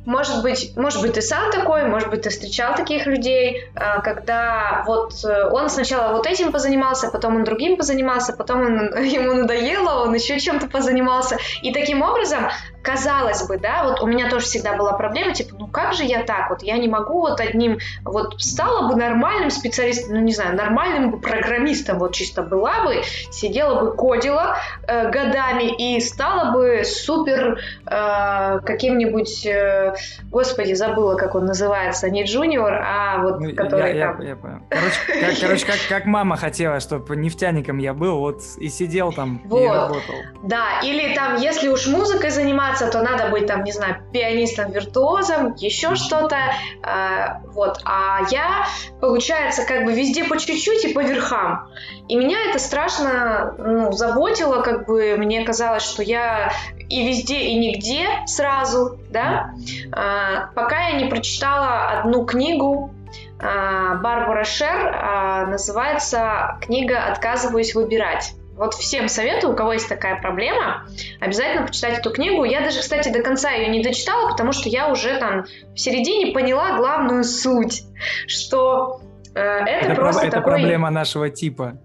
может 0.07 0.41
быть, 0.41 0.71
может 0.77 1.01
быть, 1.01 1.13
ты 1.13 1.21
сам 1.21 1.51
такой, 1.51 1.83
может 1.83 2.09
быть, 2.09 2.21
ты 2.21 2.29
встречал 2.29 2.75
таких 2.75 3.07
людей, 3.07 3.65
а, 3.75 3.99
когда 3.99 4.83
вот 4.87 5.13
э, 5.25 5.49
он 5.51 5.69
сначала 5.69 6.13
вот 6.13 6.25
этим 6.25 6.53
позанимался, 6.53 7.09
потом 7.11 7.35
он 7.35 7.43
другим 7.43 7.75
позанимался, 7.75 8.31
потом 8.31 8.61
он, 8.61 9.03
ему 9.03 9.33
надоело, 9.33 10.05
он 10.05 10.13
еще 10.13 10.39
чем-то 10.39 10.67
позанимался. 10.67 11.37
И 11.61 11.73
таким 11.73 12.03
образом 12.03 12.47
казалось 12.87 13.45
бы, 13.45 13.57
да, 13.57 13.83
вот 13.83 13.99
у 13.99 14.07
меня 14.07 14.29
тоже 14.29 14.45
всегда 14.45 14.77
была 14.77 14.93
проблема, 14.93 15.33
типа, 15.33 15.55
ну 15.59 15.67
как 15.67 15.93
же 15.93 16.05
я 16.05 16.23
так, 16.23 16.49
вот 16.49 16.63
я 16.63 16.77
не 16.77 16.87
могу 16.87 17.19
вот 17.19 17.41
одним, 17.41 17.79
вот 18.05 18.41
стала 18.41 18.87
бы 18.87 18.95
нормальным 18.95 19.49
специалистом, 19.49 20.15
ну 20.15 20.21
не 20.21 20.31
знаю, 20.31 20.55
нормальным 20.55 21.11
бы 21.11 21.19
программистом, 21.19 21.99
вот 21.99 22.13
чисто 22.13 22.43
была 22.43 22.85
бы, 22.85 23.01
сидела 23.29 23.81
бы, 23.81 23.93
кодила 23.93 24.55
э, 24.87 25.11
годами 25.11 25.65
и 25.65 25.99
стала 25.99 26.53
бы 26.53 26.83
супер 26.85 27.59
э, 27.85 28.59
каким-нибудь, 28.63 29.45
э, 29.45 29.95
господи, 30.31 30.71
забыла, 30.71 31.15
как 31.15 31.35
он 31.35 31.45
называется, 31.45 32.09
не 32.09 32.23
джуниор, 32.23 32.73
а 32.73 33.17
вот 33.21 33.41
ну, 33.41 33.53
который 33.53 33.97
я, 33.97 34.13
там... 34.13 34.21
Я, 34.21 34.29
я 34.29 34.35
понял. 34.37 34.61
Короче, 34.69 34.95
как, 35.07 35.39
короче 35.41 35.65
как, 35.65 35.75
как 35.89 36.05
мама 36.05 36.37
хотела, 36.37 36.79
чтобы 36.79 37.17
нефтяником 37.17 37.79
я 37.79 37.93
был, 37.93 38.19
вот 38.19 38.41
и 38.57 38.69
сидел 38.69 39.11
там 39.11 39.41
вот. 39.43 39.61
и 39.61 39.67
работал. 39.67 40.15
Да, 40.43 40.79
или 40.81 41.13
там, 41.13 41.35
если 41.35 41.67
уж 41.67 41.87
музыкой 41.87 42.29
заниматься, 42.29 42.76
заниматься, 42.77 42.87
то 42.87 43.01
надо 43.01 43.29
быть 43.29 43.47
там, 43.47 43.63
не 43.63 43.71
знаю, 43.71 43.97
пианистом, 44.11 44.71
виртуозом, 44.71 45.55
еще 45.55 45.95
что-то. 45.95 46.37
Э, 46.83 47.39
вот. 47.53 47.79
А 47.85 48.21
я, 48.29 48.65
получается, 49.01 49.65
как 49.65 49.85
бы 49.85 49.93
везде 49.93 50.23
по 50.23 50.37
чуть-чуть 50.37 50.85
и 50.85 50.93
по 50.93 51.01
верхам. 51.01 51.69
И 52.07 52.15
меня 52.15 52.37
это 52.49 52.59
страшно 52.59 53.55
ну, 53.57 53.91
заботило, 53.91 54.61
как 54.61 54.85
бы 54.85 55.15
мне 55.17 55.43
казалось, 55.43 55.83
что 55.83 56.03
я 56.03 56.51
и 56.89 57.07
везде, 57.07 57.39
и 57.39 57.55
нигде 57.55 58.07
сразу, 58.25 58.97
да, 59.09 59.51
э, 59.87 60.53
пока 60.55 60.89
я 60.89 60.99
не 60.99 61.09
прочитала 61.09 61.99
одну 61.99 62.25
книгу 62.25 62.93
э, 63.39 63.95
Барбара 64.01 64.43
Шер, 64.43 65.47
называется 65.49 66.57
книга 66.61 67.05
«Отказываюсь 67.11 67.75
выбирать». 67.75 68.36
Вот 68.57 68.73
всем 68.73 69.07
советую, 69.07 69.53
у 69.53 69.55
кого 69.55 69.73
есть 69.73 69.87
такая 69.87 70.19
проблема, 70.19 70.87
обязательно 71.19 71.67
почитать 71.67 71.99
эту 71.99 72.11
книгу. 72.11 72.43
Я 72.43 72.61
даже, 72.61 72.79
кстати, 72.79 73.09
до 73.09 73.21
конца 73.21 73.51
ее 73.51 73.69
не 73.69 73.83
дочитала, 73.83 74.31
потому 74.31 74.51
что 74.51 74.67
я 74.67 74.91
уже 74.91 75.17
там 75.19 75.45
в 75.75 75.79
середине 75.79 76.33
поняла 76.33 76.75
главную 76.75 77.23
суть, 77.23 77.83
что 78.27 79.01
э, 79.35 79.39
это, 79.39 79.85
это 79.85 79.95
просто 79.95 80.25
это 80.25 80.37
такой... 80.37 80.53
проблема 80.53 80.89
нашего 80.89 81.29
типа. 81.29 81.77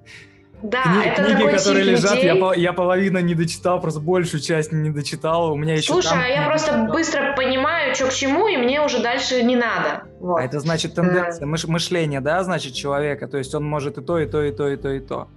Да, 0.62 0.84
Кни- 0.84 1.12
это 1.12 1.24
книги, 1.24 1.36
такой 1.38 1.52
которые 1.52 1.84
тип 1.84 1.92
лежат, 1.92 2.14
людей. 2.14 2.40
я, 2.40 2.54
я 2.54 2.72
половину 2.72 3.18
не 3.18 3.34
дочитал, 3.34 3.80
просто 3.80 4.00
большую 4.00 4.40
часть 4.40 4.72
не 4.72 4.90
дочитал. 4.90 5.52
У 5.52 5.56
меня 5.56 5.74
еще 5.74 5.92
Слушай, 5.92 6.10
там 6.10 6.20
а 6.20 6.28
я 6.28 6.46
просто 6.46 6.88
быстро 6.90 7.34
понимаю, 7.34 7.94
что 7.94 8.06
к 8.06 8.12
чему, 8.12 8.46
и 8.46 8.56
мне 8.56 8.80
уже 8.80 9.02
дальше 9.02 9.42
не 9.42 9.56
надо. 9.56 10.04
Вот. 10.20 10.38
А 10.38 10.44
это 10.44 10.60
значит 10.60 10.94
тенденция 10.94 11.46
мыш- 11.46 11.68
мышления, 11.68 12.20
да, 12.20 12.42
значит, 12.44 12.74
человека. 12.74 13.26
То 13.26 13.38
есть 13.38 13.54
он 13.54 13.64
может 13.64 13.98
и 13.98 14.02
то, 14.02 14.18
и 14.18 14.26
то, 14.26 14.42
и 14.42 14.52
то, 14.52 14.68
и 14.68 14.76
то, 14.76 14.90
и 14.90 15.00
то. 15.00 15.28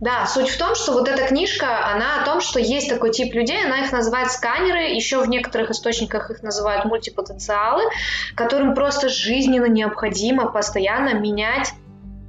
Да, 0.00 0.26
суть 0.26 0.48
в 0.48 0.58
том, 0.58 0.74
что 0.74 0.92
вот 0.92 1.08
эта 1.08 1.26
книжка, 1.26 1.86
она 1.86 2.22
о 2.22 2.24
том, 2.24 2.40
что 2.40 2.58
есть 2.58 2.88
такой 2.88 3.10
тип 3.10 3.34
людей, 3.34 3.64
она 3.64 3.84
их 3.84 3.92
называет 3.92 4.30
сканеры, 4.30 4.82
еще 4.82 5.22
в 5.22 5.28
некоторых 5.28 5.70
источниках 5.70 6.30
их 6.30 6.42
называют 6.42 6.84
мультипотенциалы, 6.84 7.84
которым 8.34 8.74
просто 8.74 9.08
жизненно 9.08 9.66
необходимо 9.66 10.50
постоянно 10.50 11.14
менять 11.14 11.72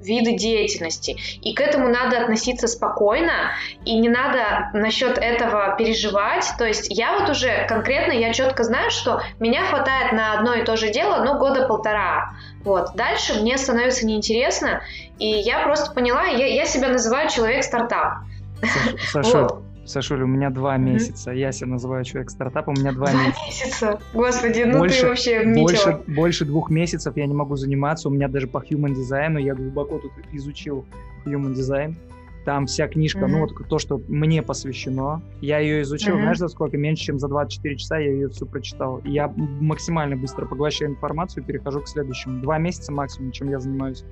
виды 0.02 0.34
деятельности. 0.34 1.18
И 1.42 1.54
к 1.54 1.62
этому 1.62 1.88
надо 1.88 2.22
относиться 2.22 2.68
спокойно, 2.68 3.52
и 3.86 3.98
не 3.98 4.10
надо 4.10 4.70
насчет 4.74 5.18
этого 5.18 5.76
переживать. 5.78 6.52
То 6.58 6.66
есть 6.66 6.88
я 6.90 7.20
вот 7.20 7.30
уже 7.30 7.66
конкретно, 7.68 8.12
я 8.12 8.34
четко 8.34 8.64
знаю, 8.64 8.92
что 8.92 9.22
меня 9.40 9.66
хватает 9.66 10.14
на 10.14 10.34
одно 10.34 10.56
и 10.56 10.64
то 10.64 10.76
же 10.76 10.90
дело, 10.90 11.24
ну, 11.24 11.38
года 11.38 11.68
полтора. 11.68 12.32
Вот. 12.64 12.96
Дальше 12.96 13.42
мне 13.42 13.58
становится 13.58 14.06
неинтересно, 14.06 14.82
и 15.20 15.26
я 15.28 15.64
просто 15.64 15.94
поняла, 15.94 16.26
я, 16.26 16.46
я 16.48 16.66
себя 16.66 16.90
называю 16.90 17.30
человек-стартап. 17.30 18.20
Саш- 18.62 18.98
Сашуль, 19.12 19.42
Вот. 19.42 19.64
Сашуль, 19.84 20.22
у 20.22 20.28
меня 20.28 20.52
два 20.52 20.78
месяца. 20.78 21.32
Я 21.32 21.52
себя 21.52 21.70
называю 21.72 22.04
человек 22.06 22.30
стартап, 22.30 22.68
у 22.68 22.72
меня 22.72 22.92
два 22.92 23.08
Два 23.08 23.24
месяца. 23.24 23.42
месяца. 23.48 24.00
Господи, 24.14 24.62
ну 24.66 24.78
Больше- 24.78 25.02
ты 25.02 25.08
вообще 25.08 25.44
Больше, 25.44 26.00
больше 26.08 26.46
двух 26.46 26.70
месяцев 26.70 27.18
я 27.18 27.26
не 27.26 27.34
могу 27.34 27.56
заниматься. 27.56 28.08
У 28.08 28.12
меня 28.12 28.28
даже 28.28 28.48
по 28.48 28.60
human 28.60 28.94
дизайну 28.94 29.40
я 29.40 29.56
глубоко 29.56 29.98
тут 29.98 30.12
изучил 30.32 30.86
human 31.26 31.54
дизайн. 31.54 31.98
Там 32.46 32.66
вся 32.66 32.88
книжка, 32.88 33.28
Мгм. 33.28 33.32
ну 33.32 33.40
вот 33.42 33.52
то, 33.70 33.78
что 33.78 34.02
мне 34.08 34.42
посвящено. 34.42 35.22
Я 35.42 35.60
ее 35.60 35.84
изучил, 35.84 36.16
Мгм. 36.16 36.22
знаешь, 36.24 36.38
за 36.40 36.48
сколько? 36.48 36.78
Меньше, 36.78 37.04
чем 37.04 37.20
за 37.20 37.28
24 37.28 37.78
часа 37.78 37.98
я 38.00 38.12
ее 38.12 38.30
всю 38.30 38.48
прочитал. 38.48 38.98
И 39.00 39.12
я 39.12 39.32
максимально 39.38 40.16
быстро 40.16 40.46
поглощаю 40.48 40.92
информацию 40.92 41.44
и 41.44 41.46
перехожу 41.46 41.82
к 41.82 41.88
следующему. 41.88 42.42
Два 42.42 42.58
месяца 42.58 42.92
максимум, 42.92 43.32
чем 43.32 43.50
я 43.50 43.60
занимаюсь. 43.60 44.04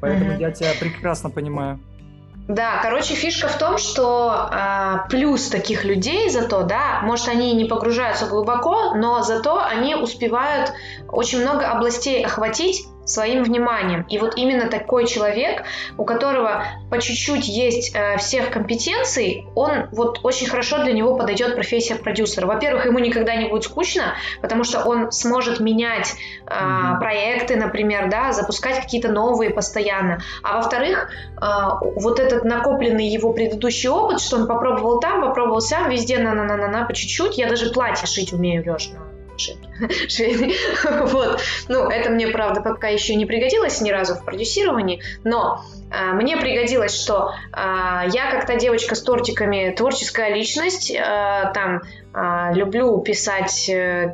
Поэтому 0.00 0.32
Мгм. 0.32 0.40
я 0.40 0.50
тебя 0.50 0.72
прекрасно 0.78 1.30
понимаю. 1.30 1.80
Да, 2.48 2.78
короче, 2.80 3.14
фишка 3.14 3.48
в 3.48 3.58
том, 3.58 3.76
что 3.76 4.30
а, 4.30 5.08
плюс 5.08 5.48
таких 5.48 5.84
людей 5.84 6.30
зато, 6.30 6.62
да, 6.62 7.00
может, 7.02 7.28
они 7.28 7.52
не 7.54 7.64
погружаются 7.64 8.26
глубоко, 8.26 8.94
но 8.94 9.22
зато 9.22 9.60
они 9.64 9.96
успевают 9.96 10.72
очень 11.08 11.40
много 11.40 11.68
областей 11.68 12.24
охватить 12.24 12.86
своим 13.06 13.44
вниманием. 13.44 14.04
И 14.08 14.18
вот 14.18 14.36
именно 14.36 14.68
такой 14.68 15.06
человек, 15.06 15.64
у 15.96 16.04
которого 16.04 16.64
по 16.90 17.00
чуть-чуть 17.00 17.48
есть 17.48 17.94
э, 17.94 18.18
всех 18.18 18.50
компетенций, 18.50 19.46
он 19.54 19.88
вот 19.92 20.20
очень 20.22 20.48
хорошо 20.48 20.82
для 20.82 20.92
него 20.92 21.16
подойдет 21.16 21.54
профессия 21.54 21.94
продюсера. 21.94 22.46
Во-первых, 22.46 22.84
ему 22.84 22.98
никогда 22.98 23.34
не 23.36 23.48
будет 23.48 23.64
скучно, 23.64 24.14
потому 24.42 24.64
что 24.64 24.84
он 24.84 25.12
сможет 25.12 25.60
менять 25.60 26.14
э, 26.46 26.66
Мгм. 26.66 26.98
проекты, 27.00 27.56
например, 27.56 28.10
да, 28.10 28.32
запускать 28.32 28.80
какие-то 28.80 29.08
новые 29.08 29.50
постоянно. 29.50 30.20
А 30.42 30.56
во-вторых, 30.56 31.10
а, 31.36 31.78
вот 31.80 32.18
этот 32.18 32.44
накопленный 32.44 33.06
его 33.06 33.32
предыдущий 33.32 33.88
опыт, 33.88 34.20
что 34.20 34.36
он 34.36 34.46
попробовал 34.46 35.00
там, 35.00 35.20
попробовал 35.22 35.60
сам, 35.60 35.90
везде 35.90 36.18
на-на-на-на-на 36.18 36.84
по 36.84 36.94
чуть-чуть. 36.94 37.38
Я 37.38 37.48
даже 37.48 37.70
платье 37.70 38.06
шить 38.06 38.32
умею, 38.32 38.64
Леш, 38.66 38.90
швейной. 39.38 40.56
Вот. 41.06 41.40
Ну, 41.68 41.88
это 41.88 42.10
мне, 42.10 42.28
правда, 42.28 42.60
пока 42.60 42.88
еще 42.88 43.14
не 43.14 43.26
пригодилось 43.26 43.80
ни 43.80 43.90
разу 43.90 44.14
в 44.14 44.24
продюсировании, 44.24 45.02
но 45.24 45.62
а, 45.90 46.12
мне 46.12 46.36
пригодилось, 46.36 46.94
что 46.94 47.34
а, 47.52 48.04
я 48.08 48.30
как 48.30 48.46
то 48.46 48.56
девочка 48.56 48.94
с 48.94 49.02
тортиками, 49.02 49.74
творческая 49.76 50.34
личность, 50.34 50.92
а, 50.94 51.52
там 51.52 51.82
люблю 52.54 52.98
писать 53.02 53.70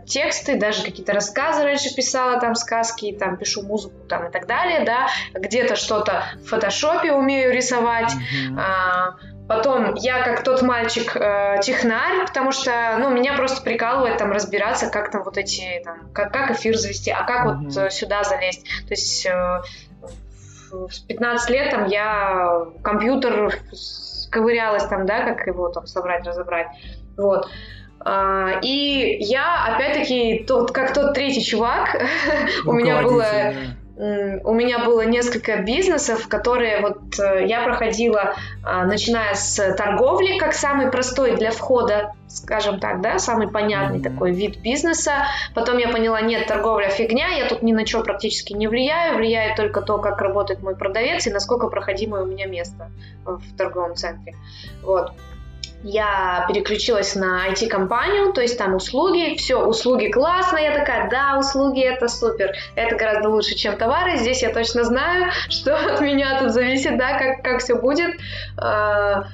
тексты, 0.07 0.59
даже 0.59 0.83
какие-то 0.83 1.13
рассказы 1.13 1.63
раньше 1.63 1.95
писала, 1.95 2.41
там 2.41 2.57
сказки, 2.57 3.17
там 3.17 3.37
пишу 3.37 3.63
музыку, 3.63 3.95
там 4.09 4.27
и 4.27 4.33
так 4.33 4.49
далее, 4.49 4.85
да, 4.85 5.07
где-то 5.33 5.77
что-то 5.77 6.25
в 6.43 6.49
фотошопе 6.49 7.13
умею 7.13 7.53
рисовать, 7.53 8.13
Мгм. 8.49 8.59
Потом 9.57 9.95
я 9.95 10.23
как 10.23 10.43
тот 10.45 10.63
мальчик 10.63 11.17
э, 11.17 11.57
технарь, 11.63 12.27
потому 12.27 12.53
что, 12.53 12.97
ну, 12.99 13.11
меня 13.11 13.35
просто 13.35 13.63
прикалывает 13.63 14.19
там 14.19 14.33
разбираться, 14.33 14.89
как 14.91 15.11
там 15.11 15.23
вот 15.23 15.37
эти, 15.37 15.83
там, 15.85 16.11
как, 16.13 16.33
как 16.33 16.51
эфир 16.53 16.77
завести, 16.77 17.11
а 17.11 17.25
как 17.25 17.45
Мгм. 17.45 17.65
вот 17.65 17.77
э, 17.77 17.91
сюда 17.91 18.23
залезть. 18.25 18.65
То 18.87 18.95
есть 18.95 19.27
э, 19.27 19.31
в 20.71 20.89
в 20.89 21.07
15 21.07 21.51
лет 21.51 21.71
там 21.71 21.87
я 21.87 22.65
компьютер 22.83 23.59
ковырялась 24.31 24.87
там, 24.87 25.05
да, 25.05 25.21
как 25.23 25.47
его 25.47 25.69
там 25.69 25.87
собрать, 25.87 26.27
разобрать. 26.27 26.69
Вот. 27.19 27.47
А, 28.01 28.59
И 28.63 29.19
я, 29.21 29.67
опять-таки, 29.67 30.45
тот, 30.49 30.73
как 30.73 30.95
тот 30.95 31.13
третий 31.15 31.45
чувак, 31.45 32.03
у 32.65 32.73
меня 32.73 33.03
было 33.03 33.27
У 33.95 34.55
меня 34.55 34.85
было 34.85 35.03
несколько 35.03 35.59
бизнесов, 35.59 36.27
которые 36.27 36.81
вот 36.81 37.19
э, 37.19 37.47
я 37.47 37.63
проходила, 37.63 38.35
а, 38.65 38.87
начиная 38.87 39.35
с 39.35 39.75
торговли, 39.75 40.39
как 40.39 40.55
самый 40.55 40.91
простой 40.91 41.37
для 41.37 41.51
входа, 41.51 42.13
скажем 42.27 42.81
так, 42.81 43.03
да, 43.03 43.19
самый 43.19 43.49
понятный 43.49 44.01
такой 44.01 44.33
вид 44.33 44.59
бизнеса. 44.59 45.27
Потом 45.55 45.77
я 45.77 45.89
поняла, 45.89 46.23
нет, 46.23 46.47
торговля 46.47 46.89
фигня, 46.89 47.29
я 47.29 47.47
тут 47.47 47.63
ни 47.63 47.73
на 47.73 47.85
что 47.85 48.03
практически 48.03 48.55
не 48.55 48.67
влияю, 48.67 49.19
влияет 49.19 49.57
только 49.57 49.83
то, 49.83 49.99
как 49.99 50.23
работает 50.23 50.63
мой 50.63 50.75
продавец 50.75 51.27
и 51.27 51.31
насколько 51.31 51.69
проходимое 51.69 52.23
у 52.23 52.27
меня 52.27 52.47
место 52.47 52.91
в 53.27 53.43
торговом 53.59 53.95
центре. 53.95 54.35
Вот 54.83 55.13
я 55.83 56.45
переключилась 56.49 57.15
на 57.15 57.49
IT-компанию, 57.49 58.33
то 58.33 58.41
есть 58.41 58.59
там 58.59 58.75
услуги, 58.75 59.37
все, 59.37 59.65
услуги 59.65 60.09
классно, 60.09 60.59
я 60.59 60.73
такая, 60.73 61.11
да, 61.11 61.39
услуги 61.39 61.83
это 61.83 62.09
супер, 62.09 62.53
это 62.75 62.97
гораздо 62.97 63.29
лучше, 63.29 63.55
чем 63.55 63.77
товары, 63.77 64.17
здесь 64.17 64.43
я 64.43 64.53
точно 64.53 64.85
знаю, 64.85 65.31
что 65.49 65.77
от 65.77 66.01
меня 66.01 66.39
тут 66.41 66.51
зависит, 66.51 66.97
да, 66.99 67.19
как, 67.19 67.43
как 67.43 67.61
все 67.61 67.75
будет. 67.75 68.17
А, 68.57 69.25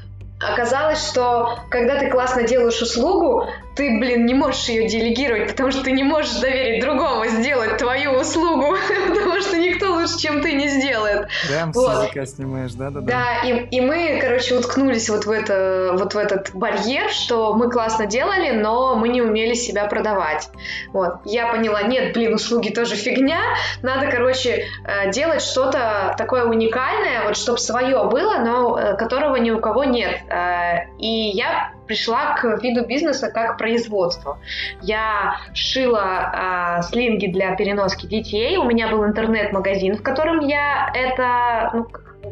Оказалось, 0.41 1.05
что 1.05 1.59
когда 1.69 1.99
ты 1.99 2.11
классно 2.11 2.45
делаешь 2.45 2.81
услугу, 2.81 3.49
ты, 3.79 3.97
блин, 4.01 4.27
не 4.27 4.35
можешь 4.35 4.69
ее 4.69 4.89
делегировать, 4.89 5.51
потому 5.53 5.71
что 5.71 5.85
ты 5.85 5.93
не 5.93 6.03
можешь 6.03 6.35
доверить 6.41 6.83
другому 6.83 7.27
сделать 7.27 7.79
твою 7.79 8.11
услугу, 8.11 8.77
потому 9.09 9.41
что 9.41 9.57
никто 9.57 9.95
лучше, 9.95 10.19
чем 10.19 10.43
ты, 10.43 10.55
не 10.55 10.67
сделает. 10.67 11.29
Прям 11.47 11.73
с 11.73 11.77
Вот. 11.77 12.03
языка 12.03 12.27
снимаешь, 12.27 12.73
да-да-да? 12.73 13.07
Да, 13.07 13.49
и, 13.49 13.69
и 13.71 13.81
мы, 13.81 14.19
короче, 14.21 14.57
уткнулись 14.57 15.09
вот 15.09 15.27
в, 15.27 15.31
это, 15.31 15.95
вот 15.97 16.13
в 16.13 16.19
этот 16.19 16.51
барьер, 16.55 17.09
что 17.11 17.55
мы 17.55 17.71
классно 17.71 18.07
делали, 18.07 18.51
но 18.51 18.97
мы 18.97 19.11
не 19.11 19.23
умели 19.23 19.55
себя 19.55 19.87
продавать. 19.87 20.49
Вот. 20.93 21.21
Я 21.25 21.47
поняла, 21.53 21.83
нет, 21.83 22.13
блин, 22.15 22.35
услуги 22.35 22.71
тоже 22.71 22.97
фигня, 22.97 23.41
надо, 23.83 24.09
короче, 24.11 24.67
э, 24.85 25.13
делать 25.13 25.41
что-то 25.43 26.17
такое 26.19 26.47
уникальное, 26.47 27.27
вот 27.27 27.37
чтобы 27.37 27.59
свое 27.59 28.09
было, 28.11 28.39
но 28.39 28.77
э, 28.77 28.97
которого 28.97 29.37
ни 29.37 29.53
у 29.53 29.61
кого 29.61 29.85
нет. 29.85 30.19
Э, 30.29 30.89
И 30.99 31.31
я 31.31 31.78
пришла 31.89 32.35
к 32.35 32.63
виду 32.63 32.85
бизнеса 32.85 33.31
как 33.31 33.59
производство. 33.59 34.39
Я 34.83 35.39
шила 35.55 36.03
а, 36.03 36.83
слинги 36.83 37.27
для 37.27 37.57
переноски 37.57 38.07
детей. 38.07 38.57
У 38.59 38.65
меня 38.65 38.89
был 38.89 39.05
интернет-магазин, 39.05 39.97
в 39.97 40.03
котором 40.03 40.41
я 40.41 40.91
это 40.95 41.71
ну, 41.73 41.87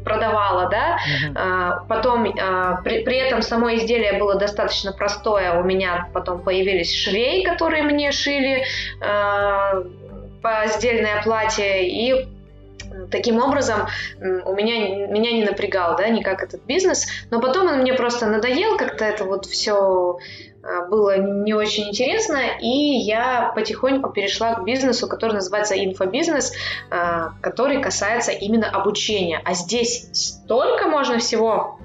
продавала, 0.05 0.69
да. 0.69 0.99
А, 1.35 1.85
Потом 1.89 2.33
а, 2.39 2.81
при, 2.83 3.03
при 3.03 3.17
этом 3.17 3.43
само 3.43 3.75
изделие 3.75 4.19
было 4.19 4.37
достаточно 4.37 4.93
простое. 4.93 5.59
У 5.61 5.65
меня 5.65 6.09
потом 6.13 6.43
появились 6.43 6.95
швей, 6.95 7.45
которые 7.45 7.83
мне 7.83 8.13
шили 8.13 8.65
а, 9.01 9.83
поздельное 10.43 11.23
платье 11.23 11.89
и 11.89 12.29
Таким 13.11 13.39
образом, 13.39 13.87
у 14.21 14.55
меня, 14.55 15.07
меня 15.07 15.33
не 15.33 15.45
напрягал, 15.45 15.97
да, 15.97 16.09
никак 16.09 16.43
этот 16.43 16.65
бизнес, 16.65 17.07
но 17.31 17.41
потом 17.41 17.67
он 17.67 17.81
мне 17.81 17.95
просто 17.95 18.27
надоел, 18.27 18.77
как-то 18.77 19.05
это 19.05 19.25
вот 19.25 19.47
все 19.47 20.19
было 20.89 21.17
не 21.19 21.55
очень 21.55 21.89
интересно, 21.89 22.39
и 22.61 22.69
я 22.69 23.53
потихоньку 23.55 24.11
перешла 24.11 24.55
к 24.55 24.65
бизнесу, 24.65 25.09
который 25.09 25.33
называется 25.33 25.75
инфобизнес, 25.77 26.53
а, 26.91 27.35
который 27.41 27.81
касается 27.81 28.33
именно 28.33 28.69
обучения. 28.69 29.41
А 29.45 29.55
здесь 29.55 30.09
столько 30.13 30.89
можно 30.89 31.19
всего 31.19 31.79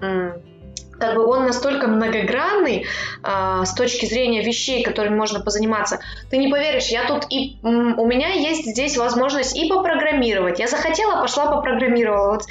как 1.01 1.15
бы 1.15 1.25
он 1.25 1.47
настолько 1.47 1.87
многогранный 1.87 2.85
а, 3.23 3.65
с 3.65 3.73
точки 3.73 4.05
зрения 4.05 4.43
вещей, 4.43 4.83
которыми 4.83 5.15
можно 5.15 5.41
позаниматься. 5.41 5.99
Ты 6.29 6.37
не 6.37 6.47
поверишь, 6.47 6.87
я 6.87 7.05
тут 7.05 7.25
и 7.29 7.57
у 7.63 8.05
меня 8.05 8.29
есть 8.29 8.65
здесь 8.67 8.97
возможность 8.97 9.57
и 9.57 9.67
попрограммировать. 9.67 10.59
Я 10.59 10.67
захотела, 10.67 11.19
пошла 11.19 11.47
попрограммировала. 11.47 12.33
Вот 12.33 12.43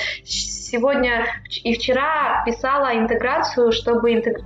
сегодня 0.71 1.27
и 1.65 1.75
вчера 1.75 2.43
писала 2.45 2.97
интеграцию, 2.97 3.73
чтобы 3.73 4.13
интег... 4.13 4.39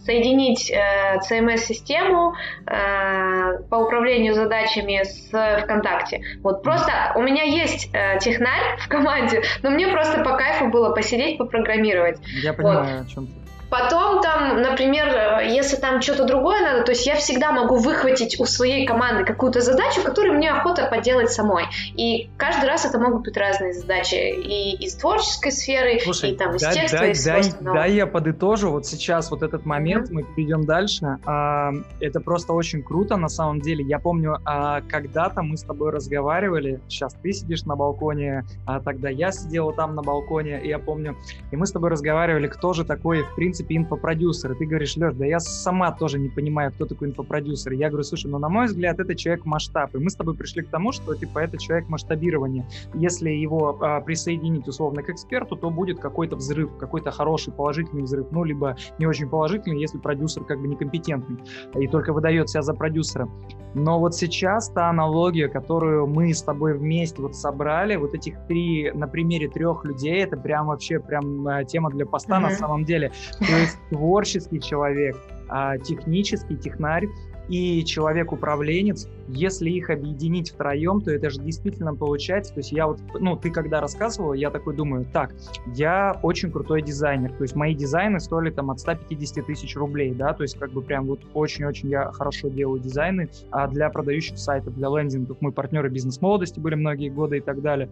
соединить 0.00 0.70
э, 0.70 1.18
CMS-систему 1.18 2.34
э, 2.66 3.62
по 3.70 3.76
управлению 3.76 4.34
задачами 4.34 5.02
с 5.02 5.28
ВКонтакте. 5.62 6.22
Вот 6.42 6.62
просто 6.62 7.12
у 7.14 7.22
меня 7.22 7.42
есть 7.42 7.90
э, 7.92 8.18
технарь 8.20 8.78
в 8.78 8.88
команде, 8.88 9.42
но 9.62 9.70
мне 9.70 9.88
просто 9.88 10.22
по 10.22 10.36
кайфу 10.36 10.68
было 10.68 10.94
посидеть, 10.94 11.38
попрограммировать. 11.38 12.18
Я 12.42 12.52
понимаю, 12.52 12.98
вот. 12.98 13.06
о 13.06 13.10
чем 13.10 13.26
ты. 13.26 13.47
Потом 13.70 14.22
там, 14.22 14.62
например, 14.62 15.40
если 15.40 15.76
там 15.76 16.00
что-то 16.00 16.24
другое 16.24 16.60
надо, 16.62 16.84
то 16.84 16.92
есть 16.92 17.06
я 17.06 17.16
всегда 17.16 17.52
могу 17.52 17.76
выхватить 17.76 18.40
у 18.40 18.46
своей 18.46 18.86
команды 18.86 19.24
какую-то 19.24 19.60
задачу, 19.60 20.02
которую 20.02 20.34
мне 20.34 20.50
охота 20.50 20.86
поделать 20.86 21.30
самой. 21.30 21.64
И 21.94 22.30
каждый 22.36 22.66
раз 22.66 22.84
это 22.84 22.98
могут 22.98 23.24
быть 23.24 23.36
разные 23.36 23.74
задачи 23.74 24.14
и 24.14 24.76
из 24.76 24.94
творческой 24.94 25.52
сферы, 25.52 26.00
Слушай, 26.02 26.30
и 26.30 26.36
там 26.36 26.54
из 26.56 26.62
дай, 26.62 26.74
текста, 26.74 26.98
дай, 26.98 27.10
из 27.12 27.24
дай, 27.24 27.42
дай 27.60 27.92
я 27.92 28.06
подытожу 28.06 28.70
вот 28.70 28.86
сейчас 28.86 29.30
вот 29.30 29.42
этот 29.42 29.66
момент, 29.66 30.08
mm-hmm. 30.08 30.14
мы 30.14 30.24
перейдем 30.24 30.64
дальше. 30.64 31.18
А, 31.26 31.72
это 32.00 32.20
просто 32.20 32.52
очень 32.52 32.82
круто 32.82 33.16
на 33.16 33.28
самом 33.28 33.60
деле. 33.60 33.84
Я 33.84 33.98
помню, 33.98 34.38
а, 34.44 34.80
когда-то 34.82 35.42
мы 35.42 35.56
с 35.56 35.62
тобой 35.62 35.90
разговаривали, 35.90 36.80
сейчас 36.88 37.14
ты 37.14 37.32
сидишь 37.32 37.64
на 37.64 37.76
балконе, 37.76 38.44
а 38.66 38.80
тогда 38.80 39.08
я 39.08 39.30
сидела 39.30 39.72
там 39.72 39.94
на 39.94 40.02
балконе, 40.02 40.60
и 40.62 40.68
я 40.68 40.78
помню, 40.78 41.16
и 41.50 41.56
мы 41.56 41.66
с 41.66 41.72
тобой 41.72 41.90
разговаривали, 41.90 42.46
кто 42.46 42.72
же 42.72 42.84
такой, 42.84 43.22
в 43.22 43.34
принципе, 43.34 43.57
принципе, 43.58 43.76
инфопродюсер. 43.76 44.52
И 44.52 44.54
ты 44.56 44.66
говоришь, 44.66 44.96
Леш, 44.96 45.14
да 45.14 45.26
я 45.26 45.40
сама 45.40 45.92
тоже 45.92 46.18
не 46.18 46.28
понимаю, 46.28 46.72
кто 46.72 46.86
такой 46.86 47.08
инфопродюсер. 47.08 47.72
Я 47.72 47.88
говорю, 47.88 48.04
слушай, 48.04 48.30
ну, 48.30 48.38
на 48.38 48.48
мой 48.48 48.66
взгляд, 48.66 48.98
это 49.00 49.14
человек 49.14 49.44
масштаб. 49.44 49.94
И 49.94 49.98
мы 49.98 50.10
с 50.10 50.14
тобой 50.14 50.34
пришли 50.34 50.62
к 50.62 50.68
тому, 50.68 50.92
что, 50.92 51.14
типа, 51.14 51.40
это 51.40 51.58
человек 51.58 51.88
масштабирования. 51.88 52.66
Если 52.94 53.30
его 53.30 53.78
а, 53.80 54.00
присоединить, 54.00 54.68
условно, 54.68 55.02
к 55.02 55.10
эксперту, 55.10 55.56
то 55.56 55.70
будет 55.70 55.98
какой-то 55.98 56.36
взрыв, 56.36 56.76
какой-то 56.78 57.10
хороший 57.10 57.52
положительный 57.52 58.02
взрыв, 58.02 58.26
ну, 58.30 58.44
либо 58.44 58.76
не 58.98 59.06
очень 59.06 59.28
положительный, 59.28 59.80
если 59.80 59.98
продюсер 59.98 60.44
как 60.44 60.60
бы 60.60 60.68
некомпетентный 60.68 61.38
и 61.74 61.88
только 61.88 62.12
выдает 62.12 62.48
себя 62.48 62.62
за 62.62 62.74
продюсера. 62.74 63.28
Но 63.74 63.98
вот 63.98 64.14
сейчас 64.14 64.70
та 64.70 64.88
аналогия, 64.88 65.48
которую 65.48 66.06
мы 66.06 66.32
с 66.32 66.42
тобой 66.42 66.76
вместе 66.76 67.20
вот 67.20 67.36
собрали, 67.36 67.96
вот 67.96 68.14
этих 68.14 68.34
три, 68.46 68.90
на 68.92 69.06
примере 69.06 69.48
трех 69.48 69.84
людей, 69.84 70.22
это 70.22 70.36
прям 70.36 70.68
вообще 70.68 70.98
прям 70.98 71.46
а, 71.46 71.64
тема 71.64 71.90
для 71.90 72.06
поста 72.06 72.38
mm-hmm. 72.38 72.40
на 72.40 72.50
самом 72.50 72.84
деле. 72.84 73.12
То 73.48 73.56
есть 73.56 73.78
творческий 73.88 74.60
человек, 74.60 75.16
а, 75.48 75.78
технический 75.78 76.56
технарь 76.56 77.06
и 77.48 77.82
человек-управленец, 77.82 79.08
если 79.28 79.70
их 79.70 79.88
объединить 79.88 80.50
втроем, 80.50 81.00
то 81.00 81.10
это 81.10 81.30
же 81.30 81.40
действительно 81.40 81.94
получается. 81.94 82.52
То 82.52 82.60
есть 82.60 82.72
я 82.72 82.86
вот, 82.86 83.00
ну, 83.18 83.36
ты 83.36 83.50
когда 83.50 83.80
рассказывал, 83.80 84.34
я 84.34 84.50
такой 84.50 84.76
думаю, 84.76 85.06
так, 85.06 85.34
я 85.74 86.20
очень 86.22 86.50
крутой 86.50 86.82
дизайнер, 86.82 87.32
то 87.32 87.42
есть 87.42 87.56
мои 87.56 87.74
дизайны 87.74 88.20
стоили 88.20 88.50
там 88.50 88.70
от 88.70 88.80
150 88.80 89.46
тысяч 89.46 89.76
рублей, 89.76 90.12
да, 90.12 90.34
то 90.34 90.42
есть 90.42 90.58
как 90.58 90.72
бы 90.72 90.82
прям 90.82 91.06
вот 91.06 91.20
очень-очень 91.32 91.88
я 91.88 92.12
хорошо 92.12 92.48
делаю 92.48 92.80
дизайны 92.80 93.30
а 93.50 93.66
для 93.66 93.88
продающих 93.88 94.38
сайтов, 94.38 94.74
для 94.74 94.88
лендингов. 94.88 95.38
Мы 95.40 95.52
партнеры 95.52 95.88
бизнес-молодости 95.88 96.60
были 96.60 96.74
многие 96.74 97.08
годы 97.08 97.38
и 97.38 97.40
так 97.40 97.62
далее. 97.62 97.88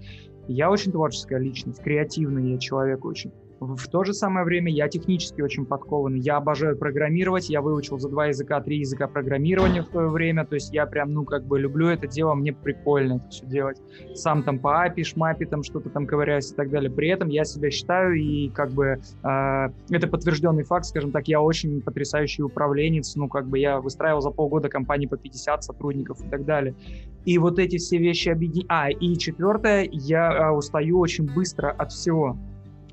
Я 0.48 0.70
очень 0.70 0.92
творческая 0.92 1.38
личность, 1.38 1.82
креативный 1.82 2.52
я 2.52 2.58
человек 2.58 3.06
очень. 3.06 3.32
В 3.60 3.88
то 3.88 4.04
же 4.04 4.12
самое 4.12 4.44
время 4.44 4.70
я 4.70 4.86
технически 4.88 5.40
очень 5.40 5.64
подкованный. 5.64 6.20
Я 6.20 6.36
обожаю 6.36 6.76
программировать. 6.76 7.48
Я 7.48 7.62
выучил 7.62 7.98
за 7.98 8.10
два 8.10 8.26
языка, 8.26 8.60
три 8.60 8.80
языка 8.80 9.08
программирования 9.08 9.82
в 9.82 9.86
свое 9.86 10.08
время. 10.10 10.44
То 10.44 10.56
есть 10.56 10.74
я 10.74 10.84
прям, 10.84 11.14
ну, 11.14 11.24
как 11.24 11.44
бы 11.44 11.58
люблю 11.58 11.88
это 11.88 12.06
дело. 12.06 12.34
Мне 12.34 12.52
прикольно 12.52 13.14
это 13.14 13.28
все 13.30 13.46
делать. 13.46 13.80
Сам 14.14 14.42
там 14.42 14.58
по 14.58 14.86
API, 14.86 15.04
шмапи, 15.04 15.46
там 15.46 15.62
что-то 15.62 15.88
там 15.88 16.06
ковыряюсь 16.06 16.52
и 16.52 16.54
так 16.54 16.70
далее. 16.70 16.90
При 16.90 17.08
этом 17.08 17.28
я 17.28 17.44
себя 17.44 17.70
считаю 17.70 18.14
и 18.14 18.50
как 18.50 18.72
бы 18.72 18.98
э, 19.22 19.68
это 19.90 20.06
подтвержденный 20.06 20.64
факт, 20.64 20.84
скажем 20.84 21.10
так, 21.10 21.26
я 21.26 21.40
очень 21.40 21.80
потрясающий 21.80 22.42
управленец. 22.42 23.16
Ну, 23.16 23.28
как 23.28 23.46
бы 23.48 23.58
я 23.58 23.80
выстраивал 23.80 24.20
за 24.20 24.30
полгода 24.30 24.68
компании 24.68 25.06
по 25.06 25.16
50 25.16 25.64
сотрудников 25.64 26.22
и 26.22 26.28
так 26.28 26.44
далее. 26.44 26.74
И 27.24 27.38
вот 27.38 27.58
эти 27.58 27.78
все 27.78 27.96
вещи 27.96 28.28
объединить. 28.28 28.66
А, 28.68 28.90
и 28.90 29.16
четвертое, 29.16 29.88
я 29.90 30.30
э, 30.30 30.50
устаю 30.50 30.98
очень 30.98 31.24
быстро 31.32 31.70
от 31.70 31.90
всего 31.90 32.36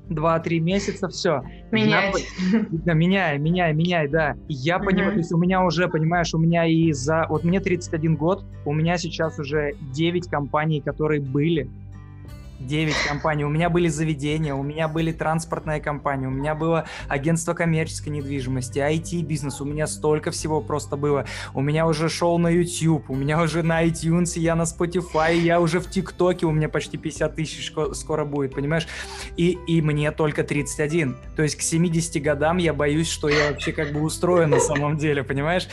два-три 0.08 0.60
месяца, 0.60 1.08
все. 1.08 1.42
Менять. 1.70 2.26
да, 2.70 2.92
меняй, 2.94 3.38
меняй, 3.38 3.72
меняй, 3.72 4.08
да. 4.08 4.34
Я 4.48 4.78
понимаю, 4.78 5.12
то 5.12 5.18
есть 5.18 5.32
у 5.32 5.38
меня 5.38 5.64
уже, 5.64 5.88
понимаешь, 5.88 6.34
у 6.34 6.38
меня 6.38 6.66
и 6.66 6.92
за... 6.92 7.26
Вот 7.28 7.44
мне 7.44 7.60
31 7.60 8.16
год, 8.16 8.44
у 8.64 8.72
меня 8.72 8.96
сейчас 8.98 9.38
уже 9.38 9.72
9 9.92 10.28
компаний, 10.28 10.80
которые 10.80 11.20
были, 11.20 11.70
9 12.66 12.94
компаний. 13.08 13.44
У 13.44 13.48
меня 13.48 13.70
были 13.70 13.88
заведения, 13.88 14.54
у 14.54 14.62
меня 14.62 14.88
были 14.88 15.12
транспортная 15.12 15.80
компания, 15.80 16.26
у 16.26 16.30
меня 16.30 16.54
было 16.54 16.86
агентство 17.08 17.54
коммерческой 17.54 18.10
недвижимости, 18.10 18.78
IT-бизнес, 18.78 19.60
у 19.60 19.64
меня 19.64 19.86
столько 19.86 20.30
всего 20.30 20.60
просто 20.60 20.96
было. 20.96 21.26
У 21.54 21.60
меня 21.60 21.86
уже 21.86 22.08
шоу 22.08 22.38
на 22.38 22.48
YouTube, 22.48 23.10
у 23.10 23.14
меня 23.14 23.40
уже 23.40 23.62
на 23.62 23.84
iTunes, 23.84 24.38
я 24.38 24.54
на 24.54 24.62
Spotify, 24.62 25.36
я 25.36 25.60
уже 25.60 25.80
в 25.80 25.90
ТикТоке, 25.90 26.46
у 26.46 26.52
меня 26.52 26.68
почти 26.68 26.96
50 26.96 27.34
тысяч 27.34 27.72
скоро 27.92 28.24
будет, 28.24 28.54
понимаешь? 28.54 28.86
И, 29.36 29.58
и 29.66 29.82
мне 29.82 30.10
только 30.10 30.44
31. 30.44 31.16
То 31.36 31.42
есть 31.42 31.56
к 31.56 31.62
70 31.62 32.22
годам 32.22 32.58
я 32.58 32.72
боюсь, 32.72 33.10
что 33.10 33.28
я 33.28 33.50
вообще 33.50 33.72
как 33.72 33.92
бы 33.92 34.00
устроен 34.00 34.50
на 34.50 34.60
самом 34.60 34.96
деле, 34.96 35.22
понимаешь? 35.22 35.68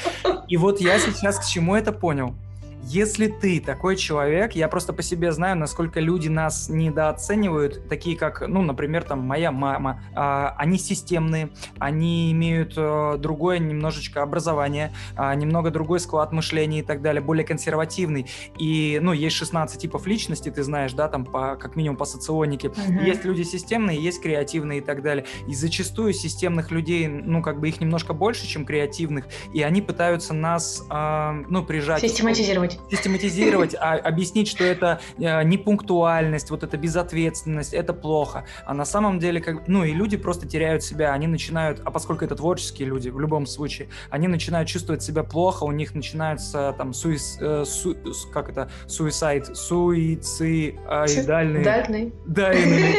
И 0.48 0.58
вот 0.58 0.82
я 0.82 1.00
сейчас 1.00 1.40
к 1.40 1.46
чему 1.46 1.76
это 1.76 1.92
понял? 1.92 2.36
Если 2.84 3.28
ты 3.28 3.62
такой 3.62 3.96
человек, 3.96 4.54
я 4.54 4.68
просто 4.68 4.92
по 4.92 5.04
себе 5.04 5.32
знаю, 5.32 5.56
насколько 5.58 6.00
люди 6.00 6.28
нас 6.28 6.68
недооценивают, 6.68 7.88
такие 7.88 8.18
как, 8.18 8.48
ну, 8.48 8.64
например, 8.64 9.04
там 9.04 9.20
моя 9.20 9.52
мама, 9.52 10.02
а, 10.16 10.56
они 10.58 10.80
системные, 10.80 11.52
они 11.78 12.32
имеют 12.32 12.74
а, 12.78 13.18
другое 13.18 13.60
немножечко 13.60 14.24
образование, 14.24 14.94
а, 15.16 15.34
немного 15.36 15.70
другой 15.70 16.00
склад 16.00 16.32
мышления 16.32 16.80
и 16.80 16.82
так 16.82 17.02
далее, 17.02 17.22
более 17.22 17.46
консервативный. 17.46 18.28
И, 18.58 19.00
ну, 19.02 19.14
есть 19.14 19.36
16 19.36 19.80
типов 19.80 20.08
личности, 20.08 20.50
ты 20.50 20.64
знаешь, 20.64 20.94
да, 20.94 21.08
там 21.08 21.26
по, 21.26 21.56
как 21.56 21.76
минимум 21.76 21.98
по 21.98 22.06
соционике. 22.06 22.70
Uh-huh. 22.70 23.06
Есть 23.06 23.26
люди 23.26 23.44
системные, 23.44 24.02
есть 24.04 24.22
креативные 24.22 24.80
и 24.80 24.82
так 24.82 25.04
далее. 25.04 25.26
И 25.48 25.54
зачастую 25.54 26.14
системных 26.14 26.72
людей, 26.72 27.08
ну, 27.08 27.44
как 27.44 27.60
бы 27.60 27.70
их 27.70 27.80
немножко 27.80 28.14
больше, 28.14 28.48
чем 28.48 28.66
креативных, 28.66 29.28
и 29.54 29.62
они 29.62 29.82
пытаются 29.82 30.34
нас, 30.34 30.84
а, 30.90 31.34
ну, 31.48 31.64
прижать. 31.64 32.02
Систематизировать 32.02 32.71
систематизировать. 32.90 33.22
Систематизировать, 33.22 33.76
а 33.80 33.96
объяснить, 33.96 34.48
что 34.48 34.64
это 34.64 35.00
э, 35.18 35.44
непунктуальность, 35.44 36.50
вот 36.50 36.64
это 36.64 36.78
безответственность, 36.78 37.74
это 37.74 37.94
плохо. 37.94 38.46
А 38.66 38.74
на 38.74 38.86
самом 38.86 39.20
деле, 39.20 39.42
как, 39.42 39.68
ну 39.68 39.84
и 39.84 39.94
люди 39.94 40.18
просто 40.18 40.48
теряют 40.48 40.84
себя, 40.84 41.14
они 41.14 41.28
начинают, 41.28 41.82
а 41.84 41.92
поскольку 41.92 42.26
это 42.26 42.36
творческие 42.36 42.88
люди, 42.88 43.10
в 43.10 43.20
любом 43.20 43.46
случае, 43.46 43.90
они 44.10 44.28
начинают 44.28 44.70
чувствовать 44.70 45.04
себя 45.04 45.24
плохо, 45.24 45.64
у 45.64 45.72
них 45.72 45.96
начинается 45.96 46.74
там 46.78 46.94
суис, 46.94 47.38
э, 47.40 47.64
су, 47.66 47.96
как 48.34 48.50
это, 48.50 48.70
суицид, 48.88 49.56
суицидальный. 49.56 51.64
Дальный. 51.64 52.14
Да, 52.26 52.52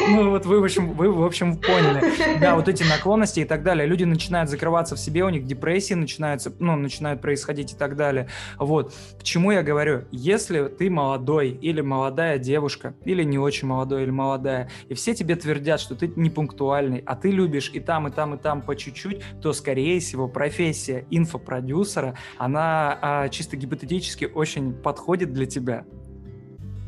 ну 0.09 0.31
вот 0.31 0.47
вы 0.47 0.61
в 0.61 0.65
общем, 0.65 0.93
вы 0.93 1.13
в 1.13 1.25
общем 1.25 1.57
поняли. 1.57 2.03
Да, 2.41 2.55
вот 2.55 2.69
эти 2.69 2.83
наклонности 2.83 3.41
и 3.41 3.45
так 3.45 3.63
далее. 3.63 3.87
Люди 3.87 4.05
начинают 4.05 4.51
закрываться 4.51 4.97
в 4.97 4.99
себе, 4.99 5.25
у 5.25 5.29
них 5.29 5.47
депрессии 5.47 5.95
начинаются, 5.95 6.53
ну, 6.59 6.77
начинают 6.77 7.21
происходить 7.21 7.73
и 7.73 7.77
так 7.77 7.97
далее. 7.97 8.29
Вот. 8.59 8.95
К 9.19 9.23
чему 9.23 9.53
я 9.53 9.62
говорю, 9.63 10.05
если 10.11 10.69
ты 10.69 10.91
молодой 10.91 11.51
или 11.51 11.81
молодая 11.81 12.39
девушка, 12.39 12.95
или 13.05 13.23
не 13.23 13.39
очень 13.39 13.69
молодой 13.69 14.05
или 14.05 14.11
молодая, 14.11 14.71
и 14.89 14.95
все 14.95 15.15
тебе 15.15 15.37
твердят, 15.37 15.81
что 15.81 15.95
ты 15.95 16.13
не 16.17 16.31
пунктуальный, 16.31 17.03
а 17.07 17.17
ты 17.17 17.31
любишь 17.31 17.71
и 17.75 17.81
там, 17.81 18.09
и 18.09 18.11
там, 18.11 18.35
и 18.35 18.39
там 18.39 18.63
по 18.63 18.77
чуть-чуть, 18.77 19.23
то, 19.41 19.53
скорее 19.53 20.01
всего, 20.01 20.29
профессия 20.29 21.07
инфопродюсера, 21.11 22.17
она 22.39 22.99
а, 23.01 23.29
чисто 23.29 23.57
гипотетически 23.57 24.25
очень 24.25 24.73
подходит 24.73 25.33
для 25.33 25.47
тебя. 25.47 25.85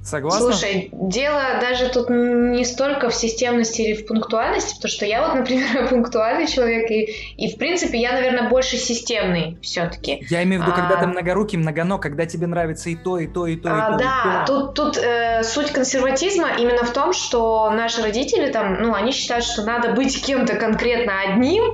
Согласна? 0.05 0.53
Слушай, 0.53 0.91
дело 0.93 1.43
даже 1.63 1.89
тут 1.89 2.11
не 2.11 2.65
столько 2.67 3.09
в 3.09 3.15
системности 3.15 3.81
или 3.81 3.95
в 3.95 4.07
пунктуальности, 4.07 4.75
потому 4.77 4.93
что 4.93 5.07
я 5.07 5.27
вот, 5.27 5.35
например, 5.35 5.89
пунктуальный 5.91 6.47
человек, 6.47 6.91
и, 6.91 7.11
и 7.39 7.51
в 7.51 7.57
принципе 7.57 7.99
я, 7.99 8.13
наверное, 8.13 8.51
больше 8.51 8.77
системный 8.77 9.57
все-таки. 9.63 10.27
Я 10.29 10.43
имею 10.43 10.61
в 10.61 10.65
виду, 10.67 10.77
а... 10.77 10.79
когда 10.79 10.97
ты 11.01 11.07
многорукий, 11.07 11.57
многоног, 11.57 12.03
когда 12.03 12.27
тебе 12.27 12.47
нравится 12.47 12.91
и 12.91 12.97
то, 12.97 13.19
и 13.19 13.27
то, 13.27 13.47
и 13.47 13.57
то, 13.57 13.71
а, 13.73 13.77
и 13.77 13.93
то. 13.93 13.99
Да, 13.99 14.43
и 14.43 14.47
то. 14.47 14.67
тут, 14.67 14.75
тут 14.75 15.03
э, 15.03 15.43
суть 15.43 15.71
консерватизма 15.71 16.51
именно 16.59 16.85
в 16.85 16.93
том, 16.93 17.15
что 17.15 17.71
наши 17.71 18.03
родители 18.03 18.53
там, 18.53 18.83
ну, 18.83 18.95
они 18.95 19.11
считают, 19.11 19.45
что 19.47 19.63
надо 19.63 19.93
быть 19.93 20.23
кем-то 20.23 20.57
конкретно 20.57 21.15
одним, 21.23 21.65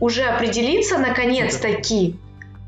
уже 0.00 0.24
определиться 0.24 0.98
наконец-таки. 0.98 2.18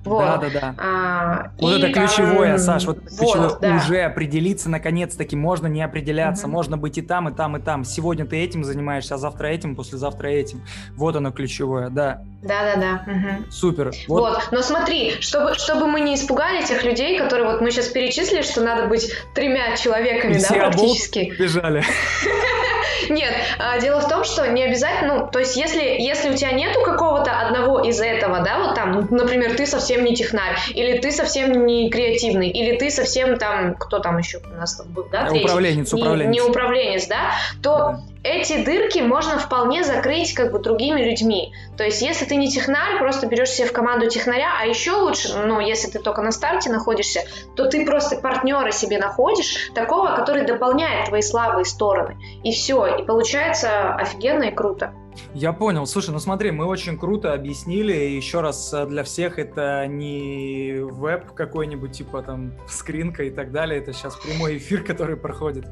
Вот. 0.05 0.19
Да, 0.19 0.39
да, 0.39 0.51
да. 0.51 0.75
А, 0.79 1.51
вот 1.61 1.75
и, 1.75 1.79
это 1.79 1.93
ключевое, 1.93 2.55
а, 2.55 2.59
Саш, 2.59 2.87
вот, 2.87 2.99
вот 2.99 3.09
ключевое. 3.09 3.59
Да. 3.61 3.77
Уже 3.77 4.01
определиться 4.01 4.69
наконец-таки, 4.69 5.37
можно 5.37 5.69
не 5.69 5.83
определяться, 5.83 6.47
угу. 6.47 6.53
можно 6.53 6.77
быть 6.77 6.99
и 6.99 7.03
там, 7.03 7.29
и 7.29 7.33
там, 7.33 7.57
и 7.57 7.61
там. 7.61 7.85
Сегодня 7.85 8.27
ты 8.27 8.37
этим 8.37 8.65
занимаешься, 8.65 9.15
а 9.15 9.19
завтра 9.19 9.47
этим, 9.47 9.77
послезавтра 9.77 10.29
этим. 10.29 10.63
Вот 10.97 11.15
оно 11.15 11.31
ключевое, 11.31 11.89
да. 11.89 12.23
Да, 12.43 12.75
да, 12.75 12.77
да. 12.77 13.13
Угу. 13.13 13.53
Супер. 13.53 13.93
Вот. 14.09 14.21
вот, 14.21 14.49
но 14.51 14.63
смотри, 14.63 15.21
чтобы, 15.21 15.55
чтобы 15.55 15.87
мы 15.87 16.01
не 16.01 16.17
испугали 16.17 16.65
тех 16.65 16.83
людей, 16.85 17.19
которые 17.19 17.51
вот 17.51 17.61
мы 17.61 17.71
сейчас 17.71 17.87
перечислили, 17.89 18.43
что 18.43 18.61
надо 18.63 18.87
быть 18.87 19.13
тремя 19.35 19.77
человеками, 19.77 20.33
и 20.33 20.41
да, 20.41 20.47
все 20.47 20.55
практически. 20.55 21.35
Бежали. 21.39 21.85
Нет, 23.09 23.33
а, 23.59 23.79
дело 23.81 24.01
в 24.01 24.09
том, 24.09 24.25
что 24.25 24.49
не 24.49 24.63
обязательно, 24.63 25.15
ну, 25.15 25.29
то 25.31 25.39
есть 25.39 25.57
если, 25.57 25.83
если 25.83 26.31
у 26.31 26.35
тебя 26.35 26.53
нету 26.53 26.81
какого-то 26.83 27.31
одного 27.33 27.81
из 27.81 28.01
этого, 28.01 28.41
да, 28.41 28.59
вот 28.59 28.75
там, 28.75 28.93
ну, 28.93 29.17
например, 29.17 29.57
ты 29.57 29.67
совсем 29.67 30.05
не 30.05 30.15
технарь, 30.15 30.57
или 30.75 30.99
ты 30.99 31.11
совсем 31.11 31.67
не 31.67 31.91
креативный, 31.91 32.49
или 32.49 32.77
ты 32.77 32.91
совсем 32.91 33.39
там, 33.39 33.75
кто 33.75 33.99
там 33.99 34.19
еще 34.19 34.39
у 34.39 34.57
нас 34.57 34.77
там 34.77 34.87
был, 34.89 35.07
да? 35.11 35.29
Управленец, 35.31 35.93
управленец. 35.93 36.31
Не, 36.31 36.41
не 36.41 36.41
управленец, 36.41 37.07
да, 37.07 37.33
то 37.63 37.77
да 37.79 38.12
эти 38.25 38.65
дырки 38.65 39.01
можно 39.01 39.39
вполне 39.39 39.83
закрыть 39.83 40.35
как 40.35 40.53
бы 40.53 40.59
другими 40.59 41.01
людьми. 41.01 41.53
То 41.77 41.85
есть, 41.85 42.03
если 42.03 42.25
ты 42.25 42.37
не 42.37 42.49
технарь, 42.49 42.99
просто 42.99 43.27
берешь 43.27 43.51
себе 43.51 43.67
в 43.67 43.73
команду 43.73 44.09
технаря, 44.09 44.53
а 44.61 44.67
еще 44.67 44.93
лучше, 44.93 45.35
ну, 45.37 45.61
если 45.61 45.91
ты 45.91 45.99
только 45.99 46.23
на 46.23 46.31
старте 46.31 46.71
находишься, 46.71 47.21
то 47.57 47.67
ты 47.67 47.85
просто 47.85 48.17
партнера 48.17 48.71
себе 48.71 48.99
находишь, 48.99 49.71
такого, 49.75 50.15
который 50.15 50.45
дополняет 50.45 51.09
твои 51.09 51.23
слабые 51.23 51.65
стороны. 51.65 52.17
И 52.45 52.53
все, 52.53 52.99
и 52.99 53.05
получается 53.05 53.95
офигенно 53.95 54.45
и 54.45 54.51
круто. 54.53 54.95
Я 55.35 55.53
понял. 55.53 55.87
Слушай, 55.87 56.11
ну 56.11 56.19
смотри, 56.19 56.51
мы 56.51 56.67
очень 56.67 56.99
круто 56.99 57.33
объяснили. 57.33 57.93
Еще 57.93 58.41
раз 58.41 58.73
э, 58.73 58.87
для 58.87 59.03
всех 59.03 59.39
это 59.39 59.87
не 59.87 60.81
веб 60.81 61.33
какой-нибудь, 61.33 61.93
типа 61.93 62.23
там 62.23 62.53
скринка 62.69 63.25
и 63.25 63.31
так 63.31 63.53
далее. 63.53 63.81
Это 63.81 63.93
сейчас 63.93 64.17
прямой 64.17 64.59
эфир, 64.59 64.83
который 64.87 65.17
проходит. 65.17 65.67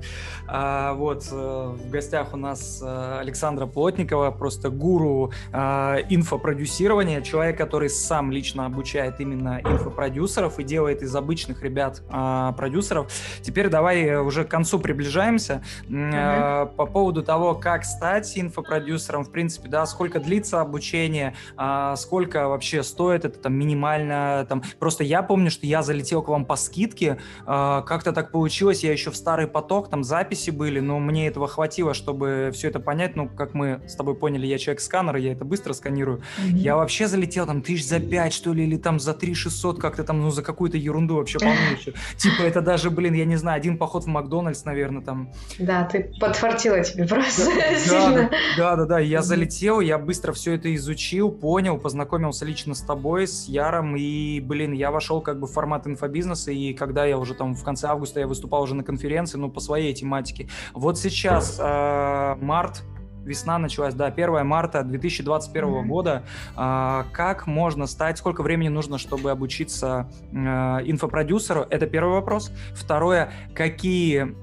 А, 0.47 0.95
вот 0.95 1.29
э, 1.31 1.35
в 1.35 1.91
гостях 1.91 2.33
у 2.33 2.37
нас 2.37 2.83
э, 2.83 3.19
Александра 3.21 3.67
Плотникова, 3.67 4.31
просто 4.31 4.71
гуру 4.71 5.33
а, 5.53 5.99
инфопродюсирования, 6.09 7.21
человек, 7.21 7.59
который 7.59 7.91
сам 7.91 8.31
лично 8.33 8.67
обучает 8.67 9.21
именно 9.21 9.61
инфопродюсеров 9.63 10.59
и 10.59 10.65
делает 10.65 11.03
из 11.03 11.15
обычных 11.15 11.63
ребят 11.63 12.03
а, 12.09 12.53
продюсеров. 12.53 13.13
Теперь 13.43 13.69
давай 13.69 14.17
уже 14.17 14.45
к 14.45 14.49
концу 14.49 14.79
приближаемся. 14.79 15.63
Mm-hmm. 15.89 16.11
А, 16.15 16.67
по 16.67 16.87
поводу 16.87 17.23
того, 17.23 17.55
как 17.55 17.85
стать 17.85 18.39
инфопродюсером, 18.39 19.25
в 19.25 19.30
принципе, 19.31 19.69
да, 19.69 19.87
сколько 19.87 20.21
длится 20.21 20.61
обучение, 20.61 21.35
а, 21.57 21.97
сколько 21.97 22.49
вообще 22.49 22.83
стоит 22.83 23.25
это 23.25 23.39
там 23.39 23.55
минимально, 23.55 24.47
там, 24.49 24.63
просто 24.79 25.05
я 25.05 25.23
помню, 25.23 25.51
что 25.51 25.67
я 25.67 25.83
залетел 25.83 26.23
к 26.23 26.29
вам 26.29 26.45
по 26.45 26.57
скидке, 26.57 27.19
а, 27.47 27.83
как-то 27.83 28.13
так 28.13 28.33
получилось, 28.33 28.85
я 28.85 28.93
еще 28.93 29.11
в 29.11 29.17
старый 29.17 29.47
поток, 29.47 29.91
там 29.91 30.05
записи 30.05 30.51
были, 30.51 30.81
но 30.81 30.99
мне 30.99 31.27
этого 31.27 31.49
хватило, 31.49 31.95
чтобы 31.95 32.51
все 32.53 32.69
это 32.69 32.81
понять, 32.81 33.17
ну, 33.17 33.29
как 33.29 33.55
мы 33.55 33.81
с 33.87 33.95
тобой 33.95 34.15
поняли, 34.15 34.47
я 34.47 34.59
человек-сканер, 34.59 35.17
я 35.17 35.33
это 35.33 35.45
быстро 35.45 35.73
сканирую, 35.73 36.19
mm-hmm. 36.19 36.57
я 36.57 36.77
вообще 36.77 37.07
залетел 37.07 37.47
там 37.47 37.63
тысяч 37.63 37.87
за 37.87 38.01
пять, 38.01 38.33
что 38.33 38.53
ли, 38.53 38.65
или 38.65 38.77
там 38.77 39.01
за 39.01 39.15
три 39.15 39.35
шестьсот, 39.35 39.81
как-то 39.81 40.05
там, 40.05 40.21
ну, 40.21 40.31
за 40.31 40.43
какую-то 40.43 40.77
ерунду 40.77 41.17
вообще 41.17 41.39
полнейшую. 41.41 41.95
Типа 42.17 42.43
это 42.43 42.61
даже, 42.61 42.91
блин, 42.91 43.15
я 43.15 43.25
не 43.25 43.37
знаю, 43.37 43.57
один 43.57 43.79
поход 43.79 44.05
в 44.05 44.07
Макдональдс, 44.07 44.65
наверное, 44.65 45.03
там. 45.03 45.33
Да, 45.59 45.85
ты 45.85 46.13
подфартила 46.21 46.83
тебе 46.83 47.07
просто 47.07 47.43
сильно. 47.77 48.31
Да, 48.57 48.77
да, 48.77 48.85
да, 48.85 48.99
я 48.99 49.20
я 49.21 49.23
залетел, 49.23 49.81
я 49.81 49.99
быстро 49.99 50.33
все 50.33 50.55
это 50.55 50.75
изучил, 50.75 51.31
понял, 51.31 51.79
познакомился 51.79 52.45
лично 52.45 52.75
с 52.75 52.81
тобой, 52.81 53.27
с 53.27 53.47
Яром, 53.49 53.97
и, 53.97 54.41
блин, 54.41 54.73
я 54.73 54.91
вошел 54.91 55.21
как 55.21 55.39
бы 55.39 55.47
в 55.47 55.53
формат 55.53 55.87
инфобизнеса, 55.87 56.53
и 56.53 56.73
когда 56.73 57.05
я 57.05 57.19
уже 57.19 57.35
там 57.35 57.55
в 57.55 57.63
конце 57.63 57.89
августа 57.89 58.21
я 58.21 58.27
выступал 58.27 58.63
уже 58.63 58.75
на 58.75 58.83
конференции, 58.83 59.37
ну, 59.39 59.51
по 59.51 59.61
своей 59.61 59.93
тематике. 59.95 60.49
Вот 60.73 60.99
сейчас 60.99 61.59
э, 61.61 62.37
март, 62.41 62.83
весна 63.25 63.59
началась, 63.59 63.95
да, 63.95 64.07
1 64.07 64.47
марта 64.47 64.83
2021 64.83 65.65
mm-hmm. 65.65 65.85
года. 65.85 66.23
А, 66.57 67.05
как 67.13 67.47
можно 67.47 67.87
стать, 67.87 68.17
сколько 68.17 68.43
времени 68.43 68.69
нужно, 68.69 68.97
чтобы 68.97 69.31
обучиться 69.31 70.11
а, 70.35 70.81
инфопродюсеру? 70.85 71.67
Это 71.69 71.87
первый 71.87 72.15
вопрос. 72.15 72.51
Второе, 72.75 73.31
какие 73.55 74.35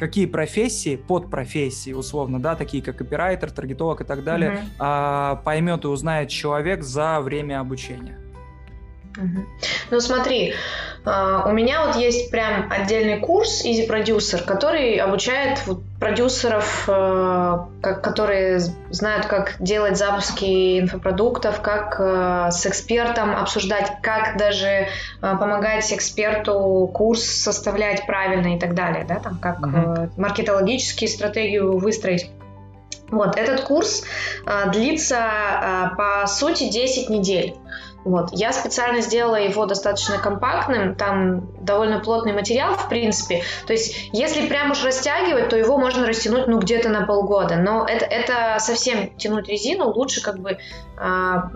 какие 0.00 0.26
профессии, 0.26 0.96
подпрофессии, 0.96 1.92
условно, 1.92 2.40
да, 2.40 2.56
такие 2.56 2.82
как 2.82 2.96
копирайтер, 2.96 3.50
таргетолог 3.50 4.00
и 4.00 4.04
так 4.04 4.24
далее, 4.24 4.64
угу. 4.78 5.44
поймет 5.44 5.84
и 5.84 5.88
узнает 5.88 6.30
человек 6.30 6.82
за 6.82 7.20
время 7.20 7.60
обучения. 7.60 8.18
Ну 9.90 10.00
смотри, 10.00 10.54
а, 11.04 11.44
у 11.48 11.52
меня 11.52 11.86
вот 11.86 11.96
есть 11.96 12.30
прям 12.30 12.70
отдельный 12.70 13.18
курс 13.20 13.64
Easy 13.64 13.88
Producer, 13.88 14.44
который 14.44 14.96
обучает 14.96 15.60
вот 15.66 15.80
продюсеров, 15.98 16.88
э, 16.88 17.58
которые 17.82 18.58
знают, 18.90 19.26
как 19.26 19.56
делать 19.60 19.96
запуски 19.96 20.80
инфопродуктов, 20.80 21.60
как 21.60 21.96
э, 21.98 22.48
с 22.50 22.66
экспертом 22.66 23.36
обсуждать, 23.36 23.92
как 24.02 24.36
даже 24.36 24.66
э, 24.66 24.86
помогать 25.20 25.92
эксперту 25.92 26.90
курс 26.92 27.22
составлять 27.22 28.06
правильно 28.06 28.56
и 28.56 28.58
так 28.58 28.74
далее, 28.74 29.04
да, 29.06 29.16
там 29.16 29.38
как 29.38 29.60
mm-hmm. 29.60 30.10
маркетологические 30.16 31.08
стратегию 31.08 31.78
выстроить. 31.78 32.30
Вот, 33.10 33.36
этот 33.36 33.62
курс 33.62 34.04
длится, 34.68 35.92
по 35.96 36.28
сути, 36.28 36.70
10 36.70 37.10
недель. 37.10 37.56
Вот. 38.04 38.30
Я 38.32 38.52
специально 38.52 39.00
сделала 39.00 39.36
его 39.36 39.66
достаточно 39.66 40.18
компактным, 40.18 40.94
там 40.94 41.50
довольно 41.60 42.00
плотный 42.00 42.32
материал, 42.32 42.74
в 42.74 42.88
принципе. 42.88 43.42
То 43.66 43.72
есть, 43.72 44.10
если 44.12 44.46
прям 44.46 44.70
уж 44.70 44.84
растягивать, 44.84 45.48
то 45.48 45.56
его 45.56 45.78
можно 45.78 46.06
растянуть, 46.06 46.46
ну, 46.46 46.58
где-то 46.58 46.88
на 46.88 47.06
полгода. 47.06 47.56
Но 47.56 47.86
это, 47.86 48.04
это 48.06 48.56
совсем 48.58 49.14
тянуть 49.16 49.48
резину, 49.48 49.90
лучше 49.90 50.22
как 50.22 50.38
бы 50.38 50.58
а, 50.96 51.50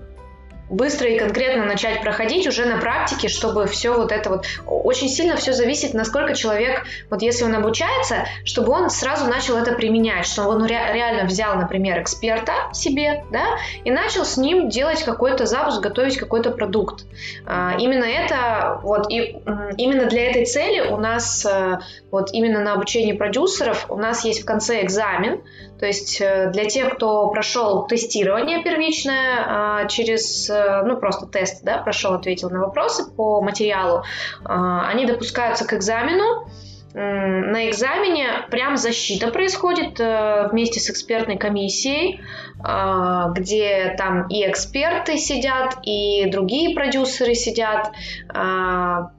быстро 0.69 1.09
и 1.09 1.19
конкретно 1.19 1.65
начать 1.65 2.01
проходить 2.01 2.47
уже 2.47 2.65
на 2.65 2.79
практике, 2.79 3.29
чтобы 3.29 3.67
все 3.67 3.95
вот 3.95 4.12
это 4.12 4.31
вот... 4.31 4.47
Очень 4.67 5.09
сильно 5.09 5.37
все 5.37 5.53
зависит, 5.53 5.95
насколько 5.95 6.35
человек, 6.35 6.85
вот 7.11 7.23
если 7.23 7.45
он 7.45 7.55
обучается, 7.55 8.27
чтобы 8.45 8.73
он 8.73 8.91
сразу 8.91 9.27
начал 9.27 9.57
это 9.57 9.73
применять, 9.73 10.27
что 10.27 10.45
он 10.45 10.65
ре- 10.65 10.93
реально 10.93 11.25
взял, 11.25 11.57
например, 11.57 12.01
эксперта 12.01 12.53
себе, 12.73 13.25
да, 13.31 13.45
и 13.85 13.91
начал 13.91 14.25
с 14.25 14.37
ним 14.37 14.69
делать 14.69 15.03
какой-то 15.03 15.47
запуск, 15.47 15.81
готовить 15.81 16.17
какой-то 16.17 16.51
продукт. 16.51 17.05
А, 17.47 17.77
именно 17.79 18.05
это, 18.05 18.81
вот, 18.83 19.11
и 19.11 19.37
именно 19.77 20.07
для 20.07 20.31
этой 20.31 20.47
цели 20.47 20.81
у 20.89 20.97
нас, 20.97 21.45
э, 21.47 21.79
вот 22.11 22.31
именно 22.33 22.61
на 22.61 22.75
обучении 22.75 23.12
продюсеров, 23.12 23.87
у 23.91 23.97
нас 23.97 24.25
есть 24.25 24.43
в 24.43 24.45
конце 24.45 24.83
экзамен, 24.83 25.43
то 25.85 25.89
есть 25.89 26.18
э, 26.18 26.51
для 26.51 26.64
тех, 26.64 26.97
кто 26.97 27.28
прошел 27.28 27.87
тестирование 27.87 28.62
первичное 28.62 29.45
а, 29.47 29.87
через 29.87 30.49
Э, 30.55 30.82
ну, 30.85 30.97
просто 30.97 31.26
тест, 31.26 31.62
да, 31.64 31.78
прошел, 31.78 32.14
ответил 32.14 32.51
на 32.51 32.61
вопросы 32.61 33.11
по 33.11 33.41
материалу, 33.41 33.99
э, 33.99 34.03
они 34.45 35.07
допускаются 35.07 35.66
к 35.66 35.74
экзамену, 35.74 36.49
на 36.97 37.68
экзамене 37.68 38.47
прям 38.53 38.76
защита 38.76 39.32
происходит 39.32 39.99
э, 39.99 40.49
вместе 40.53 40.78
с 40.78 40.89
экспертной 40.91 41.37
комиссией, 41.37 42.20
где 42.57 43.97
там 43.99 44.28
и 44.28 44.49
эксперты 44.49 45.18
сидят, 45.18 45.78
и 45.82 46.30
другие 46.30 46.72
продюсеры 46.72 47.35
сидят, 47.35 47.91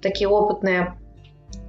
такие 0.02 0.30
опытные 0.30 0.96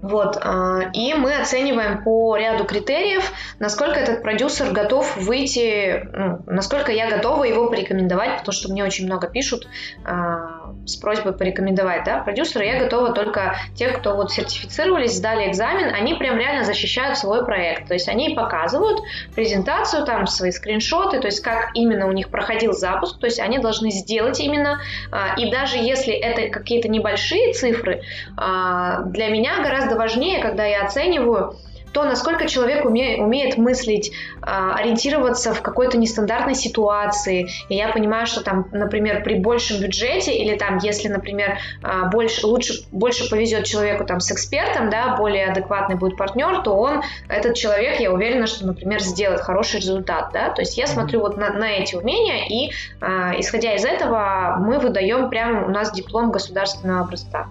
вот, 0.02 0.36
а, 0.40 0.90
и 0.92 1.14
мы 1.14 1.34
оцениваем 1.36 2.04
по 2.04 2.36
ряду 2.36 2.64
критериев, 2.64 3.32
насколько 3.58 3.98
этот 3.98 4.22
продюсер 4.22 4.72
готов 4.72 5.16
выйти, 5.16 6.06
ну, 6.12 6.42
насколько 6.46 6.92
я 6.92 7.10
готова 7.10 7.44
его 7.44 7.68
порекомендовать, 7.68 8.38
потому 8.38 8.52
что 8.52 8.70
мне 8.70 8.84
очень 8.84 9.06
много 9.06 9.26
пишут 9.26 9.68
а, 10.04 10.65
с 10.86 10.96
просьбой 10.96 11.32
порекомендовать, 11.32 12.04
да, 12.04 12.18
продюсера. 12.18 12.64
Я 12.64 12.78
готова 12.78 13.12
только 13.12 13.56
тех, 13.74 13.98
кто 13.98 14.14
вот 14.14 14.32
сертифицировались, 14.32 15.16
сдали 15.16 15.48
экзамен, 15.48 15.92
они 15.94 16.14
прям 16.14 16.38
реально 16.38 16.64
защищают 16.64 17.18
свой 17.18 17.44
проект. 17.44 17.88
То 17.88 17.94
есть 17.94 18.08
они 18.08 18.30
показывают 18.30 19.00
презентацию, 19.34 20.04
там 20.04 20.26
свои 20.26 20.50
скриншоты, 20.50 21.20
то 21.20 21.26
есть 21.26 21.40
как 21.40 21.70
именно 21.74 22.06
у 22.06 22.12
них 22.12 22.30
проходил 22.30 22.72
запуск, 22.72 23.18
то 23.18 23.26
есть 23.26 23.40
они 23.40 23.58
должны 23.58 23.90
сделать 23.90 24.40
именно, 24.40 24.80
а, 25.10 25.34
и 25.36 25.50
даже 25.50 25.76
если 25.76 26.14
это 26.14 26.48
какие-то 26.48 26.88
небольшие 26.88 27.52
цифры, 27.52 28.02
для 28.36 29.28
меня 29.28 29.62
гораздо 29.62 29.96
важнее, 29.96 30.40
когда 30.40 30.64
я 30.64 30.84
оцениваю 30.84 31.56
то, 31.96 32.04
насколько 32.04 32.46
человек 32.46 32.84
уме, 32.84 33.16
умеет 33.16 33.56
мыслить, 33.56 34.10
э, 34.10 34.44
ориентироваться 34.44 35.54
в 35.54 35.62
какой-то 35.62 35.96
нестандартной 35.96 36.54
ситуации. 36.54 37.48
И 37.70 37.74
я 37.74 37.88
понимаю, 37.88 38.26
что 38.26 38.42
там, 38.42 38.68
например, 38.70 39.22
при 39.22 39.36
большем 39.36 39.80
бюджете 39.80 40.36
или 40.36 40.58
там, 40.58 40.76
если, 40.76 41.08
например, 41.08 41.56
э, 41.82 42.10
больше, 42.12 42.46
лучше, 42.46 42.84
больше 42.92 43.30
повезет 43.30 43.64
человеку 43.64 44.04
там 44.04 44.20
с 44.20 44.30
экспертом, 44.30 44.90
да, 44.90 45.16
более 45.16 45.46
адекватный 45.46 45.96
будет 45.96 46.18
партнер, 46.18 46.60
то 46.60 46.76
он, 46.76 47.00
этот 47.28 47.54
человек, 47.54 47.98
я 47.98 48.12
уверена, 48.12 48.46
что, 48.46 48.66
например, 48.66 49.00
сделает 49.00 49.40
хороший 49.40 49.80
результат, 49.80 50.32
да. 50.34 50.50
То 50.50 50.60
есть 50.60 50.76
я 50.76 50.86
смотрю 50.86 51.20
вот 51.20 51.38
на, 51.38 51.54
на 51.54 51.70
эти 51.70 51.94
умения 51.94 52.44
и, 52.46 52.72
э, 53.00 53.40
исходя 53.40 53.74
из 53.74 53.86
этого, 53.86 54.56
мы 54.58 54.80
выдаем 54.80 55.30
прямо 55.30 55.64
у 55.64 55.70
нас 55.70 55.92
диплом 55.92 56.30
государственного 56.30 57.00
образца. 57.00 57.46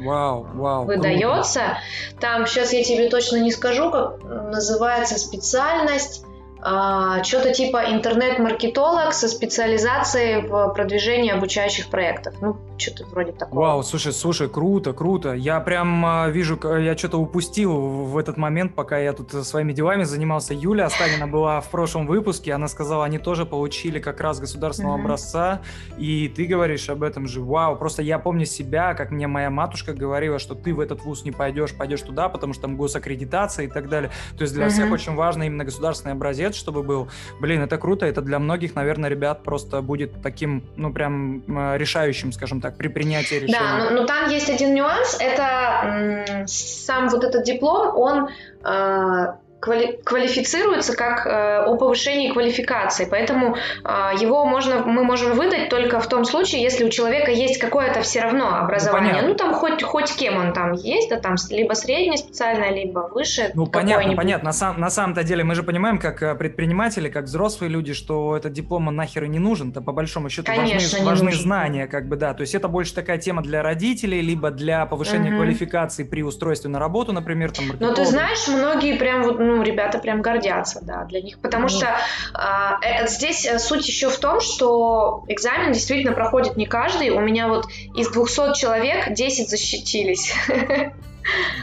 Вау, 0.00 0.46
вау. 0.54 0.84
Выдается. 0.84 1.60
Круто. 1.60 2.20
Там, 2.20 2.46
сейчас 2.46 2.72
я 2.72 2.82
тебе 2.82 3.08
точно 3.08 3.36
не 3.36 3.52
скажу, 3.52 3.90
как 3.90 4.22
называется 4.24 5.18
специальность. 5.18 6.24
А, 6.62 7.22
что-то 7.24 7.52
типа 7.52 7.90
интернет-маркетолог 7.90 9.12
со 9.12 9.28
специализацией 9.28 10.46
в 10.46 10.72
продвижении 10.74 11.30
обучающих 11.30 11.88
проектов. 11.88 12.34
Ну, 12.40 12.56
что-то 12.78 13.06
вроде 13.06 13.32
такого. 13.32 13.60
Вау, 13.60 13.82
слушай, 13.82 14.12
слушай, 14.12 14.48
круто, 14.48 14.92
круто. 14.92 15.32
Я 15.32 15.60
прям 15.60 16.04
а, 16.04 16.28
вижу, 16.28 16.58
я 16.78 16.96
что-то 16.96 17.18
упустил 17.18 17.72
в 17.72 18.18
этот 18.18 18.36
момент, 18.36 18.74
пока 18.74 18.98
я 18.98 19.12
тут 19.12 19.32
своими 19.46 19.72
делами 19.72 20.04
занимался. 20.04 20.54
Юля 20.54 20.86
Останина 20.86 21.26
была 21.26 21.60
в 21.60 21.68
прошлом 21.70 22.06
выпуске, 22.06 22.52
она 22.52 22.68
сказала, 22.68 23.04
они 23.04 23.18
тоже 23.18 23.46
получили 23.46 23.98
как 23.98 24.20
раз 24.20 24.40
государственного 24.40 24.96
mm-hmm. 24.96 25.00
образца, 25.00 25.62
и 25.98 26.28
ты 26.28 26.46
говоришь 26.46 26.88
об 26.90 27.02
этом 27.02 27.26
же. 27.26 27.40
Вау, 27.40 27.76
просто 27.76 28.02
я 28.02 28.18
помню 28.18 28.44
себя, 28.44 28.94
как 28.94 29.10
мне 29.10 29.26
моя 29.26 29.50
матушка 29.50 29.92
говорила, 29.92 30.38
что 30.38 30.54
ты 30.54 30.74
в 30.74 30.80
этот 30.80 31.02
вуз 31.02 31.24
не 31.24 31.32
пойдешь, 31.32 31.74
пойдешь 31.74 32.02
туда, 32.02 32.28
потому 32.28 32.52
что 32.52 32.62
там 32.62 32.76
госаккредитация 32.76 33.66
и 33.66 33.68
так 33.68 33.88
далее. 33.88 34.10
То 34.36 34.42
есть 34.42 34.54
для 34.54 34.66
mm-hmm. 34.66 34.70
всех 34.70 34.92
очень 34.92 35.14
важно 35.14 35.44
именно 35.44 35.64
государственный 35.64 36.12
образец, 36.12 36.49
чтобы 36.54 36.82
был. 36.82 37.08
Блин, 37.40 37.62
это 37.62 37.78
круто, 37.78 38.06
это 38.06 38.22
для 38.22 38.38
многих, 38.38 38.74
наверное, 38.74 39.10
ребят 39.10 39.42
просто 39.42 39.82
будет 39.82 40.22
таким, 40.22 40.62
ну, 40.76 40.92
прям 40.92 41.42
решающим, 41.76 42.32
скажем 42.32 42.60
так, 42.60 42.76
при 42.76 42.88
принятии 42.88 43.36
решения. 43.36 43.58
Да, 43.58 43.90
но, 43.90 44.00
но 44.00 44.06
там 44.06 44.30
есть 44.30 44.50
один 44.50 44.74
нюанс, 44.74 45.16
это 45.20 46.44
сам 46.46 47.08
вот 47.08 47.24
этот 47.24 47.44
диплом, 47.44 47.96
он 47.96 48.28
э, 48.64 49.26
квали- 49.60 50.00
квалифицируется 50.02 50.96
как 50.96 51.26
э, 51.26 51.64
о 51.64 51.76
повышении 51.76 52.32
квалификации, 52.32 53.06
поэтому 53.08 53.56
э, 53.84 53.88
его 54.20 54.44
можно, 54.44 54.84
мы 54.84 55.04
можем 55.04 55.32
выдать 55.32 55.68
только 55.68 56.00
в 56.00 56.08
том 56.08 56.24
случае, 56.24 56.62
если 56.62 56.84
у 56.84 56.88
человека 56.88 57.30
есть 57.30 57.58
какое-то 57.58 58.02
все 58.02 58.20
равно 58.20 58.56
образование. 58.56 59.22
Ну, 59.22 59.28
ну 59.28 59.34
там 59.34 59.54
хоть, 59.54 59.82
хоть 59.82 60.14
кем 60.14 60.36
он 60.36 60.52
там 60.52 60.72
есть, 60.72 61.10
да, 61.10 61.20
там 61.20 61.36
либо 61.50 61.74
среднее 61.74 62.16
специальное, 62.16 62.72
либо 62.72 63.10
высшее. 63.12 63.50
Ну, 63.54 63.66
понятно, 63.66 64.14
понятно. 64.16 64.46
На, 64.46 64.52
сам, 64.52 64.80
на 64.80 64.90
самом-то 64.90 65.22
деле 65.22 65.44
мы 65.44 65.54
же 65.54 65.62
понимаем, 65.62 65.98
как 65.98 66.22
э, 66.22 66.34
предприниматели, 66.34 67.08
как 67.08 67.24
взрослые 67.24 67.70
люди, 67.70 67.92
что 67.92 68.36
этот 68.36 68.52
диплом 68.52 68.88
он 68.88 68.96
нахер 68.96 69.24
и 69.24 69.28
не 69.28 69.38
нужен, 69.38 69.72
то 69.72 69.80
по 69.80 69.92
большому 69.92 70.30
счету 70.30 70.46
Конечно, 70.46 71.04
важны, 71.04 71.26
важны 71.26 71.32
знания, 71.32 71.86
как 71.86 72.08
бы, 72.08 72.16
да. 72.16 72.34
То 72.34 72.42
есть 72.42 72.54
это 72.54 72.68
больше 72.68 72.94
такая 72.94 73.18
тема 73.18 73.42
для 73.42 73.62
родителей, 73.62 74.20
либо 74.20 74.50
для 74.50 74.86
повышения 74.86 75.30
угу. 75.30 75.38
квалификации 75.38 76.04
при 76.04 76.22
устройстве 76.22 76.70
на 76.70 76.78
работу, 76.78 77.12
например, 77.12 77.52
там. 77.52 77.66
Но 77.78 77.94
ты 77.94 78.04
знаешь, 78.04 78.48
многие 78.48 78.96
прям 78.96 79.22
вот 79.22 79.38
ну, 79.56 79.62
ребята 79.62 79.98
прям 79.98 80.22
гордятся, 80.22 80.80
да, 80.82 81.04
для 81.04 81.20
них. 81.20 81.38
Потому 81.40 81.68
что 81.68 81.96
а, 82.34 82.78
э, 82.82 83.06
здесь 83.08 83.44
э, 83.46 83.58
суть 83.58 83.86
еще 83.88 84.08
в 84.08 84.18
том, 84.18 84.40
что 84.40 85.24
экзамен 85.28 85.72
действительно 85.72 86.12
проходит 86.12 86.56
не 86.56 86.66
каждый. 86.66 87.10
У 87.10 87.20
меня 87.20 87.48
вот 87.48 87.66
из 87.94 88.10
200 88.10 88.58
человек 88.58 89.12
10 89.12 89.48
защитились. 89.48 90.32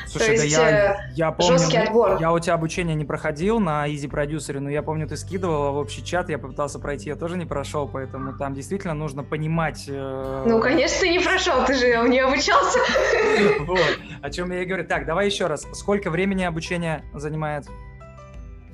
Слушай, 0.07 0.35
То 0.35 0.37
да 0.37 0.43
есть, 0.43 0.57
я, 0.57 0.93
э, 0.93 0.97
я 1.15 1.31
помню, 1.31 1.57
жесткий 1.57 1.77
отбор. 1.77 2.17
Я 2.19 2.31
у 2.31 2.39
тебя 2.39 2.53
обучение 2.53 2.95
не 2.95 3.05
проходил 3.05 3.59
на 3.59 3.87
Easy 3.87 4.09
Producer, 4.09 4.59
но 4.59 4.69
я 4.69 4.81
помню, 4.81 5.07
ты 5.07 5.17
скидывала 5.17 5.71
в 5.71 5.77
общий 5.77 6.03
чат, 6.03 6.29
я 6.29 6.37
попытался 6.37 6.79
пройти, 6.79 7.09
я 7.09 7.15
тоже 7.15 7.37
не 7.37 7.45
прошел, 7.45 7.87
поэтому 7.87 8.37
там 8.37 8.53
действительно 8.53 8.93
нужно 8.93 9.23
понимать... 9.23 9.85
Э... 9.87 10.43
Ну, 10.47 10.59
конечно, 10.61 11.01
ты 11.01 11.09
не 11.09 11.19
прошел, 11.19 11.65
ты 11.65 11.73
же 11.73 12.09
не 12.09 12.19
обучался. 12.19 12.79
Вот, 13.59 13.99
о 14.21 14.29
чем 14.29 14.51
я 14.51 14.61
и 14.61 14.65
говорю. 14.65 14.87
Так, 14.87 15.05
давай 15.05 15.25
еще 15.25 15.47
раз. 15.47 15.67
Сколько 15.73 16.09
времени 16.09 16.43
обучение 16.43 17.03
занимает? 17.13 17.65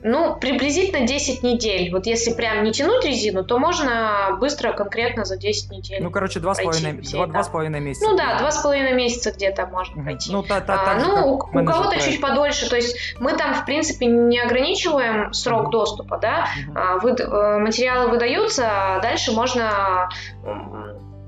Ну, 0.04 0.36
приблизительно 0.36 1.08
10 1.08 1.44
недель. 1.44 1.92
Вот 1.92 2.06
если 2.06 2.34
прям 2.34 2.64
не 2.64 2.72
тянуть 2.72 3.06
резину, 3.06 3.44
то 3.44 3.58
можно 3.58 4.38
быстро, 4.40 4.74
конкретно 4.74 5.24
за 5.24 5.38
10 5.38 5.72
недель. 5.72 6.04
Ну, 6.04 6.12
короче, 6.12 6.40
два 6.40 6.54
с 6.54 6.62
половиной 6.62 7.02
два, 7.02 7.28
два 7.28 7.44
с 7.44 7.48
половиной 7.48 7.80
месяца. 7.80 8.06
Ну 8.06 8.18
да, 8.18 8.40
два 8.40 8.52
с 8.52 8.62
половиной 8.62 8.94
месяца 8.94 9.32
где-то 9.32 9.66
можно 9.68 9.96
угу. 9.96 10.04
пройти. 10.04 10.32
Ну, 10.32 10.44
та, 10.44 10.62
та, 10.62 10.96
а, 10.96 11.00
же, 11.00 11.06
ну 11.06 11.34
у, 11.34 11.36
у 11.36 11.66
кого-то 11.66 12.00
чуть 12.00 12.20
подольше. 12.20 12.70
То 12.70 12.76
есть 12.76 13.16
мы 13.20 13.34
там, 13.34 13.54
в 13.54 13.66
принципе, 13.66 14.06
не 14.08 14.40
ограничиваем 14.40 15.34
срок 15.34 15.70
доступа, 15.70 16.18
да. 16.18 16.48
Угу. 16.68 16.78
А, 16.78 16.98
вы, 16.98 17.12
э, 17.12 17.60
материалы 17.60 18.10
выдаются, 18.10 18.68
а 18.68 19.00
дальше 19.00 19.32
можно 19.32 20.10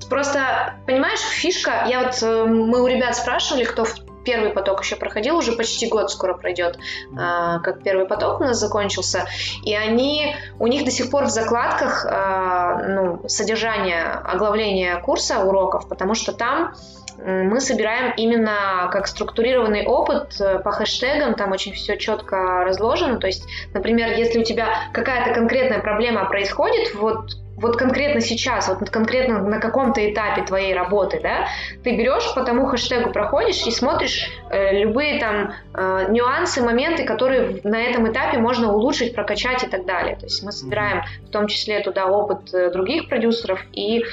Просто, 0.09 0.75
понимаешь, 0.85 1.19
фишка, 1.19 1.85
я 1.89 2.03
вот, 2.03 2.21
э, 2.21 2.45
мы 2.45 2.83
у 2.83 2.87
ребят 2.87 3.15
спрашивали, 3.15 3.63
кто 3.63 3.85
в 3.85 4.04
первый 4.25 4.49
поток 4.49 4.83
еще 4.83 4.95
проходил, 4.95 5.37
уже 5.37 5.53
почти 5.53 5.87
год 5.87 6.11
скоро 6.11 6.33
пройдет, 6.33 6.77
а, 7.17 7.59
как 7.59 7.83
первый 7.83 8.05
поток 8.05 8.41
у 8.41 8.43
нас 8.43 8.59
закончился, 8.59 9.25
и 9.63 9.73
они, 9.73 10.35
у 10.59 10.67
них 10.67 10.83
до 10.83 10.91
сих 10.91 11.09
пор 11.09 11.25
в 11.25 11.29
закладках 11.29 12.05
а, 12.09 12.83
ну, 12.87 13.27
содержание 13.27 14.03
оглавления 14.03 14.99
курса 14.99 15.39
уроков, 15.39 15.87
потому 15.87 16.15
что 16.15 16.33
там 16.33 16.73
мы 17.17 17.61
собираем 17.61 18.13
именно 18.17 18.89
как 18.91 19.07
структурированный 19.07 19.85
опыт 19.85 20.35
э, 20.39 20.59
по 20.59 20.71
хэштегам, 20.71 21.35
там 21.35 21.53
очень 21.53 21.71
все 21.71 21.97
четко 21.97 22.65
разложено, 22.65 23.19
то 23.19 23.27
есть, 23.27 23.45
например, 23.73 24.17
если 24.17 24.39
у 24.39 24.43
тебя 24.43 24.67
какая-то 24.91 25.33
конкретная 25.33 25.79
проблема 25.79 26.25
происходит, 26.25 26.93
вот 26.93 27.37
вот 27.57 27.77
конкретно 27.77 28.21
сейчас, 28.21 28.67
вот 28.67 28.89
конкретно 28.89 29.41
на 29.41 29.59
каком-то 29.59 30.01
этапе 30.11 30.43
твоей 30.43 30.73
работы, 30.73 31.19
да, 31.21 31.47
ты 31.83 31.95
берешь 31.95 32.33
по 32.33 32.43
тому 32.43 32.65
хэштегу 32.65 33.11
проходишь 33.11 33.65
и 33.65 33.71
смотришь 33.71 34.29
э, 34.49 34.79
любые 34.83 35.19
там 35.19 35.53
э, 35.73 36.11
нюансы, 36.11 36.61
моменты, 36.61 37.05
которые 37.05 37.61
на 37.63 37.81
этом 37.81 38.11
этапе 38.11 38.37
можно 38.39 38.73
улучшить, 38.73 39.15
прокачать 39.15 39.63
и 39.63 39.67
так 39.67 39.85
далее. 39.85 40.15
То 40.15 40.25
есть 40.25 40.43
мы 40.43 40.51
собираем 40.51 41.03
в 41.27 41.29
том 41.29 41.47
числе 41.47 41.81
туда 41.81 42.07
опыт 42.07 42.53
э, 42.53 42.71
других 42.71 43.07
продюсеров 43.07 43.61
и 43.71 43.99
э, 44.01 44.03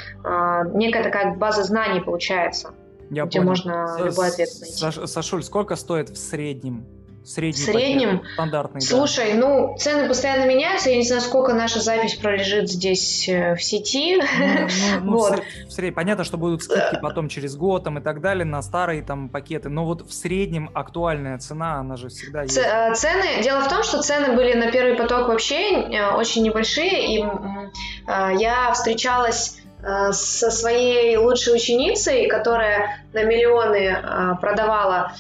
некая 0.75 1.03
такая 1.03 1.35
база 1.35 1.65
знаний 1.65 2.01
получается, 2.01 2.75
Я 3.11 3.25
где 3.25 3.39
понял. 3.39 3.51
можно 3.51 3.97
любой 3.99 4.29
ответ 4.29 4.49
найти. 4.61 5.07
Сашуль, 5.07 5.43
сколько 5.43 5.77
стоит 5.77 6.11
в 6.11 6.17
среднем 6.17 6.87
Средний 7.25 7.63
в 7.63 7.65
среднем? 7.65 8.19
Пакет, 8.19 8.33
стандартный, 8.35 8.81
Слушай, 8.81 9.33
да. 9.35 9.39
ну, 9.39 9.77
цены 9.79 10.09
постоянно 10.09 10.47
меняются. 10.47 10.91
Я 10.91 10.97
не 10.97 11.05
знаю, 11.05 11.23
сколько 11.23 11.53
наша 11.53 11.81
запись 11.81 12.17
пролежит 12.17 12.69
здесь 12.69 13.29
э, 13.29 13.55
в 13.55 13.63
сети. 13.63 14.17
Ну, 14.17 14.25
ну, 14.39 15.01
ну, 15.03 15.13
вот. 15.19 15.43
в 15.69 15.73
сред... 15.73 15.95
Понятно, 15.95 16.25
что 16.25 16.37
будут 16.37 16.65
скидки 16.65 16.99
потом 17.01 17.29
через 17.29 17.57
год 17.57 17.85
там, 17.85 17.99
и 17.99 18.03
так 18.03 18.21
далее 18.21 18.45
на 18.45 18.61
старые 18.61 19.03
там 19.03 19.29
пакеты. 19.29 19.69
Но 19.69 19.85
вот 19.85 20.09
в 20.09 20.13
среднем 20.13 20.71
актуальная 20.75 21.39
цена, 21.39 21.81
она 21.81 21.97
же 21.97 22.09
всегда 22.09 22.43
есть. 22.43 22.59
Э, 22.59 22.93
цены... 22.95 23.43
Дело 23.43 23.61
в 23.61 23.69
том, 23.69 23.83
что 23.83 24.03
цены 24.03 24.35
были 24.35 24.55
на 24.55 24.73
первый 24.73 24.97
поток 24.97 25.29
вообще 25.29 25.73
э, 25.73 26.15
очень 26.15 26.43
небольшие. 26.43 27.17
И 27.17 27.25
я 28.39 28.73
встречалась 28.73 29.62
со 29.83 30.51
своей 30.51 31.17
лучшей 31.17 31.55
ученицей, 31.57 32.29
которая 32.29 33.05
на 33.13 33.25
миллионы 33.25 33.97
продавала 34.41 35.13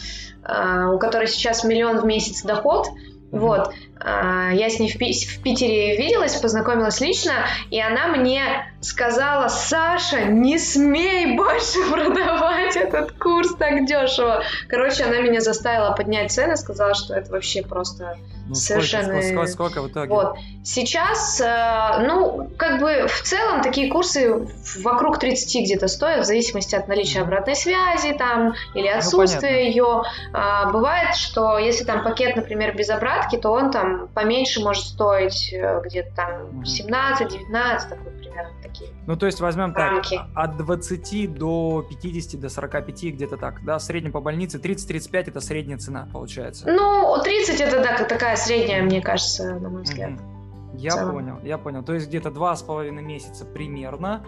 а, 0.45 0.91
у 0.91 0.99
которой 0.99 1.29
сейчас 1.29 1.63
миллион 1.63 2.01
в 2.01 2.05
месяц 2.05 2.43
доход, 2.43 2.89
вот, 3.31 3.73
я 4.05 4.69
с 4.69 4.79
ней 4.79 4.91
в, 4.91 4.97
в 4.97 5.43
Питере 5.43 5.97
виделась, 5.97 6.37
познакомилась 6.37 7.01
лично, 7.01 7.47
и 7.71 7.81
она 7.81 8.09
мне 8.09 8.43
сказала, 8.83 9.49
Саша, 9.49 10.25
не 10.25 10.59
смей 10.59 11.35
больше 11.35 11.79
продавать 11.91 12.77
этот 12.77 13.13
курс 13.13 13.55
так 13.55 13.87
дешево. 13.87 14.43
Короче, 14.69 15.05
она 15.05 15.21
меня 15.21 15.41
заставила 15.41 15.93
поднять 15.93 16.31
цены, 16.31 16.59
сказала, 16.59 16.95
что 16.95 17.15
это 17.15 17.33
вообще 17.33 17.63
просто 17.63 18.19
ну, 18.53 18.57
совершенно... 18.57 19.23
Сколько, 19.23 19.47
сколько, 19.47 19.47
сколько 19.47 19.83
в 19.83 19.89
итоге? 19.89 20.11
Вот. 20.11 20.37
Сейчас, 20.63 21.41
э, 21.41 22.07
ну, 22.07 22.51
как 22.59 22.81
бы 22.81 23.07
в 23.09 23.23
целом 23.23 23.63
такие 23.63 23.91
курсы 23.91 24.47
вокруг 24.83 25.19
30 25.19 25.65
где-то 25.65 25.89
стоят, 25.89 26.25
в 26.25 26.27
зависимости 26.27 26.75
от 26.75 26.87
наличия 26.87 27.23
обратной 27.23 27.57
связи 27.57 28.13
там 28.13 28.53
или 28.75 28.91
ну, 28.91 28.99
отсутствия 28.99 29.53
ну, 29.53 29.57
ее. 29.57 30.03
А, 30.35 30.71
бывает, 30.71 31.15
что 31.17 31.57
если 31.57 31.85
там 31.85 32.05
пакет, 32.05 32.37
например, 32.37 32.77
без 32.77 32.91
обратки, 32.91 33.37
то 33.37 33.51
он 33.51 33.71
там 33.71 34.09
поменьше 34.09 34.61
может 34.61 34.85
стоить 34.85 35.51
э, 35.53 35.81
где-то 35.85 36.15
там 36.15 36.63
17-19, 36.63 37.89
такой 37.89 38.12
примерно 38.33 38.55
такие. 38.63 38.91
Ну, 39.07 39.17
то 39.17 39.27
есть 39.27 39.41
возьмем 39.41 39.75
рамки. 39.75 40.17
так, 40.17 40.27
от 40.35 40.57
20 40.57 41.35
до 41.35 41.87
50, 41.89 42.41
до 42.41 42.49
45, 42.49 43.03
где-то 43.15 43.37
так, 43.37 43.65
да, 43.65 43.79
в 43.79 43.83
среднем 43.83 44.13
по 44.13 44.21
больнице 44.21 44.59
30-35 44.59 45.25
это 45.29 45.41
средняя 45.41 45.79
цена 45.79 46.09
получается. 46.13 46.67
Ну, 46.67 47.21
30 47.23 47.61
это 47.61 47.83
да, 47.83 48.05
такая 48.05 48.37
средняя, 48.37 48.83
мне 48.83 49.01
кажется, 49.01 49.55
на 49.55 49.69
мой 49.69 49.83
взгляд. 49.83 50.13
Mm-hmm. 50.13 50.32
Я 50.75 50.97
понял, 50.97 51.39
я 51.43 51.59
понял. 51.59 51.83
То 51.83 51.95
есть 51.95 52.09
где-то 52.09 52.31
два 52.31 52.57
с 52.57 52.63
половиной 52.63 53.03
месяца 53.03 53.45
примерно, 53.45 54.25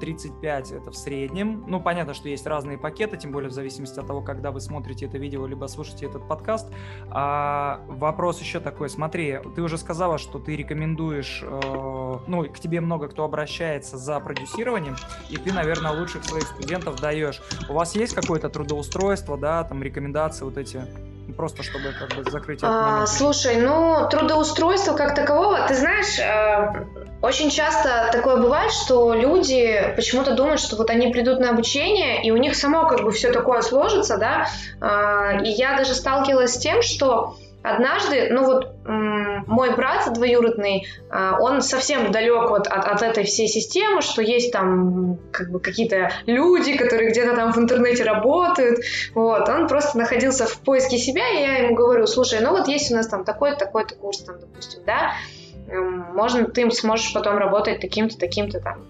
35 0.00 0.72
а, 0.72 0.76
это 0.76 0.90
в 0.90 0.96
среднем. 0.96 1.64
Ну, 1.66 1.80
понятно, 1.80 2.14
что 2.14 2.28
есть 2.28 2.46
разные 2.46 2.78
пакеты, 2.78 3.16
тем 3.16 3.32
более 3.32 3.50
в 3.50 3.52
зависимости 3.52 3.98
от 3.98 4.06
того, 4.06 4.22
когда 4.22 4.50
вы 4.50 4.60
смотрите 4.60 5.06
это 5.06 5.18
видео, 5.18 5.46
либо 5.46 5.66
слушаете 5.66 6.06
этот 6.06 6.28
подкаст. 6.28 6.72
А, 7.10 7.80
вопрос 7.88 8.40
еще 8.40 8.60
такой, 8.60 8.88
смотри, 8.88 9.38
ты 9.54 9.62
уже 9.62 9.78
сказала, 9.78 10.18
что 10.18 10.38
ты 10.38 10.56
рекомендуешь, 10.56 11.42
э, 11.42 12.18
ну, 12.26 12.44
к 12.44 12.58
тебе 12.58 12.80
много 12.80 13.08
кто 13.08 13.24
обращается 13.24 13.98
за 13.98 14.20
продюсированием, 14.20 14.96
и 15.30 15.36
ты, 15.36 15.52
наверное, 15.52 15.92
лучших 15.92 16.24
своих 16.24 16.44
студентов 16.44 17.00
даешь. 17.00 17.42
У 17.68 17.72
вас 17.72 17.94
есть 17.94 18.14
какое-то 18.14 18.48
трудоустройство, 18.48 19.36
да, 19.36 19.64
там 19.64 19.82
рекомендации 19.82 20.44
вот 20.44 20.56
эти? 20.56 20.82
Просто 21.36 21.62
чтобы 21.62 21.92
как 21.98 22.14
бы 22.14 22.30
закрыть 22.30 22.58
этот 22.58 22.70
а, 22.70 23.06
Слушай, 23.06 23.56
ну 23.56 24.08
трудоустройство 24.08 24.94
как 24.94 25.14
такового, 25.14 25.66
ты 25.66 25.74
знаешь, 25.74 26.18
э, 26.18 26.84
очень 27.22 27.50
часто 27.50 28.10
такое 28.12 28.36
бывает, 28.36 28.70
что 28.70 29.14
люди 29.14 29.94
почему-то 29.96 30.34
думают, 30.34 30.60
что 30.60 30.76
вот 30.76 30.90
они 30.90 31.08
придут 31.08 31.40
на 31.40 31.50
обучение, 31.50 32.24
и 32.24 32.30
у 32.30 32.36
них 32.36 32.54
само 32.54 32.86
как 32.86 33.02
бы 33.02 33.10
все 33.10 33.32
такое 33.32 33.62
сложится, 33.62 34.16
да, 34.16 34.48
э, 34.80 35.44
и 35.44 35.48
я 35.48 35.76
даже 35.76 35.94
сталкивалась 35.94 36.54
с 36.54 36.58
тем, 36.58 36.82
что 36.82 37.36
однажды, 37.64 38.28
ну 38.30 38.44
вот 38.44 38.74
мой 38.84 39.74
брат 39.74 40.12
двоюродный, 40.12 40.86
а, 41.10 41.38
он 41.40 41.62
совсем 41.62 42.12
далек 42.12 42.50
вот 42.50 42.66
от, 42.66 42.86
от 42.86 43.02
этой 43.02 43.24
всей 43.24 43.48
системы, 43.48 44.02
что 44.02 44.20
есть 44.20 44.52
там 44.52 45.18
как 45.32 45.50
бы 45.50 45.58
какие-то 45.60 46.12
люди, 46.26 46.76
которые 46.76 47.10
где-то 47.10 47.34
там 47.34 47.52
в 47.52 47.58
интернете 47.58 48.04
работают, 48.04 48.80
вот, 49.14 49.48
он 49.48 49.66
просто 49.66 49.96
находился 49.96 50.46
в 50.46 50.60
поиске 50.60 50.98
себя, 50.98 51.26
и 51.30 51.40
я 51.40 51.56
ему 51.64 51.74
говорю, 51.74 52.06
слушай, 52.06 52.40
ну 52.40 52.50
вот 52.50 52.68
есть 52.68 52.92
у 52.92 52.94
нас 52.94 53.08
там 53.08 53.24
такой-то, 53.24 53.56
такой-то 53.56 53.94
курс, 53.94 54.22
там, 54.22 54.38
допустим, 54.38 54.82
да, 54.86 55.14
можно, 55.66 56.44
ты 56.44 56.70
сможешь 56.70 57.12
потом 57.14 57.38
работать 57.38 57.80
таким-то, 57.80 58.18
таким-то 58.18 58.60
там 58.60 58.84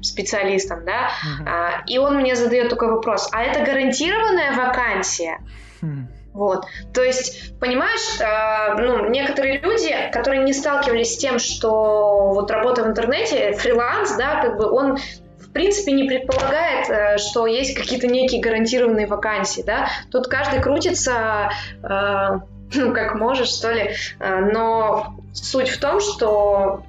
специалистом, 0.00 0.86
да, 0.86 1.10
uh-huh. 1.10 1.82
и 1.86 1.98
он 1.98 2.16
мне 2.16 2.34
задает 2.34 2.70
такой 2.70 2.88
вопрос, 2.88 3.28
а 3.32 3.42
это 3.42 3.62
гарантированная 3.62 4.56
вакансия? 4.56 5.40
Uh-huh. 5.82 6.06
Вот. 6.32 6.66
То 6.94 7.02
есть, 7.02 7.58
понимаешь, 7.58 8.20
э, 8.20 8.80
ну, 8.80 9.08
некоторые 9.08 9.58
люди, 9.58 9.94
которые 10.12 10.44
не 10.44 10.52
сталкивались 10.52 11.14
с 11.14 11.18
тем, 11.18 11.38
что 11.38 12.30
вот 12.32 12.50
работа 12.50 12.84
в 12.84 12.86
интернете, 12.86 13.52
фриланс, 13.52 14.16
да, 14.16 14.40
как 14.40 14.56
бы 14.56 14.70
он 14.70 14.98
в 15.38 15.52
принципе 15.52 15.92
не 15.92 16.04
предполагает, 16.04 16.88
э, 16.88 17.18
что 17.18 17.46
есть 17.46 17.76
какие-то 17.76 18.06
некие 18.06 18.40
гарантированные 18.40 19.08
вакансии, 19.08 19.62
да. 19.62 19.88
Тут 20.12 20.28
каждый 20.28 20.60
крутится, 20.60 21.50
э, 21.82 22.38
ну, 22.74 22.94
как 22.94 23.16
может, 23.16 23.48
что 23.48 23.72
ли. 23.72 23.90
Э, 24.20 24.38
но 24.52 25.14
суть 25.32 25.68
в 25.68 25.80
том, 25.80 26.00
что 26.00 26.84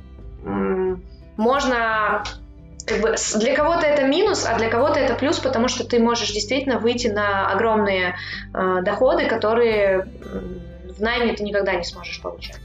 э, 0.46 0.96
можно 1.38 2.24
как 2.92 3.02
бы 3.02 3.16
для 3.40 3.56
кого-то 3.56 3.86
это 3.86 4.04
минус, 4.04 4.46
а 4.46 4.58
для 4.58 4.70
кого-то 4.70 5.00
это 5.00 5.16
плюс, 5.16 5.40
потому 5.40 5.68
что 5.68 5.86
ты 5.86 6.00
можешь 6.00 6.32
действительно 6.32 6.80
выйти 6.80 7.08
на 7.08 7.52
огромные 7.52 8.16
э, 8.54 8.82
доходы, 8.82 9.28
которые 9.28 10.04
в 10.04 11.02
найме 11.02 11.34
ты 11.34 11.44
никогда 11.44 11.74
не 11.74 11.84
сможешь 11.84 12.22
получать. 12.22 12.60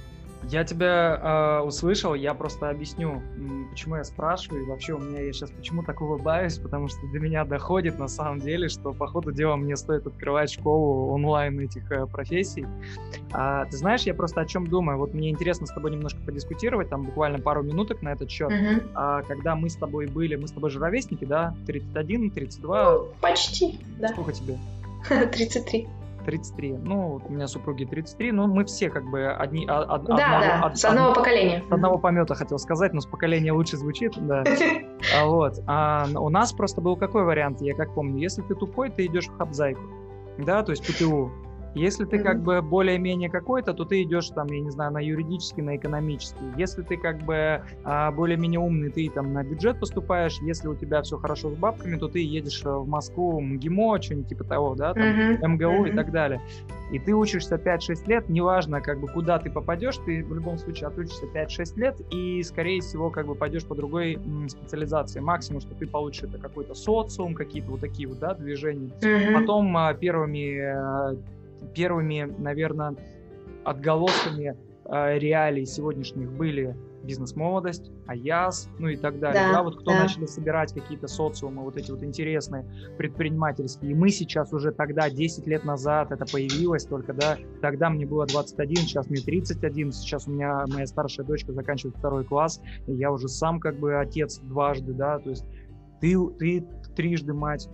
Я 0.48 0.64
тебя 0.64 1.60
э, 1.60 1.66
услышал, 1.66 2.14
я 2.14 2.32
просто 2.32 2.70
объясню, 2.70 3.20
почему 3.70 3.96
я 3.96 4.04
спрашиваю, 4.04 4.62
и 4.62 4.66
вообще 4.66 4.92
у 4.92 4.98
меня 4.98 5.20
я 5.20 5.32
сейчас 5.32 5.50
почему 5.50 5.82
так 5.82 6.00
улыбаюсь, 6.00 6.58
потому 6.58 6.86
что 6.86 7.00
до 7.12 7.18
меня 7.18 7.44
доходит 7.44 7.98
на 7.98 8.06
самом 8.06 8.38
деле, 8.38 8.68
что 8.68 8.92
по 8.92 9.08
ходу 9.08 9.32
дела 9.32 9.56
мне 9.56 9.76
стоит 9.76 10.06
открывать 10.06 10.52
школу 10.52 11.12
онлайн 11.12 11.58
этих 11.58 11.90
э, 11.90 12.06
профессий. 12.06 12.64
А, 13.32 13.64
ты 13.64 13.76
знаешь, 13.76 14.02
я 14.02 14.14
просто 14.14 14.40
о 14.40 14.44
чем 14.46 14.68
думаю, 14.68 14.98
вот 14.98 15.14
мне 15.14 15.30
интересно 15.30 15.66
с 15.66 15.72
тобой 15.72 15.90
немножко 15.90 16.20
подискутировать, 16.24 16.88
там 16.90 17.02
буквально 17.02 17.40
пару 17.40 17.62
минуток 17.62 18.02
на 18.02 18.10
этот 18.12 18.30
счет. 18.30 18.50
Uh-huh. 18.50 18.88
А, 18.94 19.22
когда 19.22 19.56
мы 19.56 19.68
с 19.68 19.74
тобой 19.74 20.06
были, 20.06 20.36
мы 20.36 20.46
с 20.46 20.52
тобой 20.52 20.70
же 20.70 20.78
ровесники, 20.78 21.24
да, 21.24 21.56
31, 21.66 22.30
32? 22.30 22.92
Ну, 22.92 23.08
почти, 23.20 23.80
да. 23.98 24.08
Сколько 24.08 24.32
тебе? 24.32 24.58
33. 25.08 25.88
33. 26.26 26.78
Ну, 26.82 27.20
у 27.24 27.32
меня 27.32 27.46
супруги 27.46 27.84
33, 27.84 28.32
но 28.32 28.46
мы 28.46 28.64
все 28.64 28.90
как 28.90 29.04
бы 29.04 29.28
одни... 29.28 29.64
А, 29.68 29.82
од, 29.82 30.04
да, 30.04 30.14
одного, 30.14 30.40
да, 30.40 30.66
од, 30.66 30.76
с 30.76 30.84
одного 30.84 31.10
од, 31.10 31.14
поколения. 31.14 31.64
С 31.68 31.72
одного 31.72 31.98
помета 31.98 32.34
хотел 32.34 32.58
сказать, 32.58 32.92
но 32.92 33.00
с 33.00 33.06
поколения 33.06 33.52
лучше 33.52 33.76
звучит, 33.76 34.12
да. 34.16 34.44
А, 35.16 35.24
вот. 35.26 35.60
А 35.66 36.06
у 36.14 36.28
нас 36.28 36.52
просто 36.52 36.80
был 36.80 36.96
какой 36.96 37.24
вариант, 37.24 37.60
я 37.60 37.74
как 37.74 37.94
помню, 37.94 38.18
если 38.18 38.42
ты 38.42 38.54
тупой, 38.54 38.90
ты 38.90 39.06
идешь 39.06 39.28
в 39.28 39.36
хабзайку, 39.36 39.80
да, 40.38 40.62
то 40.62 40.72
есть 40.72 40.84
ПТУ. 40.86 41.30
Если 41.76 42.06
ты 42.06 42.18
как 42.18 42.42
бы 42.42 42.62
более-менее 42.62 43.28
какой-то, 43.28 43.74
то 43.74 43.84
ты 43.84 44.02
идешь 44.02 44.30
там, 44.30 44.46
я 44.48 44.60
не 44.60 44.70
знаю, 44.70 44.92
на 44.92 44.98
юридический, 44.98 45.62
на 45.62 45.76
экономический. 45.76 46.44
Если 46.56 46.82
ты 46.82 46.96
как 46.96 47.22
бы 47.22 47.62
а, 47.84 48.10
более-менее 48.10 48.60
умный, 48.60 48.90
ты 48.90 49.10
там 49.10 49.34
на 49.34 49.44
бюджет 49.44 49.78
поступаешь. 49.78 50.38
Если 50.40 50.68
у 50.68 50.74
тебя 50.74 51.02
все 51.02 51.18
хорошо 51.18 51.50
с 51.50 51.54
бабками, 51.54 51.96
то 51.96 52.08
ты 52.08 52.20
едешь 52.20 52.62
э, 52.64 52.70
в 52.70 52.88
Москву, 52.88 53.40
МГИМО, 53.42 54.00
что-нибудь 54.00 54.28
типа 54.28 54.44
того, 54.44 54.74
да, 54.74 54.94
там, 54.94 55.02
uh-huh. 55.02 55.48
МГУ 55.48 55.84
uh-huh. 55.84 55.92
и 55.92 55.94
так 55.94 56.12
далее. 56.12 56.40
И 56.92 56.98
ты 56.98 57.12
учишься 57.14 57.56
5-6 57.56 58.06
лет, 58.06 58.28
неважно, 58.30 58.80
как 58.80 58.98
бы 59.00 59.08
куда 59.08 59.38
ты 59.38 59.50
попадешь, 59.50 59.96
ты 59.98 60.24
в 60.24 60.34
любом 60.34 60.56
случае 60.56 60.88
отучишься 60.88 61.26
5-6 61.26 61.78
лет 61.78 62.00
и, 62.10 62.42
скорее 62.42 62.80
всего, 62.80 63.10
как 63.10 63.26
бы 63.26 63.34
пойдешь 63.34 63.66
по 63.66 63.74
другой 63.74 64.18
специализации. 64.48 65.20
Максимум, 65.20 65.60
что 65.60 65.74
ты 65.74 65.86
получишь, 65.86 66.22
это 66.22 66.38
какой-то 66.38 66.74
социум, 66.74 67.34
какие-то 67.34 67.72
вот 67.72 67.80
такие 67.80 68.08
вот, 68.08 68.18
да, 68.18 68.34
движения. 68.34 68.92
Uh-huh. 69.00 69.34
Потом 69.34 69.76
а, 69.76 69.92
первыми 69.92 71.12
э, 71.12 71.16
первыми, 71.74 72.34
наверное, 72.38 72.96
отголосками 73.64 74.56
э, 74.84 75.18
реалий 75.18 75.66
сегодняшних 75.66 76.30
были 76.32 76.76
бизнес-молодость, 77.06 77.90
АЯС, 78.06 78.68
ну 78.78 78.88
и 78.88 78.96
так 78.96 79.18
далее. 79.18 79.42
Да, 79.46 79.52
да 79.52 79.62
вот 79.62 79.80
кто 79.80 79.92
да. 79.92 80.02
начали 80.02 80.26
собирать 80.26 80.74
какие-то 80.74 81.06
социумы, 81.06 81.62
вот 81.62 81.76
эти 81.76 81.90
вот 81.90 82.02
интересные 82.02 82.66
предпринимательские. 82.98 83.92
И 83.92 83.94
мы 83.94 84.10
сейчас 84.10 84.52
уже 84.52 84.72
тогда, 84.72 85.08
10 85.08 85.46
лет 85.46 85.64
назад, 85.64 86.12
это 86.12 86.26
появилось 86.26 86.84
только, 86.84 87.14
да, 87.14 87.38
тогда 87.62 87.88
мне 87.88 88.04
было 88.06 88.26
21, 88.26 88.76
сейчас 88.76 89.08
мне 89.08 89.20
31, 89.20 89.92
сейчас 89.92 90.26
у 90.26 90.32
меня 90.32 90.64
моя 90.68 90.86
старшая 90.86 91.24
дочка 91.24 91.52
заканчивает 91.52 91.96
второй 91.96 92.24
класс, 92.24 92.60
и 92.86 92.92
я 92.92 93.10
уже 93.10 93.28
сам 93.28 93.60
как 93.60 93.78
бы 93.78 93.98
отец 93.98 94.38
дважды, 94.40 94.92
да, 94.92 95.18
то 95.18 95.30
есть 95.30 95.44
ты, 96.00 96.16
ты 96.38 96.66
трижды 96.94 97.32
мать, 97.32 97.68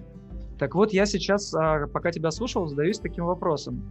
так 0.59 0.75
вот, 0.75 0.93
я 0.93 1.07
сейчас, 1.07 1.55
а, 1.55 1.87
пока 1.87 2.11
тебя 2.11 2.31
слушал, 2.31 2.67
задаюсь 2.67 2.99
таким 2.99 3.25
вопросом. 3.25 3.83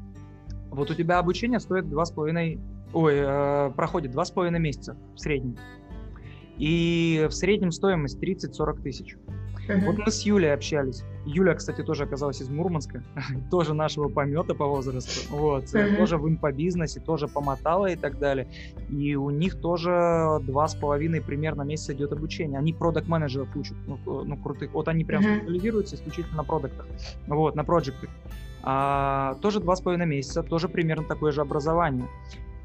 Вот 0.69 0.89
у 0.89 0.93
тебя 0.93 1.19
обучение 1.19 1.59
стоит 1.59 1.89
два 1.89 2.05
с 2.05 2.11
половиной, 2.11 2.59
ой, 2.93 3.15
э, 3.17 3.71
проходит 3.75 4.11
два 4.11 4.23
с 4.23 4.31
половиной 4.31 4.59
месяца 4.59 4.95
в 5.15 5.19
среднем. 5.19 5.57
И 6.57 7.27
в 7.29 7.33
среднем 7.33 7.71
стоимость 7.71 8.19
30-40 8.21 8.81
тысяч. 8.81 9.15
Uh-huh. 9.67 9.85
Вот 9.85 9.97
мы 9.97 10.11
с 10.11 10.21
Юлей 10.21 10.53
общались. 10.53 11.03
Юля, 11.25 11.53
кстати, 11.53 11.81
тоже 11.83 12.03
оказалась 12.03 12.41
из 12.41 12.49
Мурманска, 12.49 13.03
тоже 13.51 13.73
нашего 13.73 14.09
помета 14.09 14.55
по 14.55 14.65
возрасту. 14.65 15.35
Вот, 15.35 15.65
uh-huh. 15.65 15.97
тоже 15.97 16.17
в 16.17 16.27
инфобизнесе, 16.27 16.99
тоже 16.99 17.27
помотала 17.27 17.87
и 17.87 17.95
так 17.95 18.17
далее. 18.19 18.47
И 18.89 19.15
у 19.15 19.29
них 19.29 19.59
тоже 19.61 20.39
два 20.41 20.67
с 20.67 20.75
половиной 20.75 21.21
примерно 21.21 21.61
месяца 21.63 21.93
идет 21.93 22.11
обучение. 22.11 22.59
Они 22.59 22.73
продакт 22.73 23.07
менеджеров 23.07 23.55
учат, 23.55 23.77
ну, 23.87 23.97
ну 24.05 24.37
крутых. 24.37 24.73
Вот 24.73 24.87
они 24.87 25.03
прям 25.03 25.23
uh-huh. 25.23 25.37
специализируются 25.37 25.95
исключительно 25.95 26.37
на 26.37 26.43
продуктах, 26.43 26.87
вот, 27.27 27.55
на 27.55 27.63
проектах. 27.63 28.09
А, 28.63 29.35
тоже 29.41 29.59
два 29.59 29.75
с 29.75 29.81
половиной 29.81 30.05
месяца, 30.05 30.43
тоже 30.43 30.69
примерно 30.69 31.07
такое 31.07 31.31
же 31.31 31.41
образование. 31.41 32.07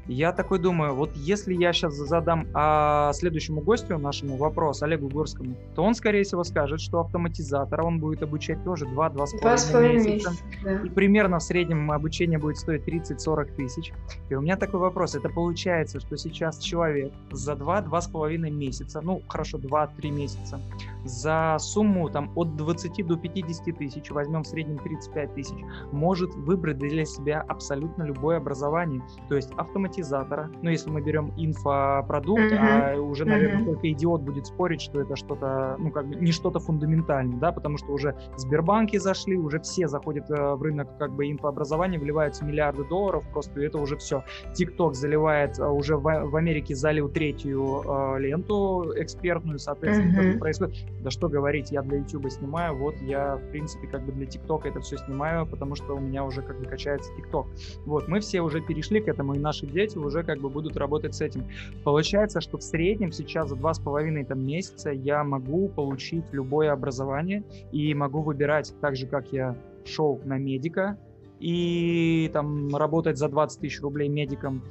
Я 0.07 0.31
такой 0.31 0.59
думаю, 0.59 0.95
вот 0.95 1.11
если 1.15 1.53
я 1.53 1.73
сейчас 1.73 1.95
задам 1.95 2.47
а, 2.53 3.11
следующему 3.13 3.61
гостю 3.61 3.97
нашему 3.97 4.37
вопрос, 4.37 4.81
Олегу 4.81 5.09
Горскому, 5.09 5.55
то 5.75 5.83
он, 5.83 5.95
скорее 5.95 6.23
всего, 6.23 6.43
скажет, 6.43 6.79
что 6.79 7.01
автоматизатора 7.01 7.83
он 7.83 7.99
будет 7.99 8.23
обучать 8.23 8.63
тоже 8.63 8.85
2-2,5 8.85 9.93
месяца. 9.93 10.09
месяца 10.09 10.33
да. 10.63 10.81
И 10.81 10.89
примерно 10.89 11.39
в 11.39 11.43
среднем 11.43 11.91
обучение 11.91 12.39
будет 12.39 12.57
стоить 12.57 12.83
30-40 12.87 13.55
тысяч. 13.55 13.91
И 14.29 14.35
у 14.35 14.41
меня 14.41 14.55
такой 14.55 14.79
вопрос. 14.79 15.15
Это 15.15 15.29
получается, 15.29 15.99
что 15.99 16.15
сейчас 16.17 16.59
человек 16.59 17.11
за 17.31 17.53
2-2,5 17.53 18.37
месяца, 18.49 19.01
ну, 19.01 19.21
хорошо, 19.27 19.57
2-3 19.57 20.09
месяца, 20.11 20.61
за 21.07 21.57
сумму 21.59 22.09
там 22.09 22.31
от 22.35 22.55
20 22.55 23.05
до 23.05 23.17
50 23.17 23.77
тысяч, 23.77 24.11
возьмем 24.11 24.43
в 24.43 24.47
среднем 24.47 24.77
35 24.77 25.33
тысяч, 25.33 25.57
может 25.91 26.33
выбрать 26.35 26.77
для 26.77 27.05
себя 27.05 27.43
абсолютно 27.47 28.03
любое 28.03 28.37
образование. 28.37 29.01
То 29.29 29.35
есть 29.35 29.51
автоматизатора. 29.57 30.51
Ну, 30.61 30.69
если 30.69 30.89
мы 30.89 31.01
берем 31.01 31.33
инфопродукт, 31.37 32.41
mm-hmm. 32.41 32.95
а 32.95 33.01
уже, 33.01 33.25
наверное, 33.25 33.61
mm-hmm. 33.61 33.65
только 33.65 33.91
идиот 33.91 34.21
будет 34.21 34.45
спорить, 34.47 34.81
что 34.81 35.01
это 35.01 35.15
что-то, 35.15 35.75
ну, 35.79 35.91
как 35.91 36.07
бы 36.07 36.15
не 36.15 36.31
что-то 36.31 36.59
фундаментальное, 36.59 37.37
да, 37.37 37.51
потому 37.51 37.77
что 37.77 37.91
уже 37.91 38.15
Сбербанки 38.37 38.97
зашли, 38.97 39.37
уже 39.37 39.59
все 39.59 39.87
заходят 39.87 40.29
э, 40.29 40.55
в 40.55 40.61
рынок 40.61 40.97
как 40.97 41.13
бы 41.13 41.29
инфообразования, 41.29 41.99
вливаются 41.99 42.45
миллиарды 42.45 42.83
долларов, 42.83 43.23
просто 43.31 43.61
это 43.61 43.77
уже 43.77 43.97
все. 43.97 44.23
ТикТок 44.53 44.95
заливает, 44.95 45.59
э, 45.59 45.67
уже 45.67 45.97
в, 45.97 46.01
в 46.03 46.35
Америке 46.35 46.75
залил 46.75 47.09
третью 47.09 47.83
э, 47.85 48.19
ленту 48.19 48.93
экспертную, 48.95 49.59
соответственно, 49.59 50.19
mm-hmm. 50.19 50.39
происходит. 50.39 50.75
Да 51.01 51.11
что 51.11 51.29
говорить, 51.29 51.71
я 51.71 51.81
для 51.81 51.99
YouTube 51.99 52.29
снимаю, 52.31 52.75
вот 52.75 52.95
я, 53.01 53.37
в 53.37 53.51
принципе, 53.51 53.87
как 53.87 54.03
бы 54.03 54.11
для 54.11 54.25
ТикТока 54.25 54.69
это 54.69 54.79
все 54.79 54.97
снимаю, 54.97 55.45
потому 55.45 55.75
что 55.75 55.95
у 55.95 55.99
меня 55.99 56.23
уже 56.23 56.41
как 56.41 56.59
бы 56.59 56.65
качается 56.65 57.13
ТикТок. 57.15 57.47
Вот, 57.85 58.07
мы 58.07 58.19
все 58.19 58.41
уже 58.41 58.61
перешли 58.61 58.99
к 58.99 59.07
этому, 59.07 59.33
и 59.33 59.39
наши 59.39 59.65
дети 59.67 59.97
уже 59.97 60.23
как 60.23 60.39
бы 60.39 60.49
будут 60.49 60.77
работать 60.77 61.15
с 61.15 61.21
этим. 61.21 61.45
Получается, 61.83 62.41
что 62.41 62.57
в 62.57 62.63
среднем 62.63 63.11
сейчас 63.11 63.49
за 63.49 63.55
два 63.55 63.73
с 63.73 63.79
половиной 63.79 64.25
там, 64.25 64.45
месяца 64.45 64.91
я 64.91 65.23
могу 65.23 65.69
получить 65.69 66.25
любое 66.31 66.71
образование 66.71 67.43
и 67.71 67.93
могу 67.93 68.21
выбирать 68.21 68.73
так 68.81 68.95
же, 68.95 69.07
как 69.07 69.31
я 69.31 69.55
шел 69.85 70.19
на 70.25 70.37
медика, 70.37 70.97
и 71.39 72.29
там 72.33 72.75
работать 72.75 73.17
за 73.17 73.29
20 73.29 73.61
тысяч 73.61 73.81
рублей 73.81 74.09
медиком 74.09 74.63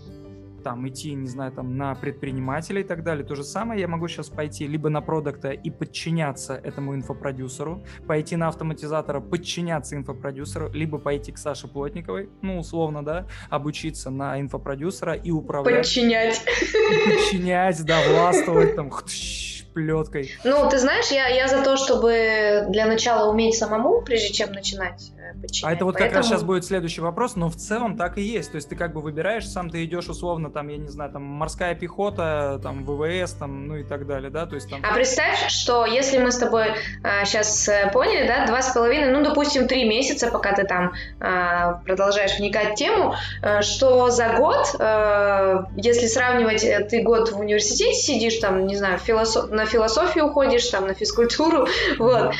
там 0.67 0.89
идти, 0.89 1.15
не 1.15 1.29
знаю, 1.29 1.53
там 1.53 1.77
на 1.77 1.95
предпринимателя 1.95 2.81
и 2.81 2.85
так 2.85 3.05
далее. 3.05 3.25
То 3.25 3.37
же 3.37 3.45
самое 3.45 3.81
я 3.81 3.87
могу 3.87 4.09
сейчас 4.09 4.29
пойти 4.29 4.67
либо 4.67 4.89
на 4.89 5.01
продукта 5.01 5.51
и 5.51 5.71
подчиняться 5.71 6.55
этому 6.55 6.97
инфопродюсеру, 6.97 7.85
пойти 8.09 8.35
на 8.35 8.49
автоматизатора, 8.49 9.21
подчиняться 9.21 9.95
инфопродюсеру, 9.95 10.73
либо 10.73 10.99
пойти 10.99 11.31
к 11.31 11.39
Саше 11.39 11.69
Плотниковой, 11.69 12.31
ну, 12.43 12.59
условно, 12.59 13.05
да, 13.05 13.29
обучиться 13.49 14.11
на 14.11 14.41
инфопродюсера 14.41 15.15
и 15.15 15.31
управлять. 15.31 15.85
Подчинять. 15.85 16.45
Подчинять, 16.45 17.85
да, 17.85 18.01
властвовать 18.11 18.75
там 18.75 18.91
плеткой. 19.77 20.31
Ну, 20.43 20.67
ты 20.71 20.79
знаешь, 20.79 21.09
я, 21.11 21.29
я 21.29 21.49
за 21.49 21.63
то, 21.63 21.77
чтобы 21.77 22.65
для 22.71 22.87
начала 22.87 23.31
уметь 23.31 23.57
самому, 23.57 24.01
прежде 24.01 24.33
чем 24.33 24.53
начинать 24.53 25.13
подчинять. 25.41 25.71
А 25.71 25.75
это 25.75 25.85
вот 25.85 25.95
Поэтому... 25.95 26.11
как 26.11 26.17
раз 26.17 26.27
сейчас 26.27 26.43
будет 26.43 26.65
следующий 26.65 27.01
вопрос, 27.01 27.37
но 27.37 27.49
в 27.49 27.57
целом 27.57 27.97
так 27.97 28.19
и 28.19 28.23
есть. 28.23 28.51
То 28.51 28.57
есть 28.57 28.69
ты 28.69 28.77
как 28.77 28.93
бы 28.93 29.01
выбираешь, 29.01 29.49
сам 29.49 29.71
ты 29.71 29.85
идешь 29.85 30.09
условно, 30.09 30.51
там, 30.51 30.69
я 30.69 30.77
не 30.77 30.89
знаю, 30.89 31.13
там, 31.13 31.23
морская 31.23 31.75
пехота, 31.75 32.61
там, 32.63 32.85
ВВС, 32.85 33.33
там, 33.33 33.67
ну 33.67 33.77
и 33.77 33.85
так 33.85 34.07
далее, 34.07 34.31
да? 34.31 34.47
То 34.47 34.55
есть 34.55 34.69
там... 34.71 34.81
А 34.83 34.95
представь, 34.95 35.49
что 35.49 35.87
если 35.87 36.19
мы 36.19 36.33
с 36.33 36.39
тобой 36.39 36.67
а, 37.03 37.25
сейчас 37.25 37.69
э, 37.69 37.91
поняли, 37.93 38.27
да, 38.27 38.47
два 38.47 38.63
с 38.63 38.73
половиной, 38.73 39.13
ну, 39.13 39.23
допустим, 39.23 39.69
три 39.69 39.89
месяца, 39.89 40.31
пока 40.31 40.55
ты 40.55 40.65
там 40.65 40.93
а, 41.21 41.75
продолжаешь 41.85 42.39
вникать 42.39 42.73
в 42.73 42.75
тему, 42.77 43.15
а, 43.43 43.63
что 43.63 44.11
за 44.11 44.35
год, 44.35 44.75
а, 44.79 45.67
если 45.77 46.07
сравнивать, 46.07 46.67
ты 46.89 47.03
год 47.03 47.31
в 47.31 47.39
университете 47.39 47.95
сидишь, 47.95 48.37
там, 48.39 48.67
не 48.67 48.77
знаю, 48.77 48.99
философ... 48.99 49.51
на 49.51 49.66
философию 49.67 50.27
уходишь, 50.27 50.67
там, 50.69 50.87
на 50.87 50.95
физкультуру, 50.95 51.67
вот, 51.99 52.35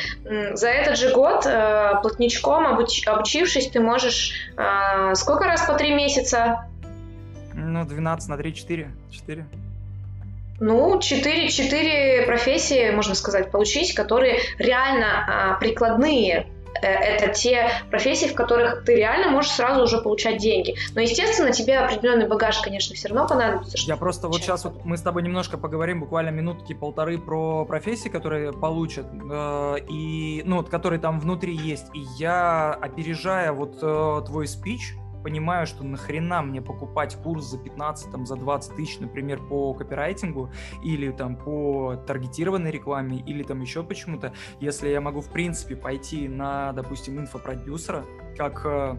за 0.53 0.69
этот 0.69 0.97
же 0.97 1.13
год 1.13 1.45
а, 1.45 1.95
плотничком 2.01 2.65
обуч... 2.65 3.05
обучившись, 3.07 3.69
ты 3.69 3.79
можешь 3.79 4.33
а, 4.55 5.15
сколько 5.15 5.45
раз 5.45 5.65
по 5.65 5.73
три 5.73 5.93
месяца? 5.93 6.65
Ну, 7.53 7.85
12 7.85 8.29
на 8.29 8.37
3, 8.37 8.53
4. 8.53 8.91
4. 9.11 9.45
Ну, 10.59 10.99
4, 10.99 11.49
4 11.49 12.25
профессии, 12.25 12.89
можно 12.91 13.13
сказать, 13.13 13.51
получить, 13.51 13.93
которые 13.93 14.39
реально 14.57 15.05
а, 15.27 15.53
прикладные 15.59 16.33
э, 16.39 16.56
это 16.81 17.33
те 17.33 17.69
профессии, 17.89 18.27
в 18.27 18.35
которых 18.35 18.83
ты 18.85 18.95
реально 18.95 19.31
можешь 19.31 19.51
сразу 19.51 19.83
уже 19.83 19.99
получать 19.99 20.37
деньги. 20.37 20.75
Но, 20.93 21.01
естественно, 21.01 21.51
тебе 21.51 21.77
определенный 21.79 22.27
багаж, 22.27 22.59
конечно, 22.59 22.95
все 22.95 23.09
равно 23.09 23.27
понадобится. 23.27 23.77
Я 23.87 23.97
просто 23.97 24.27
вот 24.27 24.37
сейчас 24.37 24.65
вот 24.65 24.85
мы 24.85 24.97
с 24.97 25.01
тобой 25.01 25.23
немножко 25.23 25.57
поговорим, 25.57 25.99
буквально 25.99 26.29
минутки 26.29 26.73
полторы 26.73 27.17
про 27.17 27.65
профессии, 27.65 28.09
которые 28.09 28.53
получат, 28.53 29.07
э, 29.07 29.75
и, 29.89 30.41
ну, 30.45 30.57
вот, 30.57 30.69
которые 30.69 30.99
там 30.99 31.19
внутри 31.19 31.55
есть. 31.55 31.87
И 31.93 31.99
я, 32.17 32.73
опережая 32.73 33.51
вот 33.51 33.79
э, 33.81 34.21
твой 34.25 34.47
спич, 34.47 34.93
понимаю, 35.23 35.67
что 35.67 35.83
нахрена 35.83 36.41
мне 36.41 36.61
покупать 36.61 37.15
курс 37.15 37.45
за 37.45 37.57
15, 37.57 38.11
там, 38.11 38.25
за 38.25 38.35
20 38.35 38.75
тысяч, 38.75 38.99
например, 38.99 39.39
по 39.39 39.73
копирайтингу 39.73 40.51
или 40.83 41.11
там 41.11 41.35
по 41.35 41.95
таргетированной 42.07 42.71
рекламе 42.71 43.19
или 43.19 43.43
там 43.43 43.61
еще 43.61 43.83
почему-то, 43.83 44.33
если 44.59 44.89
я 44.89 45.01
могу 45.01 45.21
в 45.21 45.29
принципе 45.29 45.75
пойти 45.75 46.27
на, 46.27 46.73
допустим, 46.73 47.19
инфопродюсера, 47.19 48.05
как 48.37 48.61
э, 48.65 48.97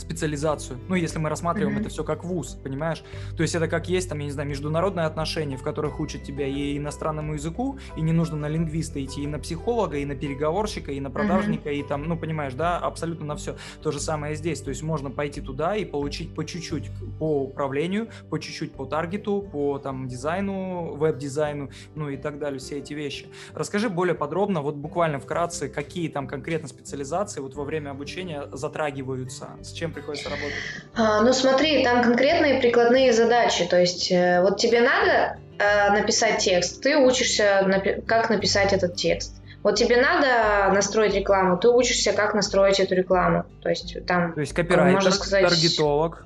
специализацию. 0.00 0.78
Ну, 0.88 0.94
если 0.94 1.18
мы 1.18 1.28
рассматриваем 1.28 1.76
mm-hmm. 1.76 1.80
это 1.80 1.88
все 1.90 2.04
как 2.04 2.24
вуз, 2.24 2.58
понимаешь? 2.62 3.02
То 3.36 3.42
есть 3.42 3.54
это 3.54 3.68
как 3.68 3.88
есть, 3.88 4.08
там, 4.08 4.18
я 4.18 4.24
не 4.26 4.30
знаю, 4.30 4.48
международные 4.48 5.06
отношения, 5.06 5.56
в 5.56 5.62
которых 5.62 6.00
учат 6.00 6.22
тебя 6.22 6.46
и 6.46 6.76
иностранному 6.76 7.34
языку, 7.34 7.78
и 7.96 8.00
не 8.00 8.12
нужно 8.12 8.36
на 8.36 8.48
лингвиста 8.48 9.04
идти, 9.04 9.22
и 9.22 9.26
на 9.26 9.38
психолога, 9.38 9.98
и 9.98 10.04
на 10.04 10.14
переговорщика, 10.14 10.92
и 10.92 11.00
на 11.00 11.10
продажника, 11.10 11.70
mm-hmm. 11.70 11.80
и 11.80 11.82
там, 11.82 12.04
ну, 12.04 12.16
понимаешь, 12.16 12.54
да, 12.54 12.78
абсолютно 12.78 13.26
на 13.26 13.36
все. 13.36 13.56
То 13.82 13.90
же 13.90 14.00
самое 14.00 14.34
здесь. 14.34 14.60
То 14.60 14.70
есть 14.70 14.82
можно 14.82 15.10
пойти 15.10 15.40
туда 15.40 15.76
и 15.76 15.84
получить 15.84 16.34
по 16.34 16.44
чуть-чуть 16.44 16.90
по 17.18 17.42
управлению, 17.42 18.08
по 18.30 18.38
чуть-чуть 18.38 18.72
по 18.72 18.86
таргету, 18.86 19.42
по 19.42 19.78
там 19.78 20.08
дизайну, 20.08 20.94
веб-дизайну, 20.96 21.70
ну 21.94 22.08
и 22.08 22.16
так 22.16 22.38
далее, 22.38 22.58
все 22.58 22.78
эти 22.78 22.94
вещи. 22.94 23.28
Расскажи 23.54 23.88
более 23.88 24.14
подробно, 24.14 24.62
вот 24.62 24.76
буквально 24.76 25.18
вкратце, 25.18 25.68
какие 25.68 26.08
там 26.08 26.26
конкретно 26.26 26.68
специализации 26.68 27.40
вот 27.40 27.54
во 27.54 27.64
время 27.64 27.90
обучения 27.90 28.48
затрагиваются, 28.52 29.56
с 29.62 29.72
чем 29.72 29.87
чем 29.88 29.94
приходится 29.94 30.28
работать? 30.30 30.54
А, 30.94 31.22
ну 31.22 31.32
смотри, 31.32 31.84
там 31.84 32.02
конкретные 32.02 32.60
прикладные 32.60 33.12
задачи. 33.12 33.64
То 33.64 33.78
есть 33.78 34.10
э, 34.10 34.40
вот 34.42 34.58
тебе 34.58 34.80
надо 34.80 35.38
э, 35.58 35.90
написать 35.92 36.38
текст, 36.38 36.82
ты 36.82 36.96
учишься, 36.96 37.64
напи- 37.66 38.02
как 38.02 38.30
написать 38.30 38.72
этот 38.72 38.96
текст. 38.96 39.34
Вот 39.62 39.76
тебе 39.76 40.00
надо 40.00 40.72
настроить 40.72 41.14
рекламу, 41.14 41.58
ты 41.58 41.68
учишься, 41.68 42.12
как 42.12 42.34
настроить 42.34 42.78
эту 42.78 42.94
рекламу. 42.94 43.44
То 43.62 43.68
есть 43.68 44.06
там... 44.06 44.32
То 44.32 44.40
есть 44.40 44.52
копирайтер, 44.52 44.94
можно 44.94 45.10
сказать, 45.10 45.48
таргетолог. 45.48 46.24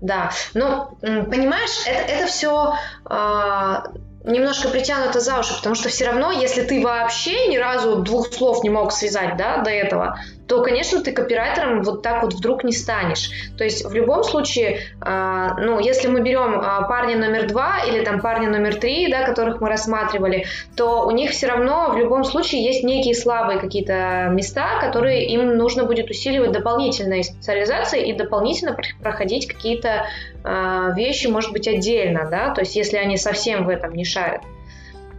Да, 0.00 0.32
ну, 0.54 0.96
понимаешь, 1.00 1.86
это, 1.86 2.12
это 2.12 2.26
все 2.26 2.74
а, 3.04 3.84
немножко 4.24 4.68
притянуто 4.68 5.20
за 5.20 5.38
уши, 5.38 5.56
потому 5.56 5.74
что 5.74 5.88
все 5.88 6.06
равно, 6.06 6.30
если 6.32 6.62
ты 6.62 6.82
вообще 6.82 7.48
ни 7.48 7.56
разу 7.56 7.96
двух 7.96 8.32
слов 8.32 8.62
не 8.62 8.70
мог 8.70 8.92
связать, 8.92 9.36
да, 9.36 9.58
до 9.58 9.70
этого, 9.70 10.18
то, 10.52 10.60
конечно, 10.62 11.00
ты 11.00 11.12
копирайтером 11.12 11.82
вот 11.82 12.02
так 12.02 12.22
вот 12.22 12.34
вдруг 12.34 12.62
не 12.62 12.72
станешь. 12.72 13.30
То 13.56 13.64
есть 13.64 13.86
в 13.86 13.94
любом 13.94 14.22
случае, 14.22 14.80
э, 15.00 15.48
ну, 15.56 15.80
если 15.80 16.08
мы 16.08 16.20
берем 16.20 16.60
э, 16.60 16.86
парня 16.86 17.16
номер 17.16 17.48
два 17.48 17.78
или 17.88 18.04
там 18.04 18.20
парня 18.20 18.50
номер 18.50 18.74
три, 18.74 19.10
да, 19.10 19.24
которых 19.24 19.62
мы 19.62 19.70
рассматривали, 19.70 20.44
то 20.76 21.06
у 21.06 21.10
них 21.10 21.30
все 21.30 21.46
равно 21.46 21.90
в 21.90 21.96
любом 21.96 22.24
случае 22.24 22.62
есть 22.62 22.84
некие 22.84 23.14
слабые 23.14 23.60
какие-то 23.60 24.28
места, 24.30 24.78
которые 24.78 25.24
им 25.24 25.56
нужно 25.56 25.84
будет 25.84 26.10
усиливать 26.10 26.52
дополнительной 26.52 27.24
специализацией 27.24 28.10
и 28.10 28.12
дополнительно 28.12 28.76
проходить 29.02 29.48
какие-то 29.48 30.04
э, 30.44 30.88
вещи, 30.94 31.28
может 31.28 31.52
быть, 31.52 31.66
отдельно, 31.66 32.28
да, 32.30 32.50
то 32.52 32.60
есть 32.60 32.76
если 32.76 32.98
они 32.98 33.16
совсем 33.16 33.64
в 33.64 33.70
этом 33.70 33.94
не 33.94 34.04
шарят. 34.04 34.42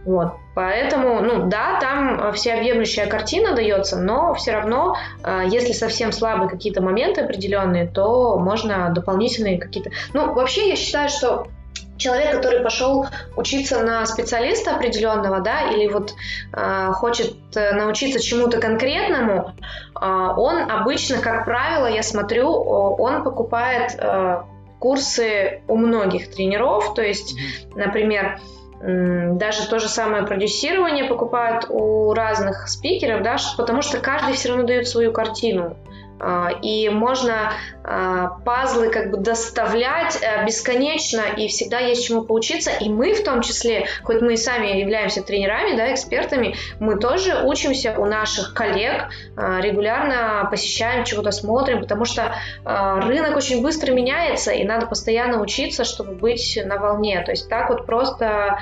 Вот. 0.04 0.34
Поэтому, 0.54 1.20
ну 1.20 1.48
да, 1.48 1.78
там 1.80 2.32
всеобъемлющая 2.32 3.06
картина 3.06 3.54
дается, 3.54 3.98
но 3.98 4.34
все 4.34 4.52
равно, 4.52 4.96
э, 5.22 5.42
если 5.48 5.72
совсем 5.72 6.12
слабые 6.12 6.48
какие-то 6.48 6.82
моменты 6.82 7.22
определенные, 7.22 7.86
то 7.86 8.38
можно 8.38 8.90
дополнительные 8.94 9.58
какие-то... 9.58 9.90
Ну, 10.12 10.32
вообще 10.32 10.68
я 10.68 10.76
считаю, 10.76 11.08
что 11.08 11.48
человек, 11.96 12.36
который 12.36 12.62
пошел 12.62 13.06
учиться 13.36 13.82
на 13.82 14.04
специалиста 14.06 14.74
определенного, 14.74 15.40
да, 15.40 15.70
или 15.70 15.88
вот 15.88 16.14
э, 16.52 16.92
хочет 16.92 17.34
э, 17.56 17.72
научиться 17.74 18.20
чему-то 18.20 18.60
конкретному, 18.60 19.54
э, 20.00 20.06
он 20.06 20.70
обычно, 20.70 21.18
как 21.18 21.44
правило, 21.44 21.86
я 21.86 22.02
смотрю, 22.02 22.48
он 22.50 23.22
покупает 23.22 23.96
э, 23.98 24.42
курсы 24.78 25.62
у 25.68 25.76
многих 25.76 26.30
тренеров, 26.30 26.94
то 26.94 27.02
есть, 27.02 27.36
например, 27.74 28.38
даже 28.86 29.66
то 29.68 29.78
же 29.78 29.88
самое 29.88 30.26
продюсирование 30.26 31.04
покупают 31.04 31.66
у 31.70 32.12
разных 32.12 32.68
спикеров, 32.68 33.22
да, 33.22 33.36
потому 33.56 33.80
что 33.80 33.98
каждый 33.98 34.34
все 34.34 34.50
равно 34.50 34.64
дает 34.64 34.86
свою 34.86 35.10
картину. 35.10 35.76
А, 36.20 36.50
и 36.62 36.88
можно 36.88 37.52
а, 37.82 38.38
пазлы 38.44 38.90
как 38.90 39.10
бы 39.10 39.18
доставлять 39.18 40.18
э, 40.22 40.44
бесконечно, 40.46 41.22
и 41.36 41.48
всегда 41.48 41.80
есть 41.80 42.06
чему 42.06 42.22
поучиться. 42.22 42.70
И 42.70 42.88
мы 42.88 43.14
в 43.14 43.24
том 43.24 43.42
числе, 43.42 43.86
хоть 44.02 44.20
мы 44.22 44.34
и 44.34 44.36
сами 44.36 44.78
являемся 44.78 45.22
тренерами, 45.22 45.76
да, 45.76 45.92
экспертами, 45.92 46.54
мы 46.78 46.98
тоже 46.98 47.42
учимся 47.44 47.96
у 47.98 48.06
наших 48.06 48.54
коллег, 48.54 49.08
а, 49.36 49.60
регулярно 49.60 50.46
посещаем, 50.50 51.04
чего-то 51.04 51.30
смотрим, 51.30 51.80
потому 51.80 52.04
что 52.04 52.34
рынок 52.64 53.36
очень 53.36 53.62
быстро 53.62 53.92
меняется, 53.92 54.52
и 54.52 54.64
надо 54.64 54.86
постоянно 54.86 55.40
учиться, 55.40 55.84
чтобы 55.84 56.12
быть 56.12 56.58
на 56.64 56.78
волне. 56.78 57.22
То 57.24 57.32
есть 57.32 57.48
так 57.48 57.68
вот 57.68 57.86
просто 57.86 58.58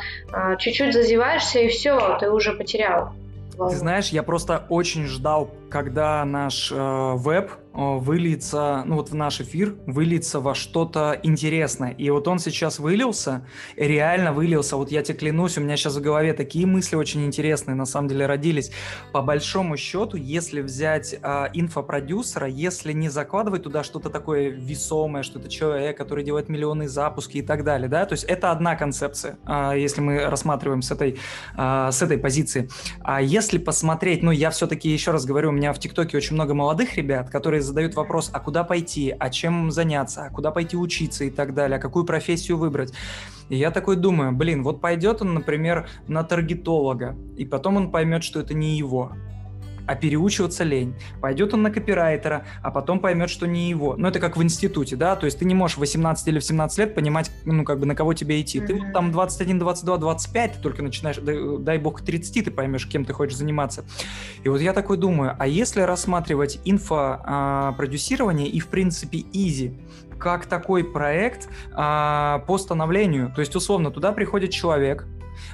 чуть-чуть 0.59 0.93
зазеваешься, 0.93 1.61
и 1.61 1.69
все, 1.69 2.17
ты 2.19 2.31
уже 2.31 2.53
потерял. 2.53 3.13
Ты 3.57 3.77
знаешь, 3.77 4.09
я 4.09 4.23
просто 4.23 4.65
очень 4.69 5.07
ждал, 5.07 5.51
когда 5.73 6.25
наш 6.27 6.71
э, 6.71 7.15
веб 7.17 7.51
Э, 7.75 7.97
выльется, 7.99 8.83
ну 8.87 8.97
вот 8.97 9.11
в 9.11 9.15
наш 9.15 9.41
эфир, 9.41 9.77
выльется 9.87 10.41
во 10.41 10.55
что-то 10.55 11.19
интересное. 11.23 11.91
И 11.93 12.11
вот 12.11 12.29
он 12.29 12.39
сейчас 12.39 12.79
вылился, 12.79 13.47
реально 13.77 14.33
вылился. 14.33 14.77
Вот 14.77 14.91
я 14.91 15.03
тебе 15.03 15.19
клянусь, 15.19 15.57
у 15.57 15.63
меня 15.63 15.77
сейчас 15.77 15.97
в 15.97 16.03
голове 16.03 16.35
такие 16.35 16.67
мысли 16.67 16.97
очень 16.97 17.25
интересные 17.25 17.75
на 17.75 17.87
самом 17.87 18.09
деле 18.09 18.27
родились. 18.27 18.73
По 19.13 19.23
большому 19.23 19.77
счету, 19.77 20.17
если 20.17 20.61
взять 20.61 21.15
э, 21.15 21.47
инфопродюсера, 21.55 22.47
если 22.47 22.93
не 22.93 23.09
закладывать 23.09 23.63
туда 23.63 23.83
что-то 23.83 24.11
такое 24.11 24.51
весомое, 24.51 25.23
что 25.23 25.39
это 25.39 25.49
человек, 25.49 25.97
который 25.97 26.25
делает 26.25 26.49
миллионы 26.51 26.89
запуски 26.89 27.39
и 27.39 27.43
так 27.43 27.65
далее, 27.65 27.89
да, 27.89 28.05
то 28.05 28.13
есть 28.13 28.25
это 28.25 28.51
одна 28.51 28.77
концепция, 28.77 29.39
э, 29.47 29.73
если 29.79 30.03
мы 30.03 30.27
рассматриваем 30.27 30.83
с 30.83 30.91
этой, 30.91 31.19
э, 31.57 31.89
с 31.91 32.03
этой 32.03 32.19
позиции. 32.19 32.69
А 33.01 33.23
если 33.23 33.57
посмотреть, 33.57 34.23
ну 34.23 34.31
я 34.31 34.51
все-таки 34.51 34.91
еще 34.91 35.13
раз 35.13 35.25
говорю, 35.25 35.49
у 35.49 35.53
меня 35.53 35.62
в 35.71 35.79
ТикТоке 35.79 36.17
очень 36.17 36.35
много 36.35 36.55
молодых 36.55 36.97
ребят, 36.97 37.31
которые 37.31 37.63
задают 37.63 37.95
вопрос, 37.95 38.31
а 38.33 38.41
куда 38.41 38.65
пойти, 38.65 39.15
а 39.17 39.31
чем 39.31 39.71
заняться, 39.71 40.25
а 40.25 40.31
куда 40.31 40.51
пойти 40.51 40.77
учиться 40.77 41.25
и 41.25 41.31
так 41.31 41.55
далее, 41.55 41.77
а 41.77 41.81
какую 41.81 42.05
профессию 42.05 42.57
выбрать. 42.57 42.93
И 43.49 43.57
я 43.57 43.71
такой 43.71 43.97
думаю, 43.97 44.33
блин, 44.33 44.63
вот 44.63 44.81
пойдет 44.81 45.23
он, 45.23 45.35
например, 45.35 45.89
на 46.09 46.25
таргетолога, 46.25 47.15
и 47.37 47.45
потом 47.45 47.77
он 47.77 47.91
поймет, 47.91 48.25
что 48.25 48.41
это 48.41 48.55
не 48.55 48.77
его 48.79 49.13
а 49.93 49.95
переучиваться 49.95 50.65
лень. 50.65 50.95
Пойдет 51.21 51.53
он 51.53 51.63
на 51.63 51.71
копирайтера, 51.71 52.47
а 52.63 52.71
потом 52.71 52.99
поймет, 52.99 53.29
что 53.29 53.47
не 53.47 53.69
его. 53.69 53.95
Ну, 53.97 54.09
это 54.09 54.21
как 54.21 54.39
в 54.39 54.43
институте, 54.43 54.97
да, 54.97 55.17
то 55.17 55.27
есть 55.27 55.39
ты 55.39 55.45
не 55.45 55.55
можешь 55.55 55.77
в 55.77 55.81
18 55.81 56.27
или 56.29 56.39
в 56.39 56.45
17 56.45 56.79
лет 56.79 56.95
понимать, 56.95 57.31
ну, 57.45 57.65
как 57.65 57.79
бы 57.79 57.85
на 57.85 57.95
кого 57.95 58.15
тебе 58.15 58.41
идти. 58.41 58.61
Ты 58.61 58.91
там 58.93 59.13
21, 59.13 59.59
22, 59.59 59.99
25, 59.99 60.53
ты 60.55 60.59
только 60.61 60.83
начинаешь, 60.83 61.19
дай, 61.19 61.59
дай 61.59 61.79
бог, 61.79 62.01
к 62.01 62.05
30 62.05 62.45
ты 62.45 62.51
поймешь, 62.51 62.89
кем 62.89 63.05
ты 63.05 63.13
хочешь 63.13 63.37
заниматься. 63.37 63.85
И 64.43 64.49
вот 64.49 64.61
я 64.61 64.73
такой 64.73 64.97
думаю, 64.97 65.37
а 65.39 65.47
если 65.47 65.83
рассматривать 65.83 66.59
инфопродюсирование 66.65 68.49
и, 68.49 68.61
в 68.61 68.69
принципе, 68.69 69.25
изи, 69.33 69.79
как 70.19 70.47
такой 70.47 70.85
проект 70.85 71.51
а, 71.73 72.45
по 72.47 72.57
становлению, 72.57 73.33
то 73.35 73.41
есть, 73.41 73.55
условно, 73.57 73.91
туда 73.91 74.13
приходит 74.13 74.51
человек, 74.53 75.07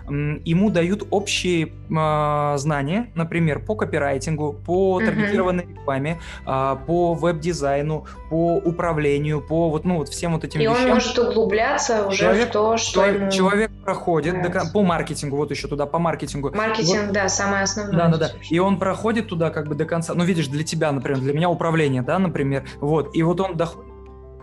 ему 0.09 0.71
дают 0.71 1.07
общие 1.11 1.67
э, 1.69 2.59
знания, 2.59 3.11
например, 3.15 3.65
по 3.65 3.75
копирайтингу, 3.75 4.53
по 4.53 5.01
таргетированной 5.01 5.67
рекламе, 5.67 6.21
э, 6.47 6.77
по 6.87 7.15
веб-дизайну, 7.15 8.07
по 8.31 8.57
управлению, 8.57 9.41
по 9.41 9.71
вот, 9.71 9.85
ну, 9.85 9.99
вот 9.99 10.09
всем 10.09 10.33
вот 10.33 10.45
этим 10.45 10.61
И 10.61 10.65
вещам. 10.65 10.85
он 10.85 10.89
может 10.91 11.19
углубляться 11.19 12.07
уже 12.07 12.19
человек, 12.19 12.49
в 12.49 12.53
то, 12.53 12.77
что 12.77 12.95
человек, 12.95 13.21
ему... 13.21 13.31
человек 13.31 13.71
проходит 13.85 14.43
до, 14.43 14.71
по 14.73 14.83
маркетингу, 14.83 15.37
вот 15.37 15.51
еще 15.51 15.69
туда, 15.69 15.87
по 15.87 15.99
маркетингу. 15.99 16.53
Маркетинг, 16.55 17.07
вот, 17.07 17.13
да, 17.13 17.29
самое 17.29 17.65
основное. 17.65 17.97
Да, 17.97 18.09
да, 18.09 18.19
да. 18.19 18.31
И 18.51 18.59
он 18.59 18.79
проходит 18.79 19.29
туда 19.29 19.51
как 19.51 19.69
бы 19.69 19.75
до 19.75 19.85
конца. 19.85 20.15
Ну, 20.15 20.25
видишь, 20.25 20.49
для 20.49 20.65
тебя, 20.65 20.93
например, 20.93 21.21
для 21.21 21.33
меня 21.33 21.51
управление, 21.51 22.03
да, 22.03 22.19
например, 22.19 22.65
вот. 22.81 23.15
И 23.15 23.23
вот 23.23 23.41
он 23.41 23.57
доходит 23.57 23.88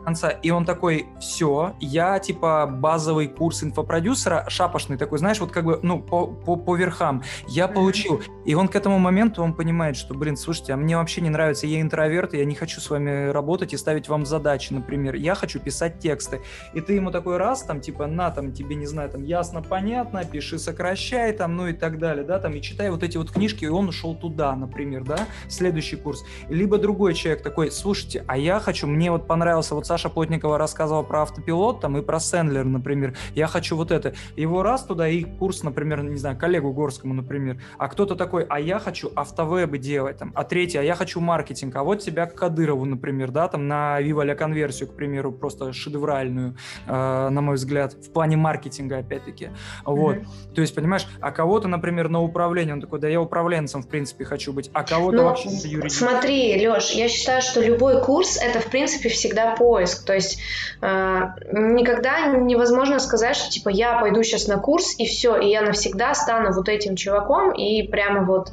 конца, 0.05 0.29
и 0.29 0.51
он 0.51 0.65
такой, 0.65 1.07
все, 1.19 1.75
я 1.81 2.19
типа 2.19 2.67
базовый 2.67 3.27
курс 3.27 3.63
инфопродюсера, 3.63 4.45
шапошный 4.47 4.97
такой, 4.97 5.19
знаешь, 5.19 5.39
вот 5.39 5.51
как 5.51 5.65
бы, 5.65 5.79
ну, 5.81 5.99
по, 5.99 6.27
по, 6.27 6.55
по 6.55 6.75
верхам, 6.75 7.23
я 7.47 7.67
получил. 7.67 8.21
И 8.45 8.53
он 8.53 8.67
к 8.67 8.75
этому 8.75 8.99
моменту, 8.99 9.43
он 9.43 9.53
понимает, 9.53 9.97
что, 9.97 10.13
блин, 10.13 10.37
слушайте, 10.37 10.73
а 10.73 10.77
мне 10.77 10.95
вообще 10.97 11.21
не 11.21 11.29
нравится, 11.29 11.67
я 11.67 11.81
интроверт, 11.81 12.33
я 12.33 12.45
не 12.45 12.55
хочу 12.55 12.79
с 12.79 12.89
вами 12.89 13.29
работать 13.29 13.73
и 13.73 13.77
ставить 13.77 14.07
вам 14.07 14.25
задачи, 14.25 14.71
например, 14.71 15.15
я 15.15 15.35
хочу 15.35 15.59
писать 15.59 15.99
тексты. 15.99 16.41
И 16.73 16.81
ты 16.81 16.93
ему 16.93 17.11
такой 17.11 17.37
раз, 17.37 17.63
там, 17.63 17.81
типа, 17.81 18.07
на, 18.07 18.29
там, 18.29 18.53
тебе, 18.53 18.75
не 18.75 18.85
знаю, 18.85 19.09
там, 19.09 19.23
ясно, 19.23 19.61
понятно, 19.61 20.23
пиши, 20.23 20.59
сокращай, 20.59 21.33
там, 21.33 21.55
ну 21.55 21.67
и 21.67 21.73
так 21.73 21.97
далее, 21.97 22.23
да, 22.23 22.39
там, 22.39 22.53
и 22.53 22.61
читай 22.61 22.89
вот 22.91 23.03
эти 23.03 23.17
вот 23.17 23.31
книжки, 23.31 23.65
и 23.65 23.69
он 23.69 23.89
ушел 23.89 24.15
туда, 24.15 24.55
например, 24.55 25.03
да, 25.03 25.19
следующий 25.49 25.95
курс. 25.95 26.23
Либо 26.49 26.77
другой 26.77 27.15
человек 27.15 27.41
такой, 27.41 27.71
слушайте, 27.71 28.23
а 28.27 28.37
я 28.37 28.59
хочу, 28.59 28.85
мне 28.85 29.09
вот 29.09 29.25
понравился 29.27 29.73
вот 29.73 29.87
Саша 29.95 30.09
Плотникова 30.09 30.57
рассказывал 30.57 31.05
про 31.05 31.21
автопилот 31.21 31.79
там 31.79 31.97
и 31.97 32.01
про 32.01 32.19
Сендлер, 32.19 32.65
например. 32.65 33.15
Я 33.33 33.47
хочу 33.47 33.77
вот 33.77 33.91
это. 33.91 34.13
Его 34.35 34.61
раз 34.61 34.83
туда 34.83 35.07
и 35.07 35.23
курс, 35.23 35.63
например, 35.63 36.03
не 36.03 36.17
знаю, 36.17 36.37
коллегу 36.37 36.73
Горскому, 36.73 37.13
например. 37.13 37.61
А 37.77 37.87
кто-то 37.87 38.15
такой, 38.15 38.45
а 38.49 38.59
я 38.59 38.79
хочу 38.79 39.09
автовебы 39.15 39.77
делать, 39.77 40.17
там. 40.17 40.33
А 40.35 40.43
третий, 40.43 40.79
а 40.79 40.81
я 40.81 40.95
хочу 40.95 41.21
маркетинг. 41.21 41.77
А 41.77 41.83
вот 41.85 42.01
тебя 42.01 42.25
к 42.25 42.35
Кадырову, 42.35 42.83
например, 42.83 43.31
да, 43.31 43.47
там 43.47 43.69
на 43.69 44.01
Viva 44.01 44.35
конверсию, 44.35 44.89
к 44.89 44.95
примеру, 44.97 45.31
просто 45.31 45.71
шедевральную, 45.71 46.57
э, 46.87 47.29
на 47.29 47.39
мой 47.39 47.55
взгляд, 47.55 47.93
в 47.93 48.11
плане 48.11 48.35
маркетинга, 48.35 48.97
опять-таки. 48.97 49.51
Вот. 49.85 50.17
Mm-hmm. 50.17 50.53
То 50.55 50.59
есть, 50.59 50.75
понимаешь, 50.75 51.07
а 51.21 51.31
кого-то, 51.31 51.69
например, 51.69 52.09
на 52.09 52.21
управление, 52.21 52.73
он 52.73 52.81
такой, 52.81 52.99
да 52.99 53.07
я 53.07 53.21
управленцем, 53.21 53.81
в 53.81 53.87
принципе, 53.87 54.25
хочу 54.25 54.51
быть, 54.51 54.69
а 54.73 54.83
кого-то 54.83 55.15
ну, 55.15 55.23
вообще 55.23 55.47
юридически. 55.47 56.03
Смотри, 56.03 56.67
Леш, 56.67 56.89
я 56.91 57.07
считаю, 57.07 57.41
что 57.41 57.61
любой 57.61 58.03
курс— 58.03 58.37
это, 58.43 58.59
в 58.59 58.65
принципе, 58.65 59.07
всегда 59.07 59.55
поиск. 59.55 59.84
То 59.93 60.13
есть 60.13 60.39
э, 60.81 61.21
никогда 61.51 62.27
невозможно 62.27 62.99
сказать, 62.99 63.35
что 63.35 63.49
типа 63.49 63.69
я 63.69 63.99
пойду 63.99 64.23
сейчас 64.23 64.47
на 64.47 64.57
курс 64.57 64.95
и 64.97 65.05
все, 65.05 65.37
и 65.37 65.49
я 65.49 65.61
навсегда 65.61 66.13
стану 66.13 66.51
вот 66.53 66.69
этим 66.69 66.95
чуваком 66.95 67.51
и 67.51 67.83
прямо 67.83 68.23
вот 68.23 68.51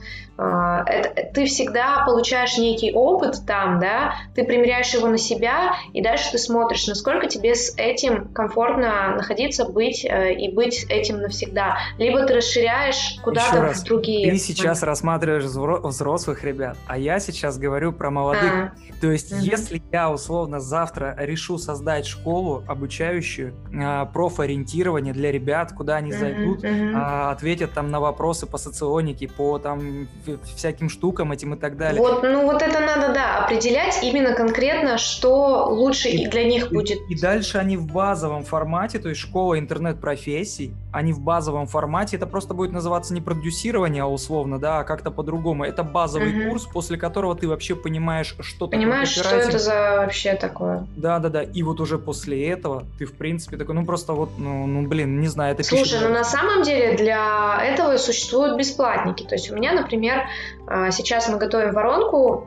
это, 0.87 1.33
ты 1.33 1.47
всегда 1.47 2.05
получаешь 2.05 2.59
некий 2.59 2.93
опыт 2.93 3.43
там, 3.47 3.79
да, 3.81 4.15
ты 4.35 4.45
примеряешь 4.45 4.93
его 4.95 5.09
на 5.09 5.19
себя, 5.19 5.75
и 5.93 6.03
дальше 6.03 6.33
ты 6.33 6.39
смотришь, 6.39 6.87
насколько 6.87 7.27
тебе 7.27 7.55
с 7.55 7.75
этим 7.77 8.29
комфортно 8.29 9.15
находиться, 9.17 9.65
быть 9.69 10.05
э, 10.05 10.35
и 10.35 10.53
быть 10.53 10.85
этим 10.89 11.21
навсегда. 11.21 11.79
Либо 11.99 12.25
ты 12.27 12.35
расширяешь 12.35 13.19
куда-то 13.23 13.73
в 13.73 13.85
другие. 13.85 14.31
Ты 14.31 14.39
сейчас 14.39 14.83
рассматриваешь 14.83 15.45
взрослых 15.45 16.45
ребят, 16.45 16.77
а 16.87 16.99
я 16.99 17.21
сейчас 17.21 17.59
говорю 17.59 17.93
про 17.93 18.11
молодых. 18.11 18.53
А. 18.53 18.73
То 19.01 19.11
есть, 19.11 19.33
угу. 19.33 19.41
если 19.41 19.83
я 19.91 20.11
условно 20.11 20.61
завтра 20.61 21.15
решу 21.19 21.59
создать 21.59 22.07
школу 22.07 22.63
обучающую 22.67 23.55
э, 23.73 24.07
профориентирование 24.13 25.13
для 25.13 25.33
ребят, 25.33 25.73
куда 25.73 25.97
они 25.97 26.13
угу, 26.13 26.19
зайдут. 26.19 26.65
Э, 26.65 27.31
ответят 27.31 27.73
там 27.73 27.91
на 27.91 28.01
вопросы 28.01 28.47
по 28.47 28.59
соционике, 28.59 29.29
по 29.29 29.59
там 29.59 30.09
всяким 30.57 30.89
штукам 30.89 31.33
этим 31.33 31.55
и 31.55 31.59
так 31.59 31.77
далее. 31.77 32.01
Вот, 32.01 32.23
ну 32.23 32.45
вот 32.45 32.63
это 32.63 32.81
надо, 32.81 33.13
да, 33.13 33.45
определять 33.45 34.03
именно 34.03 34.35
конкретно, 34.35 34.99
что 34.99 35.67
лучше 35.69 36.09
и, 36.09 36.27
для 36.27 36.45
них 36.45 36.71
и, 36.71 36.75
будет. 36.75 36.99
И 37.09 37.19
дальше 37.19 37.59
они 37.59 37.77
в 37.77 37.87
базовом 37.87 38.45
формате, 38.45 38.99
то 38.99 39.09
есть 39.09 39.21
школа 39.21 39.59
интернет-профессий, 39.59 40.73
они 40.93 41.13
в 41.13 41.21
базовом 41.21 41.67
формате, 41.67 42.17
это 42.17 42.27
просто 42.27 42.55
будет 42.55 42.73
называться 42.73 43.15
не 43.15 43.21
продюсирование, 43.21 44.03
а 44.03 44.07
условно, 44.07 44.59
да, 44.59 44.81
а 44.81 44.85
как-то 44.85 45.11
по-другому. 45.11 45.65
Это 45.65 45.83
базовый 45.83 46.43
угу. 46.43 46.51
курс, 46.51 46.67
после 46.67 46.99
которого 46.99 47.35
ты 47.35 47.49
вообще 47.49 47.75
понимаешь, 47.75 48.37
что 48.41 48.69
Понимаешь, 48.69 49.09
что 49.09 49.35
это 49.35 49.59
за 49.59 49.97
вообще 49.99 50.35
такое. 50.35 50.87
Да-да-да, 50.97 51.43
и 51.43 51.63
вот 51.63 51.81
уже 51.81 51.99
после 51.99 52.49
этого 52.49 52.85
ты, 52.99 53.07
в 53.07 53.15
принципе, 53.15 53.57
такой, 53.57 53.75
ну 53.75 53.87
просто 53.87 54.13
вот, 54.13 54.31
ну, 54.39 54.67
ну 54.67 54.87
блин, 54.87 55.21
не 55.21 55.29
знаю, 55.29 55.55
это 55.55 55.63
Слушай, 55.63 56.01
ну 56.01 56.11
на 56.11 56.25
самом 56.25 56.63
деле 56.63 56.97
для 56.97 57.59
этого 57.63 57.97
существуют 57.97 58.59
бесплатники. 58.59 59.25
То 59.25 59.35
есть 59.35 59.51
у 59.51 59.55
меня, 59.55 59.73
например, 59.73 60.27
а, 60.67 60.91
сейчас 60.91 61.29
мы 61.29 61.39
готовим 61.39 61.73
воронку 61.73 62.47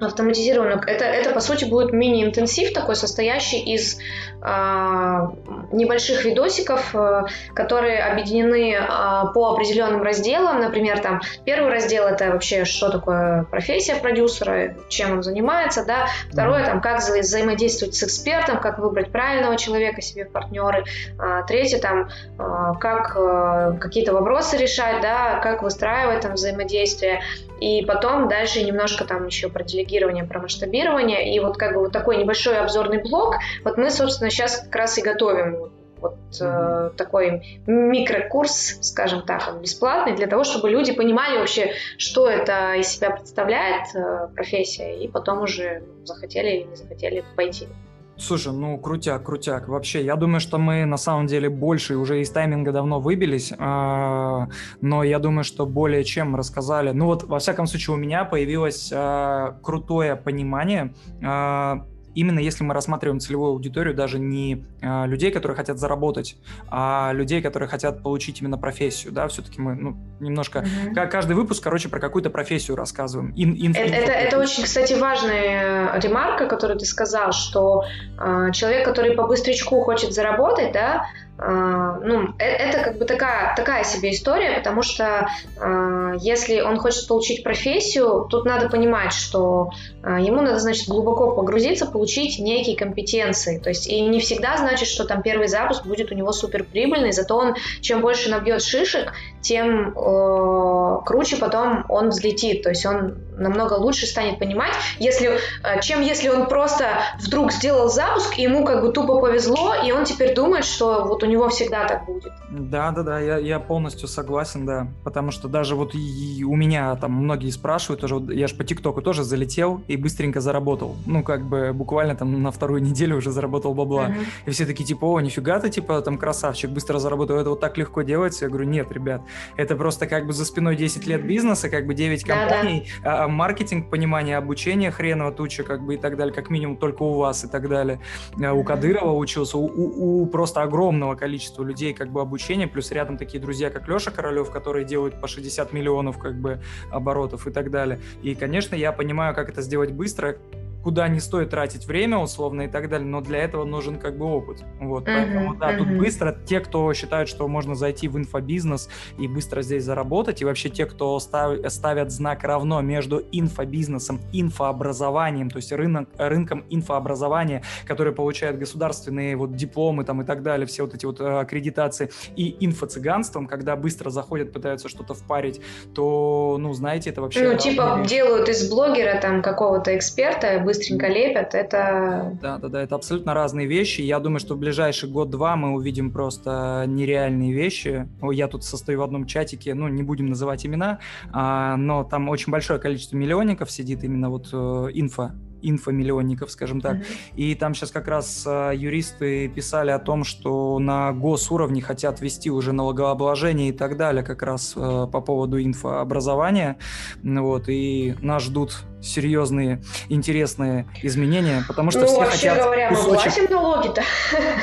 автоматизированную. 0.00 0.80
Это, 0.86 1.04
это 1.04 1.30
по 1.30 1.40
сути, 1.40 1.64
будет 1.64 1.92
мини-интенсив 1.92 2.72
такой, 2.72 2.96
состоящий 2.96 3.60
из 3.74 3.98
а, 3.98 4.02
небольших 4.42 6.24
видосиков, 6.24 6.94
а, 6.94 7.26
которые 7.54 8.02
объединены 8.02 8.76
а, 8.76 9.26
по 9.26 9.52
определенным 9.52 10.02
разделам. 10.02 10.60
Например, 10.60 10.98
там 11.00 11.20
первый 11.44 11.70
раздел 11.70 12.06
это 12.06 12.30
вообще 12.30 12.64
что 12.64 12.90
такое 12.90 13.44
профессия 13.44 13.96
продюсера, 13.96 14.74
чем 14.88 15.12
он 15.12 15.22
занимается, 15.22 15.84
да. 15.84 16.06
Второе 16.30 16.64
там 16.64 16.80
как 16.80 16.98
вза 16.98 17.18
взаимодействовать 17.18 17.94
с 17.94 18.02
экспертом, 18.02 18.60
как 18.60 18.78
выбрать 18.78 19.10
правильного 19.12 19.56
человека 19.56 20.00
себе 20.00 20.24
в 20.24 20.32
партнеры. 20.32 20.84
А, 21.18 21.42
третье 21.42 21.78
там 21.78 22.08
а, 22.38 22.74
как 22.74 23.16
а, 23.16 23.72
какие-то 23.72 24.12
вопросы 24.12 24.56
решать, 24.56 25.00
да, 25.02 25.40
как 25.42 25.62
выстраивать 25.62 26.20
там 26.22 26.34
взаимодействие. 26.34 27.20
И 27.60 27.84
потом 27.84 28.28
дальше 28.28 28.62
немножко 28.62 29.04
там 29.04 29.26
еще 29.26 29.50
про 29.50 29.62
делегирование, 29.62 30.24
про 30.24 30.40
масштабирование. 30.40 31.34
И 31.34 31.40
вот 31.40 31.58
как 31.58 31.74
бы 31.74 31.80
вот 31.80 31.92
такой 31.92 32.16
небольшой 32.16 32.58
обзорный 32.58 33.02
блок. 33.02 33.36
Вот 33.64 33.76
мы, 33.76 33.90
собственно, 33.90 34.29
сейчас 34.30 34.60
как 34.60 34.74
раз 34.74 34.98
и 34.98 35.02
готовим 35.02 35.70
вот 36.00 36.16
э, 36.40 36.90
такой 36.96 37.60
микрокурс, 37.66 38.78
скажем 38.80 39.22
так, 39.22 39.42
он 39.48 39.60
бесплатный, 39.60 40.16
для 40.16 40.26
того, 40.26 40.44
чтобы 40.44 40.70
люди 40.70 40.92
понимали 40.92 41.38
вообще, 41.38 41.72
что 41.98 42.28
это 42.28 42.74
из 42.74 42.88
себя 42.88 43.10
представляет 43.10 43.94
э, 43.94 44.28
профессия, 44.34 44.98
и 45.02 45.08
потом 45.08 45.42
уже 45.42 45.82
захотели 46.04 46.48
или 46.48 46.62
не 46.64 46.76
захотели 46.76 47.24
пойти. 47.36 47.68
Слушай, 48.16 48.52
ну 48.52 48.76
крутяк, 48.78 49.24
крутяк. 49.24 49.68
Вообще, 49.68 50.04
я 50.04 50.14
думаю, 50.14 50.40
что 50.40 50.58
мы 50.58 50.84
на 50.84 50.98
самом 50.98 51.26
деле 51.26 51.48
больше 51.48 51.96
уже 51.96 52.20
из 52.20 52.30
тайминга 52.30 52.70
давно 52.70 53.00
выбились, 53.00 53.52
э, 53.52 54.46
но 54.80 55.02
я 55.02 55.18
думаю, 55.18 55.44
что 55.44 55.66
более 55.66 56.04
чем 56.04 56.36
рассказали. 56.36 56.90
Ну 56.90 57.06
вот, 57.06 57.24
во 57.24 57.38
всяком 57.38 57.66
случае, 57.66 57.96
у 57.96 57.98
меня 57.98 58.24
появилось 58.24 58.90
э, 58.92 59.52
крутое 59.62 60.16
понимание 60.16 60.94
э, 61.22 61.74
именно 62.14 62.38
если 62.38 62.64
мы 62.64 62.74
рассматриваем 62.74 63.20
целевую 63.20 63.52
аудиторию 63.52 63.94
даже 63.94 64.18
не 64.18 64.64
а, 64.82 65.06
людей, 65.06 65.30
которые 65.30 65.56
хотят 65.56 65.78
заработать, 65.78 66.36
а 66.68 67.12
людей, 67.12 67.42
которые 67.42 67.68
хотят 67.68 68.02
получить 68.02 68.40
именно 68.40 68.58
профессию, 68.58 69.12
да, 69.12 69.28
все-таки 69.28 69.60
мы 69.60 69.74
ну, 69.74 69.96
немножко, 70.20 70.60
mm-hmm. 70.60 71.08
каждый 71.08 71.36
выпуск, 71.36 71.62
короче, 71.62 71.88
про 71.88 72.00
какую-то 72.00 72.30
профессию 72.30 72.76
рассказываем. 72.76 73.32
Ин, 73.36 73.54
ин, 73.54 73.72
это, 73.72 73.94
это, 73.94 74.12
это 74.12 74.38
очень, 74.38 74.64
кстати, 74.64 74.94
важная 74.94 75.98
ремарка, 76.00 76.46
которую 76.46 76.78
ты 76.78 76.86
сказал, 76.86 77.32
что 77.32 77.84
э, 78.18 78.52
человек, 78.52 78.84
который 78.84 79.14
по 79.14 79.26
быстрячку 79.26 79.80
хочет 79.82 80.12
заработать, 80.12 80.72
да, 80.72 81.06
ну, 81.42 82.34
э, 82.38 82.44
это 82.44 82.84
как 82.84 82.98
бы 82.98 83.04
такая, 83.06 83.54
такая 83.56 83.84
себе 83.84 84.10
история, 84.10 84.52
потому 84.56 84.82
что 84.82 85.28
э, 85.56 86.14
если 86.20 86.60
он 86.60 86.76
хочет 86.78 87.08
получить 87.08 87.42
профессию, 87.42 88.26
тут 88.28 88.44
надо 88.44 88.68
понимать, 88.68 89.14
что 89.14 89.70
э, 90.02 90.18
ему 90.20 90.42
надо, 90.42 90.58
значит, 90.58 90.88
глубоко 90.88 91.34
погрузиться, 91.34 91.86
получить 91.86 92.38
некие 92.38 92.76
компетенции. 92.76 93.58
То 93.58 93.70
есть 93.70 93.86
и 93.86 94.00
не 94.02 94.20
всегда 94.20 94.58
значит, 94.58 94.88
что 94.88 95.04
там 95.04 95.22
первый 95.22 95.48
запуск 95.48 95.86
будет 95.86 96.12
у 96.12 96.14
него 96.14 96.32
супер 96.32 96.64
прибыльный, 96.64 97.12
зато 97.12 97.36
он 97.36 97.54
чем 97.80 98.02
больше 98.02 98.30
набьет 98.30 98.62
шишек, 98.62 99.12
тем 99.40 99.90
э, 99.90 100.98
круче 101.06 101.36
потом 101.36 101.86
он 101.88 102.10
взлетит. 102.10 102.62
То 102.62 102.68
есть 102.68 102.84
он 102.84 103.16
намного 103.40 103.74
лучше 103.74 104.06
станет 104.06 104.38
понимать, 104.38 104.72
если, 104.98 105.38
э, 105.62 105.80
чем 105.80 106.02
если 106.02 106.28
он 106.28 106.46
просто 106.46 106.86
вдруг 107.20 107.52
сделал 107.52 107.88
запуск, 107.88 108.38
и 108.38 108.42
ему 108.42 108.64
как 108.64 108.82
бы 108.82 108.92
тупо 108.92 109.20
повезло, 109.20 109.74
и 109.74 109.90
он 109.92 110.04
теперь 110.04 110.34
думает, 110.34 110.64
что 110.64 111.04
вот 111.04 111.22
у 111.22 111.26
него 111.26 111.48
всегда 111.48 111.86
так 111.86 112.04
будет. 112.04 112.32
Да, 112.50 112.90
да, 112.90 113.02
да, 113.02 113.20
я, 113.20 113.38
я 113.38 113.58
полностью 113.58 114.08
согласен, 114.08 114.66
да. 114.66 114.88
Потому 115.04 115.30
что 115.30 115.48
даже 115.48 115.74
вот 115.74 115.94
и 115.94 116.44
у 116.44 116.54
меня 116.54 116.94
там 116.96 117.12
многие 117.12 117.50
спрашивают, 117.50 118.00
тоже, 118.00 118.16
вот 118.16 118.30
я 118.30 118.46
же 118.46 118.54
по 118.54 118.64
ТикТоку 118.64 119.02
тоже 119.02 119.24
залетел 119.24 119.82
и 119.88 119.96
быстренько 119.96 120.40
заработал. 120.40 120.96
Ну, 121.06 121.22
как 121.22 121.44
бы 121.44 121.72
буквально 121.72 122.14
там 122.14 122.42
на 122.42 122.50
вторую 122.50 122.82
неделю 122.82 123.16
уже 123.16 123.30
заработал 123.30 123.74
бабла. 123.74 124.08
Uh-huh. 124.08 124.24
И 124.46 124.50
все 124.50 124.66
такие, 124.66 124.84
типа, 124.84 125.04
о, 125.06 125.20
нифига 125.20 125.60
ты, 125.60 125.70
типа, 125.70 126.00
там 126.02 126.18
красавчик, 126.18 126.70
быстро 126.70 126.98
заработал. 126.98 127.36
Это 127.36 127.50
вот 127.50 127.60
так 127.60 127.78
легко 127.78 128.02
делается. 128.02 128.44
Я 128.44 128.48
говорю, 128.50 128.68
нет, 128.68 128.92
ребят, 128.92 129.22
это 129.56 129.76
просто 129.76 130.06
как 130.06 130.26
бы 130.26 130.32
за 130.32 130.44
спиной 130.44 130.76
10 130.76 131.06
лет 131.06 131.24
бизнеса, 131.24 131.70
как 131.70 131.86
бы 131.86 131.94
9 131.94 132.24
компаний, 132.24 132.88
да, 133.02 133.26
да. 133.26 133.29
Там 133.30 133.34
маркетинг, 133.34 133.88
понимание 133.88 134.36
обучения 134.36 134.90
хреново 134.90 135.32
туча, 135.32 135.62
как 135.62 135.82
бы 135.82 135.94
и 135.94 135.96
так 135.96 136.16
далее, 136.16 136.34
как 136.34 136.50
минимум 136.50 136.76
только 136.76 137.02
у 137.02 137.14
вас 137.14 137.44
и 137.44 137.48
так 137.48 137.68
далее. 137.68 138.00
Э, 138.40 138.50
у 138.50 138.64
Кадырова 138.64 139.12
учился, 139.12 139.56
у, 139.56 139.66
у, 139.66 140.22
у 140.22 140.26
просто 140.26 140.62
огромного 140.62 141.14
количества 141.14 141.62
людей 141.64 141.94
как 141.94 142.10
бы 142.10 142.20
обучение, 142.20 142.66
плюс 142.66 142.90
рядом 142.90 143.16
такие 143.16 143.40
друзья, 143.40 143.70
как 143.70 143.88
Леша 143.88 144.10
Королев, 144.10 144.50
которые 144.50 144.84
делают 144.84 145.20
по 145.20 145.28
60 145.28 145.72
миллионов 145.72 146.18
как 146.18 146.34
бы 146.34 146.60
оборотов 146.90 147.46
и 147.46 147.50
так 147.50 147.70
далее. 147.70 148.00
И, 148.22 148.34
конечно, 148.34 148.74
я 148.74 148.92
понимаю, 148.92 149.34
как 149.34 149.48
это 149.48 149.62
сделать 149.62 149.92
быстро, 149.92 150.36
куда 150.82 151.08
не 151.08 151.20
стоит 151.20 151.50
тратить 151.50 151.86
время 151.86 152.18
условно 152.18 152.62
и 152.62 152.68
так 152.68 152.88
далее, 152.88 153.06
но 153.06 153.20
для 153.20 153.38
этого 153.38 153.64
нужен 153.64 153.98
как 153.98 154.16
бы 154.16 154.26
опыт. 154.26 154.64
Вот, 154.80 155.06
uh-huh, 155.06 155.16
поэтому, 155.16 155.54
да, 155.56 155.72
uh-huh. 155.72 155.78
тут 155.78 155.98
быстро 155.98 156.36
те, 156.46 156.60
кто 156.60 156.92
считают, 156.94 157.28
что 157.28 157.46
можно 157.48 157.74
зайти 157.74 158.08
в 158.08 158.16
инфобизнес 158.16 158.88
и 159.18 159.28
быстро 159.28 159.62
здесь 159.62 159.84
заработать, 159.84 160.42
и 160.42 160.44
вообще 160.44 160.70
те, 160.70 160.86
кто 160.86 161.18
став, 161.20 161.58
ставят 161.68 162.10
знак 162.10 162.44
равно 162.44 162.80
между 162.80 163.22
инфобизнесом, 163.32 164.20
инфообразованием, 164.32 165.50
то 165.50 165.56
есть 165.56 165.72
рынок, 165.72 166.08
рынком 166.16 166.64
инфообразования, 166.70 167.62
который 167.86 168.12
получает 168.12 168.58
государственные 168.58 169.36
вот 169.36 169.54
дипломы 169.54 170.04
там 170.04 170.22
и 170.22 170.24
так 170.24 170.42
далее, 170.42 170.66
все 170.66 170.84
вот 170.84 170.94
эти 170.94 171.04
вот 171.04 171.20
э, 171.20 171.24
аккредитации, 171.24 172.10
и 172.36 172.56
инфо-цыганством, 172.60 173.46
когда 173.46 173.76
быстро 173.76 174.10
заходят, 174.10 174.52
пытаются 174.52 174.88
что-то 174.88 175.14
впарить, 175.14 175.60
то, 175.94 176.56
ну, 176.58 176.72
знаете, 176.72 177.10
это 177.10 177.20
вообще... 177.20 177.48
Ну, 177.48 177.58
типа 177.58 178.02
делают 178.06 178.48
из 178.48 178.68
блогера 178.70 179.20
там 179.20 179.42
какого-то 179.42 179.96
эксперта, 179.96 180.60
быстренько 180.70 181.08
лепят, 181.08 181.54
это... 181.56 182.38
Да, 182.40 182.58
да, 182.58 182.68
да, 182.68 182.82
это 182.82 182.94
абсолютно 182.94 183.34
разные 183.34 183.66
вещи. 183.66 184.02
Я 184.02 184.20
думаю, 184.20 184.38
что 184.38 184.54
в 184.54 184.58
ближайший 184.58 185.10
год-два 185.10 185.56
мы 185.56 185.72
увидим 185.72 186.12
просто 186.12 186.84
нереальные 186.86 187.52
вещи. 187.52 188.08
Я 188.30 188.46
тут 188.46 188.62
состою 188.62 189.00
в 189.00 189.02
одном 189.02 189.26
чатике, 189.26 189.74
ну, 189.74 189.88
не 189.88 190.04
будем 190.04 190.26
называть 190.26 190.64
имена, 190.64 191.00
а, 191.32 191.76
но 191.76 192.04
там 192.04 192.28
очень 192.28 192.52
большое 192.52 192.78
количество 192.78 193.16
миллионников 193.16 193.68
сидит 193.68 194.04
именно 194.04 194.30
вот 194.30 194.50
э, 194.52 194.56
инфо 194.94 195.32
инфомиллионников, 195.62 196.50
скажем 196.50 196.80
так. 196.80 196.96
Mm-hmm. 196.96 197.36
И 197.36 197.54
там 197.54 197.74
сейчас 197.74 197.90
как 197.90 198.08
раз 198.08 198.44
э, 198.46 198.72
юристы 198.74 199.46
писали 199.48 199.90
о 199.90 199.98
том, 199.98 200.24
что 200.24 200.78
на 200.78 201.12
госуровне 201.12 201.82
хотят 201.82 202.20
ввести 202.22 202.50
уже 202.50 202.72
налогообложение 202.72 203.68
и 203.68 203.72
так 203.72 203.98
далее, 203.98 204.22
как 204.22 204.42
раз 204.42 204.72
э, 204.74 205.06
по 205.12 205.20
поводу 205.20 205.60
инфообразования. 205.62 206.78
Вот, 207.22 207.64
и 207.68 208.14
нас 208.22 208.44
ждут 208.44 208.84
серьезные, 209.02 209.82
интересные 210.08 210.86
изменения, 211.02 211.64
потому 211.66 211.90
что 211.90 212.00
ну, 212.00 212.06
все 212.06 212.16
вообще 212.18 212.48
хотят 212.50 212.64
говоря, 212.64 212.88
кусочек... 212.90 213.08
мы 213.08 213.16
платим 213.16 213.44
налоги-то. 213.50 214.02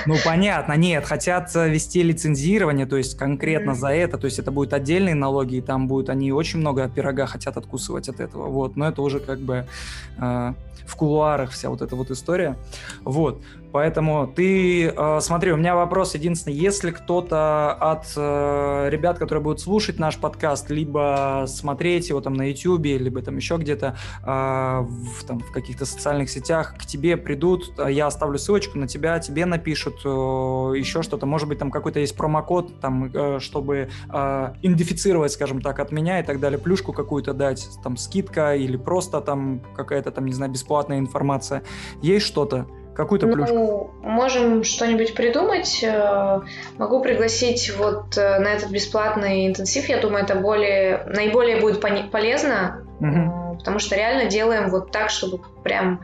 Ну, 0.05 0.15
понятно, 0.23 0.73
нет, 0.73 1.05
хотят 1.05 1.55
э, 1.55 1.69
вести 1.69 2.03
лицензирование, 2.03 2.85
то 2.85 2.97
есть 2.97 3.17
конкретно 3.17 3.71
mm-hmm. 3.71 3.75
за 3.75 3.87
это, 3.89 4.17
то 4.17 4.25
есть 4.25 4.39
это 4.39 4.51
будут 4.51 4.73
отдельные 4.73 5.15
налоги, 5.15 5.55
и 5.55 5.61
там 5.61 5.87
будут, 5.87 6.09
они 6.09 6.31
очень 6.31 6.59
много 6.59 6.87
пирога 6.87 7.25
хотят 7.25 7.57
откусывать 7.57 8.09
от 8.09 8.19
этого, 8.19 8.47
вот, 8.47 8.75
но 8.75 8.87
это 8.87 9.01
уже 9.01 9.19
как 9.19 9.39
бы 9.39 9.65
э, 10.17 10.53
в 10.85 10.95
кулуарах 10.95 11.51
вся 11.51 11.69
вот 11.69 11.81
эта 11.81 11.95
вот 11.95 12.11
история, 12.11 12.55
вот, 13.03 13.41
Поэтому 13.71 14.27
ты, 14.27 14.87
э, 14.87 15.19
смотри, 15.21 15.51
у 15.51 15.57
меня 15.57 15.75
вопрос 15.75 16.15
единственный. 16.15 16.55
Если 16.55 16.91
кто-то 16.91 17.73
от 17.73 18.05
э, 18.15 18.89
ребят, 18.89 19.19
которые 19.19 19.43
будут 19.43 19.59
слушать 19.59 19.99
наш 19.99 20.17
подкаст, 20.17 20.69
либо 20.69 21.45
смотреть 21.47 22.09
его 22.09 22.21
там 22.21 22.33
на 22.33 22.49
YouTube, 22.49 22.85
либо 22.85 23.21
там 23.21 23.35
еще 23.35 23.57
где-то 23.57 23.97
э, 24.23 24.25
в, 24.25 25.23
там, 25.25 25.39
в 25.39 25.51
каких-то 25.51 25.85
социальных 25.85 26.29
сетях, 26.29 26.75
к 26.77 26.85
тебе 26.85 27.17
придут, 27.17 27.73
я 27.87 28.07
оставлю 28.07 28.37
ссылочку 28.37 28.77
на 28.77 28.87
тебя, 28.87 29.19
тебе 29.19 29.45
напишут 29.45 29.99
еще 29.99 31.01
что-то. 31.01 31.25
Может 31.25 31.47
быть, 31.47 31.59
там 31.59 31.71
какой-то 31.71 31.99
есть 31.99 32.15
промокод, 32.15 32.79
там, 32.79 33.39
чтобы 33.39 33.89
идентифицировать, 34.61 35.31
скажем 35.31 35.61
так, 35.61 35.79
от 35.79 35.91
меня 35.91 36.19
и 36.19 36.23
так 36.23 36.39
далее, 36.39 36.59
плюшку 36.59 36.93
какую-то 36.93 37.33
дать, 37.33 37.67
там, 37.83 37.97
скидка 37.97 38.55
или 38.55 38.77
просто 38.77 39.21
там 39.21 39.61
какая-то 39.75 40.11
там, 40.11 40.25
не 40.25 40.33
знаю, 40.33 40.51
бесплатная 40.51 40.99
информация. 40.99 41.63
Есть 42.01 42.25
что-то? 42.25 42.67
Какую-то 42.97 43.27
плюшку? 43.27 43.53
Ну, 43.53 43.91
можем 44.01 44.63
что-нибудь 44.63 45.13
придумать. 45.13 45.83
Э, 45.83 46.41
могу 46.79 46.99
пригласить 46.99 47.71
вот 47.77 48.17
э, 48.17 48.39
на 48.39 48.47
этот 48.55 48.71
бесплатный 48.71 49.45
интенсив. 49.45 49.87
Я 49.87 50.01
думаю, 50.01 50.23
это 50.23 50.33
более, 50.33 51.03
наиболее 51.05 51.61
будет 51.61 51.79
полезно, 51.79 52.83
угу. 52.99 53.57
потому 53.59 53.77
что 53.77 53.95
реально 53.95 54.27
делаем 54.27 54.71
вот 54.71 54.91
так, 54.91 55.11
чтобы 55.11 55.39
прям 55.63 56.01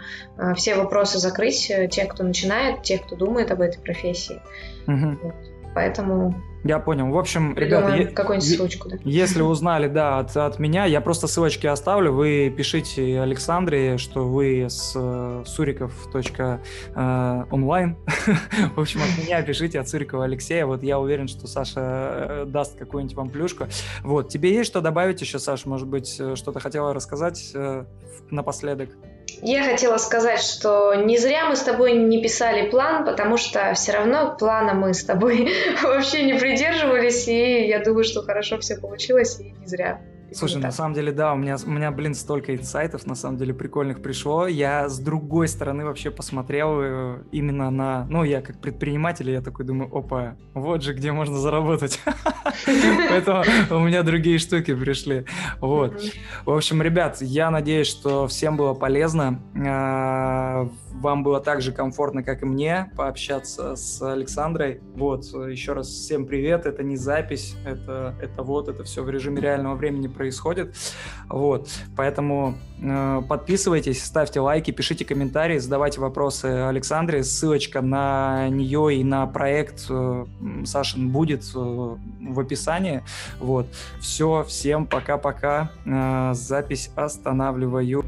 все 0.56 0.76
вопросы 0.76 1.18
закрыть, 1.18 1.72
тех, 1.90 2.08
кто 2.10 2.24
начинает, 2.24 2.84
тех, 2.84 3.02
кто 3.02 3.16
думает 3.16 3.50
об 3.50 3.62
этой 3.62 3.82
профессии. 3.82 4.40
Угу. 4.86 5.18
Вот. 5.24 5.36
Поэтому 5.74 6.36
я 6.64 6.80
понял. 6.80 7.12
В 7.12 7.18
общем, 7.18 7.58
ребята, 7.58 8.06
какую-нибудь 8.14 8.48
ссылочку, 8.48 8.90
да. 8.90 8.98
если 9.04 9.42
узнали, 9.42 9.88
да, 9.88 10.20
от, 10.20 10.38
от 10.38 10.60
меня, 10.60 10.86
я 10.86 11.02
просто 11.02 11.28
ссылочки 11.28 11.68
оставлю. 11.68 12.14
Вы 12.14 12.54
пишите 12.56 13.20
Александре, 13.20 13.98
что 13.98 14.26
вы 14.28 14.68
с 14.70 14.94
э, 14.96 15.44
суриков.онлайн. 15.46 17.98
В 18.76 18.80
общем, 18.80 19.02
от 19.02 19.18
меня 19.22 19.42
пишите 19.42 19.78
от 19.80 19.90
Сурикова 19.90 20.24
Алексея. 20.24 20.66
Вот 20.66 20.84
я 20.84 21.00
уверен, 21.00 21.28
что 21.28 21.48
Саша 21.48 21.82
э, 21.82 22.46
даст 22.48 22.78
какую-нибудь 22.78 23.16
вам 23.16 23.30
плюшку. 23.30 23.68
Вот. 24.04 24.30
Тебе 24.30 24.54
есть 24.54 24.70
что 24.70 24.80
добавить 24.82 25.20
еще, 25.22 25.40
Саша? 25.40 25.68
Может 25.68 25.88
быть, 25.88 26.18
э, 26.20 26.36
что-то 26.36 26.60
хотела 26.60 26.94
рассказать 26.94 27.56
напоследок? 28.30 28.90
Я 29.42 29.64
хотела 29.64 29.98
сказать, 29.98 30.42
что 30.42 30.94
не 30.96 31.18
зря 31.18 31.46
мы 31.46 31.56
с 31.56 31.62
тобой 31.62 31.94
не 31.94 32.22
писали 32.22 32.70
план, 32.70 33.06
потому 33.06 33.38
что 33.38 33.74
все 33.74 33.94
равно 33.94 34.36
плана 34.38 34.74
мы 34.74 34.94
с 34.94 35.04
тобой 35.04 35.52
вообще 35.84 36.24
не 36.24 36.34
придерживались, 36.34 37.28
и 37.28 37.68
я 37.68 37.80
думаю, 37.80 38.04
что 38.04 38.22
хорошо 38.22 38.60
все 38.60 38.78
получилось, 38.78 39.40
и 39.40 39.52
не 39.52 39.68
зря. 39.68 40.02
Слушай, 40.34 40.62
на 40.62 40.72
самом 40.72 40.94
деле, 40.94 41.12
да, 41.12 41.34
у 41.34 41.36
меня, 41.36 41.58
у 41.66 41.70
меня, 41.70 41.92
блин, 41.92 42.16
столько 42.16 42.56
инсайтов, 42.56 43.06
на 43.06 43.16
самом 43.16 43.38
деле, 43.38 43.54
прикольных 43.54 44.02
пришло. 44.02 44.48
Я 44.48 44.90
с 44.90 45.00
другой 45.00 45.48
стороны 45.48 45.86
вообще 45.86 46.12
посмотрел 46.12 46.80
э, 46.82 47.24
именно 47.32 47.70
на... 47.72 48.06
Ну, 48.10 48.24
я 48.24 48.42
как 48.42 48.60
предприниматель, 48.60 49.30
я 49.30 49.42
такой 49.42 49.66
думаю, 49.66 49.96
опа, 49.96 50.36
вот 50.54 50.84
же 50.84 50.94
где 50.94 51.12
можно 51.12 51.38
заработать. 51.38 52.00
Поэтому 53.10 53.44
у 53.72 53.80
меня 53.80 54.04
другие 54.04 54.38
штуки 54.40 54.74
пришли. 54.74 55.26
Вот. 55.60 56.02
В 56.46 56.52
общем, 56.52 56.82
ребят, 56.82 57.22
я 57.22 57.52
надеюсь, 57.52 57.88
что 57.88 58.28
всем 58.28 58.58
было 58.58 58.74
полезно. 58.74 59.40
Вам 60.94 61.24
было 61.24 61.40
так 61.40 61.62
же 61.62 61.72
комфортно, 61.72 62.24
как 62.24 62.44
и 62.44 62.46
мне, 62.46 62.92
пообщаться 62.96 63.76
с 63.76 64.02
Александрой. 64.02 64.80
Вот, 64.96 65.26
еще 65.26 65.74
раз 65.74 65.88
всем 65.88 66.26
привет. 66.26 66.66
Это 66.66 66.84
не 66.84 66.96
запись, 66.96 67.56
это, 67.66 68.16
это 68.22 68.44
вот, 68.44 68.70
это 68.70 68.84
все 68.84 69.04
в 69.04 69.10
режиме 69.10 69.42
реального 69.42 69.76
времени 69.76 70.08
происходит. 70.08 70.76
Вот, 71.28 71.70
поэтому 71.98 72.56
э, 72.82 73.22
подписывайтесь, 73.28 74.04
ставьте 74.04 74.40
лайки, 74.40 74.72
пишите 74.72 75.04
комментарии, 75.04 75.58
задавайте 75.58 76.00
вопросы 76.00 76.46
Александре. 76.46 77.24
Ссылочка 77.24 77.82
на 77.82 78.48
нее 78.50 78.96
и 78.96 79.04
на 79.04 79.26
проект 79.26 79.86
э, 79.90 80.26
Сашин 80.66 81.10
будет 81.10 81.44
э, 81.56 81.58
в 81.58 82.40
описании. 82.40 83.04
Вот, 83.40 83.68
все, 84.00 84.44
всем 84.48 84.86
пока-пока. 84.86 85.72
Э, 85.86 86.34
запись 86.34 86.92
останавливаю. 86.96 88.04